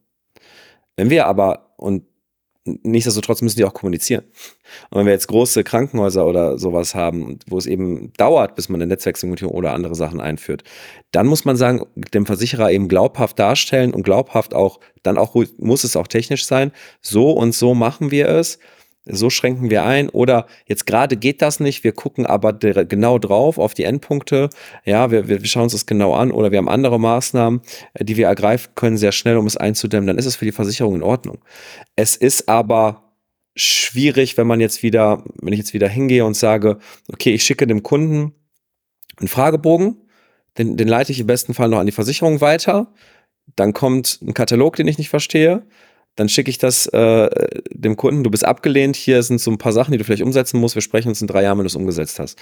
Wenn 0.97 1.09
wir 1.09 1.27
aber, 1.27 1.75
und 1.79 2.05
nichtsdestotrotz 2.65 3.41
müssen 3.41 3.57
die 3.57 3.65
auch 3.65 3.73
kommunizieren. 3.73 4.25
Und 4.91 4.99
wenn 4.99 5.07
wir 5.07 5.15
jetzt 5.15 5.29
große 5.29 5.65
Krankenhäuser 5.65 6.27
oder 6.27 6.59
sowas 6.59 6.95
haben, 6.95 7.39
wo 7.47 7.57
es 7.57 7.65
eben 7.65 8.13
dauert, 8.19 8.57
bis 8.57 8.69
man 8.69 8.83
eine 8.83 8.89
Netzwerksegmentierung 8.89 9.55
oder 9.55 9.73
andere 9.73 9.95
Sachen 9.95 10.21
einführt, 10.21 10.63
dann 11.13 11.27
muss 11.27 11.47
man 11.47 11.57
sagen, 11.57 11.87
dem 12.13 12.27
Versicherer 12.27 12.71
eben 12.71 12.89
glaubhaft 12.89 13.39
darstellen 13.39 13.95
und 13.95 14.03
glaubhaft 14.03 14.53
auch, 14.53 14.81
dann 15.03 15.17
auch 15.17 15.35
muss 15.57 15.85
es 15.85 15.97
auch 15.97 16.07
technisch 16.07 16.45
sein. 16.45 16.73
So 17.01 17.31
und 17.31 17.55
so 17.55 17.75
machen 17.75 18.11
wir 18.11 18.29
es 18.29 18.59
so 19.05 19.31
schränken 19.31 19.71
wir 19.71 19.85
ein. 19.85 20.09
Oder 20.09 20.47
jetzt 20.67 20.87
gerade 20.87 21.17
geht 21.17 21.43
das 21.43 21.61
nicht, 21.61 21.85
wir 21.85 21.93
gucken 21.93 22.27
aber 22.27 22.53
genau 22.53 23.19
drauf 23.19 23.59
auf 23.59 23.75
die 23.75 23.85
Endpunkte, 23.85 24.51
ja, 24.85 25.11
wir, 25.11 25.29
wir 25.29 25.45
schauen 25.45 25.65
uns 25.65 25.73
das 25.73 25.87
genau 25.87 26.15
an. 26.15 26.31
Oder 26.31 26.51
wir 26.51 26.59
haben 26.59 26.69
andere 26.69 27.01
Maßnahmen, 27.01 27.61
äh, 27.95 28.05
die 28.05 28.17
wir 28.17 28.27
ergreifen 28.27 28.73
können, 28.75 28.97
sehr 28.97 29.13
schnell, 29.13 29.37
um 29.37 29.47
es 29.47 29.57
einzudämmen, 29.57 30.07
dann 30.07 30.19
ist 30.19 30.27
es 30.27 30.37
für 30.37 30.45
die 30.45 30.53
Versicherung 30.53 30.95
in 30.97 31.03
Ordnung. 31.03 31.39
Es 31.97 32.17
ist 32.17 32.49
aber 32.49 33.15
schwierig, 33.57 34.37
wenn 34.37 34.47
man 34.47 34.61
jetzt 34.61 34.83
wieder, 34.83 35.25
wenn 35.41 35.53
ich 35.53 35.59
jetzt 35.59 35.75
wieder 35.75 35.89
hingehe 35.89 36.25
und 36.25 36.37
sage, 36.37 36.79
okay, 37.13 37.33
ich 37.33 37.45
schicke 37.45 37.67
dem 37.67 37.83
Kunden 37.83 38.35
einen 39.19 39.29
Fragebogen, 39.29 39.97
den, 40.59 40.77
den 40.77 40.89
leite 40.89 41.13
ich 41.13 41.21
im 41.21 41.27
besten 41.27 41.55
Fall 41.55 41.69
noch 41.69 41.79
an 41.79 41.87
die 41.87 41.93
Versicherung 41.93 42.41
weiter, 42.41 42.93
dann 43.57 43.73
kommt 43.73 44.21
ein 44.23 44.35
Katalog, 44.35 44.77
den 44.77 44.89
ich 44.89 44.99
nicht 44.99 45.11
verstehe, 45.11 45.67
dann 46.17 46.29
schicke 46.29 46.51
ich 46.51 46.59
das 46.59 46.87
äh, 46.87 47.29
dem 47.71 47.97
Kunden, 47.97 48.25
du 48.25 48.31
bist 48.31 48.45
abgelehnt, 48.45 48.97
hier 48.97 49.23
sind 49.23 49.41
so 49.41 49.51
ein 49.51 49.59
paar 49.59 49.73
Sachen, 49.73 49.93
die 49.93 49.99
du 49.99 50.05
vielleicht 50.05 50.23
umsetzen 50.23 50.61
musst, 50.61 50.75
wir 50.75 50.83
sprechen 50.83 51.09
uns 51.09 51.21
in 51.21 51.27
drei 51.27 51.43
Jahren, 51.43 51.59
wenn 51.59 51.65
du 51.65 51.69
es 51.69 51.77
umgesetzt 51.77 52.19
hast. 52.19 52.39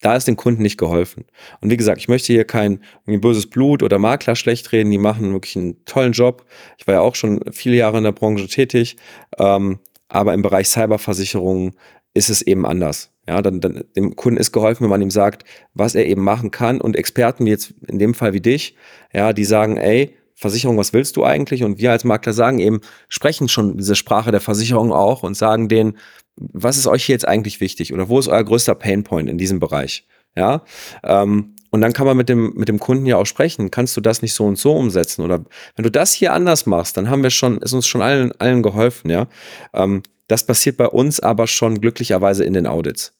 Da 0.00 0.14
ist 0.14 0.28
dem 0.28 0.36
Kunden 0.36 0.62
nicht 0.62 0.78
geholfen. 0.78 1.24
Und 1.60 1.70
wie 1.70 1.76
gesagt, 1.76 1.98
ich 1.98 2.06
möchte 2.06 2.32
hier 2.32 2.44
kein 2.44 2.80
böses 3.04 3.50
Blut 3.50 3.82
oder 3.82 3.98
Makler 3.98 4.36
schlecht 4.36 4.70
reden, 4.70 4.90
die 4.92 4.98
machen 4.98 5.32
wirklich 5.32 5.56
einen 5.56 5.84
tollen 5.86 6.12
Job. 6.12 6.46
Ich 6.76 6.86
war 6.86 6.94
ja 6.94 7.00
auch 7.00 7.16
schon 7.16 7.40
viele 7.50 7.76
Jahre 7.76 7.98
in 7.98 8.04
der 8.04 8.12
Branche 8.12 8.46
tätig, 8.46 8.96
ähm, 9.38 9.80
aber 10.06 10.34
im 10.34 10.42
Bereich 10.42 10.68
Cyberversicherung 10.68 11.74
ist 12.14 12.30
es 12.30 12.42
eben 12.42 12.64
anders. 12.64 13.10
Ja, 13.26 13.42
dann, 13.42 13.60
dann 13.60 13.84
dem 13.94 14.16
Kunden 14.16 14.40
ist 14.40 14.52
geholfen, 14.52 14.84
wenn 14.84 14.90
man 14.90 15.02
ihm 15.02 15.10
sagt, 15.10 15.44
was 15.74 15.94
er 15.94 16.06
eben 16.06 16.22
machen 16.22 16.50
kann. 16.50 16.80
Und 16.80 16.96
Experten 16.96 17.44
wie 17.44 17.50
jetzt 17.50 17.74
in 17.86 17.98
dem 17.98 18.14
Fall 18.14 18.32
wie 18.32 18.40
dich, 18.40 18.74
ja, 19.12 19.34
die 19.34 19.44
sagen, 19.44 19.76
ey, 19.76 20.16
Versicherung, 20.38 20.78
was 20.78 20.92
willst 20.92 21.16
du 21.16 21.24
eigentlich? 21.24 21.64
Und 21.64 21.78
wir 21.78 21.90
als 21.90 22.04
Makler 22.04 22.32
sagen 22.32 22.60
eben, 22.60 22.80
sprechen 23.08 23.48
schon 23.48 23.76
diese 23.76 23.96
Sprache 23.96 24.30
der 24.30 24.40
Versicherung 24.40 24.92
auch 24.92 25.24
und 25.24 25.36
sagen 25.36 25.68
denen, 25.68 25.98
was 26.36 26.76
ist 26.76 26.86
euch 26.86 27.04
hier 27.04 27.14
jetzt 27.14 27.26
eigentlich 27.26 27.60
wichtig 27.60 27.92
oder 27.92 28.08
wo 28.08 28.20
ist 28.20 28.28
euer 28.28 28.44
größter 28.44 28.76
Painpoint 28.76 29.28
in 29.28 29.36
diesem 29.36 29.58
Bereich? 29.58 30.06
Ja, 30.36 30.62
ähm, 31.02 31.56
und 31.70 31.80
dann 31.80 31.92
kann 31.92 32.06
man 32.06 32.16
mit 32.16 32.28
dem, 32.28 32.52
mit 32.54 32.68
dem 32.68 32.78
Kunden 32.78 33.04
ja 33.04 33.16
auch 33.16 33.26
sprechen. 33.26 33.72
Kannst 33.72 33.96
du 33.96 34.00
das 34.00 34.22
nicht 34.22 34.32
so 34.32 34.46
und 34.46 34.56
so 34.56 34.74
umsetzen? 34.74 35.22
Oder 35.22 35.44
wenn 35.74 35.82
du 35.82 35.90
das 35.90 36.12
hier 36.12 36.32
anders 36.32 36.66
machst, 36.66 36.96
dann 36.96 37.10
haben 37.10 37.24
wir 37.24 37.30
schon, 37.30 37.58
ist 37.58 37.72
uns 37.72 37.88
schon 37.88 38.00
allen, 38.00 38.32
allen 38.38 38.62
geholfen, 38.62 39.10
ja. 39.10 39.26
Ähm, 39.74 40.02
das 40.28 40.46
passiert 40.46 40.76
bei 40.76 40.86
uns 40.86 41.18
aber 41.18 41.48
schon 41.48 41.80
glücklicherweise 41.80 42.44
in 42.44 42.52
den 42.52 42.68
Audits. 42.68 43.14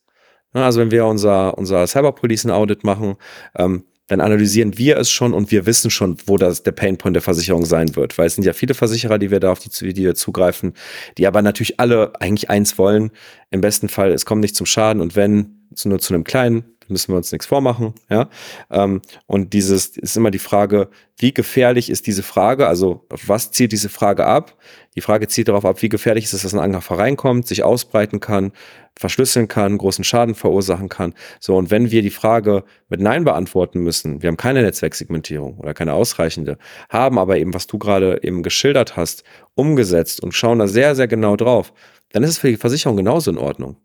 Also 0.52 0.80
wenn 0.80 0.92
wir 0.92 1.04
unser, 1.04 1.58
unser 1.58 1.86
Cyberpolicen-Audit 1.86 2.84
machen, 2.84 3.16
ähm, 3.56 3.84
dann 4.08 4.20
analysieren 4.20 4.76
wir 4.76 4.96
es 4.96 5.10
schon 5.10 5.34
und 5.34 5.50
wir 5.50 5.66
wissen 5.66 5.90
schon, 5.90 6.16
wo 6.26 6.36
das 6.38 6.62
der 6.62 6.72
Painpoint 6.72 7.14
der 7.14 7.22
Versicherung 7.22 7.64
sein 7.64 7.94
wird. 7.94 8.18
Weil 8.18 8.26
es 8.26 8.34
sind 8.34 8.44
ja 8.44 8.54
viele 8.54 8.74
Versicherer, 8.74 9.18
die 9.18 9.30
wir 9.30 9.38
da 9.38 9.52
auf 9.52 9.60
die, 9.60 9.92
die 9.92 10.02
wir 10.02 10.14
zugreifen, 10.14 10.72
die 11.18 11.26
aber 11.26 11.42
natürlich 11.42 11.78
alle 11.78 12.12
eigentlich 12.20 12.50
eins 12.50 12.78
wollen. 12.78 13.10
Im 13.50 13.60
besten 13.60 13.88
Fall, 13.88 14.10
es 14.10 14.24
kommt 14.24 14.40
nicht 14.40 14.56
zum 14.56 14.66
Schaden 14.66 15.00
und 15.00 15.14
wenn, 15.14 15.57
nur 15.84 15.98
zu 15.98 16.14
einem 16.14 16.24
kleinen, 16.24 16.64
müssen 16.88 17.12
wir 17.12 17.16
uns 17.16 17.32
nichts 17.32 17.46
vormachen, 17.46 17.94
ja. 18.10 18.28
Ähm, 18.70 19.02
und 19.26 19.52
dieses 19.52 19.96
ist 19.96 20.16
immer 20.16 20.30
die 20.30 20.38
Frage, 20.38 20.88
wie 21.18 21.32
gefährlich 21.32 21.90
ist 21.90 22.06
diese 22.06 22.22
Frage? 22.22 22.66
Also, 22.66 23.06
was 23.26 23.50
zielt 23.50 23.72
diese 23.72 23.88
Frage 23.88 24.24
ab? 24.24 24.56
Die 24.94 25.00
Frage 25.00 25.28
zielt 25.28 25.48
darauf 25.48 25.64
ab, 25.64 25.82
wie 25.82 25.88
gefährlich 25.88 26.24
ist 26.24 26.32
es, 26.32 26.42
dass 26.42 26.54
ein 26.54 26.60
Angreifer 26.60 26.98
reinkommt, 26.98 27.46
sich 27.46 27.62
ausbreiten 27.62 28.20
kann, 28.20 28.52
verschlüsseln 28.96 29.48
kann, 29.48 29.78
großen 29.78 30.04
Schaden 30.04 30.34
verursachen 30.34 30.88
kann. 30.88 31.14
So, 31.40 31.56
und 31.56 31.70
wenn 31.70 31.90
wir 31.90 32.02
die 32.02 32.10
Frage 32.10 32.64
mit 32.88 33.00
Nein 33.00 33.24
beantworten 33.24 33.80
müssen, 33.80 34.22
wir 34.22 34.28
haben 34.28 34.36
keine 34.36 34.62
Netzwerksegmentierung 34.62 35.58
oder 35.58 35.74
keine 35.74 35.92
ausreichende, 35.92 36.58
haben 36.88 37.18
aber 37.18 37.38
eben, 37.38 37.54
was 37.54 37.66
du 37.66 37.78
gerade 37.78 38.20
eben 38.22 38.42
geschildert 38.42 38.96
hast, 38.96 39.24
umgesetzt 39.54 40.22
und 40.22 40.32
schauen 40.32 40.58
da 40.58 40.68
sehr, 40.68 40.94
sehr 40.94 41.08
genau 41.08 41.36
drauf, 41.36 41.72
dann 42.12 42.22
ist 42.22 42.30
es 42.30 42.38
für 42.38 42.48
die 42.48 42.56
Versicherung 42.56 42.96
genauso 42.96 43.30
in 43.30 43.38
Ordnung. 43.38 43.76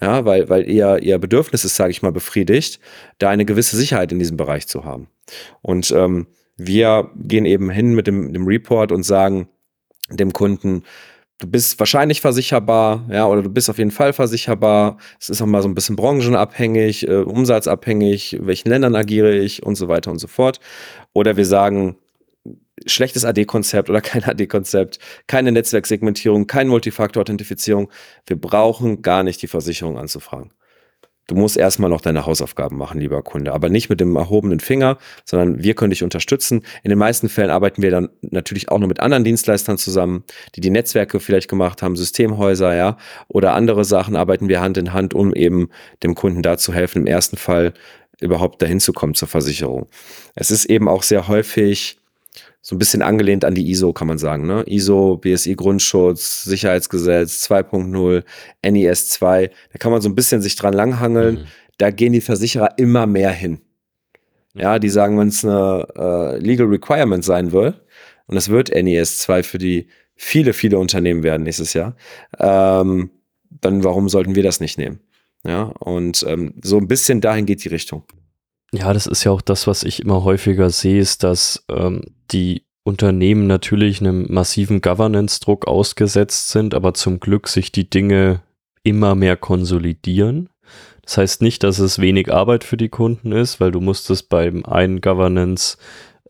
Ja, 0.00 0.24
weil, 0.24 0.48
weil 0.48 0.68
ihr, 0.68 0.98
ihr 1.02 1.18
Bedürfnis 1.18 1.64
ist, 1.64 1.74
sage 1.74 1.90
ich 1.90 2.02
mal, 2.02 2.12
befriedigt, 2.12 2.78
da 3.18 3.30
eine 3.30 3.44
gewisse 3.44 3.76
Sicherheit 3.76 4.12
in 4.12 4.18
diesem 4.18 4.36
Bereich 4.36 4.68
zu 4.68 4.84
haben. 4.84 5.08
Und 5.60 5.90
ähm, 5.90 6.28
wir 6.56 7.10
gehen 7.16 7.46
eben 7.46 7.70
hin 7.70 7.94
mit 7.94 8.06
dem, 8.06 8.32
dem 8.32 8.46
Report 8.46 8.92
und 8.92 9.02
sagen 9.02 9.48
dem 10.10 10.32
Kunden, 10.32 10.84
du 11.38 11.46
bist 11.46 11.78
wahrscheinlich 11.78 12.20
versicherbar, 12.20 13.06
ja, 13.10 13.26
oder 13.26 13.42
du 13.42 13.50
bist 13.50 13.70
auf 13.70 13.78
jeden 13.78 13.90
Fall 13.90 14.12
versicherbar. 14.12 14.98
Es 15.20 15.28
ist 15.30 15.42
auch 15.42 15.46
mal 15.46 15.62
so 15.62 15.68
ein 15.68 15.74
bisschen 15.74 15.96
branchenabhängig, 15.96 17.08
äh, 17.08 17.16
umsatzabhängig, 17.16 18.34
in 18.34 18.46
welchen 18.46 18.68
Ländern 18.68 18.96
agiere 18.96 19.34
ich 19.34 19.62
und 19.62 19.76
so 19.76 19.88
weiter 19.88 20.10
und 20.10 20.18
so 20.18 20.26
fort. 20.26 20.60
Oder 21.12 21.36
wir 21.36 21.46
sagen, 21.46 21.96
schlechtes 22.86 23.24
AD-Konzept 23.24 23.90
oder 23.90 24.00
kein 24.00 24.24
AD-Konzept, 24.24 24.98
keine 25.26 25.52
Netzwerksegmentierung, 25.52 26.46
kein 26.46 26.68
Multifaktor-Authentifizierung. 26.68 27.90
Wir 28.26 28.40
brauchen 28.40 29.02
gar 29.02 29.22
nicht 29.22 29.42
die 29.42 29.48
Versicherung 29.48 29.98
anzufragen. 29.98 30.52
Du 31.28 31.34
musst 31.34 31.58
erstmal 31.58 31.90
noch 31.90 32.00
deine 32.00 32.24
Hausaufgaben 32.24 32.78
machen, 32.78 33.00
lieber 33.00 33.22
Kunde, 33.22 33.52
aber 33.52 33.68
nicht 33.68 33.90
mit 33.90 34.00
dem 34.00 34.16
erhobenen 34.16 34.60
Finger, 34.60 34.96
sondern 35.26 35.62
wir 35.62 35.74
können 35.74 35.90
dich 35.90 36.02
unterstützen. 36.02 36.62
In 36.82 36.88
den 36.88 36.98
meisten 36.98 37.28
Fällen 37.28 37.50
arbeiten 37.50 37.82
wir 37.82 37.90
dann 37.90 38.08
natürlich 38.22 38.70
auch 38.70 38.78
noch 38.78 38.88
mit 38.88 39.00
anderen 39.00 39.24
Dienstleistern 39.24 39.76
zusammen, 39.76 40.24
die 40.56 40.62
die 40.62 40.70
Netzwerke 40.70 41.20
vielleicht 41.20 41.50
gemacht 41.50 41.82
haben, 41.82 41.96
Systemhäuser, 41.96 42.74
ja, 42.74 42.96
oder 43.28 43.52
andere 43.52 43.84
Sachen 43.84 44.16
arbeiten 44.16 44.48
wir 44.48 44.62
Hand 44.62 44.78
in 44.78 44.94
Hand, 44.94 45.12
um 45.12 45.34
eben 45.34 45.68
dem 46.02 46.14
Kunden 46.14 46.40
da 46.40 46.56
zu 46.56 46.72
helfen, 46.72 47.02
im 47.02 47.06
ersten 47.06 47.36
Fall 47.36 47.74
überhaupt 48.20 48.62
dahin 48.62 48.80
zu 48.80 48.94
kommen 48.94 49.14
zur 49.14 49.28
Versicherung. 49.28 49.86
Es 50.34 50.50
ist 50.50 50.64
eben 50.64 50.88
auch 50.88 51.02
sehr 51.02 51.28
häufig 51.28 51.98
so 52.68 52.74
ein 52.74 52.78
bisschen 52.78 53.00
angelehnt 53.00 53.46
an 53.46 53.54
die 53.54 53.70
ISO, 53.70 53.94
kann 53.94 54.08
man 54.08 54.18
sagen. 54.18 54.46
Ne? 54.46 54.62
ISO, 54.66 55.16
BSI 55.16 55.54
Grundschutz, 55.54 56.44
Sicherheitsgesetz 56.44 57.50
2.0, 57.50 58.22
NIS 58.62 59.08
2, 59.08 59.50
da 59.72 59.78
kann 59.78 59.90
man 59.90 60.02
so 60.02 60.10
ein 60.10 60.14
bisschen 60.14 60.42
sich 60.42 60.54
dran 60.54 60.74
langhangeln. 60.74 61.36
Mhm. 61.36 61.44
Da 61.78 61.90
gehen 61.90 62.12
die 62.12 62.20
Versicherer 62.20 62.76
immer 62.76 63.06
mehr 63.06 63.30
hin. 63.30 63.62
Ja, 64.52 64.78
die 64.78 64.90
sagen, 64.90 65.18
wenn 65.18 65.28
es 65.28 65.46
eine 65.46 65.86
äh, 65.96 66.38
Legal 66.40 66.66
Requirement 66.66 67.24
sein 67.24 67.52
wird, 67.52 67.80
und 68.26 68.36
es 68.36 68.50
wird 68.50 68.68
NIS 68.68 69.16
2 69.20 69.44
für 69.44 69.56
die 69.56 69.88
viele, 70.14 70.52
viele 70.52 70.78
Unternehmen 70.78 71.22
werden 71.22 71.44
nächstes 71.44 71.72
Jahr, 71.72 71.96
ähm, 72.38 73.08
dann 73.62 73.82
warum 73.82 74.10
sollten 74.10 74.34
wir 74.34 74.42
das 74.42 74.60
nicht 74.60 74.76
nehmen? 74.76 75.00
Ja, 75.42 75.62
und 75.62 76.22
ähm, 76.28 76.52
so 76.62 76.76
ein 76.76 76.86
bisschen 76.86 77.22
dahin 77.22 77.46
geht 77.46 77.64
die 77.64 77.68
Richtung. 77.68 78.02
Ja, 78.72 78.92
das 78.92 79.06
ist 79.06 79.24
ja 79.24 79.32
auch 79.32 79.40
das, 79.40 79.66
was 79.66 79.82
ich 79.82 80.00
immer 80.00 80.24
häufiger 80.24 80.70
sehe, 80.70 81.00
ist, 81.00 81.22
dass 81.22 81.64
ähm, 81.70 82.02
die 82.30 82.64
Unternehmen 82.84 83.46
natürlich 83.46 84.00
einem 84.00 84.26
massiven 84.32 84.80
Governance-Druck 84.80 85.66
ausgesetzt 85.66 86.50
sind, 86.50 86.74
aber 86.74 86.94
zum 86.94 87.20
Glück 87.20 87.48
sich 87.48 87.72
die 87.72 87.88
Dinge 87.88 88.42
immer 88.82 89.14
mehr 89.14 89.36
konsolidieren. 89.36 90.48
Das 91.02 91.16
heißt 91.16 91.42
nicht, 91.42 91.62
dass 91.62 91.78
es 91.78 91.98
wenig 91.98 92.32
Arbeit 92.32 92.64
für 92.64 92.76
die 92.76 92.90
Kunden 92.90 93.32
ist, 93.32 93.60
weil 93.60 93.70
du 93.70 93.80
musstest 93.80 94.28
beim 94.28 94.64
einen 94.66 95.00
Governance 95.00 95.78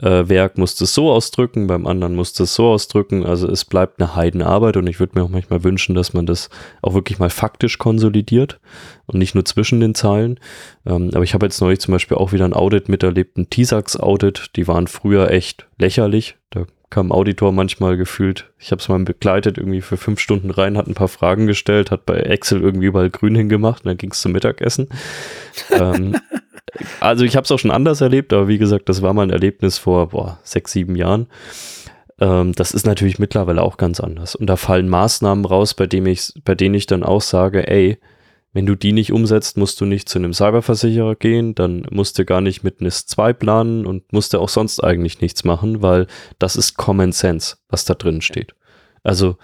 äh, 0.01 0.29
Werk 0.29 0.59
musst 0.59 0.81
es 0.81 0.95
so 0.95 1.11
ausdrücken, 1.11 1.67
beim 1.67 1.87
anderen 1.87 2.15
musst 2.15 2.41
es 2.41 2.55
so 2.55 2.69
ausdrücken. 2.69 3.27
Also 3.27 3.49
es 3.49 3.65
bleibt 3.65 4.01
eine 4.01 4.15
Heidenarbeit 4.15 4.77
und 4.77 4.87
ich 4.87 5.01
würde 5.01 5.19
mir 5.19 5.25
auch 5.25 5.31
manchmal 5.31 5.65
wünschen, 5.65 5.95
dass 5.95 6.15
man 6.15 6.27
das 6.27 6.51
auch 6.83 6.95
wirklich 6.95 7.19
mal 7.19 7.31
faktisch 7.31 7.79
konsolidiert 7.79 8.61
und 9.07 9.19
nicht 9.19 9.35
nur 9.35 9.45
zwischen 9.45 9.81
den 9.81 9.95
Zeilen. 9.95 10.39
Ähm, 10.87 11.11
aber 11.15 11.25
ich 11.25 11.35
habe 11.35 11.47
jetzt 11.47 11.61
neulich 11.61 11.81
zum 11.81 11.93
Beispiel 11.93 12.17
auch 12.17 12.33
wieder 12.33 12.45
ein 12.45 12.55
Audit 12.55 12.89
miterlebt, 12.89 13.37
ein 13.37 13.51
TISAX-Audit. 13.51 14.57
Die 14.57 14.69
waren 14.69 14.87
früher 14.87 15.31
echt 15.31 15.67
lächerlich. 15.79 16.37
Da 16.51 16.67
kam 16.91 17.13
Auditor 17.13 17.53
manchmal 17.53 17.97
gefühlt, 17.97 18.51
ich 18.59 18.71
habe 18.71 18.81
es 18.81 18.89
mal 18.89 18.99
begleitet, 19.01 19.59
irgendwie 19.59 19.83
für 19.83 19.97
fünf 19.97 20.21
Stunden 20.21 20.51
rein, 20.51 20.79
hat 20.79 20.87
ein 20.87 20.95
paar 20.95 21.09
Fragen 21.09 21.47
gestellt, 21.47 21.91
hat 21.91 22.07
bei 22.07 22.17
Excel 22.19 22.63
irgendwie 22.63 22.87
überall 22.87 23.11
grün 23.11 23.35
hingemacht 23.35 23.85
und 23.85 23.89
dann 23.89 23.99
ging 23.99 24.13
es 24.13 24.21
zum 24.21 24.33
Mittagessen. 24.33 24.89
ähm, 25.71 26.17
also 27.01 27.25
ich 27.25 27.37
habe 27.37 27.45
es 27.45 27.53
auch 27.53 27.59
schon 27.59 27.71
anders 27.71 28.01
erlebt, 28.01 28.33
aber 28.33 28.49
wie 28.49 28.59
gesagt, 28.59 28.89
das 28.89 29.03
war 29.03 29.13
mal 29.13 29.23
ein 29.23 29.31
Erlebnis 29.31 29.79
vor 29.79 30.09
boah, 30.09 30.39
sechs, 30.43 30.73
sieben 30.73 30.97
Jahren. 30.97 31.27
Ähm, 32.21 32.53
das 32.53 32.73
ist 32.73 32.87
natürlich 32.87 33.19
mittlerweile 33.19 33.63
auch 33.63 33.77
ganz 33.77 34.01
anders. 34.01 34.35
Und 34.35 34.47
da 34.47 34.57
fallen 34.57 34.89
Maßnahmen 34.89 35.45
raus, 35.45 35.75
bei, 35.75 35.87
dem 35.87 36.07
ich, 36.07 36.33
bei 36.45 36.55
denen 36.55 36.75
ich 36.75 36.87
dann 36.87 37.03
auch 37.03 37.23
sage, 37.23 37.69
ey, 37.69 37.99
wenn 38.53 38.67
du 38.67 38.75
die 38.75 38.93
nicht 38.93 39.13
umsetzt, 39.13 39.57
musst 39.57 39.81
du 39.81 39.85
nicht 39.85 40.09
zu 40.09 40.19
einem 40.19 40.33
Cyberversicherer 40.33 41.17
gehen, 41.17 41.55
dann 41.55 41.87
musst 41.91 42.19
du 42.19 42.25
gar 42.25 42.41
nicht 42.41 42.65
mit 42.65 42.81
NIS 42.81 43.07
2 43.07 43.33
planen 43.35 43.87
und 43.87 44.13
musst 44.13 44.33
du 44.33 44.41
auch 44.41 44.49
sonst 44.49 44.83
eigentlich 44.83 45.21
nichts 45.21 45.45
machen, 45.45 45.83
weil 45.83 46.07
das 46.39 46.57
ist 46.57 46.77
Common 46.77 47.13
Sense, 47.13 47.57
was 47.69 47.85
da 47.85 47.95
drin 47.95 48.21
steht. 48.21 48.55
Also, 49.03 49.37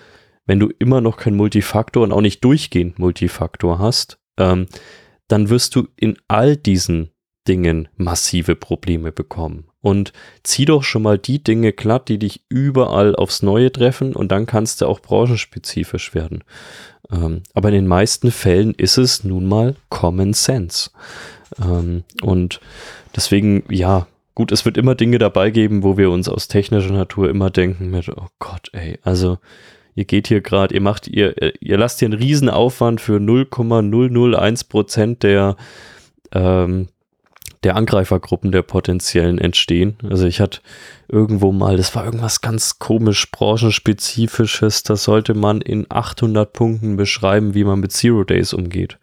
wenn 0.46 0.58
du 0.58 0.70
immer 0.78 1.00
noch 1.00 1.16
kein 1.16 1.36
Multifaktor 1.36 2.02
und 2.02 2.12
auch 2.12 2.20
nicht 2.20 2.42
durchgehend 2.44 2.98
Multifaktor 2.98 3.78
hast, 3.78 4.18
ähm, 4.38 4.66
dann 5.28 5.48
wirst 5.48 5.74
du 5.76 5.88
in 5.96 6.16
all 6.28 6.56
diesen 6.56 7.10
Dingen 7.48 7.88
massive 7.96 8.56
Probleme 8.56 9.12
bekommen. 9.12 9.64
Und 9.80 10.12
zieh 10.42 10.64
doch 10.64 10.82
schon 10.82 11.02
mal 11.02 11.18
die 11.18 11.44
Dinge 11.44 11.72
glatt, 11.72 12.08
die 12.08 12.18
dich 12.18 12.44
überall 12.48 13.14
aufs 13.14 13.42
Neue 13.42 13.70
treffen 13.70 14.16
und 14.16 14.32
dann 14.32 14.46
kannst 14.46 14.80
du 14.80 14.86
auch 14.86 15.00
branchenspezifisch 15.00 16.14
werden. 16.14 16.42
Ähm, 17.12 17.42
aber 17.52 17.68
in 17.68 17.74
den 17.74 17.86
meisten 17.86 18.30
Fällen 18.30 18.72
ist 18.74 18.96
es 18.96 19.24
nun 19.24 19.46
mal 19.46 19.76
Common 19.90 20.32
Sense. 20.32 20.90
Ähm, 21.62 22.04
und 22.22 22.60
deswegen, 23.14 23.64
ja, 23.68 24.06
gut, 24.34 24.52
es 24.52 24.64
wird 24.64 24.76
immer 24.76 24.94
Dinge 24.94 25.18
dabei 25.18 25.50
geben, 25.50 25.82
wo 25.82 25.96
wir 25.96 26.10
uns 26.10 26.28
aus 26.28 26.48
technischer 26.48 26.92
Natur 26.92 27.28
immer 27.28 27.50
denken 27.50 27.90
mit, 27.90 28.08
oh 28.08 28.28
Gott, 28.38 28.70
ey, 28.72 28.98
also 29.02 29.38
ihr 29.94 30.04
geht 30.04 30.28
hier 30.28 30.40
gerade, 30.40 30.74
ihr 30.74 30.80
macht, 30.80 31.06
ihr, 31.08 31.34
ihr 31.60 31.78
lasst 31.78 32.00
hier 32.00 32.06
einen 32.06 32.18
Riesenaufwand 32.18 33.00
für 33.00 33.20
0,001 33.20 34.64
Prozent 34.64 35.22
der, 35.22 35.56
ähm, 36.32 36.88
der 37.64 37.76
Angreifergruppen 37.76 38.52
der 38.52 38.62
potenziellen 38.62 39.38
entstehen. 39.38 39.96
Also 40.08 40.26
ich 40.26 40.40
hatte 40.40 40.60
irgendwo 41.08 41.50
mal, 41.52 41.76
das 41.76 41.94
war 41.94 42.04
irgendwas 42.04 42.40
ganz 42.40 42.78
komisch, 42.78 43.30
branchenspezifisches, 43.30 44.82
das 44.82 45.04
sollte 45.04 45.34
man 45.34 45.60
in 45.60 45.86
800 45.88 46.52
Punkten 46.52 46.96
beschreiben, 46.96 47.54
wie 47.54 47.64
man 47.64 47.80
mit 47.80 47.92
Zero 47.92 48.24
Days 48.24 48.52
umgeht. 48.52 48.98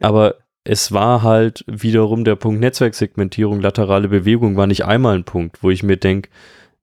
Aber 0.00 0.36
es 0.64 0.92
war 0.92 1.22
halt 1.22 1.64
wiederum 1.66 2.24
der 2.24 2.36
Punkt 2.36 2.60
Netzwerksegmentierung, 2.60 3.60
laterale 3.60 4.08
Bewegung 4.08 4.56
war 4.56 4.66
nicht 4.66 4.84
einmal 4.84 5.16
ein 5.16 5.24
Punkt, 5.24 5.62
wo 5.62 5.70
ich 5.70 5.82
mir 5.82 5.96
denke, 5.96 6.30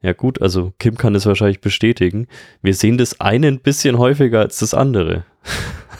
ja 0.01 0.13
gut, 0.13 0.41
also 0.41 0.73
Kim 0.77 0.97
kann 0.97 1.15
es 1.15 1.25
wahrscheinlich 1.25 1.61
bestätigen. 1.61 2.27
Wir 2.61 2.75
sehen 2.75 2.97
das 2.97 3.19
eine 3.21 3.47
ein 3.47 3.61
bisschen 3.61 3.97
häufiger 3.97 4.39
als 4.41 4.59
das 4.59 4.73
andere. 4.73 5.25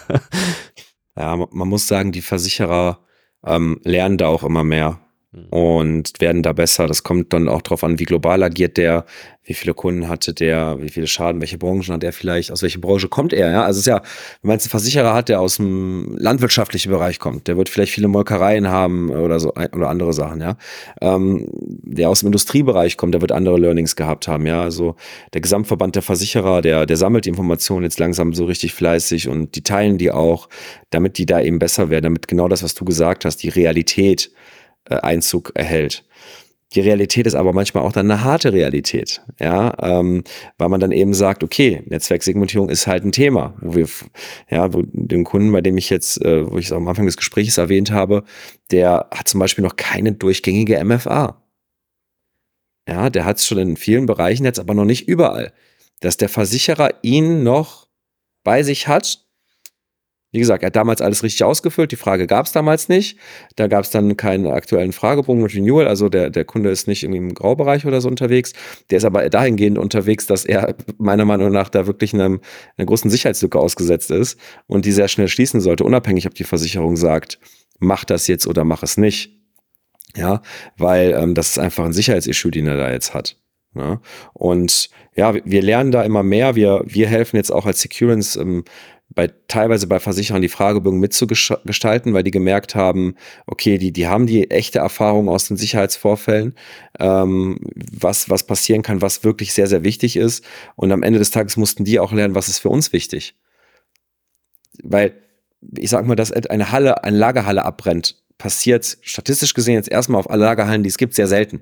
ja, 1.18 1.36
man 1.36 1.68
muss 1.68 1.88
sagen, 1.88 2.12
die 2.12 2.22
Versicherer 2.22 3.00
ähm, 3.46 3.80
lernen 3.84 4.18
da 4.18 4.28
auch 4.28 4.44
immer 4.44 4.64
mehr 4.64 5.00
hm. 5.34 5.46
und 5.50 6.12
werden 6.20 6.44
da 6.44 6.54
besser. 6.54 6.88
Das 6.88 7.04
kommt 7.04 7.34
dann 7.34 7.48
auch 7.48 7.62
darauf 7.62 7.84
an, 7.84 8.00
wie 8.00 8.06
global 8.06 8.44
agiert 8.44 8.78
der, 8.78 9.06
wie 9.46 9.54
viele 9.54 9.74
Kunden 9.76 10.10
hatte 10.10 10.34
der, 10.34 10.82
wie 10.82 10.90
viele 10.90 11.06
Schaden, 11.08 11.40
welche 11.40 11.60
Branchen 11.60 11.94
hat 11.94 12.04
er 12.04 12.12
vielleicht, 12.12 12.52
aus 12.52 12.64
welcher 12.64 12.80
Branche 12.80 13.08
kommt 13.08 13.32
er. 13.32 13.52
Ja? 13.52 13.64
Also 13.64 13.78
es 13.78 13.82
ist 13.84 13.88
ja, 13.88 14.02
wenn 14.42 14.50
man 14.50 14.56
jetzt 14.56 14.66
einen 14.66 14.72
Versicherer 14.72 15.14
hat, 15.14 15.30
der 15.30 15.40
aus 15.40 15.58
dem 15.58 16.16
landwirtschaftlichen 16.18 16.92
Bereich 16.92 17.20
kommt, 17.20 17.48
der 17.48 17.56
wird 17.56 17.70
vielleicht 17.70 17.94
viele 17.94 18.08
Molkereien 18.08 18.68
haben 18.68 19.12
oder 19.12 19.40
so 19.40 19.54
oder 19.54 19.90
andere 19.90 20.14
Sachen, 20.14 20.42
ja. 20.42 20.58
Ähm, 21.00 21.48
der 21.52 22.10
aus 22.10 22.22
dem 22.22 22.28
Industriebereich 22.28 22.98
kommt, 22.98 23.14
der 23.14 23.22
wird 23.22 23.32
andere 23.32 23.60
Learnings 23.60 23.96
gehabt 23.96 24.28
haben, 24.28 24.48
ja. 24.48 24.64
Also 24.64 24.96
der 25.34 25.42
Gesamtverband 25.42 25.96
der 25.96 26.02
Versicherer, 26.02 26.62
der, 26.62 26.88
der 26.88 26.98
sammelt 26.98 27.26
die 27.26 27.30
Informationen 27.30 27.84
jetzt 27.84 28.00
langsam 28.00 28.34
so 28.34 28.46
richtig 28.46 28.74
fleißig 28.74 29.30
und 29.30 29.56
die 29.56 29.62
teilen 29.62 30.00
die 30.00 30.12
auch, 30.12 30.50
damit 30.90 31.20
die 31.20 31.28
da 31.28 31.40
eben 31.40 31.60
besser 31.60 31.90
werden, 31.90 32.04
damit 32.04 32.28
genau 32.28 32.48
das, 32.48 32.64
was 32.64 32.74
du 32.74 32.84
gesagt 32.84 33.26
hast, 33.26 33.38
die 33.38 33.50
Realität 33.50 34.32
äh, 34.90 34.96
Einzug 34.96 35.52
erhält. 35.54 36.04
Die 36.74 36.82
Realität 36.82 37.28
ist 37.28 37.36
aber 37.36 37.54
manchmal 37.54 37.84
auch 37.84 37.92
dann 37.92 38.10
eine 38.10 38.24
harte 38.24 38.52
Realität, 38.52 39.22
ja, 39.40 39.74
ähm, 39.82 40.24
weil 40.58 40.68
man 40.68 40.80
dann 40.80 40.92
eben 40.92 41.14
sagt, 41.14 41.44
okay, 41.44 41.84
Netzwerksegmentierung 41.86 42.70
ist 42.70 42.88
halt 42.88 43.06
ein 43.06 43.12
Thema, 43.12 43.54
wo 43.62 43.76
wir, 43.76 43.88
ja, 44.50 44.74
wo 44.74 44.82
den 44.84 45.24
Kunden, 45.24 45.52
bei 45.52 45.62
dem 45.62 45.78
ich 45.78 45.90
jetzt, 45.90 46.22
äh, 46.26 46.50
wo 46.50 46.58
ich 46.58 46.66
es 46.66 46.72
am 46.72 46.88
Anfang 46.88 47.06
des 47.06 47.18
Gesprächs 47.18 47.58
erwähnt 47.58 47.92
habe, 47.92 48.24
der 48.72 49.08
hat 49.12 49.30
zum 49.30 49.40
Beispiel 49.40 49.64
noch 49.64 49.76
keine 49.76 50.14
durchgängige 50.14 50.84
MFA. 50.84 51.42
Ja, 52.88 53.10
der 53.10 53.26
hat 53.26 53.38
es 53.38 53.48
schon 53.48 53.58
in 53.58 53.78
vielen 53.78 54.06
Bereichen 54.06 54.46
jetzt, 54.46 54.60
aber 54.60 54.74
noch 54.74 54.86
nicht 54.86 55.08
überall. 55.08 55.54
Dass 56.02 56.18
der 56.18 56.30
Versicherer 56.30 56.90
ihn 57.04 57.44
noch 57.44 57.88
bei 58.44 58.64
sich 58.64 58.88
hat, 58.88 59.25
wie 60.36 60.40
gesagt, 60.40 60.64
er 60.64 60.68
hat 60.68 60.76
damals 60.76 61.02
alles 61.02 61.24
richtig 61.24 61.46
ausgefüllt. 61.46 61.94
Die 61.94 61.96
Frage 61.96 62.28
gab 62.28 62.46
es 62.46 62.52
damals 62.52 62.90
nicht. 62.90 63.18
Da 63.56 63.68
gab 63.68 63.86
es 63.86 63.90
dann 63.90 64.18
keinen 64.18 64.48
aktuellen 64.48 64.92
Fragebogen 64.92 65.42
mit 65.42 65.56
Renewal. 65.56 65.88
Also 65.88 66.10
der, 66.10 66.30
der 66.30 66.44
Kunde 66.44 66.72
ist 66.72 66.90
nicht 66.90 67.04
irgendwie 67.04 67.20
im 67.20 67.34
Graubereich 67.34 67.86
oder 67.86 68.02
so 68.02 68.10
unterwegs. 68.10 68.52
Der 68.90 68.98
ist 68.98 69.06
aber 69.06 69.30
dahingehend 69.30 69.78
unterwegs, 69.78 70.26
dass 70.26 70.44
er 70.44 70.76
meiner 70.98 71.24
Meinung 71.24 71.54
nach 71.54 71.70
da 71.70 71.88
wirklich 71.88 72.14
einem, 72.14 72.42
einer 72.76 72.86
großen 72.86 73.10
Sicherheitslücke 73.10 73.58
ausgesetzt 73.58 74.12
ist 74.12 74.38
und 74.68 74.84
die 74.84 74.92
sehr 74.92 75.08
schnell 75.08 75.30
schließen 75.30 75.62
sollte, 75.62 75.86
unabhängig, 75.86 76.28
ob 76.28 76.36
die 76.36 76.44
Versicherung 76.44 76.98
sagt, 76.98 77.40
mach 77.80 78.04
das 78.04 78.28
jetzt 78.28 78.46
oder 78.46 78.66
mach 78.66 78.84
es 78.84 78.98
nicht. 78.98 79.32
Ja, 80.18 80.42
weil 80.78 81.14
ähm, 81.14 81.34
das 81.34 81.52
ist 81.52 81.60
einfach 81.60 81.86
ein 81.86 81.94
Sicherheitsissue, 81.94 82.52
den 82.52 82.68
er 82.68 82.76
da 82.78 82.92
jetzt 82.92 83.14
hat. 83.14 83.38
Ja, 83.74 83.92
ne? 83.92 84.02
und 84.34 84.90
ja, 85.16 85.34
wir 85.34 85.62
lernen 85.62 85.92
da 85.92 86.04
immer 86.04 86.24
mehr. 86.24 86.56
Wir, 86.56 86.84
wir 86.86 87.08
helfen 87.08 87.38
jetzt 87.38 87.52
auch 87.52 87.66
als 87.66 87.82
Securance 87.82 88.40
ähm, 88.40 88.66
bei 89.16 89.32
teilweise 89.48 89.88
bei 89.88 90.00
Versicherern 90.00 90.42
die 90.42 90.50
Fragebögen 90.50 91.00
mitzugestalten, 91.00 92.14
weil 92.14 92.24
die 92.24 92.32
gemerkt 92.32 92.76
haben, 92.76 93.16
okay, 93.48 93.78
die, 93.78 93.94
die 93.94 94.08
haben 94.08 94.28
die 94.28 94.52
echte 94.52 94.80
Erfahrung 94.80 95.30
aus 95.30 95.48
den 95.48 95.56
Sicherheitsvorfällen, 95.56 96.54
ähm, 97.00 97.60
was, 97.92 98.30
was 98.30 98.46
passieren 98.46 98.82
kann, 98.82 99.02
was 99.02 99.24
wirklich 99.24 99.54
sehr, 99.54 99.68
sehr 99.68 99.84
wichtig 99.84 100.18
ist. 100.18 100.44
Und 100.76 100.92
am 100.92 101.02
Ende 101.02 101.20
des 101.20 101.32
Tages 101.32 101.56
mussten 101.56 101.86
die 101.86 102.00
auch 102.00 102.12
lernen, 102.12 102.36
was 102.36 102.50
ist 102.50 102.60
für 102.60 102.70
uns 102.70 102.92
wichtig. 102.92 103.36
Weil, 104.84 105.14
ich 105.78 105.90
sag 105.90 106.06
mal, 106.06 106.16
dass 106.16 106.34
eine 106.34 106.72
Halle, 106.74 107.04
eine 107.06 107.18
Lagerhalle 107.18 107.64
abbrennt, 107.64 108.22
passiert 108.38 108.98
statistisch 109.02 109.54
gesehen 109.54 109.76
jetzt 109.76 109.90
erstmal 109.90 110.20
auf 110.20 110.30
alle 110.30 110.44
Lagerhallen, 110.44 110.84
die 110.84 110.90
es 110.90 110.98
gibt, 110.98 111.16
sehr 111.16 111.28
selten. 111.28 111.62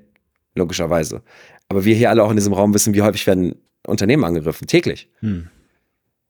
Logischerweise. 0.56 1.22
Aber 1.68 1.84
wir 1.84 1.94
hier 1.94 2.10
alle 2.10 2.24
auch 2.24 2.30
in 2.30 2.36
diesem 2.36 2.52
Raum 2.52 2.74
wissen, 2.74 2.94
wie 2.94 3.02
häufig 3.02 3.26
werden 3.28 3.54
Unternehmen 3.86 4.24
angegriffen. 4.24 4.66
Täglich. 4.66 5.08
Hm. 5.20 5.48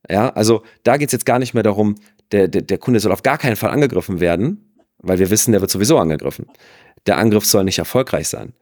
Ja, 0.09 0.29
also 0.29 0.63
da 0.83 0.97
geht 0.97 1.09
es 1.09 1.13
jetzt 1.13 1.25
gar 1.25 1.39
nicht 1.39 1.53
mehr 1.53 1.63
darum, 1.63 1.95
der, 2.31 2.47
der, 2.47 2.61
der 2.61 2.77
Kunde 2.77 2.99
soll 2.99 3.11
auf 3.11 3.23
gar 3.23 3.37
keinen 3.37 3.55
Fall 3.55 3.71
angegriffen 3.71 4.19
werden, 4.19 4.75
weil 4.99 5.19
wir 5.19 5.29
wissen, 5.29 5.51
der 5.51 5.61
wird 5.61 5.71
sowieso 5.71 5.97
angegriffen. 5.97 6.47
Der 7.05 7.17
Angriff 7.17 7.45
soll 7.45 7.63
nicht 7.63 7.79
erfolgreich 7.79 8.27
sein. 8.27 8.53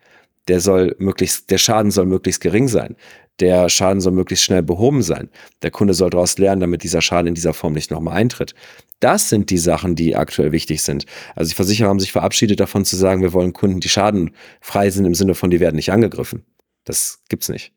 Der 0.50 0.60
soll 0.60 0.96
möglichst, 1.00 1.50
der 1.52 1.58
Schaden 1.58 1.92
soll 1.92 2.06
möglichst 2.06 2.42
gering 2.42 2.68
sein. 2.68 2.98
Der 3.40 3.70
Schaden 3.70 4.02
soll 4.02 4.12
möglichst 4.12 4.46
schnell 4.46 4.62
behoben 4.62 5.02
sein. 5.02 5.30
Der 5.62 5.72
Kunde 5.72 5.94
soll 5.94 6.10
daraus 6.10 6.38
lernen, 6.38 6.62
damit 6.62 6.84
dieser 6.84 7.02
Schaden 7.02 7.28
in 7.28 7.36
dieser 7.36 7.54
Form 7.54 7.74
nicht 7.74 7.92
nochmal 7.92 8.16
eintritt. 8.16 8.54
Das 9.00 9.30
sind 9.30 9.50
die 9.50 9.58
Sachen, 9.58 9.96
die 9.96 10.16
aktuell 10.16 10.52
wichtig 10.52 10.82
sind. 10.82 11.06
Also 11.36 11.50
die 11.50 11.56
Versicherer 11.56 11.90
haben 11.90 12.00
sich 12.00 12.12
verabschiedet 12.12 12.60
davon 12.60 12.86
zu 12.86 12.96
sagen, 12.96 13.22
wir 13.22 13.34
wollen 13.34 13.54
Kunden, 13.54 13.80
die 13.80 13.90
schadenfrei 13.90 14.90
sind 14.90 15.06
im 15.06 15.16
Sinne 15.16 15.36
von, 15.36 15.50
die 15.50 15.60
werden 15.60 15.78
nicht 15.78 15.92
angegriffen. 15.92 16.46
Das 16.84 17.22
gibt's 17.30 17.50
nicht. 17.50 17.74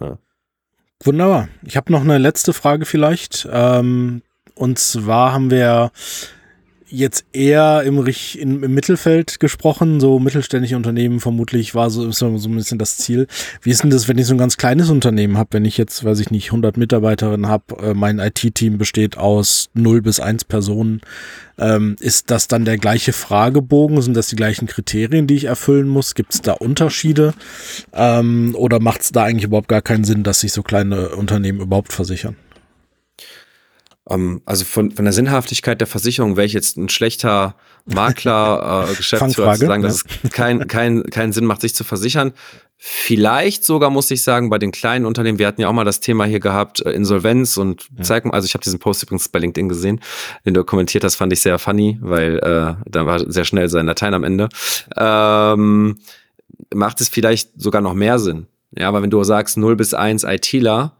Ja. 0.00 0.18
Wunderbar. 1.04 1.48
Ich 1.62 1.76
habe 1.76 1.92
noch 1.92 2.00
eine 2.00 2.18
letzte 2.18 2.52
Frage 2.52 2.84
vielleicht. 2.84 3.48
Ähm, 3.50 4.22
und 4.54 4.78
zwar 4.78 5.32
haben 5.32 5.50
wir 5.50 5.92
jetzt 6.90 7.24
eher 7.32 7.82
im, 7.82 8.04
im, 8.06 8.64
im, 8.64 8.74
Mittelfeld 8.74 9.40
gesprochen, 9.40 10.00
so 10.00 10.18
mittelständische 10.18 10.76
Unternehmen 10.76 11.20
vermutlich 11.20 11.74
war 11.74 11.90
so, 11.90 12.10
so 12.10 12.26
ein 12.26 12.54
bisschen 12.54 12.78
das 12.78 12.96
Ziel. 12.98 13.26
Wie 13.62 13.70
ist 13.70 13.82
denn 13.82 13.90
das, 13.90 14.08
wenn 14.08 14.18
ich 14.18 14.26
so 14.26 14.34
ein 14.34 14.38
ganz 14.38 14.56
kleines 14.56 14.90
Unternehmen 14.90 15.38
habe, 15.38 15.50
wenn 15.52 15.64
ich 15.64 15.78
jetzt, 15.78 16.04
weiß 16.04 16.20
ich 16.20 16.30
nicht, 16.30 16.46
100 16.46 16.76
Mitarbeiterinnen 16.76 17.48
habe, 17.48 17.76
äh, 17.82 17.94
mein 17.94 18.18
IT-Team 18.18 18.78
besteht 18.78 19.18
aus 19.18 19.70
0 19.74 20.02
bis 20.02 20.20
1 20.20 20.44
Personen, 20.44 21.00
ähm, 21.58 21.96
ist 22.00 22.30
das 22.30 22.46
dann 22.46 22.64
der 22.64 22.78
gleiche 22.78 23.12
Fragebogen? 23.12 24.00
Sind 24.00 24.16
das 24.16 24.28
die 24.28 24.36
gleichen 24.36 24.66
Kriterien, 24.66 25.26
die 25.26 25.34
ich 25.34 25.44
erfüllen 25.44 25.88
muss? 25.88 26.14
Gibt 26.14 26.34
es 26.34 26.42
da 26.42 26.52
Unterschiede? 26.52 27.34
Ähm, 27.92 28.54
oder 28.56 28.80
macht 28.80 29.02
es 29.02 29.12
da 29.12 29.24
eigentlich 29.24 29.44
überhaupt 29.44 29.68
gar 29.68 29.82
keinen 29.82 30.04
Sinn, 30.04 30.22
dass 30.22 30.40
sich 30.40 30.52
so 30.52 30.62
kleine 30.62 31.10
Unternehmen 31.10 31.60
überhaupt 31.60 31.92
versichern? 31.92 32.36
Um, 34.10 34.20
ähm, 34.20 34.42
also 34.46 34.64
von, 34.64 34.90
von 34.90 35.04
der 35.04 35.12
Sinnhaftigkeit 35.12 35.80
der 35.80 35.86
Versicherung 35.86 36.36
wäre 36.36 36.46
ich 36.46 36.54
jetzt 36.54 36.78
ein 36.78 36.88
schlechter 36.88 37.54
Makler, 37.84 38.88
äh, 38.88 38.94
Geschäftsführer 38.96 39.54
zu 39.54 39.66
sagen, 39.66 39.82
dass 39.82 39.96
es 39.96 40.32
keinen 40.32 40.66
kein, 40.66 41.02
kein 41.04 41.32
Sinn 41.32 41.44
macht, 41.44 41.60
sich 41.60 41.74
zu 41.74 41.84
versichern. 41.84 42.32
Vielleicht 42.80 43.64
sogar 43.64 43.90
muss 43.90 44.10
ich 44.10 44.22
sagen, 44.22 44.50
bei 44.50 44.58
den 44.58 44.70
kleinen 44.70 45.04
Unternehmen, 45.04 45.38
wir 45.38 45.46
hatten 45.46 45.60
ja 45.60 45.68
auch 45.68 45.72
mal 45.72 45.84
das 45.84 46.00
Thema 46.00 46.24
hier 46.24 46.40
gehabt, 46.40 46.80
äh, 46.86 46.92
Insolvenz 46.92 47.58
und 47.58 47.88
ja. 47.96 48.04
zeig 48.04 48.24
mal, 48.24 48.32
also 48.32 48.46
ich 48.46 48.54
habe 48.54 48.64
diesen 48.64 48.78
Post 48.78 49.02
übrigens 49.02 49.28
bei 49.28 49.40
LinkedIn 49.40 49.68
gesehen, 49.68 50.00
den 50.46 50.54
du 50.54 50.64
kommentiert 50.64 51.04
hast, 51.04 51.16
fand 51.16 51.32
ich 51.32 51.40
sehr 51.40 51.58
funny, 51.58 51.98
weil 52.00 52.38
äh, 52.38 52.82
da 52.88 53.04
war 53.04 53.30
sehr 53.30 53.44
schnell 53.44 53.68
sein 53.68 53.86
Dateien 53.86 54.14
am 54.14 54.24
Ende. 54.24 54.48
Ähm, 54.96 55.98
macht 56.72 57.00
es 57.00 57.08
vielleicht 57.08 57.60
sogar 57.60 57.82
noch 57.82 57.94
mehr 57.94 58.18
Sinn. 58.18 58.46
Ja, 58.70 58.88
aber 58.88 59.02
wenn 59.02 59.10
du 59.10 59.22
sagst 59.24 59.56
0 59.56 59.76
bis 59.76 59.92
1 59.92 60.24
ITler, 60.24 60.96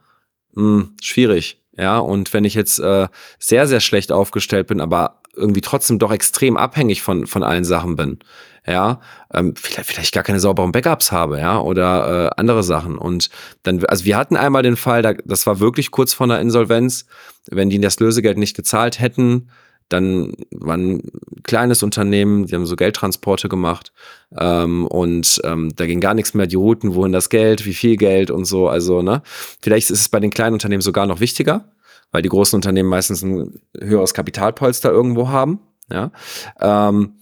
mh, 0.55 0.63
hm, 0.63 0.91
schwierig. 1.01 1.59
Ja, 1.79 1.99
und 1.99 2.33
wenn 2.35 2.45
ich 2.45 2.55
jetzt 2.55 2.81
äh, 2.81 3.07
sehr, 3.39 3.69
sehr 3.69 3.81
schlecht 3.81 4.11
aufgestellt 4.11 4.67
bin, 4.67 4.81
aber 4.81 5.23
irgendwie 5.35 5.61
trotzdem 5.61 6.01
doch 6.01 6.11
extrem 6.11 6.57
abhängig 6.57 7.03
von, 7.03 7.29
von 7.29 7.45
allen 7.45 7.65
Sachen 7.65 7.95
bin, 7.95 8.19
ja, 8.67 9.01
ähm, 9.33 9.55
vielleicht, 9.57 9.89
vielleicht 9.89 10.15
gar 10.15 10.25
keine 10.25 10.41
sauberen 10.41 10.73
Backups 10.73 11.13
habe, 11.13 11.39
ja, 11.39 11.61
oder 11.61 12.27
äh, 12.27 12.31
andere 12.37 12.65
Sachen. 12.65 12.99
Und 12.99 13.31
dann, 13.63 13.85
also 13.87 14.05
wir 14.05 14.17
hatten 14.17 14.37
einmal 14.37 14.65
den 14.65 14.77
Fall, 14.77 15.03
da, 15.03 15.15
das 15.25 15.47
war 15.47 15.61
wirklich 15.61 15.93
kurz 15.93 16.13
vor 16.13 16.27
einer 16.27 16.41
Insolvenz, 16.41 17.07
wenn 17.49 17.71
die 17.71 17.81
das 17.81 18.01
Lösegeld 18.01 18.39
nicht 18.39 18.57
gezahlt 18.57 18.99
hätten, 19.01 19.49
dann 19.89 20.35
war 20.51 20.77
ein 20.77 21.03
kleines 21.45 21.83
Unternehmen, 21.83 22.47
die 22.47 22.55
haben 22.55 22.67
so 22.67 22.77
Geldtransporte 22.77 23.49
gemacht 23.49 23.93
ähm, 24.39 24.87
und 24.87 25.41
ähm, 25.45 25.73
da 25.75 25.87
ging 25.87 26.01
gar 26.01 26.15
nichts 26.15 26.35
mehr, 26.35 26.47
die 26.47 26.57
Routen, 26.57 26.95
wohin 26.95 27.13
das 27.13 27.31
Geld, 27.31 27.65
wie 27.65 27.75
viel 27.75 27.97
Geld 27.97 28.31
und 28.31 28.45
so. 28.45 28.69
Also, 28.69 29.03
ne, 29.03 29.23
vielleicht 29.61 29.91
ist 29.91 30.01
es 30.01 30.09
bei 30.09 30.21
den 30.21 30.31
kleinen 30.31 30.55
Unternehmen 30.55 30.83
sogar 30.83 31.07
noch 31.07 31.21
wichtiger, 31.21 31.73
weil 32.13 32.23
die 32.23 32.29
großen 32.29 32.57
Unternehmen 32.57 32.89
meistens 32.89 33.23
ein 33.23 33.61
höheres 33.79 34.15
Kapitalpolster 34.15 34.91
irgendwo 34.91 35.29
haben. 35.29 35.61
Ja. 35.91 36.13
Ähm, 36.61 37.15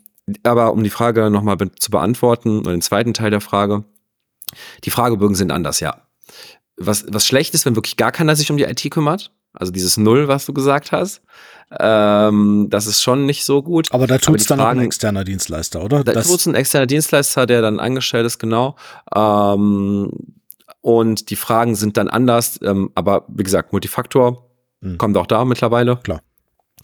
aber 0.42 0.72
um 0.72 0.82
die 0.82 0.90
Frage 0.90 1.30
nochmal 1.30 1.56
be 1.56 1.70
zu 1.72 1.90
beantworten, 1.90 2.60
oder 2.60 2.72
den 2.72 2.82
zweiten 2.82 3.14
Teil 3.14 3.30
der 3.30 3.40
Frage, 3.40 3.84
die 4.84 4.90
Fragebögen 4.90 5.36
sind 5.36 5.52
anders, 5.52 5.80
ja. 5.80 6.02
Was, 6.76 7.06
was 7.08 7.26
schlecht 7.26 7.54
ist, 7.54 7.64
wenn 7.64 7.76
wirklich 7.76 7.96
gar 7.96 8.12
keiner 8.12 8.36
sich 8.36 8.50
um 8.50 8.56
die 8.56 8.64
IT 8.64 8.90
kümmert, 8.90 9.32
also 9.56 9.72
dieses 9.72 9.96
Null, 9.96 10.28
was 10.28 10.46
du 10.46 10.52
gesagt 10.52 10.92
hast, 10.92 11.22
ähm, 11.78 12.68
das 12.70 12.86
ist 12.86 13.02
schon 13.02 13.26
nicht 13.26 13.44
so 13.44 13.62
gut. 13.62 13.92
Aber 13.92 14.06
da 14.06 14.18
tut 14.18 14.40
es 14.40 14.46
dann 14.46 14.58
Fragen, 14.58 14.78
auch 14.78 14.82
ein 14.82 14.86
externer 14.86 15.24
Dienstleister, 15.24 15.82
oder? 15.82 16.04
Da 16.04 16.12
tut 16.22 16.38
es 16.38 16.46
ein 16.46 16.54
externer 16.54 16.86
Dienstleister, 16.86 17.46
der 17.46 17.62
dann 17.62 17.80
angestellt 17.80 18.26
ist, 18.26 18.38
genau. 18.38 18.76
Ähm, 19.14 20.10
und 20.80 21.30
die 21.30 21.36
Fragen 21.36 21.74
sind 21.74 21.96
dann 21.96 22.08
anders. 22.08 22.60
Ähm, 22.62 22.90
aber 22.94 23.24
wie 23.28 23.42
gesagt, 23.42 23.72
Multifaktor 23.72 24.48
mhm. 24.80 24.98
kommt 24.98 25.16
auch 25.16 25.26
da 25.26 25.44
mittlerweile. 25.44 25.96
Klar. 25.96 26.22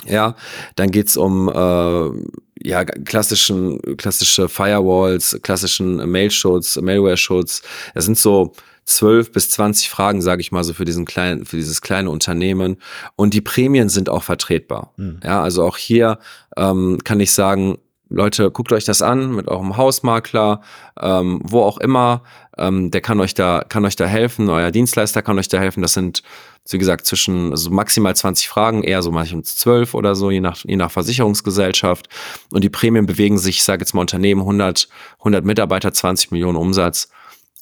Ja, 0.04 0.34
dann 0.74 0.90
geht's 0.90 1.16
um 1.16 1.48
äh, 1.48 2.68
ja, 2.68 2.84
klassischen, 2.84 3.96
klassische 3.96 4.48
Firewalls, 4.48 5.38
klassischen 5.42 6.10
Mail-Schutz, 6.10 6.76
Malware-Schutz. 6.80 7.62
Das 7.94 8.04
sind 8.04 8.18
so 8.18 8.52
zwölf 8.84 9.32
bis 9.32 9.50
zwanzig 9.50 9.88
Fragen, 9.90 10.22
sage 10.22 10.40
ich 10.40 10.52
mal 10.52 10.64
so, 10.64 10.74
für 10.74 10.84
diesen 10.84 11.04
kleinen, 11.04 11.44
für 11.44 11.56
dieses 11.56 11.80
kleine 11.80 12.10
Unternehmen. 12.10 12.76
Und 13.16 13.34
die 13.34 13.40
Prämien 13.40 13.88
sind 13.88 14.08
auch 14.08 14.22
vertretbar. 14.22 14.92
Mhm. 14.96 15.20
Ja, 15.24 15.42
also 15.42 15.64
auch 15.64 15.76
hier 15.76 16.18
ähm, 16.56 16.98
kann 17.04 17.20
ich 17.20 17.32
sagen, 17.32 17.78
Leute, 18.12 18.50
guckt 18.50 18.72
euch 18.72 18.84
das 18.84 19.00
an 19.00 19.34
mit 19.34 19.48
eurem 19.48 19.76
Hausmakler, 19.76 20.60
ähm, 21.00 21.40
wo 21.44 21.62
auch 21.62 21.78
immer. 21.78 22.22
Ähm, 22.58 22.90
der 22.90 23.00
kann 23.00 23.18
euch 23.20 23.32
da, 23.32 23.64
kann 23.66 23.86
euch 23.86 23.96
da 23.96 24.04
helfen. 24.04 24.50
Euer 24.50 24.70
Dienstleister 24.70 25.22
kann 25.22 25.38
euch 25.38 25.48
da 25.48 25.58
helfen. 25.58 25.80
Das 25.80 25.94
sind, 25.94 26.22
wie 26.68 26.76
gesagt, 26.76 27.06
zwischen 27.06 27.52
also 27.52 27.70
maximal 27.70 28.14
20 28.14 28.48
Fragen, 28.48 28.82
eher 28.82 29.00
so 29.00 29.10
manchmal 29.10 29.42
12 29.42 29.94
oder 29.94 30.14
so, 30.14 30.30
je 30.30 30.40
nach, 30.40 30.58
je 30.64 30.76
nach 30.76 30.90
Versicherungsgesellschaft. 30.90 32.08
Und 32.50 32.62
die 32.62 32.68
Prämien 32.68 33.06
bewegen 33.06 33.38
sich, 33.38 33.56
ich 33.56 33.64
sage 33.64 33.80
jetzt 33.80 33.94
mal 33.94 34.02
Unternehmen, 34.02 34.42
100, 34.42 34.88
100 35.20 35.44
Mitarbeiter, 35.46 35.94
20 35.94 36.32
Millionen 36.32 36.58
Umsatz 36.58 37.08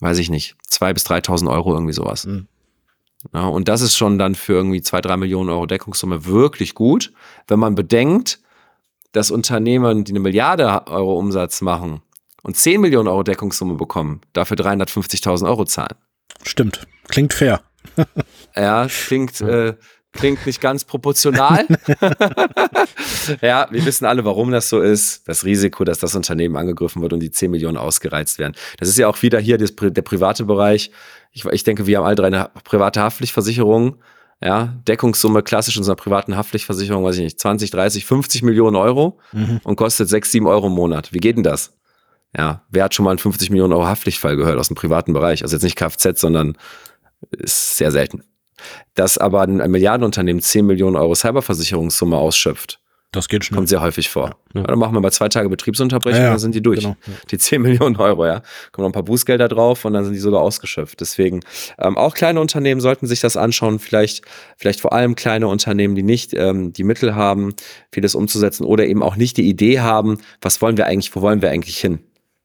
weiß 0.00 0.18
ich 0.18 0.30
nicht, 0.30 0.56
zwei 0.66 0.92
bis 0.92 1.06
3.000 1.06 1.50
Euro 1.50 1.72
irgendwie 1.74 1.92
sowas. 1.92 2.26
Mhm. 2.26 2.48
Ja, 3.34 3.46
und 3.46 3.68
das 3.68 3.82
ist 3.82 3.96
schon 3.96 4.18
dann 4.18 4.34
für 4.34 4.54
irgendwie 4.54 4.80
zwei, 4.80 5.00
drei 5.00 5.16
Millionen 5.16 5.50
Euro 5.50 5.66
Deckungssumme 5.66 6.24
wirklich 6.24 6.74
gut, 6.74 7.12
wenn 7.48 7.58
man 7.58 7.74
bedenkt, 7.74 8.40
dass 9.12 9.30
Unternehmen, 9.30 10.04
die 10.04 10.12
eine 10.12 10.20
Milliarde 10.20 10.86
Euro 10.86 11.18
Umsatz 11.18 11.60
machen 11.60 12.00
und 12.42 12.56
10 12.56 12.80
Millionen 12.80 13.08
Euro 13.08 13.22
Deckungssumme 13.22 13.74
bekommen, 13.74 14.22
dafür 14.32 14.56
350.000 14.56 15.46
Euro 15.46 15.64
zahlen. 15.64 15.96
Stimmt, 16.44 16.86
klingt 17.08 17.34
fair. 17.34 17.60
ja, 18.56 18.86
klingt, 18.86 19.40
äh, 19.42 19.74
Klingt 20.12 20.44
nicht 20.44 20.60
ganz 20.60 20.84
proportional. 20.84 21.66
ja, 23.40 23.68
wir 23.70 23.84
wissen 23.84 24.06
alle, 24.06 24.24
warum 24.24 24.50
das 24.50 24.68
so 24.68 24.80
ist. 24.80 25.28
Das 25.28 25.44
Risiko, 25.44 25.84
dass 25.84 26.00
das 26.00 26.16
Unternehmen 26.16 26.56
angegriffen 26.56 27.00
wird 27.00 27.12
und 27.12 27.20
die 27.20 27.30
10 27.30 27.50
Millionen 27.50 27.76
ausgereizt 27.76 28.38
werden. 28.38 28.54
Das 28.78 28.88
ist 28.88 28.98
ja 28.98 29.08
auch 29.08 29.22
wieder 29.22 29.38
hier 29.38 29.56
das, 29.56 29.74
der 29.76 30.02
private 30.02 30.44
Bereich. 30.44 30.90
Ich, 31.32 31.44
ich 31.44 31.62
denke, 31.62 31.86
wir 31.86 31.98
haben 31.98 32.04
alle 32.04 32.16
drei 32.16 32.26
eine 32.26 32.50
private 32.64 33.00
Haftpflichtversicherung. 33.00 33.96
Ja, 34.42 34.74
Deckungssumme 34.88 35.42
klassisch 35.42 35.76
in 35.76 35.80
unserer 35.80 35.96
privaten 35.96 36.34
Haftpflichtversicherung, 36.34 37.04
weiß 37.04 37.16
ich 37.16 37.24
nicht, 37.24 37.38
20, 37.38 37.70
30, 37.70 38.06
50 38.06 38.42
Millionen 38.42 38.74
Euro 38.74 39.18
mhm. 39.32 39.60
und 39.64 39.76
kostet 39.76 40.08
6, 40.08 40.32
7 40.32 40.46
Euro 40.46 40.68
im 40.68 40.72
Monat. 40.72 41.12
Wie 41.12 41.18
geht 41.18 41.36
denn 41.36 41.42
das? 41.42 41.74
Ja, 42.36 42.62
wer 42.70 42.84
hat 42.84 42.94
schon 42.94 43.04
mal 43.04 43.10
einen 43.10 43.18
50 43.18 43.50
Millionen 43.50 43.74
Euro 43.74 43.86
Haftpflichtfall 43.86 44.36
gehört 44.36 44.58
aus 44.58 44.68
dem 44.68 44.76
privaten 44.76 45.12
Bereich? 45.12 45.42
Also 45.42 45.56
jetzt 45.56 45.62
nicht 45.62 45.76
Kfz, 45.76 46.20
sondern 46.20 46.56
ist 47.32 47.76
sehr 47.76 47.90
selten. 47.90 48.24
Dass 48.94 49.18
aber 49.18 49.42
ein 49.42 49.70
Milliardenunternehmen 49.70 50.42
10 50.42 50.66
Millionen 50.66 50.96
Euro 50.96 51.14
Cyberversicherungssumme 51.14 52.16
ausschöpft. 52.16 52.80
Das 53.12 53.28
geht 53.28 53.44
schnell. 53.44 53.56
Kommt 53.56 53.68
sehr 53.68 53.80
häufig 53.80 54.08
vor. 54.08 54.36
Ja. 54.54 54.62
Dann 54.62 54.78
machen 54.78 54.94
wir 54.94 55.00
mal 55.00 55.10
zwei 55.10 55.28
Tage 55.28 55.48
Betriebsunterbrechung, 55.48 56.20
ja, 56.20 56.26
ja. 56.26 56.30
dann 56.30 56.38
sind 56.38 56.54
die 56.54 56.62
durch. 56.62 56.80
Genau, 56.80 56.96
die 57.30 57.38
10 57.38 57.60
Millionen 57.60 57.96
Euro, 57.96 58.24
ja. 58.24 58.42
Kommen 58.70 58.84
noch 58.84 58.90
ein 58.90 58.92
paar 58.92 59.02
Bußgelder 59.02 59.48
drauf 59.48 59.84
und 59.84 59.94
dann 59.94 60.04
sind 60.04 60.12
die 60.14 60.20
sogar 60.20 60.40
ausgeschöpft. 60.40 61.00
Deswegen, 61.00 61.40
ähm, 61.78 61.98
auch 61.98 62.14
kleine 62.14 62.40
Unternehmen 62.40 62.80
sollten 62.80 63.08
sich 63.08 63.18
das 63.18 63.36
anschauen. 63.36 63.80
Vielleicht, 63.80 64.24
vielleicht 64.56 64.80
vor 64.80 64.92
allem 64.92 65.16
kleine 65.16 65.48
Unternehmen, 65.48 65.96
die 65.96 66.04
nicht 66.04 66.34
ähm, 66.34 66.72
die 66.72 66.84
Mittel 66.84 67.16
haben, 67.16 67.54
vieles 67.90 68.14
umzusetzen 68.14 68.64
oder 68.64 68.86
eben 68.86 69.02
auch 69.02 69.16
nicht 69.16 69.36
die 69.36 69.48
Idee 69.48 69.80
haben, 69.80 70.18
was 70.40 70.62
wollen 70.62 70.76
wir 70.76 70.86
eigentlich, 70.86 71.14
wo 71.16 71.20
wollen 71.20 71.42
wir 71.42 71.50
eigentlich 71.50 71.78
hin? 71.78 71.98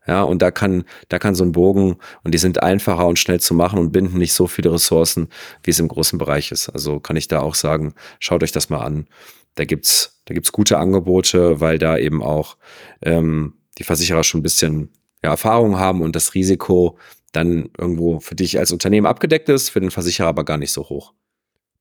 Ja, 0.07 0.23
und 0.23 0.41
da 0.41 0.51
kann, 0.51 0.83
da 1.09 1.19
kann 1.19 1.35
so 1.35 1.43
ein 1.43 1.51
Bogen, 1.51 1.97
und 2.23 2.33
die 2.33 2.37
sind 2.37 2.61
einfacher 2.61 3.07
und 3.07 3.17
schnell 3.17 3.39
zu 3.39 3.53
machen 3.53 3.79
und 3.79 3.91
binden 3.91 4.17
nicht 4.17 4.33
so 4.33 4.47
viele 4.47 4.71
Ressourcen, 4.71 5.29
wie 5.63 5.71
es 5.71 5.79
im 5.79 5.87
großen 5.87 6.19
Bereich 6.19 6.51
ist. 6.51 6.69
Also 6.69 6.99
kann 6.99 7.15
ich 7.15 7.27
da 7.27 7.41
auch 7.41 7.55
sagen, 7.55 7.93
schaut 8.19 8.43
euch 8.43 8.51
das 8.51 8.69
mal 8.69 8.81
an. 8.81 9.07
Da 9.55 9.65
gibt's, 9.65 10.21
da 10.25 10.33
gibt's 10.33 10.51
gute 10.51 10.77
Angebote, 10.77 11.59
weil 11.59 11.79
da 11.79 11.97
eben 11.97 12.21
auch 12.21 12.57
ähm, 13.01 13.53
die 13.77 13.83
Versicherer 13.83 14.23
schon 14.23 14.39
ein 14.39 14.43
bisschen 14.43 14.89
ja, 15.23 15.31
Erfahrung 15.31 15.79
haben 15.79 16.01
und 16.01 16.15
das 16.15 16.33
Risiko 16.33 16.97
dann 17.31 17.69
irgendwo 17.77 18.19
für 18.19 18.35
dich 18.35 18.59
als 18.59 18.71
Unternehmen 18.71 19.07
abgedeckt 19.07 19.49
ist, 19.49 19.69
für 19.69 19.79
den 19.79 19.91
Versicherer 19.91 20.27
aber 20.27 20.45
gar 20.45 20.57
nicht 20.57 20.71
so 20.71 20.87
hoch. 20.89 21.13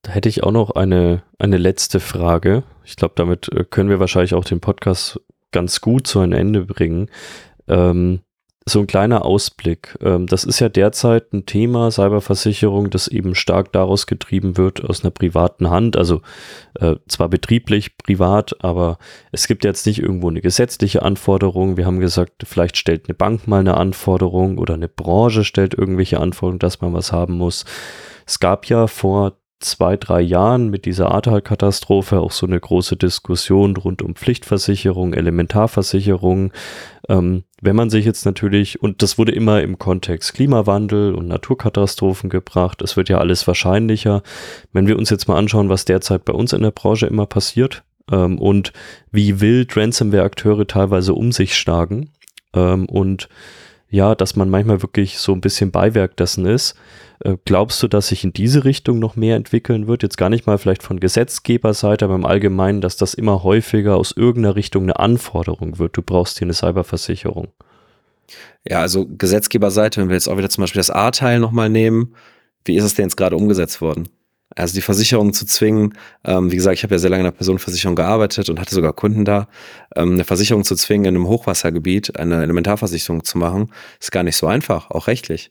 Da 0.03 0.13
hätte 0.13 0.29
ich 0.29 0.43
auch 0.43 0.53
noch 0.53 0.71
eine, 0.73 1.23
eine 1.39 1.57
letzte 1.57 2.01
Frage. 2.01 2.65
Ich 2.85 2.97
glaube, 2.97 3.15
damit 3.17 3.49
äh, 3.53 3.65
können 3.65 3.89
wir 3.89 4.01
wahrscheinlich 4.01 4.35
auch 4.35 4.45
den 4.45 4.61
Podcast 4.61 5.21
ganz 5.51 5.81
gut 5.81 6.07
zu 6.07 6.21
einem 6.21 6.33
Ende 6.33 6.65
bringen. 6.67 7.09
Ähm, 7.69 8.21
so 8.67 8.81
ein 8.81 8.87
kleiner 8.87 9.25
Ausblick. 9.25 9.97
Ähm, 10.01 10.27
das 10.27 10.45
ist 10.45 10.59
ja 10.59 10.69
derzeit 10.69 11.33
ein 11.33 11.45
Thema 11.45 11.91
Cyberversicherung, 11.91 12.89
das 12.89 13.09
eben 13.09 13.35
stark 13.35 13.73
daraus 13.73 14.07
getrieben 14.07 14.57
wird 14.57 14.83
aus 14.83 15.05
einer 15.05 15.11
privaten 15.11 15.69
Hand. 15.69 15.97
Also 15.97 16.23
äh, 16.81 16.97
zwar 17.07 17.29
betrieblich, 17.29 17.99
privat, 17.99 18.57
aber 18.65 18.99
es 19.33 19.47
gibt 19.47 19.65
jetzt 19.65 19.87
nicht 19.87 20.01
irgendwo 20.01 20.29
eine 20.29 20.41
gesetzliche 20.41 21.03
Anforderung. 21.03 21.77
Wir 21.77 21.85
haben 21.85 22.01
gesagt, 22.01 22.45
vielleicht 22.47 22.79
stellt 22.79 23.07
eine 23.07 23.15
Bank 23.15 23.47
mal 23.47 23.61
eine 23.61 23.77
Anforderung 23.77 24.57
oder 24.57 24.75
eine 24.75 24.89
Branche 24.89 25.45
stellt 25.45 25.75
irgendwelche 25.75 26.21
Anforderungen, 26.21 26.59
dass 26.59 26.81
man 26.81 26.95
was 26.95 27.13
haben 27.13 27.37
muss. 27.37 27.67
Es 28.27 28.41
gab 28.41 28.67
ja 28.67 28.87
vor 28.87 29.35
zwei, 29.65 29.97
drei 29.97 30.21
Jahren 30.21 30.71
mit 30.71 30.85
dieser 30.85 31.11
Ahrtal-Katastrophe 31.11 32.21
auch 32.21 32.31
so 32.31 32.47
eine 32.47 32.61
große 32.61 32.97
Diskussion 32.97 33.77
rund 33.77 34.03
um 34.03 34.15
Pflichtversicherung, 34.15 35.15
Elementarversicherung. 35.15 36.53
Ähm, 37.09 37.45
wenn 37.61 37.77
man 37.77 37.91
sich 37.91 38.05
jetzt 38.05 38.25
natürlich, 38.27 38.83
und 38.83 39.03
das 39.03 39.19
wurde 39.19 39.33
immer 39.33 39.63
im 39.63 39.79
Kontext 39.79 40.35
Klimawandel 40.35 41.15
und 41.15 41.29
Naturkatastrophen 41.29 42.31
gebracht, 42.31 42.83
es 42.83 42.97
wird 42.97 43.09
ja 43.09 43.19
alles 43.19 43.47
wahrscheinlicher. 43.47 44.23
Wenn 44.73 44.87
wir 44.87 44.99
uns 44.99 45.11
jetzt 45.11 45.29
mal 45.29 45.39
anschauen, 45.39 45.69
was 45.69 45.85
derzeit 45.85 46.25
bei 46.25 46.33
uns 46.33 46.53
in 46.53 46.63
der 46.63 46.71
Branche 46.71 47.07
immer 47.07 47.27
passiert, 47.27 47.83
ähm, 48.11 48.39
und 48.39 48.73
wie 49.11 49.41
wild 49.41 49.77
Ransomware-Akteure 49.77 50.67
teilweise 50.67 51.15
um 51.15 51.33
sich 51.33 51.57
schlagen. 51.57 52.11
Ähm, 52.55 52.87
und 52.87 53.29
ja, 53.89 54.15
dass 54.15 54.37
man 54.37 54.51
manchmal 54.51 54.83
wirklich 54.83 55.19
so 55.19 55.33
ein 55.33 55.41
bisschen 55.41 55.71
Beiwerk 55.71 56.17
dessen 56.17 56.47
ist. 56.47 56.75
Äh, 57.21 57.37
glaubst 57.45 57.83
du, 57.83 57.89
dass 57.89 58.09
sich 58.09 58.25
in 58.25 58.33
diese 58.33 58.65
Richtung 58.65 58.99
noch 58.99 59.17
mehr 59.17 59.37
entwickeln 59.37 59.87
wird? 59.87 60.03
Jetzt 60.03 60.19
gar 60.19 60.31
nicht 60.31 60.47
mal 60.47 60.59
vielleicht 60.59 60.83
von 60.83 61.01
Gesetzgeberseite, 61.01 62.05
aber 62.05 62.15
im 62.15 62.27
Allgemeinen, 62.27 62.81
dass 62.81 62.97
das 62.97 63.15
immer 63.15 63.43
häufiger 63.43 63.97
aus 63.97 64.13
irgendeiner 64.13 64.57
Richtung 64.57 64.85
eine 64.85 64.99
Anforderung 64.99 65.79
wird. 65.79 65.97
Du 65.97 66.03
brauchst 66.03 66.39
hier 66.39 66.47
eine 66.47 66.55
Cyberversicherung. 66.55 67.49
Ja, 68.67 68.81
also 68.81 69.07
Gesetzgeberseite, 69.07 70.01
wenn 70.01 70.09
wir 70.09 70.15
jetzt 70.15 70.29
auch 70.29 70.39
wieder 70.39 70.51
zum 70.51 70.63
Beispiel 70.63 70.81
das 70.81 70.91
A-Teil 70.91 71.39
nochmal 71.39 71.69
nehmen, 71.69 72.15
wie 72.65 72.77
ist 72.77 72.85
es 72.85 72.95
denn 72.95 73.07
jetzt 73.07 73.17
gerade 73.17 73.37
umgesetzt 73.37 73.81
worden? 73.81 74.09
Also 74.57 74.75
die 74.75 74.83
Versicherung 74.83 75.33
zu 75.33 75.47
zwingen, 75.47 75.95
ähm, 76.25 76.51
wie 76.51 76.57
gesagt, 76.57 76.77
ich 76.77 76.85
habe 76.85 76.95
ja 76.95 76.99
sehr 76.99 77.11
lange 77.11 77.23
in 77.23 77.27
der 77.27 77.33
Personenversicherung 77.33 77.97
gearbeitet 77.97 78.49
und 78.49 78.61
hatte 78.61 78.75
sogar 78.75 78.93
Kunden 78.93 79.25
da, 79.25 79.49
ähm, 79.97 80.13
eine 80.13 80.25
Versicherung 80.25 80.65
zu 80.65 80.77
zwingen, 80.77 81.07
in 81.07 81.17
einem 81.17 81.29
Hochwassergebiet 81.29 82.19
eine 82.19 82.41
Elementarversicherung 82.43 83.25
zu 83.25 83.37
machen, 83.39 83.73
ist 84.01 84.13
gar 84.13 84.23
nicht 84.23 84.37
so 84.37 84.47
einfach, 84.47 84.91
auch 84.91 85.09
rechtlich. 85.09 85.51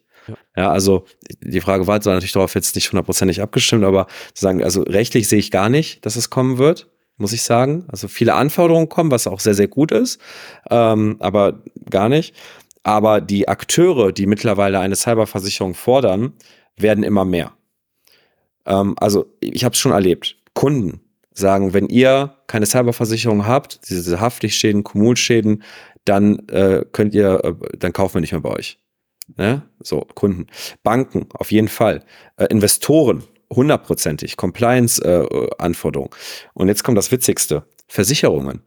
Ja. 0.56 0.72
also 0.72 1.06
die 1.42 1.62
Frage 1.62 1.88
war 1.88 2.00
zwar 2.02 2.14
natürlich 2.14 2.34
darauf 2.34 2.56
jetzt 2.56 2.76
nicht 2.76 2.92
hundertprozentig 2.92 3.42
abgestimmt, 3.42 3.84
aber 3.84 4.08
zu 4.34 4.44
sagen, 4.44 4.64
also 4.64 4.84
rechtlich 4.84 5.28
sehe 5.28 5.40
ich 5.40 5.52
gar 5.52 5.70
nicht, 5.70 6.06
dass 6.06 6.16
es 6.16 6.30
kommen 6.30 6.58
wird, 6.58 6.90
muss 7.18 7.34
ich 7.34 7.44
sagen. 7.44 7.86
Also 7.88 8.08
viele 8.08 8.34
Anforderungen 8.34 8.90
kommen, 8.90 9.12
was 9.12 9.28
auch 9.28 9.40
sehr, 9.40 9.54
sehr 9.54 9.68
gut 9.68 9.92
ist, 9.92 10.20
ähm, 10.70 11.18
aber 11.20 11.64
gar 11.90 12.10
nicht. 12.10 12.36
Aber 12.84 13.22
die 13.22 13.48
Akteure, 13.48 14.12
die 14.12 14.26
mittlerweile 14.26 14.80
eine 14.80 14.96
Cyberversicherung 14.96 15.74
fordern, 15.74 16.34
werden 16.76 17.04
immer 17.04 17.26
mehr. 17.26 17.54
Ähm, 18.66 18.96
also 19.00 19.26
ich 19.40 19.64
habe 19.64 19.74
es 19.74 19.80
schon 19.80 19.92
erlebt. 19.92 20.38
Kunden 20.54 21.02
sagen, 21.34 21.74
wenn 21.74 21.88
ihr 21.88 22.36
keine 22.48 22.66
Cyberversicherung 22.66 23.48
habt, 23.48 23.90
diese 23.90 24.20
Haftpflichtschäden, 24.20 24.84
Kumulschäden, 24.84 25.64
dann 26.06 26.48
äh, 26.50 26.86
könnt 26.92 27.16
ihr, 27.16 27.44
äh, 27.44 27.78
dann 27.78 27.94
kaufen 27.94 28.16
wir 28.16 28.22
nicht 28.22 28.34
mehr 28.34 28.42
bei 28.42 28.52
euch. 28.52 28.83
Ne? 29.36 29.64
So, 29.80 30.02
Kunden. 30.16 30.48
Banken, 30.84 31.28
auf 31.34 31.52
jeden 31.52 31.68
Fall. 31.68 32.04
Äh, 32.38 32.46
Investoren, 32.46 33.24
hundertprozentig. 33.52 34.38
Compliance-Anforderungen. 34.38 36.12
Äh, 36.12 36.50
Und 36.54 36.68
jetzt 36.68 36.84
kommt 36.84 36.98
das 36.98 37.12
Witzigste. 37.12 37.66
Versicherungen. 37.88 38.62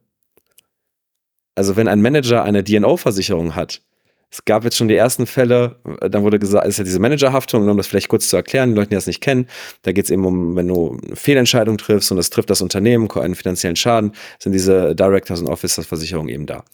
Also 1.55 1.77
wenn 1.77 1.89
ein 1.89 2.03
Manager 2.03 2.43
eine 2.43 2.63
DNO-Versicherung 2.63 3.55
hat, 3.55 3.83
es 4.31 4.45
gab 4.45 4.65
jetzt 4.65 4.77
schon 4.77 4.89
die 4.89 4.97
ersten 4.97 5.27
Fälle, 5.27 5.81
äh, 6.01 6.11
dann 6.11 6.23
wurde 6.23 6.39
gesagt, 6.39 6.67
es 6.67 6.75
ist 6.75 6.79
ja 6.79 6.85
diese 6.85 6.99
Managerhaftung, 6.99 7.69
um 7.69 7.77
das 7.77 7.87
vielleicht 7.87 8.09
kurz 8.09 8.29
zu 8.29 8.37
erklären, 8.37 8.71
die 8.71 8.75
Leute, 8.77 8.91
die 8.91 8.95
das 8.97 9.07
nicht 9.07 9.21
kennen, 9.21 9.47
da 9.83 9.93
geht 9.93 10.05
es 10.05 10.11
eben 10.11 10.25
um, 10.25 10.57
wenn 10.57 10.69
du 10.69 10.99
eine 11.07 11.17
Fehlentscheidung 11.17 11.79
triffst 11.79 12.11
und 12.11 12.17
das 12.17 12.31
trifft 12.31 12.51
das 12.51 12.61
Unternehmen, 12.61 13.11
einen 13.13 13.35
finanziellen 13.35 13.77
Schaden, 13.77 14.13
sind 14.39 14.53
diese 14.53 14.95
Directors 14.95 15.41
und 15.41 15.49
Officers 15.49 15.87
Versicherungen 15.87 16.29
eben 16.29 16.47
da. 16.47 16.65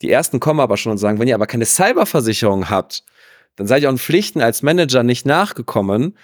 Die 0.00 0.10
ersten 0.10 0.40
kommen 0.40 0.60
aber 0.60 0.76
schon 0.76 0.92
und 0.92 0.98
sagen, 0.98 1.20
wenn 1.20 1.28
ihr 1.28 1.34
aber 1.34 1.46
keine 1.46 1.66
Cyberversicherung 1.66 2.70
habt, 2.70 3.04
dann 3.56 3.66
seid 3.66 3.82
ihr 3.82 3.90
auch 3.90 3.98
Pflichten 3.98 4.40
als 4.40 4.62
Manager 4.62 5.02
nicht 5.02 5.26
nachgekommen 5.26 6.16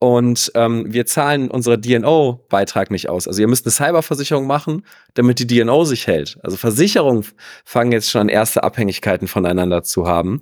und 0.00 0.52
ähm, 0.54 0.84
wir 0.92 1.06
zahlen 1.06 1.50
unsere 1.50 1.78
DNO-Beitrag 1.78 2.90
nicht 2.90 3.08
aus. 3.08 3.26
Also 3.26 3.40
ihr 3.40 3.48
müsst 3.48 3.66
eine 3.66 3.72
Cyberversicherung 3.72 4.46
machen, 4.46 4.84
damit 5.14 5.40
die 5.40 5.46
DNO 5.46 5.84
sich 5.84 6.06
hält. 6.06 6.38
Also 6.42 6.56
Versicherungen 6.56 7.24
fangen 7.64 7.90
jetzt 7.90 8.10
schon 8.10 8.22
an, 8.22 8.28
erste 8.28 8.62
Abhängigkeiten 8.62 9.26
voneinander 9.26 9.82
zu 9.82 10.06
haben. 10.06 10.38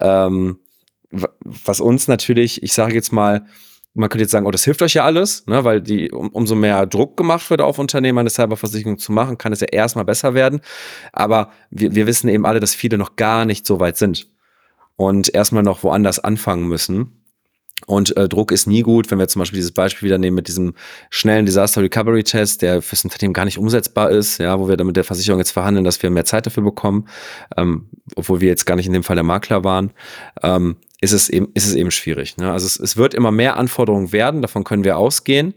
Ähm, 0.00 0.58
was 1.10 1.80
uns 1.80 2.06
natürlich, 2.06 2.62
ich 2.62 2.74
sage 2.74 2.94
jetzt 2.94 3.12
mal, 3.12 3.46
man 3.94 4.10
könnte 4.10 4.24
jetzt 4.24 4.30
sagen, 4.30 4.46
oh, 4.46 4.50
das 4.50 4.64
hilft 4.64 4.82
euch 4.82 4.92
ja 4.92 5.04
alles, 5.04 5.46
ne, 5.46 5.64
weil 5.64 5.80
die, 5.80 6.10
um, 6.12 6.28
umso 6.28 6.54
mehr 6.54 6.84
Druck 6.84 7.16
gemacht 7.16 7.48
wird 7.48 7.62
auf 7.62 7.78
Unternehmen, 7.78 8.18
eine 8.18 8.30
Cyberversicherung 8.30 8.98
zu 8.98 9.12
machen, 9.12 9.38
kann 9.38 9.54
es 9.54 9.60
ja 9.60 9.68
erstmal 9.68 10.04
besser 10.04 10.34
werden. 10.34 10.60
Aber 11.14 11.50
wir, 11.70 11.94
wir 11.94 12.06
wissen 12.06 12.28
eben 12.28 12.44
alle, 12.44 12.60
dass 12.60 12.74
viele 12.74 12.98
noch 12.98 13.16
gar 13.16 13.46
nicht 13.46 13.64
so 13.64 13.80
weit 13.80 13.96
sind 13.96 14.28
und 14.98 15.32
erstmal 15.32 15.62
noch 15.62 15.84
woanders 15.84 16.18
anfangen 16.18 16.68
müssen. 16.68 17.12
Und 17.86 18.16
äh, 18.16 18.28
Druck 18.28 18.50
ist 18.50 18.66
nie 18.66 18.82
gut, 18.82 19.10
wenn 19.10 19.20
wir 19.20 19.28
zum 19.28 19.38
Beispiel 19.38 19.58
dieses 19.58 19.70
Beispiel 19.70 20.06
wieder 20.06 20.18
nehmen 20.18 20.34
mit 20.34 20.48
diesem 20.48 20.74
schnellen 21.10 21.46
Disaster 21.46 21.80
Recovery 21.80 22.24
Test, 22.24 22.62
der 22.62 22.82
fürs 22.82 23.04
Unternehmen 23.04 23.32
gar 23.32 23.44
nicht 23.44 23.58
umsetzbar 23.58 24.10
ist, 24.10 24.38
ja, 24.38 24.58
wo 24.58 24.68
wir 24.68 24.76
dann 24.76 24.88
mit 24.88 24.96
der 24.96 25.04
Versicherung 25.04 25.38
jetzt 25.38 25.52
verhandeln, 25.52 25.84
dass 25.84 26.02
wir 26.02 26.10
mehr 26.10 26.24
Zeit 26.24 26.46
dafür 26.46 26.64
bekommen, 26.64 27.06
ähm, 27.56 27.86
obwohl 28.16 28.40
wir 28.40 28.48
jetzt 28.48 28.66
gar 28.66 28.74
nicht 28.74 28.88
in 28.88 28.92
dem 28.92 29.04
Fall 29.04 29.14
der 29.14 29.22
Makler 29.22 29.62
waren, 29.62 29.92
ähm, 30.42 30.76
ist 31.00 31.12
es 31.12 31.28
eben, 31.28 31.48
ist 31.54 31.68
es 31.68 31.76
eben 31.76 31.92
schwierig. 31.92 32.36
Ne? 32.36 32.50
Also 32.50 32.66
es, 32.66 32.80
es 32.80 32.96
wird 32.96 33.14
immer 33.14 33.30
mehr 33.30 33.56
Anforderungen 33.56 34.10
werden, 34.10 34.42
davon 34.42 34.64
können 34.64 34.82
wir 34.82 34.98
ausgehen 34.98 35.54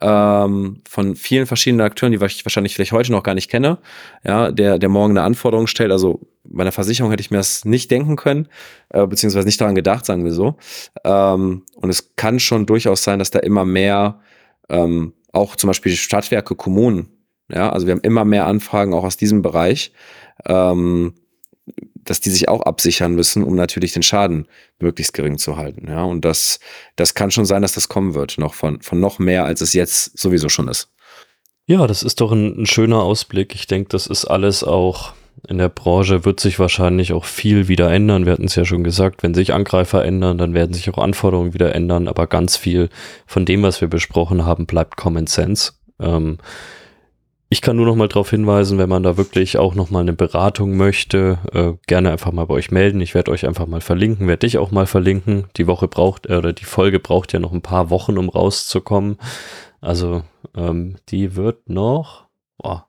ähm, 0.00 0.80
von 0.88 1.16
vielen 1.16 1.46
verschiedenen 1.46 1.86
Akteuren, 1.86 2.12
die 2.12 2.24
ich 2.24 2.44
wahrscheinlich 2.44 2.74
vielleicht 2.74 2.92
heute 2.92 3.12
noch 3.12 3.22
gar 3.22 3.34
nicht 3.34 3.50
kenne, 3.50 3.78
ja, 4.24 4.50
der, 4.50 4.78
der 4.78 4.88
morgen 4.88 5.12
eine 5.12 5.22
Anforderung 5.22 5.66
stellt. 5.66 5.92
Also 5.92 6.20
bei 6.44 6.62
einer 6.62 6.72
Versicherung 6.72 7.10
hätte 7.10 7.20
ich 7.20 7.30
mir 7.30 7.38
das 7.38 7.64
nicht 7.64 7.90
denken 7.90 8.16
können, 8.16 8.48
äh, 8.90 9.06
beziehungsweise 9.06 9.46
nicht 9.46 9.60
daran 9.60 9.74
gedacht, 9.74 10.06
sagen 10.06 10.24
wir 10.24 10.32
so. 10.32 10.56
Ähm, 11.04 11.62
und 11.76 11.90
es 11.90 12.14
kann 12.16 12.40
schon 12.40 12.66
durchaus 12.66 13.04
sein, 13.04 13.18
dass 13.18 13.30
da 13.30 13.38
immer 13.38 13.64
mehr, 13.64 14.20
ähm, 14.68 15.14
auch 15.32 15.56
zum 15.56 15.68
Beispiel 15.68 15.92
Stadtwerke, 15.92 16.54
Kommunen, 16.54 17.08
ja, 17.52 17.70
also 17.70 17.86
wir 17.86 17.92
haben 17.92 18.00
immer 18.00 18.24
mehr 18.24 18.46
Anfragen 18.46 18.94
auch 18.94 19.04
aus 19.04 19.16
diesem 19.16 19.42
Bereich. 19.42 19.92
Ähm, 20.46 21.14
dass 21.94 22.20
die 22.20 22.30
sich 22.30 22.48
auch 22.48 22.62
absichern 22.62 23.14
müssen, 23.14 23.42
um 23.42 23.54
natürlich 23.54 23.92
den 23.92 24.02
Schaden 24.02 24.46
möglichst 24.78 25.14
gering 25.14 25.38
zu 25.38 25.56
halten. 25.56 25.88
Ja, 25.88 26.04
und 26.04 26.24
das, 26.24 26.60
das 26.96 27.14
kann 27.14 27.30
schon 27.30 27.46
sein, 27.46 27.62
dass 27.62 27.72
das 27.72 27.88
kommen 27.88 28.14
wird, 28.14 28.36
noch 28.38 28.54
von, 28.54 28.82
von 28.82 29.00
noch 29.00 29.18
mehr, 29.18 29.44
als 29.44 29.60
es 29.60 29.72
jetzt 29.72 30.18
sowieso 30.18 30.48
schon 30.48 30.68
ist. 30.68 30.90
Ja, 31.66 31.86
das 31.86 32.02
ist 32.02 32.20
doch 32.20 32.32
ein, 32.32 32.62
ein 32.62 32.66
schöner 32.66 33.02
Ausblick. 33.02 33.54
Ich 33.54 33.66
denke, 33.66 33.88
das 33.88 34.06
ist 34.06 34.26
alles 34.26 34.62
auch 34.62 35.14
in 35.48 35.58
der 35.58 35.68
Branche 35.68 36.24
wird 36.24 36.40
sich 36.40 36.58
wahrscheinlich 36.58 37.12
auch 37.12 37.24
viel 37.24 37.68
wieder 37.68 37.90
ändern. 37.92 38.24
Wir 38.24 38.32
hatten 38.32 38.44
es 38.44 38.54
ja 38.54 38.64
schon 38.64 38.84
gesagt, 38.84 39.22
wenn 39.22 39.34
sich 39.34 39.52
Angreifer 39.52 40.04
ändern, 40.04 40.38
dann 40.38 40.54
werden 40.54 40.72
sich 40.72 40.88
auch 40.88 40.98
Anforderungen 40.98 41.52
wieder 41.52 41.74
ändern. 41.74 42.08
Aber 42.08 42.26
ganz 42.26 42.56
viel 42.56 42.88
von 43.26 43.44
dem, 43.44 43.62
was 43.62 43.80
wir 43.80 43.88
besprochen 43.88 44.46
haben, 44.46 44.66
bleibt 44.66 44.96
Common 44.96 45.26
Sense. 45.26 45.72
Ähm, 46.00 46.38
ich 47.54 47.62
kann 47.62 47.76
nur 47.76 47.86
noch 47.86 47.94
mal 47.94 48.08
darauf 48.08 48.30
hinweisen, 48.30 48.78
wenn 48.78 48.88
man 48.88 49.04
da 49.04 49.16
wirklich 49.16 49.58
auch 49.58 49.76
noch 49.76 49.88
mal 49.88 50.00
eine 50.00 50.12
Beratung 50.12 50.76
möchte, 50.76 51.38
äh, 51.52 51.74
gerne 51.86 52.10
einfach 52.10 52.32
mal 52.32 52.46
bei 52.46 52.54
euch 52.54 52.72
melden. 52.72 53.00
Ich 53.00 53.14
werde 53.14 53.30
euch 53.30 53.46
einfach 53.46 53.68
mal 53.68 53.80
verlinken, 53.80 54.26
werde 54.26 54.44
dich 54.44 54.58
auch 54.58 54.72
mal 54.72 54.86
verlinken. 54.86 55.44
Die 55.56 55.68
Woche 55.68 55.86
braucht 55.86 56.26
äh, 56.26 56.34
oder 56.34 56.52
die 56.52 56.64
Folge 56.64 56.98
braucht 56.98 57.32
ja 57.32 57.38
noch 57.38 57.52
ein 57.52 57.62
paar 57.62 57.90
Wochen, 57.90 58.18
um 58.18 58.28
rauszukommen. 58.28 59.18
Also 59.80 60.24
ähm, 60.56 60.96
die 61.10 61.36
wird 61.36 61.68
noch 61.70 62.24
boah, 62.58 62.88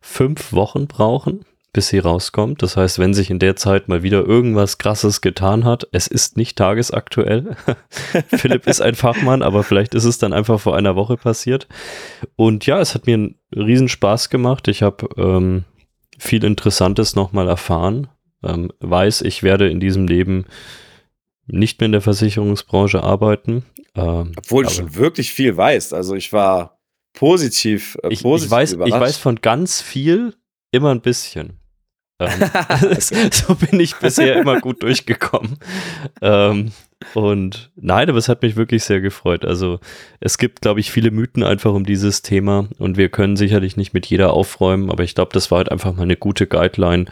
fünf 0.00 0.52
Wochen 0.52 0.86
brauchen 0.86 1.44
bis 1.76 1.88
sie 1.88 1.98
rauskommt. 1.98 2.62
Das 2.62 2.78
heißt, 2.78 2.98
wenn 2.98 3.12
sich 3.12 3.28
in 3.28 3.38
der 3.38 3.54
Zeit 3.54 3.86
mal 3.86 4.02
wieder 4.02 4.24
irgendwas 4.24 4.78
Krasses 4.78 5.20
getan 5.20 5.66
hat, 5.66 5.86
es 5.92 6.06
ist 6.06 6.38
nicht 6.38 6.56
tagesaktuell. 6.56 7.54
Philipp 8.28 8.66
ist 8.66 8.80
ein 8.80 8.94
Fachmann, 8.94 9.42
aber 9.42 9.62
vielleicht 9.62 9.94
ist 9.94 10.06
es 10.06 10.16
dann 10.16 10.32
einfach 10.32 10.58
vor 10.58 10.74
einer 10.74 10.96
Woche 10.96 11.18
passiert. 11.18 11.68
Und 12.34 12.64
ja, 12.64 12.80
es 12.80 12.94
hat 12.94 13.06
mir 13.06 13.12
einen 13.12 13.34
riesen 13.54 13.90
Spaß 13.90 14.30
gemacht. 14.30 14.68
Ich 14.68 14.82
habe 14.82 15.06
ähm, 15.18 15.64
viel 16.18 16.44
Interessantes 16.44 17.14
nochmal 17.14 17.46
erfahren. 17.46 18.08
Ähm, 18.42 18.72
weiß, 18.80 19.20
ich 19.20 19.42
werde 19.42 19.68
in 19.68 19.78
diesem 19.78 20.06
Leben 20.06 20.46
nicht 21.46 21.78
mehr 21.78 21.86
in 21.86 21.92
der 21.92 22.00
Versicherungsbranche 22.00 23.02
arbeiten. 23.02 23.66
Ähm, 23.94 24.32
Obwohl 24.38 24.64
du 24.64 24.70
schon 24.70 24.94
wirklich 24.94 25.30
viel 25.30 25.54
weißt. 25.54 25.92
Also 25.92 26.14
ich 26.14 26.32
war 26.32 26.78
positiv, 27.12 27.98
äh, 28.02 28.08
positiv 28.08 28.24
ich, 28.38 28.44
ich 28.46 28.50
weiß, 28.50 28.72
überrascht. 28.72 28.94
Ich 28.94 29.00
weiß 29.00 29.16
von 29.18 29.36
ganz 29.42 29.82
viel 29.82 30.34
immer 30.70 30.90
ein 30.90 31.02
bisschen. 31.02 31.60
Ähm, 32.18 32.30
so 33.32 33.54
bin 33.54 33.80
ich 33.80 33.96
bisher 33.96 34.40
immer 34.40 34.60
gut 34.60 34.82
durchgekommen. 34.82 35.58
Ähm, 36.22 36.72
und 37.14 37.70
nein, 37.76 38.08
aber 38.08 38.18
es 38.18 38.28
hat 38.28 38.42
mich 38.42 38.56
wirklich 38.56 38.84
sehr 38.84 39.00
gefreut. 39.00 39.44
Also 39.44 39.80
es 40.20 40.38
gibt, 40.38 40.62
glaube 40.62 40.80
ich, 40.80 40.90
viele 40.90 41.10
Mythen 41.10 41.42
einfach 41.42 41.74
um 41.74 41.84
dieses 41.84 42.22
Thema 42.22 42.68
und 42.78 42.96
wir 42.96 43.10
können 43.10 43.36
sicherlich 43.36 43.76
nicht 43.76 43.92
mit 43.92 44.06
jeder 44.06 44.32
aufräumen, 44.32 44.90
aber 44.90 45.04
ich 45.04 45.14
glaube, 45.14 45.32
das 45.32 45.50
war 45.50 45.58
halt 45.58 45.70
einfach 45.70 45.94
mal 45.94 46.04
eine 46.04 46.16
gute 46.16 46.46
Guideline. 46.46 47.06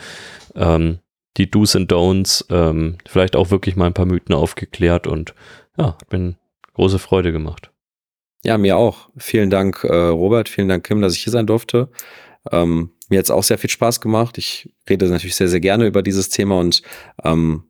Ähm, 0.55 1.01
die 1.36 1.51
Do's 1.51 1.74
and 1.76 1.93
Don'ts, 1.93 2.44
ähm, 2.51 2.98
vielleicht 3.06 3.36
auch 3.36 3.51
wirklich 3.51 3.76
mal 3.76 3.86
ein 3.86 3.94
paar 3.94 4.06
Mythen 4.06 4.35
aufgeklärt 4.35 5.06
und 5.06 5.35
ja, 5.76 5.98
hat 6.01 6.12
mir 6.12 6.36
große 6.74 6.98
Freude 6.98 7.32
gemacht. 7.32 7.70
Ja, 8.44 8.59
mir 8.59 8.76
auch. 8.76 9.09
Vielen 9.16 9.51
Dank, 9.51 9.85
äh, 9.85 9.94
Robert, 9.94 10.48
vielen 10.48 10.68
Dank, 10.68 10.85
Kim, 10.85 11.01
dass 11.01 11.16
ich 11.16 11.24
hier 11.24 11.32
sein 11.32 11.47
durfte. 11.47 11.89
Ähm, 12.52 12.90
mir 13.09 13.18
hat 13.18 13.26
es 13.26 13.31
auch 13.31 13.43
sehr 13.43 13.59
viel 13.59 13.70
Spaß 13.70 14.01
gemacht. 14.01 14.39
Ich 14.39 14.70
rede 14.89 15.09
natürlich 15.09 15.36
sehr, 15.36 15.48
sehr 15.48 15.60
gerne 15.60 15.86
über 15.86 16.02
dieses 16.02 16.31
Thema 16.31 16.59
und 16.59 16.82
ähm, 17.22 17.64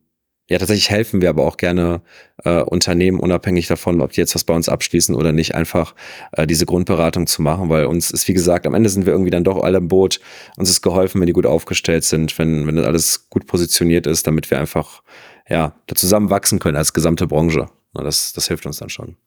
ja, 0.47 0.59
tatsächlich 0.59 0.91
helfen 0.91 1.21
wir 1.21 1.29
aber 1.29 1.43
auch 1.43 1.57
gerne 1.57 2.01
äh, 2.43 2.61
Unternehmen, 2.61 3.19
unabhängig 3.19 3.65
davon, 3.65 3.99
ob 3.99 4.11
die 4.11 4.21
jetzt 4.21 4.35
was 4.35 4.43
bei 4.43 4.53
uns 4.53 4.69
abschließen 4.69 5.15
oder 5.15 5.31
nicht, 5.31 5.55
einfach 5.55 5.95
äh, 6.33 6.45
diese 6.45 6.67
Grundberatung 6.67 7.25
zu 7.25 7.41
machen, 7.41 7.69
weil 7.69 7.85
uns 7.85 8.11
ist, 8.11 8.27
wie 8.27 8.33
gesagt, 8.33 8.67
am 8.67 8.75
Ende 8.75 8.89
sind 8.89 9.07
wir 9.07 9.13
irgendwie 9.13 9.31
dann 9.31 9.43
doch 9.43 9.63
alle 9.63 9.79
im 9.79 9.87
Boot. 9.87 10.19
Uns 10.55 10.69
ist 10.69 10.83
geholfen, 10.83 11.19
wenn 11.19 11.25
die 11.25 11.33
gut 11.33 11.47
aufgestellt 11.47 12.03
sind, 12.03 12.37
wenn, 12.37 12.67
wenn 12.67 12.75
das 12.75 12.85
alles 12.85 13.29
gut 13.31 13.47
positioniert 13.47 14.05
ist, 14.05 14.27
damit 14.27 14.51
wir 14.51 14.59
einfach 14.59 15.01
ja, 15.49 15.75
da 15.87 15.95
zusammen 15.95 16.29
wachsen 16.29 16.59
können 16.59 16.77
als 16.77 16.93
gesamte 16.93 17.25
Branche. 17.25 17.65
Na, 17.93 18.03
das, 18.03 18.33
das 18.33 18.47
hilft 18.47 18.67
uns 18.67 18.77
dann 18.77 18.89
schon. 18.89 19.17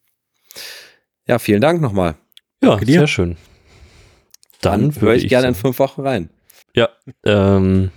Ja, 1.27 1.41
vielen 1.41 1.61
Dank 1.61 1.81
nochmal. 1.81 2.15
Ja, 2.63 2.79
sehr 2.79 3.07
schön. 3.09 3.37
Dann, 4.61 4.91
Dann 4.91 5.01
höre 5.01 5.15
ich, 5.15 5.25
ich 5.25 5.29
gerne 5.29 5.49
in 5.49 5.55
sagen- 5.55 5.63
fünf 5.63 5.79
Wochen 5.79 6.01
rein. 6.03 6.31
Ja, 6.75 6.89
ähm, 7.25 7.91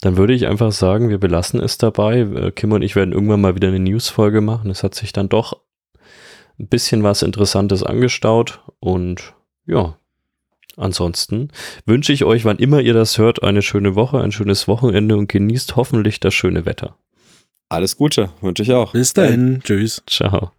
dann 0.00 0.16
würde 0.16 0.32
ich 0.34 0.46
einfach 0.46 0.72
sagen, 0.72 1.08
wir 1.08 1.18
belassen 1.18 1.60
es 1.60 1.78
dabei. 1.78 2.20
Äh, 2.20 2.50
Kim 2.52 2.72
und 2.72 2.82
ich 2.82 2.94
werden 2.96 3.12
irgendwann 3.12 3.40
mal 3.40 3.54
wieder 3.54 3.68
eine 3.68 3.80
News-Folge 3.80 4.40
machen. 4.40 4.70
Es 4.70 4.82
hat 4.82 4.94
sich 4.94 5.12
dann 5.12 5.28
doch 5.28 5.60
ein 6.58 6.68
bisschen 6.68 7.02
was 7.02 7.22
Interessantes 7.22 7.82
angestaut 7.82 8.60
und 8.80 9.34
ja. 9.66 9.96
Ansonsten 10.76 11.48
wünsche 11.86 12.12
ich 12.12 12.22
euch, 12.24 12.44
wann 12.44 12.58
immer 12.58 12.80
ihr 12.80 12.94
das 12.94 13.18
hört, 13.18 13.42
eine 13.42 13.62
schöne 13.62 13.96
Woche, 13.96 14.20
ein 14.20 14.30
schönes 14.30 14.68
Wochenende 14.68 15.16
und 15.16 15.28
genießt 15.28 15.74
hoffentlich 15.74 16.20
das 16.20 16.34
schöne 16.34 16.66
Wetter. 16.66 16.96
Alles 17.68 17.96
Gute, 17.96 18.30
wünsche 18.40 18.62
ich 18.62 18.72
auch. 18.72 18.92
Bis 18.92 19.12
dahin. 19.12 19.60
Tschüss. 19.64 20.02
Ciao. 20.06 20.52